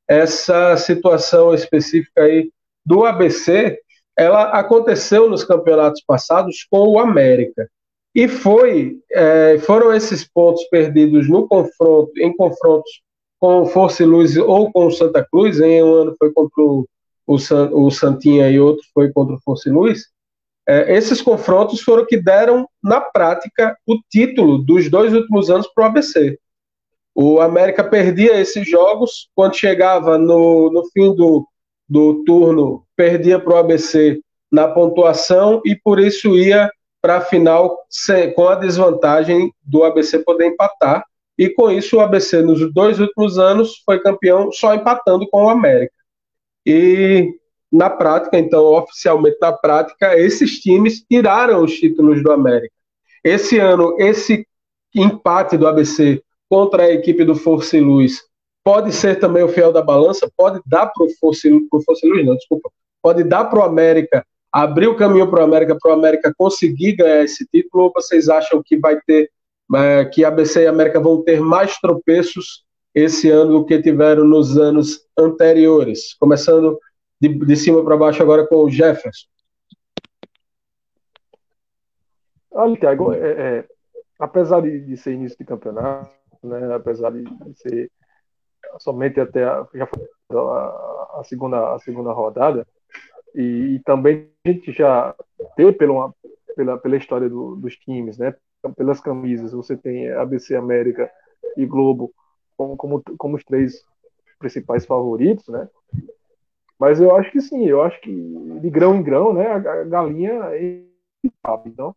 essa 0.08 0.76
situação 0.78 1.54
específica 1.54 2.24
aí 2.24 2.50
do 2.86 3.06
ABC, 3.06 3.80
ela 4.18 4.52
aconteceu 4.52 5.30
nos 5.30 5.44
campeonatos 5.44 6.02
passados 6.06 6.66
com 6.70 6.80
o 6.88 7.00
América. 7.00 7.70
E 8.14 8.28
foi, 8.28 9.00
é, 9.12 9.58
foram 9.60 9.94
esses 9.94 10.28
pontos 10.28 10.64
perdidos 10.66 11.30
no 11.30 11.48
confronto, 11.48 12.12
em 12.18 12.36
confrontos 12.36 13.02
com 13.40 13.62
o 13.62 13.66
Força 13.66 14.04
e 14.04 14.06
Luz 14.06 14.36
ou 14.38 14.72
com 14.72 14.88
o 14.88 14.92
Santa 14.92 15.26
Cruz, 15.32 15.60
em 15.60 15.82
um 15.82 15.94
ano 15.94 16.16
foi 16.20 16.32
contra 16.32 16.62
o 16.62 16.86
o, 17.26 17.40
San, 17.40 17.70
o 17.72 17.90
Santinha 17.90 18.50
e 18.50 18.60
outro 18.60 18.84
foi 18.94 19.12
contra 19.12 19.36
o 19.36 19.42
Força 19.42 19.72
Luz, 19.72 20.08
é, 20.68 20.96
esses 20.96 21.22
confrontos 21.22 21.82
foram 21.82 22.06
que 22.06 22.18
deram, 22.18 22.68
na 22.84 23.02
prática, 23.02 23.76
o 23.88 23.98
título 24.10 24.58
dos 24.58 24.90
dois 24.90 25.14
últimos 25.14 25.50
anos 25.50 25.68
para 25.74 25.84
o 25.84 25.88
ABC. 25.88 26.38
O 27.16 27.42
América 27.42 27.84
perdia 27.84 28.40
esses 28.40 28.70
jogos, 28.70 29.30
quando 29.36 29.56
chegava 29.56 30.18
no, 30.18 30.72
no 30.72 30.86
fim 30.92 31.14
do, 31.16 31.48
do 31.90 32.24
turno, 32.24 32.86
perdia 32.96 33.40
para 33.40 33.54
o 33.54 33.58
ABC 33.58 34.22
na 34.52 34.68
pontuação 34.68 35.62
e 35.66 35.76
por 35.76 36.00
isso 36.00 36.38
ia 36.38 36.70
para 37.02 37.18
a 37.18 37.22
final 37.22 37.78
com 38.36 38.48
a 38.48 38.56
desvantagem 38.56 39.52
do 39.64 39.84
ABC 39.84 40.20
poder 40.20 40.48
empatar. 40.48 41.04
E 41.38 41.50
com 41.50 41.72
isso, 41.72 41.98
o 41.98 42.00
ABC, 42.00 42.42
nos 42.42 42.72
dois 42.74 43.00
últimos 43.00 43.40
anos, 43.40 43.82
foi 43.84 44.00
campeão 44.00 44.52
só 44.52 44.76
empatando 44.76 45.28
com 45.30 45.46
o 45.46 45.50
América. 45.50 45.94
E 46.66 47.34
na 47.72 47.90
prática, 47.90 48.38
então, 48.38 48.66
oficialmente 48.66 49.38
na 49.42 49.52
prática, 49.52 50.18
esses 50.20 50.60
times 50.60 51.02
tiraram 51.02 51.64
os 51.64 51.74
títulos 51.74 52.22
do 52.22 52.32
América. 52.32 52.74
Esse 53.24 53.58
ano, 53.58 53.96
esse 53.98 54.46
empate 54.94 55.58
do 55.58 55.68
ABC 55.68 56.22
contra 56.50 56.84
a 56.84 56.92
equipe 56.92 57.24
do 57.24 57.34
Força 57.34 57.78
e 57.78 57.80
Luz 57.80 58.22
pode 58.64 58.92
ser 58.92 59.20
também 59.20 59.42
o 59.42 59.48
fiel 59.48 59.72
da 59.72 59.82
balança, 59.82 60.30
pode 60.36 60.60
dar 60.66 60.88
para 60.88 61.06
o 61.06 61.10
Força 61.20 61.48
e 61.48 61.52
Luz, 61.52 62.26
não, 62.26 62.36
desculpa, 62.36 62.70
pode 63.02 63.24
dar 63.24 63.46
para 63.46 63.60
o 63.60 63.64
América, 63.64 64.26
abrir 64.52 64.88
o 64.88 64.98
caminho 64.98 65.30
para 65.30 65.42
o 65.42 65.44
América, 65.44 65.78
para 65.80 65.92
o 65.92 65.94
América 65.94 66.34
conseguir 66.38 66.94
ganhar 66.94 67.24
esse 67.24 67.46
título, 67.48 67.86
ou 67.86 67.94
vocês 67.94 68.28
acham 68.28 68.62
que 68.64 68.78
vai 68.78 69.00
ter, 69.02 69.32
é, 69.76 70.06
que 70.06 70.26
ABC 70.26 70.64
e 70.64 70.68
América 70.68 71.00
vão 71.00 71.24
ter 71.24 71.40
mais 71.40 71.78
tropeços 71.80 72.66
esse 72.94 73.30
ano 73.30 73.60
do 73.60 73.66
que 73.66 73.82
tiveram 73.82 74.26
nos 74.26 74.58
anos 74.58 75.08
anteriores? 75.18 76.14
Começando 76.16 76.78
de, 77.20 77.30
de 77.30 77.56
cima 77.56 77.84
para 77.84 77.96
baixo 77.96 78.22
agora 78.22 78.46
com 78.46 78.58
o 78.58 78.70
Jefferson. 78.70 79.28
Olha, 82.52 82.78
Thiago, 82.78 83.14
é, 83.14 83.18
é, 83.18 83.68
apesar 84.20 84.62
de, 84.62 84.82
de, 84.82 84.98
ser 84.98 85.14
início 85.14 85.38
de 85.38 85.46
campeonato, 85.46 86.12
né, 86.44 86.74
apesar 86.76 87.12
de, 87.12 87.24
de 87.24 87.58
ser 87.58 87.92
somente 88.80 89.20
até 89.22 89.46
a, 89.46 89.66
já 89.74 89.88
a, 90.32 91.20
a, 91.20 91.24
segunda, 91.24 91.74
a 91.74 91.80
segunda 91.80 92.12
rodada, 92.12 92.68
e, 93.36 93.76
e, 93.76 93.80
também 93.80 94.30
a 94.46 94.50
gente 94.50 94.72
já 94.72 95.16
teve 95.56 95.74
pela, 95.74 96.14
pela, 96.56 96.78
pela 96.78 96.98
história 96.98 97.30
do, 97.30 97.56
dos 97.56 97.76
times, 97.78 98.18
né, 98.18 98.36
pelas 98.76 99.00
camisas, 99.00 99.52
você 99.52 99.76
tem 99.76 100.12
ABC 100.12 100.56
América 100.56 101.10
e 101.58 101.66
Globo 101.66 102.14
como, 102.58 102.78
como, 102.78 103.04
como 103.18 103.36
os 103.36 103.44
três 103.44 103.84
principais 104.38 104.86
favoritos, 104.86 105.48
né? 105.48 105.68
Mas 106.80 107.00
eu 107.00 107.16
acho 107.16 107.32
que 107.32 107.42
sim, 107.42 107.66
eu 107.66 107.82
acho 107.82 108.00
que 108.02 108.12
de 108.12 108.70
grão 108.70 108.96
em 108.96 109.04
grão, 109.04 109.34
né, 109.34 109.48
a 109.48 109.84
galinha 109.84 110.34
é 110.54 110.84
Então, 111.66 111.96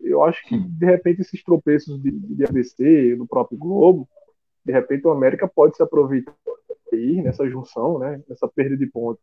eu 0.00 0.22
acho 0.22 0.42
que 0.46 0.58
de 0.58 0.86
repente 0.86 1.20
esses 1.20 1.42
tropeços 1.42 2.00
de, 2.02 2.10
de 2.10 2.44
ABC, 2.44 3.14
no 3.16 3.26
próprio 3.26 3.58
Globo, 3.58 4.08
de 4.64 4.72
repente 4.72 5.06
o 5.06 5.10
América 5.10 5.46
pode 5.46 5.76
se 5.76 5.82
aproveitar 5.82 6.34
aí 6.92 7.22
nessa 7.22 7.48
junção, 7.48 7.98
né, 7.98 8.22
nessa 8.28 8.48
perda 8.48 8.76
de 8.76 8.86
pontos. 8.86 9.22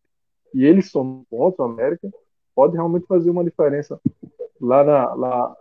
E 0.54 0.66
eles 0.66 0.90
somam 0.92 1.26
pontos, 1.30 1.60
o 1.60 1.64
América 1.64 2.10
pode 2.56 2.74
realmente 2.76 3.06
fazer 3.08 3.30
uma 3.30 3.44
diferença 3.44 4.00
lá 4.60 4.84
na, 4.84 5.14
lá, 5.14 5.56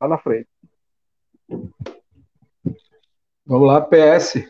lá 0.00 0.08
na 0.08 0.18
frente. 0.18 0.48
Vamos 3.46 3.66
lá, 3.66 3.80
PS. 3.80 4.48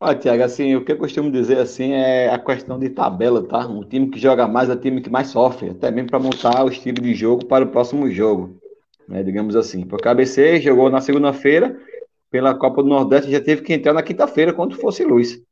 Olha, 0.00 0.16
Tiago, 0.16 0.44
assim, 0.44 0.76
o 0.76 0.84
que 0.84 0.92
eu 0.92 0.98
costumo 0.98 1.30
dizer 1.30 1.58
assim 1.58 1.92
é 1.92 2.28
a 2.32 2.38
questão 2.38 2.78
de 2.78 2.88
tabela, 2.90 3.42
tá? 3.42 3.66
Um 3.66 3.82
time 3.82 4.08
que 4.08 4.18
joga 4.18 4.46
mais 4.46 4.70
é 4.70 4.74
o 4.74 4.80
time 4.80 5.00
que 5.00 5.10
mais 5.10 5.28
sofre, 5.28 5.70
até 5.70 5.90
mesmo 5.90 6.08
para 6.08 6.20
montar 6.20 6.64
o 6.64 6.68
estilo 6.68 7.02
de 7.02 7.14
jogo 7.14 7.44
para 7.46 7.64
o 7.64 7.68
próximo 7.68 8.08
jogo, 8.08 8.56
né? 9.08 9.24
Digamos 9.24 9.56
assim. 9.56 9.84
Porque 9.84 10.06
o 10.06 10.10
ABC 10.10 10.60
jogou 10.60 10.88
na 10.88 11.00
segunda-feira 11.00 11.76
pela 12.30 12.54
Copa 12.54 12.82
do 12.82 12.88
Nordeste, 12.88 13.30
já 13.30 13.40
teve 13.40 13.62
que 13.62 13.72
entrar 13.72 13.92
na 13.92 14.02
quinta-feira 14.02 14.52
quando 14.52 14.76
fosse 14.76 15.02
luz. 15.02 15.42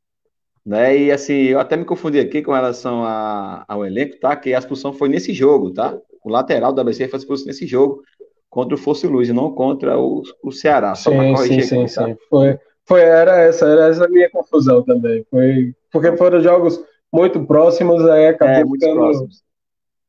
Né? 0.67 0.97
E 0.97 1.11
assim, 1.13 1.33
eu 1.33 1.61
até 1.61 1.77
me 1.77 1.85
confundi 1.85 2.19
aqui 2.19 2.41
com 2.41 2.51
relação 2.51 3.01
a, 3.05 3.63
ao 3.69 3.85
elenco, 3.85 4.19
tá? 4.19 4.35
Que 4.35 4.53
a 4.53 4.59
expulsão 4.59 4.91
foi 4.91 5.07
nesse 5.07 5.31
jogo, 5.31 5.71
tá? 5.71 5.97
O 6.21 6.29
lateral 6.29 6.73
do 6.73 6.81
ABC 6.81 7.07
foi 7.07 7.19
expulso 7.19 7.47
nesse 7.47 7.65
jogo 7.65 8.03
contra 8.49 8.75
o 8.75 8.77
Fosse 8.77 9.07
Luz, 9.07 9.29
e 9.29 9.33
não 9.33 9.49
contra 9.53 9.97
o, 9.97 10.23
o 10.43 10.51
Ceará. 10.51 10.93
Só 10.93 11.09
sim, 11.09 11.35
sim, 11.37 11.61
sim, 11.61 11.83
aqui, 11.83 11.95
tá? 11.95 12.05
sim. 12.05 12.17
Foi, 12.29 12.59
foi, 12.83 12.99
era 12.99 13.39
essa, 13.43 13.65
era 13.65 13.87
essa 13.87 14.03
a 14.03 14.09
minha 14.09 14.29
confusão 14.29 14.83
também. 14.83 15.25
Foi, 15.31 15.73
porque 15.89 16.17
foram 16.17 16.41
jogos 16.41 16.83
muito 17.13 17.45
próximos, 17.45 18.05
aí 18.05 18.27
acabou 18.27 18.55
é, 18.55 18.65
muito 18.65 18.81
ficando... 18.81 18.99
próximos. 18.99 19.43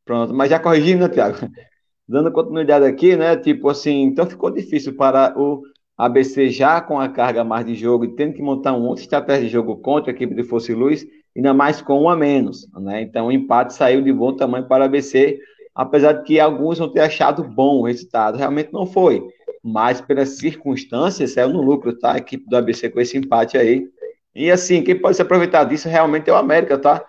Pronto, 0.05 0.35
mas 0.35 0.51
já 0.51 0.59
corrigindo, 0.59 1.07
né, 1.07 1.09
Tiago? 1.09 1.37
Dando 2.09 2.33
continuidade 2.33 2.85
aqui, 2.85 3.15
né? 3.15 3.37
Tipo 3.37 3.69
assim, 3.69 4.03
então 4.03 4.27
ficou 4.27 4.51
difícil 4.51 4.97
para 4.97 5.39
o 5.39 5.63
ABC 5.99 6.49
já 6.49 6.81
com 6.81 7.01
a 7.01 7.09
carga 7.09 7.43
mais 7.43 7.67
de 7.67 7.75
jogo 7.75 8.05
e 8.05 8.15
tendo 8.15 8.33
que 8.33 8.43
montar 8.43 8.73
um 8.73 8.87
outra 8.87 9.03
estratégia 9.03 9.45
de 9.45 9.53
jogo 9.53 9.77
contra 9.79 10.13
a 10.13 10.15
equipe 10.15 10.35
de 10.35 10.45
Fosse 10.45 10.73
Luz, 10.73 11.05
ainda 11.37 11.53
mais 11.53 11.83
com 11.83 12.03
um 12.03 12.09
a 12.09 12.17
menos, 12.17 12.69
né? 12.75 13.03
Então 13.03 13.27
o 13.27 13.33
empate 13.33 13.75
saiu 13.75 14.01
de 14.01 14.13
bom 14.13 14.35
tamanho 14.35 14.69
para 14.69 14.85
o 14.85 14.87
ABC, 14.87 15.39
apesar 15.75 16.13
de 16.13 16.23
que 16.25 16.39
alguns 16.39 16.79
não 16.79 16.89
ter 16.89 17.01
achado 17.01 17.43
bom 17.43 17.81
o 17.81 17.87
resultado, 17.87 18.39
realmente 18.39 18.73
não 18.73 18.87
foi 18.87 19.23
mas 19.63 20.01
pelas 20.01 20.39
circunstâncias 20.39 21.33
saiu 21.33 21.51
no 21.51 21.63
lucro, 21.63 21.97
tá? 21.99 22.15
A 22.15 22.19
equipe 22.19 22.49
do 22.49 22.57
ABC 22.57 22.89
com 22.91 23.01
esse 23.01 23.17
empate 23.17 23.57
aí. 23.59 23.89
E 24.35 24.51
assim, 24.51 24.83
quem 24.83 24.99
pode 24.99 25.17
se 25.17 25.23
aproveitar 25.23 25.65
disso 25.65 25.89
realmente 25.89 26.31
é 26.31 26.33
o 26.33 26.37
América, 26.37 26.79
tá? 26.79 27.05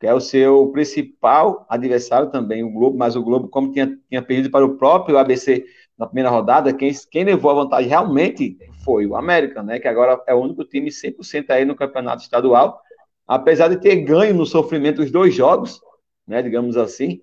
Que 0.00 0.06
é 0.06 0.14
o 0.14 0.20
seu 0.20 0.68
principal 0.68 1.64
adversário 1.68 2.30
também, 2.30 2.64
o 2.64 2.70
Globo, 2.70 2.96
mas 2.98 3.16
o 3.16 3.22
Globo, 3.22 3.48
como 3.48 3.72
tinha, 3.72 3.96
tinha 4.08 4.22
perdido 4.22 4.50
para 4.50 4.64
o 4.64 4.76
próprio 4.76 5.16
ABC 5.18 5.64
na 5.98 6.06
primeira 6.06 6.30
rodada, 6.30 6.72
quem, 6.72 6.92
quem 7.10 7.24
levou 7.24 7.50
a 7.50 7.54
vantagem 7.54 7.88
realmente 7.88 8.58
foi 8.84 9.06
o 9.06 9.16
América, 9.16 9.62
né? 9.62 9.78
Que 9.78 9.88
agora 9.88 10.20
é 10.26 10.34
o 10.34 10.40
único 10.40 10.64
time 10.64 10.90
100% 10.90 11.50
aí 11.50 11.64
no 11.64 11.76
campeonato 11.76 12.22
estadual, 12.22 12.80
apesar 13.26 13.68
de 13.68 13.76
ter 13.76 13.96
ganho 13.96 14.34
no 14.34 14.44
sofrimento 14.44 15.02
os 15.02 15.10
dois 15.10 15.34
jogos, 15.34 15.80
né? 16.26 16.42
Digamos 16.42 16.76
assim, 16.76 17.20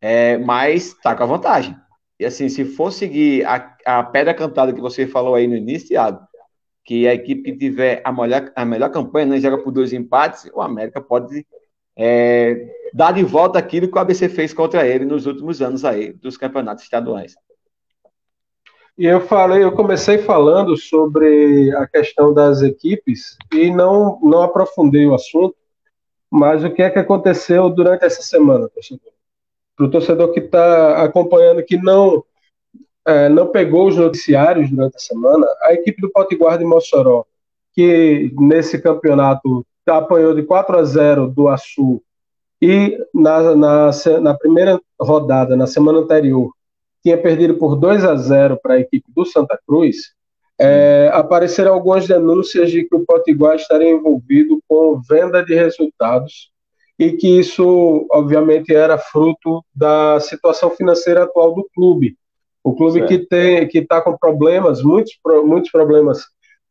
é, 0.00 0.38
mas 0.38 0.94
tá 1.02 1.14
com 1.14 1.22
a 1.22 1.26
vantagem. 1.26 1.76
E 2.18 2.24
assim, 2.24 2.48
se 2.48 2.64
for 2.64 2.92
seguir 2.92 3.44
a, 3.44 3.76
a 3.84 4.02
pedra 4.02 4.32
cantada 4.32 4.72
que 4.72 4.80
você 4.80 5.06
falou 5.06 5.34
aí 5.34 5.46
no 5.46 5.56
início, 5.56 5.88
Thiago, 5.88 6.20
que 6.84 7.08
a 7.08 7.14
equipe 7.14 7.42
que 7.42 7.56
tiver 7.56 8.00
a 8.04 8.12
melhor, 8.12 8.52
a 8.54 8.64
melhor 8.64 8.90
campanha, 8.90 9.26
né, 9.26 9.40
joga 9.40 9.58
por 9.58 9.72
dois 9.72 9.92
empates, 9.92 10.50
o 10.54 10.60
América 10.60 11.00
pode 11.00 11.46
é, 11.96 12.68
dar 12.92 13.12
de 13.12 13.22
volta 13.22 13.58
aquilo 13.58 13.88
que 13.88 13.96
o 13.96 14.00
ABC 14.00 14.28
fez 14.28 14.52
contra 14.52 14.86
ele 14.86 15.04
nos 15.04 15.26
últimos 15.26 15.62
anos 15.62 15.84
aí, 15.84 16.12
dos 16.12 16.36
campeonatos 16.36 16.84
estaduais. 16.84 17.34
E 18.96 19.06
eu 19.06 19.20
falei, 19.20 19.64
eu 19.64 19.72
comecei 19.72 20.18
falando 20.18 20.76
sobre 20.76 21.74
a 21.76 21.86
questão 21.86 22.32
das 22.32 22.62
equipes 22.62 23.36
e 23.52 23.70
não, 23.70 24.20
não 24.22 24.42
aprofundei 24.42 25.04
o 25.04 25.14
assunto, 25.14 25.56
mas 26.30 26.62
o 26.62 26.70
que 26.70 26.82
é 26.82 26.90
que 26.90 26.98
aconteceu 26.98 27.68
durante 27.68 28.04
essa 28.04 28.22
semana, 28.22 28.68
torcedor? 28.68 29.14
para 29.76 29.86
o 29.86 29.90
torcedor 29.90 30.32
que 30.32 30.40
está 30.40 31.02
acompanhando, 31.02 31.62
que 31.62 31.76
não, 31.76 32.24
é, 33.04 33.28
não 33.28 33.48
pegou 33.48 33.88
os 33.88 33.96
noticiários 33.96 34.70
durante 34.70 34.96
a 34.96 35.00
semana, 35.00 35.46
a 35.62 35.72
equipe 35.72 36.00
do 36.00 36.10
Potiguar 36.10 36.58
de 36.58 36.64
Mossoró, 36.64 37.24
que 37.72 38.32
nesse 38.38 38.80
campeonato 38.80 39.66
apanhou 39.86 40.34
de 40.34 40.42
4 40.42 40.78
a 40.78 40.84
0 40.84 41.28
do 41.28 41.48
Açu 41.48 42.00
e 42.62 42.96
na, 43.12 43.54
na, 43.54 43.90
na 44.22 44.34
primeira 44.34 44.80
rodada, 44.98 45.56
na 45.56 45.66
semana 45.66 45.98
anterior, 45.98 46.50
tinha 47.04 47.18
perdido 47.18 47.56
por 47.56 47.76
2 47.76 48.04
a 48.04 48.16
0 48.16 48.58
para 48.62 48.74
a 48.74 48.80
equipe 48.80 49.04
do 49.14 49.26
Santa 49.26 49.58
Cruz, 49.66 50.14
é, 50.58 51.10
apareceram 51.12 51.74
algumas 51.74 52.06
denúncias 52.06 52.70
de 52.70 52.84
que 52.84 52.96
o 52.96 53.04
Potiguar 53.04 53.56
estaria 53.56 53.90
envolvido 53.90 54.58
com 54.66 55.00
venda 55.06 55.44
de 55.44 55.54
resultados 55.54 56.50
e 56.98 57.12
que 57.12 57.40
isso, 57.40 58.06
obviamente, 58.10 58.74
era 58.74 58.96
fruto 58.96 59.64
da 59.74 60.18
situação 60.20 60.70
financeira 60.70 61.24
atual 61.24 61.54
do 61.54 61.68
clube. 61.74 62.16
O 62.62 62.74
clube 62.74 63.00
certo. 63.00 63.08
que 63.08 63.18
tem 63.26 63.68
que 63.68 63.78
está 63.78 64.00
com 64.00 64.16
problemas, 64.16 64.82
muitos, 64.82 65.12
muitos 65.44 65.70
problemas 65.70 66.24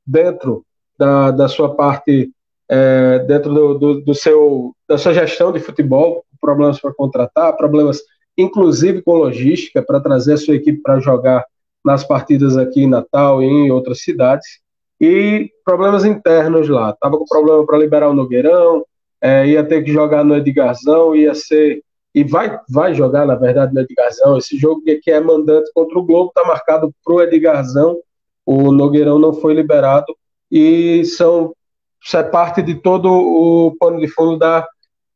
dentro 0.05 0.65
da, 0.97 1.29
da 1.29 1.47
sua 1.47 1.75
parte, 1.75 2.31
é, 2.69 3.19
dentro 3.19 3.53
do, 3.53 3.73
do, 3.77 4.01
do, 4.01 4.15
seu, 4.15 4.73
da 4.87 4.97
sua 4.97 5.13
gestão 5.13 5.51
de 5.51 5.59
futebol, 5.59 6.25
problemas 6.39 6.79
para 6.79 6.93
contratar, 6.93 7.55
problemas 7.55 8.01
inclusive 8.37 9.01
com 9.01 9.15
logística 9.15 9.81
para 9.81 9.99
trazer 9.99 10.33
a 10.33 10.37
sua 10.37 10.55
equipe 10.55 10.81
para 10.81 10.99
jogar 10.99 11.45
nas 11.83 12.03
partidas 12.03 12.57
aqui 12.57 12.83
em 12.83 12.89
Natal 12.89 13.41
e 13.41 13.45
em 13.45 13.71
outras 13.71 14.01
cidades, 14.01 14.61
e 14.99 15.51
problemas 15.65 16.05
internos 16.05 16.69
lá. 16.69 16.91
Estava 16.91 17.17
com 17.17 17.25
problema 17.25 17.65
para 17.65 17.77
liberar 17.77 18.09
o 18.09 18.13
Nogueirão, 18.13 18.85
é, 19.21 19.47
ia 19.47 19.63
ter 19.63 19.83
que 19.83 19.91
jogar 19.91 20.23
no 20.23 20.35
Edgarzão, 20.35 21.15
ia 21.15 21.35
ser. 21.35 21.83
E 22.15 22.23
vai, 22.23 22.59
vai 22.69 22.93
jogar, 22.93 23.25
na 23.25 23.35
verdade, 23.35 23.73
no 23.73 23.81
Edgarzão. 23.81 24.37
Esse 24.37 24.57
jogo 24.57 24.81
que 24.83 25.11
é 25.11 25.19
mandante 25.19 25.71
contra 25.73 25.97
o 25.97 26.03
Globo 26.03 26.29
está 26.29 26.47
marcado 26.47 26.93
para 27.03 27.13
o 27.15 27.21
Edgarzão. 27.21 27.97
O 28.45 28.71
Nogueirão 28.71 29.17
não 29.17 29.33
foi 29.33 29.53
liberado. 29.53 30.15
E 30.51 31.03
são, 31.05 31.53
isso 32.01 32.15
é 32.15 32.23
parte 32.23 32.61
de 32.61 32.75
todo 32.75 33.09
o 33.11 33.75
pano 33.79 33.99
de 33.99 34.07
fundo 34.07 34.37
da, 34.37 34.67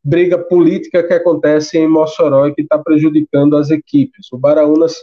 briga 0.07 0.38
política 0.38 1.03
que 1.03 1.13
acontece 1.13 1.77
em 1.77 1.85
Mossoró 1.85 2.47
e 2.47 2.55
que 2.55 2.61
está 2.61 2.77
prejudicando 2.79 3.57
as 3.57 3.69
equipes. 3.69 4.31
O 4.31 4.38
Baraunas 4.38 4.95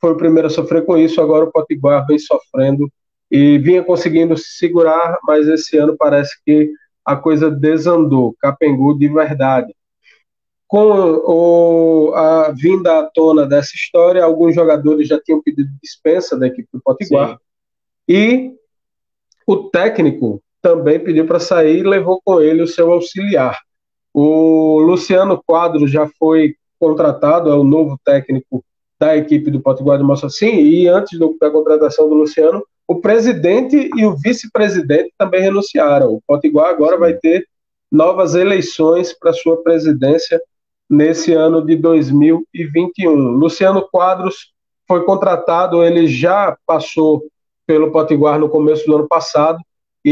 foi 0.00 0.12
o 0.12 0.16
primeiro 0.16 0.46
a 0.46 0.50
sofrer 0.50 0.84
com 0.84 0.96
isso, 0.96 1.20
agora 1.20 1.44
o 1.44 1.50
Potiguar 1.50 2.06
vem 2.06 2.20
sofrendo 2.20 2.88
e 3.28 3.58
vinha 3.58 3.82
conseguindo 3.82 4.36
se 4.36 4.56
segurar, 4.58 5.18
mas 5.24 5.48
esse 5.48 5.76
ano 5.76 5.96
parece 5.98 6.36
que 6.46 6.70
a 7.04 7.16
coisa 7.16 7.50
desandou, 7.50 8.36
capengu 8.38 8.96
de 8.96 9.08
verdade. 9.08 9.74
Com 10.68 10.88
o, 11.26 12.14
a 12.14 12.52
vinda 12.52 13.00
à 13.00 13.10
tona 13.10 13.44
dessa 13.44 13.72
história, 13.74 14.22
alguns 14.22 14.54
jogadores 14.54 15.08
já 15.08 15.20
tinham 15.20 15.42
pedido 15.42 15.68
dispensa 15.82 16.38
da 16.38 16.46
equipe 16.46 16.68
do 16.72 16.80
Potiguar, 16.80 17.30
Sim. 17.30 17.36
e 18.08 18.52
o 19.48 19.56
técnico 19.68 20.40
também 20.62 21.00
pediu 21.00 21.26
para 21.26 21.40
sair 21.40 21.80
e 21.80 21.82
levou 21.82 22.20
com 22.24 22.40
ele 22.40 22.62
o 22.62 22.68
seu 22.68 22.92
auxiliar. 22.92 23.58
O 24.14 24.78
Luciano 24.78 25.42
Quadro 25.44 25.88
já 25.88 26.08
foi 26.18 26.54
contratado, 26.78 27.50
é 27.50 27.54
o 27.56 27.64
novo 27.64 27.98
técnico 28.04 28.64
da 28.98 29.16
equipe 29.16 29.50
do 29.50 29.60
Potiguar 29.60 29.98
de 29.98 30.04
Moçassim, 30.04 30.54
e 30.54 30.86
antes 30.86 31.18
do, 31.18 31.36
da 31.40 31.50
contratação 31.50 32.08
do 32.08 32.14
Luciano, 32.14 32.64
o 32.86 33.00
presidente 33.00 33.90
e 33.96 34.06
o 34.06 34.14
vice-presidente 34.14 35.12
também 35.18 35.40
renunciaram. 35.40 36.14
O 36.14 36.22
Potiguar 36.26 36.70
agora 36.70 36.96
vai 36.96 37.14
ter 37.14 37.44
novas 37.90 38.36
eleições 38.36 39.12
para 39.12 39.32
sua 39.32 39.62
presidência 39.62 40.40
nesse 40.88 41.32
ano 41.32 41.64
de 41.64 41.74
2021. 41.74 43.14
Luciano 43.14 43.82
Quadros 43.90 44.52
foi 44.86 45.04
contratado, 45.04 45.82
ele 45.82 46.06
já 46.06 46.56
passou 46.66 47.24
pelo 47.66 47.90
Potiguar 47.90 48.38
no 48.38 48.48
começo 48.48 48.86
do 48.86 48.94
ano 48.94 49.08
passado 49.08 49.58
e 50.04 50.10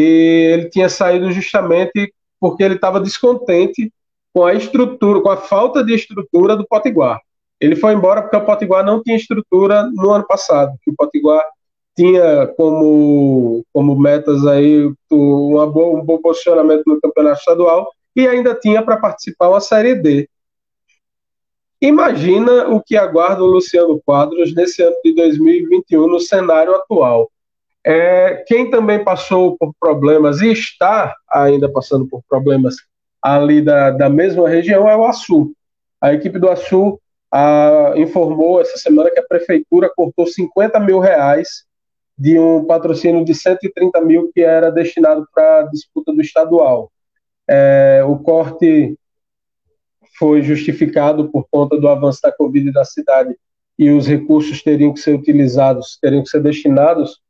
ele 0.53 0.71
tinha 0.71 0.89
saído 0.89 1.31
justamente 1.31 2.13
porque 2.43 2.65
ele 2.65 2.75
estava 2.75 3.01
descontente 3.01 3.93
com 4.35 4.45
a 4.45 4.53
estrutura, 4.53 5.21
com 5.21 5.31
a 5.31 5.37
falta 5.37 5.85
de 5.85 5.95
estrutura 5.95 6.57
do 6.57 6.67
Potiguar. 6.67 7.21
Ele 7.61 7.77
foi 7.77 7.93
embora 7.93 8.21
porque 8.21 8.37
o 8.37 8.45
Potiguar 8.45 8.85
não 8.85 9.01
tinha 9.01 9.15
estrutura 9.15 9.89
no 9.95 10.11
ano 10.11 10.27
passado, 10.27 10.77
que 10.83 10.91
o 10.91 10.95
Potiguar 10.97 11.45
tinha 11.97 12.49
como, 12.57 13.65
como 13.73 13.97
metas 13.97 14.45
aí 14.45 14.93
uma 15.09 15.69
boa, 15.69 16.01
um 16.01 16.05
bom 16.05 16.19
posicionamento 16.19 16.83
no 16.85 17.01
campeonato 17.01 17.39
estadual 17.39 17.89
e 18.17 18.27
ainda 18.27 18.57
tinha 18.57 18.83
para 18.83 18.97
participar 18.97 19.51
uma 19.51 19.61
Série 19.61 19.95
D. 19.95 20.29
Imagina 21.81 22.69
o 22.71 22.83
que 22.83 22.97
aguarda 22.97 23.45
o 23.45 23.47
Luciano 23.47 24.03
Quadros 24.05 24.53
nesse 24.53 24.83
ano 24.83 24.97
de 25.05 25.15
2021 25.15 26.09
no 26.09 26.19
cenário 26.19 26.75
atual. 26.75 27.31
É, 27.85 28.45
quem 28.47 28.71
também 28.71 29.03
passou 29.03 29.57
por 29.59 29.75
problemas 29.81 30.41
e 30.41 30.53
está 30.53 31.15
ainda 31.31 31.71
passando 31.71 32.07
por 32.07 32.23
problemas 32.29 32.77
ali 33.21 33.61
da, 33.61 33.91
da 33.91 34.09
mesma 34.09 34.49
região 34.49 34.89
é 34.89 34.97
o 34.97 35.05
Açu. 35.05 35.53
A 36.01 36.13
equipe 36.13 36.39
do 36.39 36.49
Açu 36.49 37.01
informou 37.97 38.61
essa 38.61 38.77
semana 38.77 39.11
que 39.11 39.19
a 39.19 39.27
prefeitura 39.27 39.91
cortou 39.95 40.27
50 40.27 40.79
mil 40.81 40.99
reais 40.99 41.65
de 42.17 42.39
um 42.39 42.65
patrocínio 42.65 43.25
de 43.25 43.35
130 43.35 44.01
mil 44.03 44.31
que 44.33 44.43
era 44.43 44.71
destinado 44.71 45.27
para 45.35 45.61
a 45.61 45.63
disputa 45.63 46.13
do 46.13 46.21
estadual. 46.21 46.93
É, 47.49 48.05
o 48.07 48.19
corte 48.19 48.97
foi 50.19 50.43
justificado 50.43 51.31
por 51.31 51.47
conta 51.51 51.81
do 51.81 51.89
avanço 51.89 52.21
da 52.23 52.31
Covid 52.31 52.71
da 52.71 52.85
cidade 52.85 53.35
e 53.79 53.91
os 53.91 54.07
recursos 54.07 54.63
teriam 54.63 54.93
que 54.93 55.01
ser 55.01 55.15
utilizados, 55.15 55.99
teriam 56.01 56.23
que 56.23 56.29
ser 56.29 56.43
destinados 56.43 57.21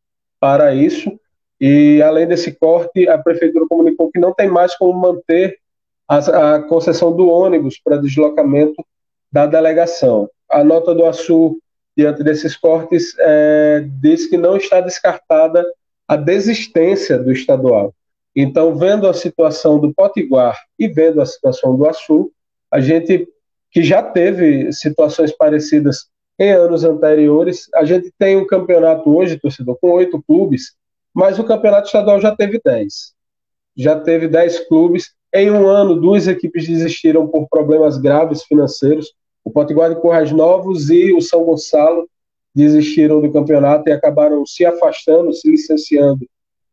para 0.42 0.74
isso. 0.74 1.16
E 1.60 2.02
além 2.02 2.26
desse 2.26 2.50
corte, 2.50 3.08
a 3.08 3.16
prefeitura 3.16 3.64
comunicou 3.68 4.10
que 4.10 4.18
não 4.18 4.34
tem 4.34 4.48
mais 4.48 4.74
como 4.74 4.92
manter 4.92 5.56
a, 6.08 6.56
a 6.56 6.62
concessão 6.64 7.14
do 7.14 7.28
ônibus 7.28 7.78
para 7.78 7.96
deslocamento 7.96 8.84
da 9.30 9.46
delegação. 9.46 10.28
A 10.50 10.64
nota 10.64 10.92
do 10.92 11.06
Açu 11.06 11.56
diante 11.96 12.24
desses 12.24 12.56
cortes, 12.56 13.14
é, 13.18 13.86
diz 14.00 14.26
que 14.26 14.36
não 14.36 14.56
está 14.56 14.80
descartada 14.80 15.64
a 16.08 16.16
desistência 16.16 17.18
do 17.18 17.30
estadual. 17.30 17.94
Então, 18.34 18.74
vendo 18.74 19.06
a 19.06 19.14
situação 19.14 19.78
do 19.78 19.92
Potiguar 19.94 20.58
e 20.76 20.88
vendo 20.88 21.20
a 21.20 21.26
situação 21.26 21.76
do 21.76 21.86
Açu, 21.86 22.32
a 22.68 22.80
gente 22.80 23.28
que 23.70 23.82
já 23.82 24.02
teve 24.02 24.72
situações 24.72 25.32
parecidas 25.32 26.06
em 26.38 26.50
anos 26.52 26.84
anteriores, 26.84 27.68
a 27.74 27.84
gente 27.84 28.12
tem 28.18 28.36
um 28.36 28.46
campeonato 28.46 29.14
hoje, 29.14 29.38
torcedor, 29.38 29.76
com 29.80 29.90
oito 29.92 30.22
clubes, 30.22 30.74
mas 31.14 31.38
o 31.38 31.44
campeonato 31.44 31.86
estadual 31.86 32.20
já 32.20 32.34
teve 32.34 32.60
dez. 32.64 33.12
Já 33.76 33.98
teve 33.98 34.28
dez 34.28 34.58
clubes. 34.66 35.14
Em 35.34 35.50
um 35.50 35.66
ano, 35.66 36.00
duas 36.00 36.26
equipes 36.28 36.66
desistiram 36.66 37.26
por 37.26 37.48
problemas 37.48 37.96
graves 37.98 38.42
financeiros 38.42 39.12
o 39.44 39.50
Potiguar 39.50 39.92
de 39.92 40.00
Corrais 40.00 40.30
Novos 40.30 40.90
e 40.90 41.12
o 41.12 41.20
São 41.20 41.44
Gonçalo 41.44 42.08
desistiram 42.54 43.20
do 43.20 43.32
campeonato 43.32 43.88
e 43.88 43.92
acabaram 43.92 44.44
se 44.46 44.64
afastando, 44.64 45.32
se 45.32 45.50
licenciando 45.50 46.26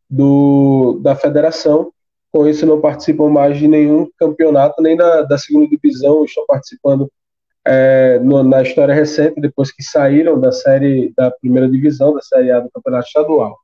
do, 0.08 0.98
da 1.02 1.16
federação. 1.16 1.92
Com 2.30 2.46
isso, 2.46 2.64
não 2.64 2.80
participam 2.80 3.28
mais 3.28 3.58
de 3.58 3.66
nenhum 3.66 4.08
campeonato, 4.16 4.80
nem 4.80 4.96
da, 4.96 5.22
da 5.22 5.36
segunda 5.36 5.66
divisão, 5.68 6.24
estão 6.24 6.44
participando 6.46 7.10
é, 7.66 8.18
no, 8.20 8.42
na 8.42 8.62
história 8.62 8.94
recente, 8.94 9.40
depois 9.40 9.70
que 9.72 9.82
saíram 9.82 10.40
da 10.40 10.52
série 10.52 11.12
da 11.16 11.30
primeira 11.30 11.68
divisão, 11.68 12.14
da 12.14 12.22
série 12.22 12.50
A 12.50 12.60
do 12.60 12.70
campeonato 12.70 13.06
estadual. 13.06 13.58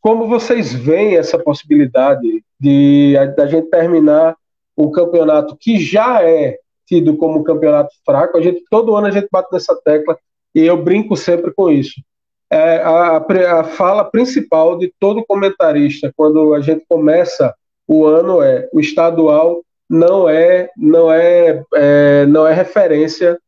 Como 0.00 0.28
vocês 0.28 0.72
veem 0.72 1.16
essa 1.16 1.38
possibilidade 1.38 2.44
de 2.60 3.14
da 3.36 3.46
gente 3.46 3.68
terminar 3.68 4.36
o 4.76 4.90
campeonato 4.90 5.56
que 5.58 5.80
já 5.80 6.22
é 6.22 6.58
tido 6.86 7.16
como 7.16 7.42
campeonato 7.42 7.90
fraco. 8.04 8.36
A 8.36 8.42
gente 8.42 8.62
todo 8.70 8.94
ano 8.94 9.08
a 9.08 9.10
gente 9.10 9.28
bate 9.30 9.48
nessa 9.52 9.74
tecla 9.84 10.16
e 10.54 10.60
eu 10.60 10.82
brinco 10.82 11.16
sempre 11.16 11.52
com 11.52 11.70
isso. 11.70 12.00
É 12.50 12.76
a, 12.76 13.16
a 13.16 13.64
fala 13.64 14.04
principal 14.04 14.78
de 14.78 14.92
todo 15.00 15.24
comentarista 15.26 16.12
quando 16.16 16.54
a 16.54 16.60
gente 16.60 16.84
começa 16.88 17.52
o 17.88 18.04
ano 18.04 18.40
é 18.40 18.68
o 18.72 18.78
estadual 18.78 19.62
não 19.88 20.28
é 20.28 20.68
não 20.76 21.10
é, 21.10 21.64
é 21.74 22.26
não 22.26 22.46
é 22.46 22.52
referência 22.52 23.38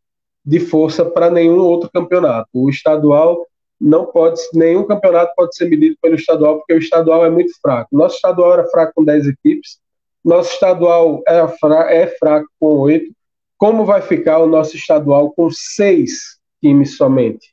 de 0.44 0.60
força 0.60 1.04
para 1.04 1.30
nenhum 1.30 1.58
outro 1.60 1.90
campeonato. 1.92 2.48
O 2.52 2.70
estadual 2.70 3.46
não 3.80 4.06
pode 4.06 4.40
nenhum 4.54 4.84
campeonato 4.84 5.32
pode 5.36 5.54
ser 5.56 5.68
medido 5.68 5.96
pelo 6.02 6.14
estadual 6.14 6.58
porque 6.58 6.74
o 6.74 6.78
estadual 6.78 7.24
é 7.24 7.30
muito 7.30 7.52
fraco. 7.60 7.88
Nosso 7.92 8.16
estadual 8.16 8.54
era 8.54 8.66
fraco 8.66 8.92
com 8.96 9.04
10 9.04 9.26
equipes, 9.26 9.78
nosso 10.24 10.52
estadual 10.52 11.22
é, 11.26 11.46
fra 11.48 11.92
é 11.92 12.06
fraco 12.06 12.48
com 12.58 12.78
8 12.78 13.12
como 13.58 13.84
vai 13.84 14.00
ficar 14.00 14.38
o 14.38 14.46
nosso 14.46 14.76
estadual 14.76 15.32
com 15.32 15.50
seis 15.50 16.38
times 16.62 16.96
somente? 16.96 17.52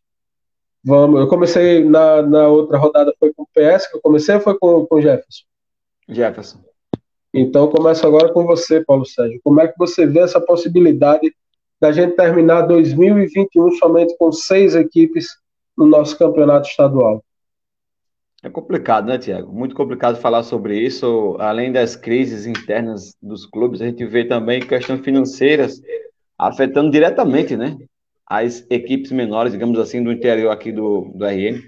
Vamos, 0.83 1.19
eu 1.19 1.27
comecei 1.27 1.83
na, 1.83 2.21
na 2.21 2.47
outra 2.47 2.77
rodada, 2.77 3.11
foi 3.19 3.33
com 3.33 3.41
o 3.41 3.47
PS 3.47 3.87
que 3.87 3.97
eu 3.97 4.01
comecei 4.01 4.35
ou 4.35 4.41
foi 4.41 4.57
com 4.59 4.87
o 4.87 5.01
Jefferson? 5.01 5.43
Jefferson. 6.07 6.63
Então 7.37 7.67
começo 7.67 8.07
agora 8.07 8.31
com 8.31 8.45
você, 8.45 8.81
Paulo 8.81 9.05
Sérgio. 9.05 9.41
Como 9.43 9.59
é 9.59 9.67
que 9.67 9.77
você 9.77 10.07
vê 10.07 10.19
essa 10.19 10.39
possibilidade 10.39 11.35
da 11.81 11.91
gente 11.91 12.15
terminar 12.15 12.61
2021 12.61 13.71
somente 13.71 14.15
com 14.17 14.31
seis 14.31 14.73
equipes 14.73 15.27
no 15.77 15.85
nosso 15.85 16.17
campeonato 16.17 16.69
estadual? 16.69 17.21
É 18.41 18.49
complicado, 18.49 19.07
né, 19.07 19.17
Tiago? 19.17 19.51
Muito 19.51 19.75
complicado 19.75 20.15
falar 20.15 20.43
sobre 20.43 20.79
isso. 20.79 21.35
Além 21.37 21.73
das 21.73 21.97
crises 21.97 22.45
internas 22.45 23.13
dos 23.21 23.45
clubes, 23.45 23.81
a 23.81 23.85
gente 23.85 24.05
vê 24.05 24.23
também 24.23 24.61
questões 24.61 25.01
financeiras 25.01 25.81
afetando 26.37 26.89
diretamente, 26.89 27.57
né, 27.57 27.75
as 28.25 28.65
equipes 28.69 29.11
menores, 29.11 29.51
digamos 29.51 29.77
assim, 29.77 30.01
do 30.01 30.09
interior 30.09 30.51
aqui 30.51 30.71
do, 30.71 31.11
do 31.13 31.25
RN. 31.25 31.61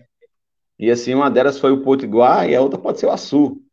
E 0.80 0.90
assim, 0.90 1.14
uma 1.14 1.30
delas 1.30 1.60
foi 1.60 1.74
o 1.74 1.82
Potiguar 1.82 2.50
e 2.50 2.56
a 2.56 2.62
outra 2.62 2.80
pode 2.80 3.02
ser 3.02 3.08
o 3.08 3.12
Açu. 3.12 3.67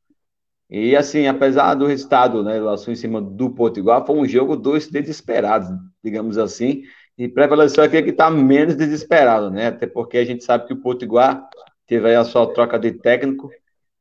E 0.71 0.97
assim, 0.97 1.27
apesar 1.27 1.75
do 1.75 1.87
resultado, 1.87 2.43
né, 2.43 2.59
do 2.59 2.69
Açu 2.69 2.91
em 2.91 2.97
cima 2.97 3.21
do 3.21 3.51
Potiguar, 3.51 4.05
foi 4.05 4.17
um 4.17 4.27
jogo 4.27 4.57
dois 4.57 4.89
desesperados, 4.89 5.69
digamos 6.03 6.39
assim, 6.39 6.83
e 7.17 7.29
prevaleceu 7.29 7.85
aquele 7.85 8.03
que 8.05 8.11
está 8.11 8.31
menos 8.31 8.75
desesperado, 8.75 9.51
né? 9.51 9.69
Até 9.69 9.87
porque 9.87 10.19
a 10.19 10.25
gente 10.25 10.43
sabe 10.43 10.67
que 10.67 10.73
o 10.73 10.81
Potiguar 10.81 11.49
teve 11.87 12.09
aí 12.09 12.17
a 12.17 12.25
sua 12.25 12.53
troca 12.53 12.79
de 12.79 12.93
técnico. 12.93 13.51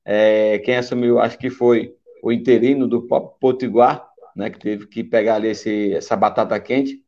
É, 0.06 0.60
quem 0.60 0.78
assumiu, 0.78 1.20
acho 1.20 1.38
que 1.38 1.50
foi 1.50 1.94
o 2.24 2.32
interino 2.32 2.88
do 2.88 3.04
Potiguar, 3.40 4.08
né, 4.36 4.50
que 4.50 4.60
teve 4.60 4.88
que 4.88 5.04
pegar 5.04 5.36
ali 5.36 5.50
esse, 5.50 5.94
essa 5.94 6.16
batata 6.16 6.60
quente. 6.60 7.04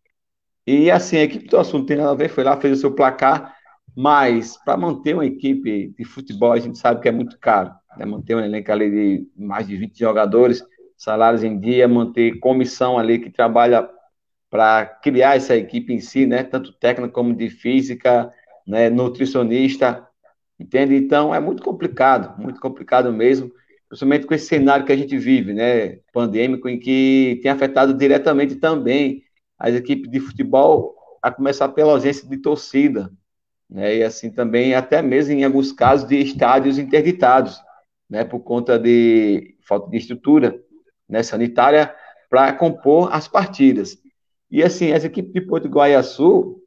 E 0.67 0.91
assim, 0.91 1.17
a 1.17 1.23
equipe 1.23 1.47
do 1.47 1.57
assunto 1.57 1.85
tem 1.87 1.97
nada 1.97 2.11
a 2.11 2.15
ver, 2.15 2.29
foi 2.29 2.43
lá, 2.43 2.59
fez 2.59 2.77
o 2.77 2.81
seu 2.81 2.93
placar, 2.93 3.55
mas 3.95 4.57
para 4.57 4.77
manter 4.77 5.13
uma 5.13 5.25
equipe 5.25 5.93
de 5.97 6.03
futebol, 6.05 6.51
a 6.51 6.59
gente 6.59 6.77
sabe 6.77 7.01
que 7.01 7.07
é 7.07 7.11
muito 7.11 7.39
caro. 7.39 7.71
Né? 7.97 8.05
Manter 8.05 8.35
um 8.35 8.39
elenco 8.39 8.71
ali 8.71 8.89
de 8.89 9.27
mais 9.35 9.67
de 9.67 9.77
20 9.77 9.99
jogadores, 9.99 10.63
salários 10.97 11.43
em 11.43 11.59
dia, 11.59 11.87
manter 11.87 12.39
comissão 12.39 12.97
ali 12.97 13.19
que 13.19 13.29
trabalha 13.29 13.89
para 14.49 14.85
criar 14.85 15.35
essa 15.35 15.55
equipe 15.55 15.93
em 15.93 15.99
si, 15.99 16.25
né? 16.25 16.43
Tanto 16.43 16.71
técnica 16.73 17.11
como 17.11 17.35
de 17.35 17.49
física, 17.49 18.31
né? 18.65 18.89
nutricionista, 18.89 20.07
Entende? 20.59 20.95
Então 20.95 21.33
é 21.35 21.39
muito 21.39 21.61
complicado, 21.63 22.41
muito 22.41 22.59
complicado 22.59 23.11
mesmo. 23.11 23.51
principalmente 23.87 24.25
com 24.25 24.33
esse 24.33 24.47
cenário 24.47 24.85
que 24.85 24.91
a 24.91 24.97
gente 24.97 25.17
vive, 25.17 25.53
né, 25.53 25.99
pandêmico, 26.13 26.67
em 26.67 26.79
que 26.79 27.39
tem 27.43 27.51
afetado 27.51 27.93
diretamente 27.93 28.55
também 28.55 29.23
as 29.59 29.75
equipes 29.75 30.09
de 30.09 30.19
futebol, 30.19 30.95
a 31.21 31.31
começar 31.31 31.69
pela 31.69 31.91
ausência 31.93 32.27
de 32.27 32.37
torcida, 32.37 33.11
né, 33.69 33.97
e 33.97 34.03
assim 34.03 34.31
também 34.31 34.73
até 34.75 35.01
mesmo 35.01 35.33
em 35.33 35.43
alguns 35.43 35.71
casos 35.71 36.07
de 36.07 36.17
estádios 36.17 36.77
interditados, 36.77 37.59
né, 38.09 38.23
por 38.23 38.39
conta 38.39 38.77
de 38.77 39.55
falta 39.61 39.89
de 39.89 39.97
estrutura 39.97 40.59
né, 41.07 41.23
sanitária 41.23 41.93
para 42.29 42.53
compor 42.53 43.13
as 43.13 43.27
partidas. 43.27 43.97
E 44.49 44.63
assim, 44.63 44.91
as 44.91 45.03
equipes 45.03 45.33
de 45.33 45.41
Porto 45.41 45.67
Guaiaçu 45.67 46.61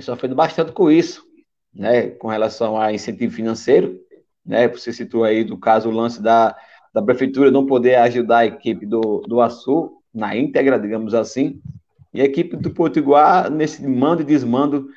sofrendo 0.00 0.34
bastante 0.34 0.72
com 0.72 0.90
isso, 0.90 1.24
né, 1.72 2.08
com 2.08 2.28
relação 2.28 2.80
a 2.80 2.92
incentivo 2.92 3.34
financeiro, 3.34 4.00
né, 4.44 4.68
você 4.68 4.92
citou 4.92 5.24
aí 5.24 5.44
do 5.44 5.58
caso 5.58 5.88
o 5.88 5.92
lance 5.92 6.22
da, 6.22 6.56
da 6.92 7.02
prefeitura 7.02 7.50
não 7.50 7.66
poder 7.66 7.96
ajudar 7.96 8.38
a 8.38 8.46
equipe 8.46 8.86
do, 8.86 9.22
do 9.26 9.40
Açu 9.40 10.00
na 10.12 10.36
íntegra, 10.36 10.78
digamos 10.78 11.14
assim, 11.14 11.60
e 12.12 12.20
a 12.20 12.24
equipe 12.24 12.56
do 12.56 12.70
Potiguar 12.70 13.50
nesse 13.50 13.86
mando 13.86 14.22
e 14.22 14.24
desmando 14.24 14.88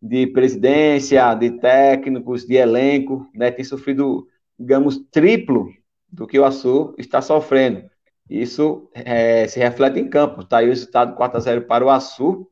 de 0.00 0.26
presidência, 0.28 1.34
de 1.34 1.50
técnicos, 1.58 2.46
de 2.46 2.54
elenco, 2.54 3.28
né, 3.34 3.50
tem 3.50 3.64
sofrido, 3.64 4.28
digamos, 4.60 4.98
triplo 5.10 5.72
do 6.12 6.26
que 6.26 6.38
o 6.38 6.44
Açu 6.44 6.94
está 6.98 7.22
sofrendo. 7.22 7.88
Isso 8.28 8.90
é, 8.94 9.48
se 9.48 9.58
reflete 9.58 9.98
em 9.98 10.08
campo. 10.08 10.42
Está 10.42 10.58
aí 10.58 10.66
o 10.66 10.68
resultado 10.68 11.14
4 11.16 11.38
a 11.38 11.40
0 11.40 11.62
para 11.62 11.84
o 11.84 11.88
Açu, 11.88 12.46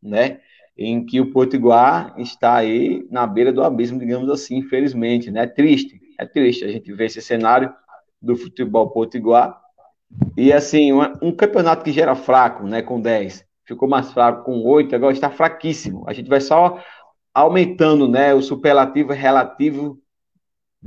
né? 0.00 0.40
Em 0.76 1.04
que 1.04 1.20
o 1.20 1.32
Potiguar 1.32 2.14
está 2.16 2.54
aí 2.54 3.04
na 3.10 3.26
beira 3.26 3.52
do 3.52 3.64
abismo, 3.64 3.98
digamos 3.98 4.30
assim, 4.30 4.58
infelizmente, 4.58 5.30
né? 5.32 5.42
É 5.42 5.46
triste, 5.46 6.00
é 6.16 6.24
triste 6.24 6.64
a 6.64 6.68
gente 6.68 6.92
ver 6.92 7.06
esse 7.06 7.20
cenário 7.20 7.74
do 8.22 8.36
futebol 8.36 8.90
potiguar. 8.90 9.60
E 10.36 10.52
assim, 10.52 10.92
um, 10.92 11.32
campeonato 11.32 11.84
que 11.84 11.92
gera 11.92 12.14
fraco, 12.14 12.64
né? 12.64 12.82
Com 12.82 13.00
10, 13.00 13.44
ficou 13.64 13.88
mais 13.88 14.12
fraco 14.12 14.44
com 14.44 14.62
8, 14.64 14.94
agora 14.94 15.12
está 15.12 15.28
fraquíssimo. 15.28 16.04
A 16.06 16.12
gente 16.12 16.28
vai 16.28 16.40
só 16.40 16.80
aumentando, 17.34 18.08
né? 18.08 18.32
O 18.32 18.40
superlativo 18.40 19.12
relativo 19.12 20.00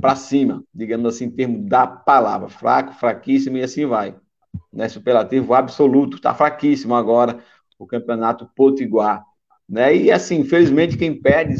para 0.00 0.16
cima, 0.16 0.64
digamos 0.74 1.14
assim, 1.14 1.26
em 1.26 1.30
termos 1.30 1.68
da 1.68 1.86
palavra, 1.86 2.48
fraco, 2.48 2.92
fraquíssimo 2.94 3.58
e 3.58 3.62
assim 3.62 3.86
vai. 3.86 4.14
Né, 4.72 4.88
superlativo 4.88 5.54
absoluto, 5.54 6.16
está 6.16 6.34
fraquíssimo 6.34 6.94
agora 6.94 7.42
o 7.78 7.86
campeonato 7.86 8.48
potiguar, 8.54 9.24
né, 9.68 9.94
e 9.96 10.10
assim, 10.10 10.40
infelizmente 10.40 10.96
quem 10.96 11.20
perde 11.20 11.56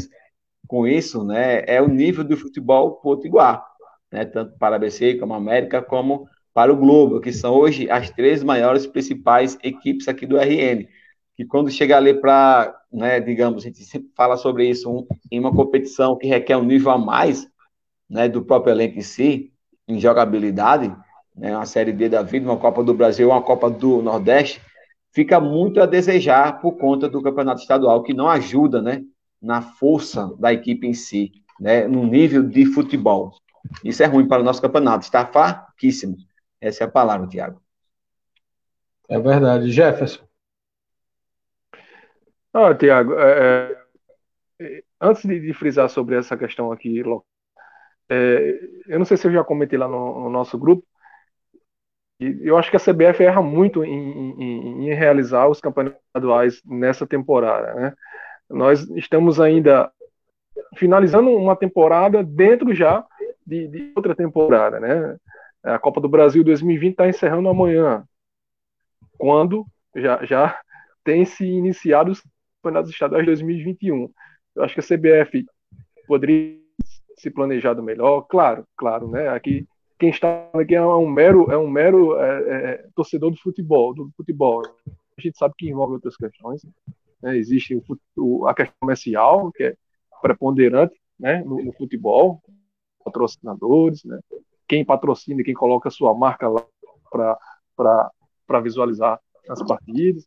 com 0.67 0.87
isso, 0.87 1.23
né, 1.23 1.63
é 1.65 1.81
o 1.81 1.87
nível 1.87 2.23
do 2.23 2.37
futebol 2.37 2.93
potiguar, 2.97 3.65
né, 4.11 4.25
tanto 4.25 4.57
para 4.57 4.75
a 4.75 4.77
ABC 4.77 5.15
como 5.15 5.33
a 5.33 5.37
América, 5.37 5.81
como 5.81 6.27
para 6.53 6.71
o 6.71 6.77
Globo, 6.77 7.19
que 7.19 7.31
são 7.31 7.53
hoje 7.55 7.89
as 7.89 8.11
três 8.11 8.43
maiores 8.43 8.85
principais 8.85 9.57
equipes 9.63 10.07
aqui 10.07 10.25
do 10.25 10.37
RN, 10.37 10.87
que 11.35 11.45
quando 11.45 11.71
chega 11.71 11.97
ali 11.97 12.13
para, 12.13 12.75
né, 12.91 13.19
digamos, 13.19 13.63
a 13.63 13.67
gente 13.67 13.83
sempre 13.83 14.09
fala 14.15 14.37
sobre 14.37 14.69
isso 14.69 14.89
um, 14.89 15.07
em 15.31 15.39
uma 15.39 15.53
competição 15.53 16.15
que 16.15 16.27
requer 16.27 16.57
um 16.57 16.63
nível 16.63 16.91
a 16.91 16.97
mais, 16.97 17.47
né, 18.09 18.27
do 18.27 18.43
próprio 18.43 18.73
elenco 18.73 18.97
em 18.97 19.01
si, 19.01 19.51
em 19.87 19.99
jogabilidade, 19.99 20.95
né, 21.35 21.55
uma 21.55 21.65
Série 21.65 21.91
D 21.91 22.09
da 22.09 22.21
vida, 22.21 22.49
uma 22.49 22.57
Copa 22.57 22.83
do 22.83 22.93
Brasil, 22.93 23.29
uma 23.29 23.41
Copa 23.41 23.69
do 23.69 24.01
Nordeste, 24.01 24.61
fica 25.11 25.39
muito 25.39 25.81
a 25.81 25.85
desejar 25.85 26.61
por 26.61 26.77
conta 26.77 27.07
do 27.07 27.21
campeonato 27.21 27.61
estadual, 27.61 28.03
que 28.03 28.13
não 28.13 28.27
ajuda 28.27 28.81
né, 28.81 29.03
na 29.41 29.61
força 29.61 30.33
da 30.39 30.53
equipe 30.53 30.87
em 30.87 30.93
si, 30.93 31.31
né, 31.59 31.87
no 31.87 32.05
nível 32.05 32.43
de 32.43 32.65
futebol. 32.65 33.31
Isso 33.83 34.03
é 34.03 34.05
ruim 34.05 34.27
para 34.27 34.41
o 34.41 34.45
nosso 34.45 34.61
campeonato, 34.61 35.05
está 35.05 35.25
fraquíssimo. 35.25 36.17
Essa 36.59 36.83
é 36.83 36.87
a 36.87 36.91
palavra, 36.91 37.27
Tiago. 37.27 37.61
É 39.09 39.19
verdade. 39.19 39.71
Jefferson. 39.71 40.23
Ah, 42.53 42.73
Tiago, 42.75 43.13
é, 43.13 43.75
é, 44.59 44.83
antes 45.01 45.23
de, 45.25 45.39
de, 45.39 45.53
frisar 45.53 45.89
sobre 45.89 46.15
essa 46.15 46.37
questão 46.37 46.71
aqui, 46.71 47.03
é, 48.09 48.59
eu 48.87 48.99
não 48.99 49.05
sei 49.05 49.17
se 49.17 49.27
eu 49.27 49.31
já 49.31 49.43
comentei 49.43 49.77
lá 49.77 49.87
no, 49.87 50.21
no 50.21 50.29
nosso 50.29 50.57
grupo, 50.57 50.85
eu 52.19 52.57
acho 52.57 52.69
que 52.69 52.77
a 52.77 52.79
CBF 52.79 53.23
erra 53.23 53.41
muito 53.41 53.83
em, 53.83 54.31
em, 54.39 54.89
em 54.89 54.93
realizar 54.93 55.47
os 55.47 55.59
campeonatos 55.59 55.99
estaduais 56.07 56.61
nessa 56.65 57.05
temporada. 57.05 57.73
Né? 57.73 57.93
Nós 58.49 58.87
estamos 58.91 59.41
ainda 59.41 59.91
finalizando 60.75 61.29
uma 61.31 61.55
temporada 61.55 62.23
dentro 62.23 62.73
já 62.73 63.05
de, 63.45 63.67
de 63.67 63.93
outra 63.95 64.15
temporada. 64.15 64.79
Né? 64.79 65.17
A 65.63 65.79
Copa 65.79 65.99
do 65.99 66.07
Brasil 66.07 66.43
2020 66.43 66.91
está 66.91 67.07
encerrando 67.07 67.49
amanhã, 67.49 68.03
quando 69.17 69.65
já, 69.95 70.23
já 70.23 70.59
tem 71.03 71.25
se 71.25 71.45
iniciado 71.45 72.11
os 72.11 72.23
campeonatos 72.61 72.91
estaduais 72.91 73.25
2021. 73.25 74.09
Eu 74.55 74.63
acho 74.63 74.73
que 74.73 74.79
a 74.79 74.97
CBF 74.97 75.45
poderia 76.07 76.62
se 77.17 77.29
planejado 77.29 77.81
melhor, 77.83 78.21
claro, 78.23 78.65
claro, 78.75 79.07
né? 79.09 79.29
Aqui 79.29 79.67
quem 80.03 80.09
está 80.09 80.49
aqui 80.53 80.75
é 80.75 80.85
um 80.85 81.07
mero, 81.07 81.49
é 81.49 81.57
um 81.57 81.69
mero 81.69 82.19
é, 82.19 82.73
é, 82.73 82.89
torcedor 82.93 83.31
do 83.31 83.37
futebol, 83.37 83.93
do 83.93 84.11
futebol. 84.17 84.61
A 85.17 85.21
gente 85.21 85.37
sabe 85.37 85.53
que 85.57 85.69
envolve 85.69 85.93
outras 85.93 86.17
questões. 86.17 86.61
Né? 87.21 87.37
Existe 87.37 87.75
o, 87.75 87.83
o, 88.17 88.45
a 88.45 88.53
questão 88.53 88.75
comercial, 88.81 89.49
que 89.53 89.63
é 89.63 89.75
preponderante 90.21 90.93
né? 91.17 91.41
no, 91.43 91.63
no 91.63 91.71
futebol, 91.71 92.41
patrocinadores, 93.05 94.03
né? 94.03 94.19
quem 94.67 94.83
patrocina 94.83 95.39
e 95.39 95.43
quem 95.45 95.53
coloca 95.53 95.89
sua 95.89 96.13
marca 96.13 96.49
lá 96.49 96.65
para 97.77 98.59
visualizar 98.61 99.19
as 99.47 99.63
partidas. 99.65 100.25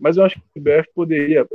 Mas 0.00 0.16
eu 0.16 0.24
acho 0.24 0.40
que 0.52 0.58
o 0.58 0.62
BF 0.62 0.88
poderia 0.92 1.46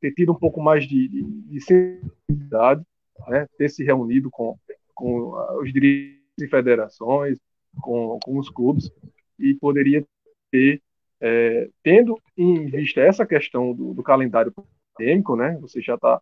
ter 0.00 0.12
tido 0.12 0.32
um 0.32 0.38
pouco 0.38 0.58
mais 0.58 0.88
de, 0.88 1.06
de, 1.08 1.22
de 1.22 1.60
sensibilidade, 1.60 2.82
né? 3.28 3.46
ter 3.56 3.68
se 3.68 3.84
reunido 3.84 4.30
com, 4.30 4.58
com 4.94 5.32
os 5.60 5.72
dirigentes 5.72 6.22
e 6.40 6.48
federações, 6.48 7.38
com, 7.80 8.18
com 8.22 8.38
os 8.38 8.48
clubes, 8.48 8.90
e 9.38 9.54
poderia 9.54 10.04
ter, 10.50 10.80
é, 11.20 11.68
tendo 11.82 12.20
em 12.36 12.66
vista 12.66 13.00
essa 13.00 13.26
questão 13.26 13.72
do, 13.72 13.94
do 13.94 14.02
calendário 14.02 14.52
pandêmico, 14.96 15.36
né, 15.36 15.58
você 15.60 15.80
já 15.80 15.94
está, 15.94 16.20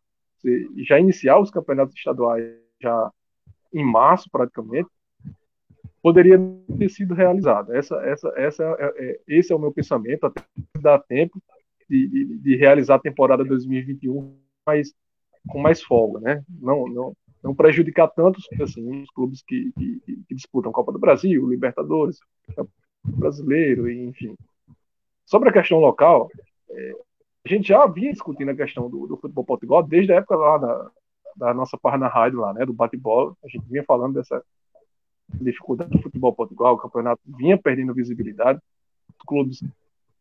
já 0.86 0.98
iniciar 0.98 1.39
os 1.39 1.51
campeonatos 1.51 1.94
estaduais 1.94 2.44
já 2.81 3.10
em 3.73 3.85
março, 3.85 4.28
praticamente, 4.31 4.89
poderia 6.02 6.39
ter 6.78 6.89
sido 6.89 7.14
realizado. 7.14 7.73
Essa, 7.73 7.97
essa, 8.05 8.32
essa, 8.36 8.64
é, 8.78 8.93
é, 8.97 9.20
esse 9.28 9.52
é 9.52 9.56
o 9.56 9.59
meu 9.59 9.73
pensamento, 9.73 10.27
até 10.27 10.43
dar 10.81 10.98
tempo 10.98 11.40
de, 11.89 12.09
de, 12.09 12.39
de, 12.39 12.56
realizar 12.56 12.97
a 12.97 13.01
temporada 13.01 13.44
2021 13.44 14.36
mais, 14.66 14.93
com 15.48 15.60
mais 15.60 15.82
folga, 15.82 16.20
né? 16.20 16.44
Não, 16.48 16.86
não, 16.89 17.16
não 17.43 17.55
prejudicar 17.55 18.09
tanto 18.09 18.39
assim, 18.60 19.02
os 19.02 19.10
clubes 19.10 19.43
que, 19.43 19.73
que, 19.73 20.01
que 20.28 20.35
disputam 20.35 20.73
Copa 20.73 20.93
do 20.93 20.98
Brasil, 20.98 21.48
Libertadores, 21.48 22.19
Brasileiro, 23.05 23.90
enfim. 23.90 24.36
Sobre 25.27 25.48
a 25.48 25.52
questão 25.52 25.78
local, 25.78 26.31
é, 26.70 26.93
a 27.44 27.48
gente 27.48 27.69
já 27.69 27.86
vinha 27.86 28.12
discutindo 28.12 28.51
a 28.51 28.56
questão 28.56 28.89
do, 28.89 29.06
do 29.06 29.16
futebol 29.16 29.44
Portugal 29.44 29.82
desde 29.82 30.12
a 30.12 30.16
época 30.16 30.36
lá 30.36 30.59
da, 30.59 30.90
da 31.36 31.55
nossa 31.55 31.77
página 31.77 32.06
rádio 32.06 32.40
lá, 32.40 32.52
né, 32.52 32.64
do 32.64 32.73
bate-bola. 32.73 33.35
A 33.44 33.48
gente 33.48 33.66
vinha 33.69 33.85
falando 33.85 34.14
dessa 34.14 34.43
dificuldade 35.28 35.90
do 35.90 36.02
futebol 36.02 36.32
Portugal, 36.35 36.74
o 36.74 36.78
campeonato 36.78 37.20
vinha 37.27 37.59
perdendo 37.59 37.94
visibilidade, 37.94 38.60
os 39.09 39.24
clubes 39.27 39.64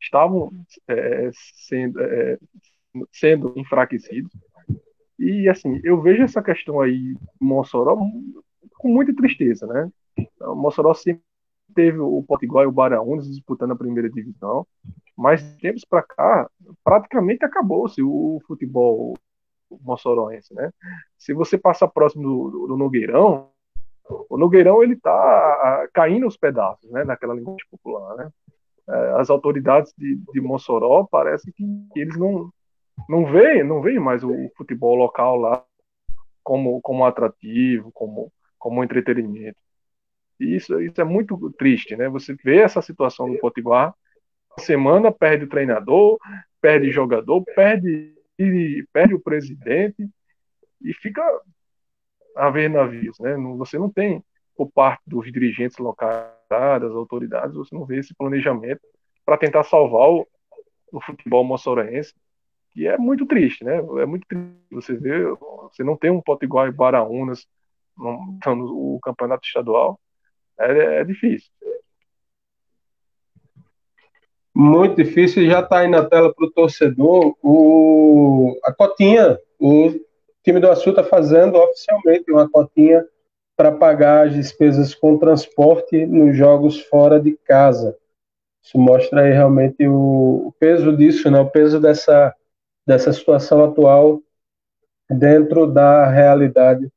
estavam 0.02 0.52
é, 0.88 1.30
sendo, 1.34 2.02
é, 2.02 2.40
sendo 3.12 3.54
enfraquecidos. 3.56 4.32
E 5.22 5.48
assim, 5.48 5.80
eu 5.84 6.02
vejo 6.02 6.24
essa 6.24 6.42
questão 6.42 6.82
aí, 6.82 7.16
Mossoró, 7.40 7.96
com 8.80 8.88
muita 8.88 9.16
tristeza, 9.16 9.68
né? 9.68 9.88
O 10.42 10.56
Mossoró 10.56 10.96
sempre 10.96 11.22
teve 11.76 12.00
o 12.00 12.24
Potiguar 12.24 12.66
e 12.66 12.68
o 12.68 12.72
Baraunes 12.72 13.30
disputando 13.30 13.72
a 13.74 13.76
primeira 13.76 14.10
divisão, 14.10 14.66
mas 15.16 15.44
tempos 15.58 15.86
para 15.86 16.02
cá, 16.02 16.50
praticamente 16.84 17.46
acabou-se 17.46 18.02
o 18.02 18.42
futebol 18.48 19.16
mossoroense, 19.84 20.56
né? 20.56 20.72
Se 21.20 21.36
você 21.36 21.56
passa 21.56 21.88
próximo 21.88 22.24
do, 22.24 22.68
do 22.70 22.76
Nogueirão, 22.76 23.50
o 24.28 24.38
Nogueirão 24.40 24.82
ele 24.82 24.96
tá 24.96 25.88
caindo 25.94 26.26
aos 26.26 26.36
pedaços, 26.36 26.90
né? 26.90 27.04
Naquela 27.04 27.36
linguagem 27.36 27.68
popular, 27.70 28.16
né? 28.16 28.32
É, 28.90 29.22
as 29.22 29.30
autoridades 29.30 29.94
de, 29.96 30.20
de 30.34 30.42
Mossoró 30.42 31.08
parece 31.10 31.52
que 31.54 31.64
eles 31.96 32.18
não 32.18 32.52
não 33.08 33.26
vê, 33.26 33.64
não 33.64 33.82
vê 33.82 34.00
mais 34.00 34.24
o 34.24 34.50
futebol 34.56 34.96
local 34.96 35.38
lá 35.38 35.66
como, 36.44 36.82
como 36.82 37.06
atrativo, 37.06 37.92
como, 37.92 38.32
como 38.58 38.84
entretenimento. 38.84 39.60
E 40.40 40.56
isso, 40.56 40.80
isso 40.82 41.00
é 41.00 41.04
muito 41.04 41.52
triste, 41.52 41.96
né? 41.96 42.10
Você 42.10 42.34
vê 42.34 42.60
essa 42.60 42.82
situação 42.82 43.28
no 43.28 43.40
Potiguar, 43.40 43.94
semana 44.60 45.12
perde 45.12 45.46
o 45.46 45.50
treinador, 45.50 46.18
perde 46.60 46.92
jogador, 46.92 47.44
perde, 47.56 48.16
perde 48.92 49.14
o 49.14 49.20
presidente 49.20 50.10
e 50.82 50.94
fica 50.94 51.24
a 52.36 52.50
ver 52.50 52.70
navios, 52.70 53.20
né? 53.20 53.36
Você 53.58 53.78
não 53.78 53.90
tem 53.90 54.24
por 54.56 54.72
parte 54.72 55.02
dos 55.06 55.32
dirigentes 55.32 55.78
locais, 55.78 56.30
das 56.50 56.92
autoridades, 56.92 57.56
você 57.56 57.74
não 57.74 57.86
vê 57.86 58.00
esse 58.00 58.14
planejamento 58.14 58.82
para 59.26 59.38
tentar 59.38 59.64
salvar 59.64 60.10
o, 60.10 60.28
o 60.92 61.00
futebol 61.00 61.46
moçorense, 61.46 62.14
que 62.72 62.88
é 62.88 62.98
muito 62.98 63.26
triste, 63.26 63.64
né? 63.64 63.78
É 63.78 64.06
muito 64.06 64.26
triste 64.28 64.50
você 64.72 64.96
ver, 64.96 65.28
você 65.64 65.84
não 65.84 65.96
tem 65.96 66.10
um 66.10 66.22
Potiguar 66.22 66.68
e 66.68 66.72
Baraunas 66.72 67.46
no, 67.98 68.38
no, 68.56 69.00
campeonato 69.02 69.46
estadual, 69.46 70.00
é, 70.60 71.02
é 71.02 71.04
difícil. 71.04 71.52
Muito 74.54 74.96
difícil, 74.96 75.48
já 75.48 75.62
está 75.62 75.80
aí 75.80 75.88
na 75.88 76.04
tela 76.04 76.34
para 76.34 76.46
o 76.46 76.52
torcedor 76.52 77.36
o, 77.42 78.60
a 78.64 78.74
cotinha, 78.74 79.40
o 79.60 79.92
time 80.44 80.60
do 80.60 80.70
Açu 80.70 80.90
está 80.90 81.04
fazendo 81.04 81.58
oficialmente 81.58 82.32
uma 82.32 82.50
cotinha 82.50 83.06
para 83.56 83.72
pagar 83.72 84.28
as 84.28 84.34
despesas 84.34 84.94
com 84.96 85.18
transporte 85.18 86.06
nos 86.06 86.36
jogos 86.36 86.82
fora 86.82 87.20
de 87.20 87.38
casa. 87.46 87.96
Isso 88.64 88.78
mostra 88.78 89.22
aí 89.22 89.32
realmente 89.32 89.88
o, 89.88 90.48
o 90.48 90.54
peso 90.60 90.96
disso, 90.96 91.30
né? 91.32 91.40
o 91.40 91.50
peso 91.50 91.80
dessa, 91.80 92.34
dessa 92.92 93.14
situação 93.14 93.64
atual 93.64 94.20
dentro 95.10 95.66
da 95.66 96.10
realidade 96.10 96.90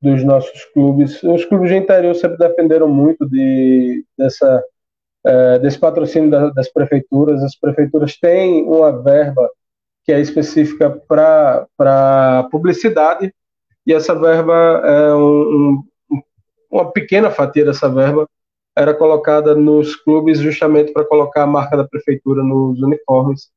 dos 0.00 0.22
nossos 0.22 0.64
clubes. 0.66 1.20
Os 1.24 1.44
clubes 1.44 1.70
de 1.70 1.76
interior 1.76 2.14
sempre 2.14 2.38
defenderam 2.38 2.86
muito 2.86 3.28
de, 3.28 4.04
dessa, 4.16 4.62
é, 5.26 5.58
desse 5.58 5.76
patrocínio 5.76 6.30
da, 6.30 6.50
das 6.50 6.72
prefeituras. 6.72 7.42
As 7.42 7.58
prefeituras 7.58 8.16
têm 8.16 8.62
uma 8.62 9.02
verba 9.02 9.50
que 10.04 10.12
é 10.12 10.20
específica 10.20 10.88
para 11.08 12.48
publicidade, 12.52 13.34
e 13.84 13.92
essa 13.92 14.14
verba 14.14 14.54
é 14.84 15.14
um, 15.14 15.82
um, 16.12 16.22
uma 16.70 16.92
pequena 16.92 17.28
fatia 17.28 17.64
dessa 17.64 17.88
verba 17.88 18.28
era 18.76 18.94
colocada 18.94 19.54
nos 19.54 19.96
clubes 19.96 20.38
justamente 20.38 20.92
para 20.92 21.04
colocar 21.04 21.42
a 21.42 21.46
marca 21.46 21.76
da 21.76 21.84
prefeitura 21.86 22.40
nos 22.42 22.80
uniformes. 22.80 23.50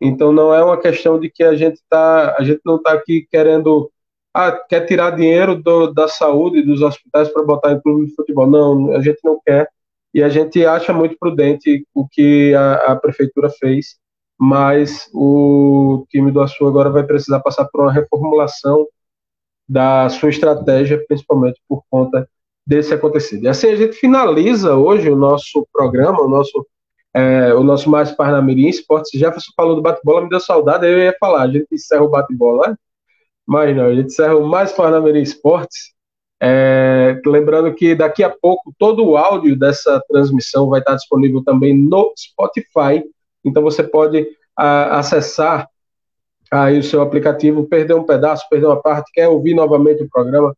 Então 0.00 0.32
não 0.32 0.54
é 0.54 0.62
uma 0.62 0.78
questão 0.78 1.18
de 1.18 1.30
que 1.30 1.42
a 1.42 1.54
gente 1.56 1.80
tá, 1.88 2.36
a 2.38 2.42
gente 2.42 2.60
não 2.64 2.76
está 2.76 2.92
aqui 2.92 3.26
querendo 3.30 3.90
ah, 4.34 4.52
quer 4.52 4.86
tirar 4.86 5.16
dinheiro 5.16 5.60
do, 5.60 5.92
da 5.92 6.06
saúde 6.06 6.62
dos 6.62 6.82
hospitais 6.82 7.28
para 7.30 7.42
botar 7.42 7.72
em 7.72 7.80
clube 7.80 8.06
de 8.06 8.14
futebol. 8.14 8.46
Não, 8.46 8.92
a 8.92 9.00
gente 9.02 9.18
não 9.24 9.40
quer. 9.44 9.68
E 10.14 10.22
a 10.22 10.28
gente 10.28 10.64
acha 10.64 10.92
muito 10.92 11.16
prudente 11.18 11.84
o 11.94 12.06
que 12.08 12.54
a, 12.54 12.92
a 12.92 12.96
prefeitura 12.96 13.50
fez, 13.50 13.96
mas 14.38 15.10
o 15.12 16.06
time 16.08 16.30
do 16.30 16.40
Açu 16.40 16.66
agora 16.66 16.90
vai 16.90 17.04
precisar 17.04 17.40
passar 17.40 17.66
por 17.66 17.80
uma 17.82 17.92
reformulação 17.92 18.86
da 19.68 20.08
sua 20.08 20.30
estratégia, 20.30 21.04
principalmente 21.06 21.60
por 21.68 21.82
conta 21.90 22.28
desse 22.66 22.94
acontecido. 22.94 23.44
E 23.44 23.48
assim 23.48 23.68
a 23.68 23.76
gente 23.76 23.96
finaliza 23.96 24.76
hoje 24.76 25.10
o 25.10 25.16
nosso 25.16 25.66
programa, 25.72 26.22
o 26.22 26.28
nosso, 26.28 26.66
é, 27.14 27.54
o 27.54 27.62
nosso 27.62 27.90
Mais 27.90 28.12
Parnamirim 28.12 28.68
Esportes. 28.68 29.18
Jefferson 29.18 29.52
falou 29.56 29.74
do 29.74 29.82
bate-bola, 29.82 30.22
me 30.22 30.28
deu 30.28 30.40
saudade, 30.40 30.86
eu 30.86 30.98
ia 30.98 31.16
falar, 31.18 31.42
a 31.42 31.48
gente 31.48 31.66
encerra 31.72 32.02
o 32.02 32.08
bate-bola, 32.08 32.68
né? 32.68 32.76
mas 33.46 33.74
não, 33.74 33.86
a 33.86 33.94
gente 33.94 34.06
encerra 34.06 34.36
o 34.36 34.46
Mais 34.46 34.72
Parnamirim 34.72 35.22
Esportes. 35.22 35.92
É, 36.40 37.20
lembrando 37.26 37.74
que 37.74 37.96
daqui 37.96 38.22
a 38.22 38.30
pouco 38.30 38.72
todo 38.78 39.04
o 39.04 39.16
áudio 39.16 39.58
dessa 39.58 40.00
transmissão 40.08 40.68
vai 40.68 40.78
estar 40.80 40.94
disponível 40.94 41.42
também 41.42 41.76
no 41.76 42.12
Spotify, 42.16 43.02
então 43.44 43.62
você 43.62 43.82
pode 43.82 44.24
a, 44.56 44.98
acessar 44.98 45.68
aí 46.50 46.78
o 46.78 46.82
seu 46.82 47.02
aplicativo, 47.02 47.66
perder 47.66 47.94
um 47.94 48.04
pedaço, 48.04 48.48
perder 48.48 48.66
uma 48.66 48.80
parte, 48.80 49.10
quer 49.12 49.28
ouvir 49.28 49.54
novamente 49.54 50.02
o 50.02 50.08
programa, 50.08 50.54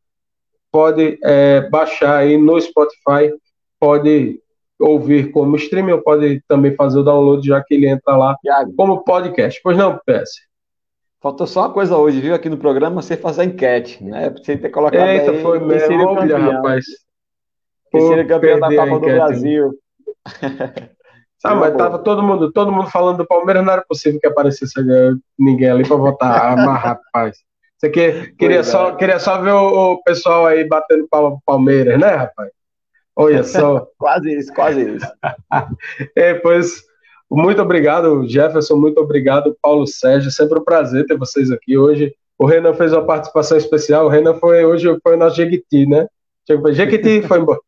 pode 0.70 1.18
é, 1.22 1.68
baixar 1.70 2.18
aí 2.18 2.36
no 2.36 2.60
Spotify, 2.60 3.32
pode 3.78 4.40
ouvir 4.80 5.30
como 5.30 5.56
streaming 5.56 5.92
ou 5.92 6.02
pode 6.02 6.42
também 6.48 6.74
fazer 6.74 6.98
o 6.98 7.02
download, 7.02 7.46
já 7.46 7.62
que 7.62 7.74
ele 7.74 7.86
entra 7.86 8.16
lá 8.16 8.36
Thiago. 8.42 8.72
como 8.76 9.04
podcast. 9.04 9.60
Pois 9.62 9.76
não, 9.76 9.98
PS? 9.98 10.48
Faltou 11.20 11.46
só 11.46 11.60
uma 11.60 11.72
coisa 11.72 11.96
hoje, 11.98 12.20
viu, 12.20 12.34
aqui 12.34 12.48
no 12.48 12.56
programa, 12.56 13.02
você 13.02 13.16
fazer 13.16 13.44
enquete, 13.44 14.02
né? 14.02 14.30
Você 14.30 14.56
ter 14.56 14.70
colocado 14.70 15.06
Eita, 15.06 15.32
aí, 15.32 15.42
foi 15.42 15.58
mesmo, 15.60 16.08
olha, 16.08 16.38
rapaz. 16.38 16.86
Quem 17.90 18.00
seria 18.00 18.26
campeão 18.26 18.58
da 18.58 18.74
Copa 18.74 19.00
do 19.00 19.00
Brasil. 19.00 19.70
Ah, 21.44 21.54
mas 21.56 21.76
tava 21.76 21.98
todo 21.98 22.22
mundo, 22.22 22.50
todo 22.50 22.72
mundo 22.72 22.88
falando 22.88 23.18
do 23.18 23.26
Palmeiras, 23.26 23.64
não 23.64 23.72
era 23.72 23.84
possível 23.86 24.18
que 24.18 24.28
aparecesse 24.28 24.72
ninguém 25.38 25.68
ali 25.68 25.86
para 25.86 25.96
votar. 25.96 26.52
Ah, 26.52 26.56
mas, 26.56 26.82
rapaz. 26.82 27.36
Você 27.76 27.90
que, 27.90 28.32
queria, 28.38 28.62
só, 28.62 28.90
é. 28.90 28.96
queria 28.96 29.18
só 29.18 29.40
ver 29.40 29.52
o, 29.52 29.92
o 29.92 30.02
pessoal 30.02 30.46
aí 30.46 30.66
batendo 30.66 31.08
Palmeiras, 31.44 31.98
né, 31.98 32.14
rapaz? 32.14 32.50
Olha 33.16 33.42
só. 33.44 33.86
quase 33.98 34.32
isso, 34.32 34.52
quase 34.52 34.96
isso. 34.96 35.06
é, 36.16 36.34
pois, 36.34 36.82
muito 37.30 37.62
obrigado, 37.62 38.26
Jefferson, 38.28 38.76
muito 38.76 39.00
obrigado, 39.00 39.56
Paulo 39.62 39.86
Sérgio. 39.86 40.30
Sempre 40.30 40.58
um 40.58 40.64
prazer 40.64 41.06
ter 41.06 41.16
vocês 41.16 41.50
aqui 41.50 41.78
hoje. 41.78 42.14
O 42.38 42.46
Renan 42.46 42.74
fez 42.74 42.92
uma 42.92 43.04
participação 43.04 43.58
especial. 43.58 44.06
O 44.06 44.08
Renan 44.08 44.34
foi 44.34 44.64
hoje 44.64 44.88
foi 45.02 45.14
o 45.14 45.18
nosso 45.18 45.36
Jequiti, 45.36 45.86
né? 45.86 46.06
Jequiti 46.72 47.22
foi 47.22 47.38
embora. 47.38 47.60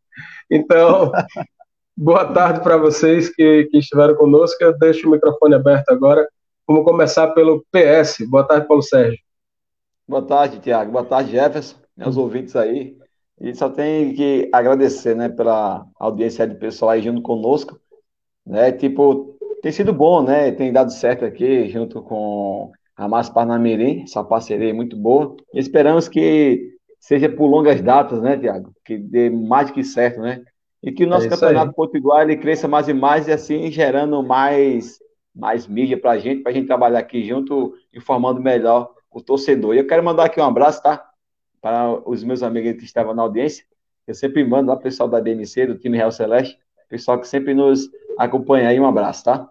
Então, 0.50 1.12
boa 1.96 2.24
tarde 2.24 2.60
para 2.60 2.76
vocês 2.76 3.28
que, 3.28 3.64
que 3.64 3.78
estiveram 3.78 4.14
conosco. 4.14 4.56
Eu 4.64 4.76
deixo 4.78 5.06
o 5.06 5.10
microfone 5.12 5.54
aberto 5.54 5.90
agora. 5.90 6.26
Vamos 6.66 6.84
começar 6.84 7.28
pelo 7.28 7.64
PS. 7.70 8.26
Boa 8.28 8.44
tarde, 8.44 8.66
Paulo 8.66 8.82
Sérgio. 8.82 9.18
Boa 10.08 10.22
tarde, 10.22 10.58
Tiago. 10.58 10.90
Boa 10.90 11.04
tarde, 11.04 11.32
Jefferson, 11.32 11.76
meus 11.96 12.16
ouvintes 12.16 12.56
aí. 12.56 12.96
E 13.40 13.54
só 13.54 13.68
tem 13.68 14.14
que 14.14 14.48
agradecer, 14.52 15.16
né, 15.16 15.28
pela 15.28 15.86
audiência 15.98 16.46
do 16.46 16.54
pessoal 16.56 16.92
aí 16.92 17.02
junto 17.02 17.22
conosco, 17.22 17.80
né? 18.46 18.70
Tipo, 18.72 19.36
tem 19.62 19.72
sido 19.72 19.92
bom, 19.92 20.22
né? 20.22 20.52
Tem 20.52 20.72
dado 20.72 20.92
certo 20.92 21.24
aqui 21.24 21.68
junto 21.68 22.02
com 22.02 22.70
a 22.96 23.08
Márcia 23.08 23.34
Parnamirim, 23.34 24.02
essa 24.02 24.22
parceria 24.22 24.70
é 24.70 24.72
muito 24.72 24.96
boa. 24.96 25.36
E 25.52 25.58
esperamos 25.58 26.08
que 26.08 26.72
seja 27.00 27.28
por 27.28 27.46
longas 27.46 27.80
datas, 27.80 28.20
né, 28.20 28.36
Tiago? 28.36 28.72
Que 28.84 28.96
dê 28.96 29.28
mais 29.30 29.70
que 29.70 29.82
certo, 29.82 30.20
né? 30.20 30.42
E 30.82 30.92
que 30.92 31.04
o 31.04 31.08
nosso 31.08 31.26
é 31.26 31.30
campeonato 31.30 31.72
potiguar 31.74 32.22
ele 32.22 32.36
cresça 32.36 32.66
mais 32.66 32.88
e 32.88 32.94
mais 32.94 33.28
e 33.28 33.32
assim 33.32 33.70
gerando 33.70 34.22
mais 34.22 34.98
mais 35.34 35.66
mídia 35.66 35.98
para 35.98 36.12
a 36.12 36.18
gente, 36.18 36.42
para 36.42 36.52
a 36.52 36.54
gente 36.54 36.66
trabalhar 36.66 36.98
aqui 36.98 37.24
junto, 37.24 37.74
informando 37.94 38.40
melhor 38.40 38.92
o 39.10 39.20
torcedor. 39.20 39.74
E 39.74 39.78
eu 39.78 39.86
quero 39.86 40.04
mandar 40.04 40.24
aqui 40.24 40.40
um 40.40 40.44
abraço, 40.44 40.82
tá? 40.82 41.02
Para 41.62 41.90
os 42.06 42.22
meus 42.22 42.42
amigos 42.42 42.72
que 42.72 42.84
estavam 42.84 43.14
na 43.14 43.22
audiência. 43.22 43.64
Eu 44.06 44.14
sempre 44.14 44.44
mando 44.44 44.70
lá, 44.70 44.76
pessoal 44.76 45.08
da 45.08 45.20
DMC, 45.20 45.66
do 45.66 45.78
time 45.78 45.96
Real 45.96 46.12
Celeste, 46.12 46.58
pessoal 46.88 47.18
que 47.20 47.26
sempre 47.26 47.54
nos 47.54 47.88
acompanha 48.18 48.68
aí. 48.68 48.78
Um 48.78 48.86
abraço, 48.86 49.24
tá? 49.24 49.50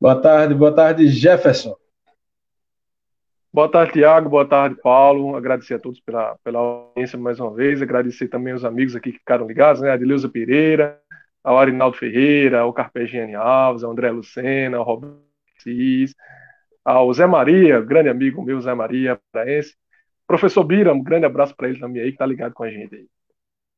Boa 0.00 0.20
tarde, 0.20 0.54
boa 0.54 0.74
tarde, 0.74 1.08
Jefferson. 1.08 1.76
Boa 3.52 3.70
tarde, 3.70 3.92
Tiago. 3.92 4.28
Boa 4.28 4.48
tarde, 4.48 4.74
Paulo. 4.82 5.36
Agradecer 5.36 5.74
a 5.74 5.78
todos 5.78 6.00
pela, 6.00 6.36
pela 6.42 6.58
audiência 6.58 7.18
mais 7.18 7.38
uma 7.38 7.54
vez. 7.54 7.80
Agradecer 7.80 8.26
também 8.26 8.52
os 8.52 8.64
amigos 8.64 8.96
aqui 8.96 9.12
que 9.12 9.18
ficaram 9.18 9.46
ligados, 9.46 9.80
né? 9.82 9.90
A 9.90 9.92
Adileuza 9.92 10.28
Pereira, 10.28 11.00
ao 11.44 11.58
Arinaldo 11.58 11.96
Ferreira, 11.96 12.60
ao 12.60 12.72
Carpegiani 12.72 13.34
Alves, 13.34 13.84
ao 13.84 13.92
André 13.92 14.10
Lucena, 14.10 14.78
ao 14.78 14.84
Roberto 14.84 15.20
Cis, 15.58 16.14
ao 16.84 17.12
Zé 17.12 17.26
Maria, 17.26 17.80
grande 17.80 18.08
amigo 18.08 18.42
meu, 18.42 18.60
Zé 18.60 18.74
Maria, 18.74 19.20
paraense. 19.30 19.76
Professor 20.32 20.64
Bira, 20.64 20.94
um 20.94 21.02
grande 21.02 21.26
abraço 21.26 21.54
para 21.54 21.68
ele 21.68 21.78
também 21.78 22.00
aí, 22.00 22.08
que 22.08 22.14
está 22.14 22.24
ligado 22.24 22.54
com 22.54 22.62
a 22.62 22.70
gente 22.70 22.94
aí. 22.94 23.06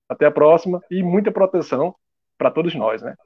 Até 0.08 0.26
a 0.26 0.30
próxima 0.30 0.80
e 0.88 1.02
muita 1.02 1.32
proteção 1.32 1.92
para 2.38 2.48
todos 2.48 2.72
nós, 2.76 3.02
né? 3.02 3.16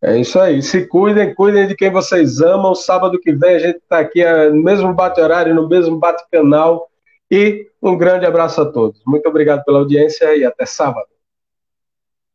É 0.00 0.18
isso 0.18 0.40
aí. 0.40 0.62
Se 0.62 0.86
cuidem, 0.86 1.34
cuidem 1.34 1.68
de 1.68 1.76
quem 1.76 1.90
vocês 1.90 2.40
amam. 2.40 2.74
Sábado 2.74 3.20
que 3.20 3.30
vem 3.30 3.56
a 3.56 3.58
gente 3.58 3.76
está 3.76 3.98
aqui 3.98 4.22
é, 4.22 4.48
no 4.48 4.62
mesmo 4.62 4.94
bate-horário, 4.94 5.54
no 5.54 5.68
mesmo 5.68 5.98
bate-canal. 5.98 6.88
E 7.30 7.68
um 7.82 7.94
grande 7.94 8.24
abraço 8.24 8.62
a 8.62 8.72
todos. 8.72 9.02
Muito 9.06 9.28
obrigado 9.28 9.62
pela 9.62 9.80
audiência 9.80 10.34
e 10.34 10.42
até 10.42 10.64
sábado. 10.64 11.08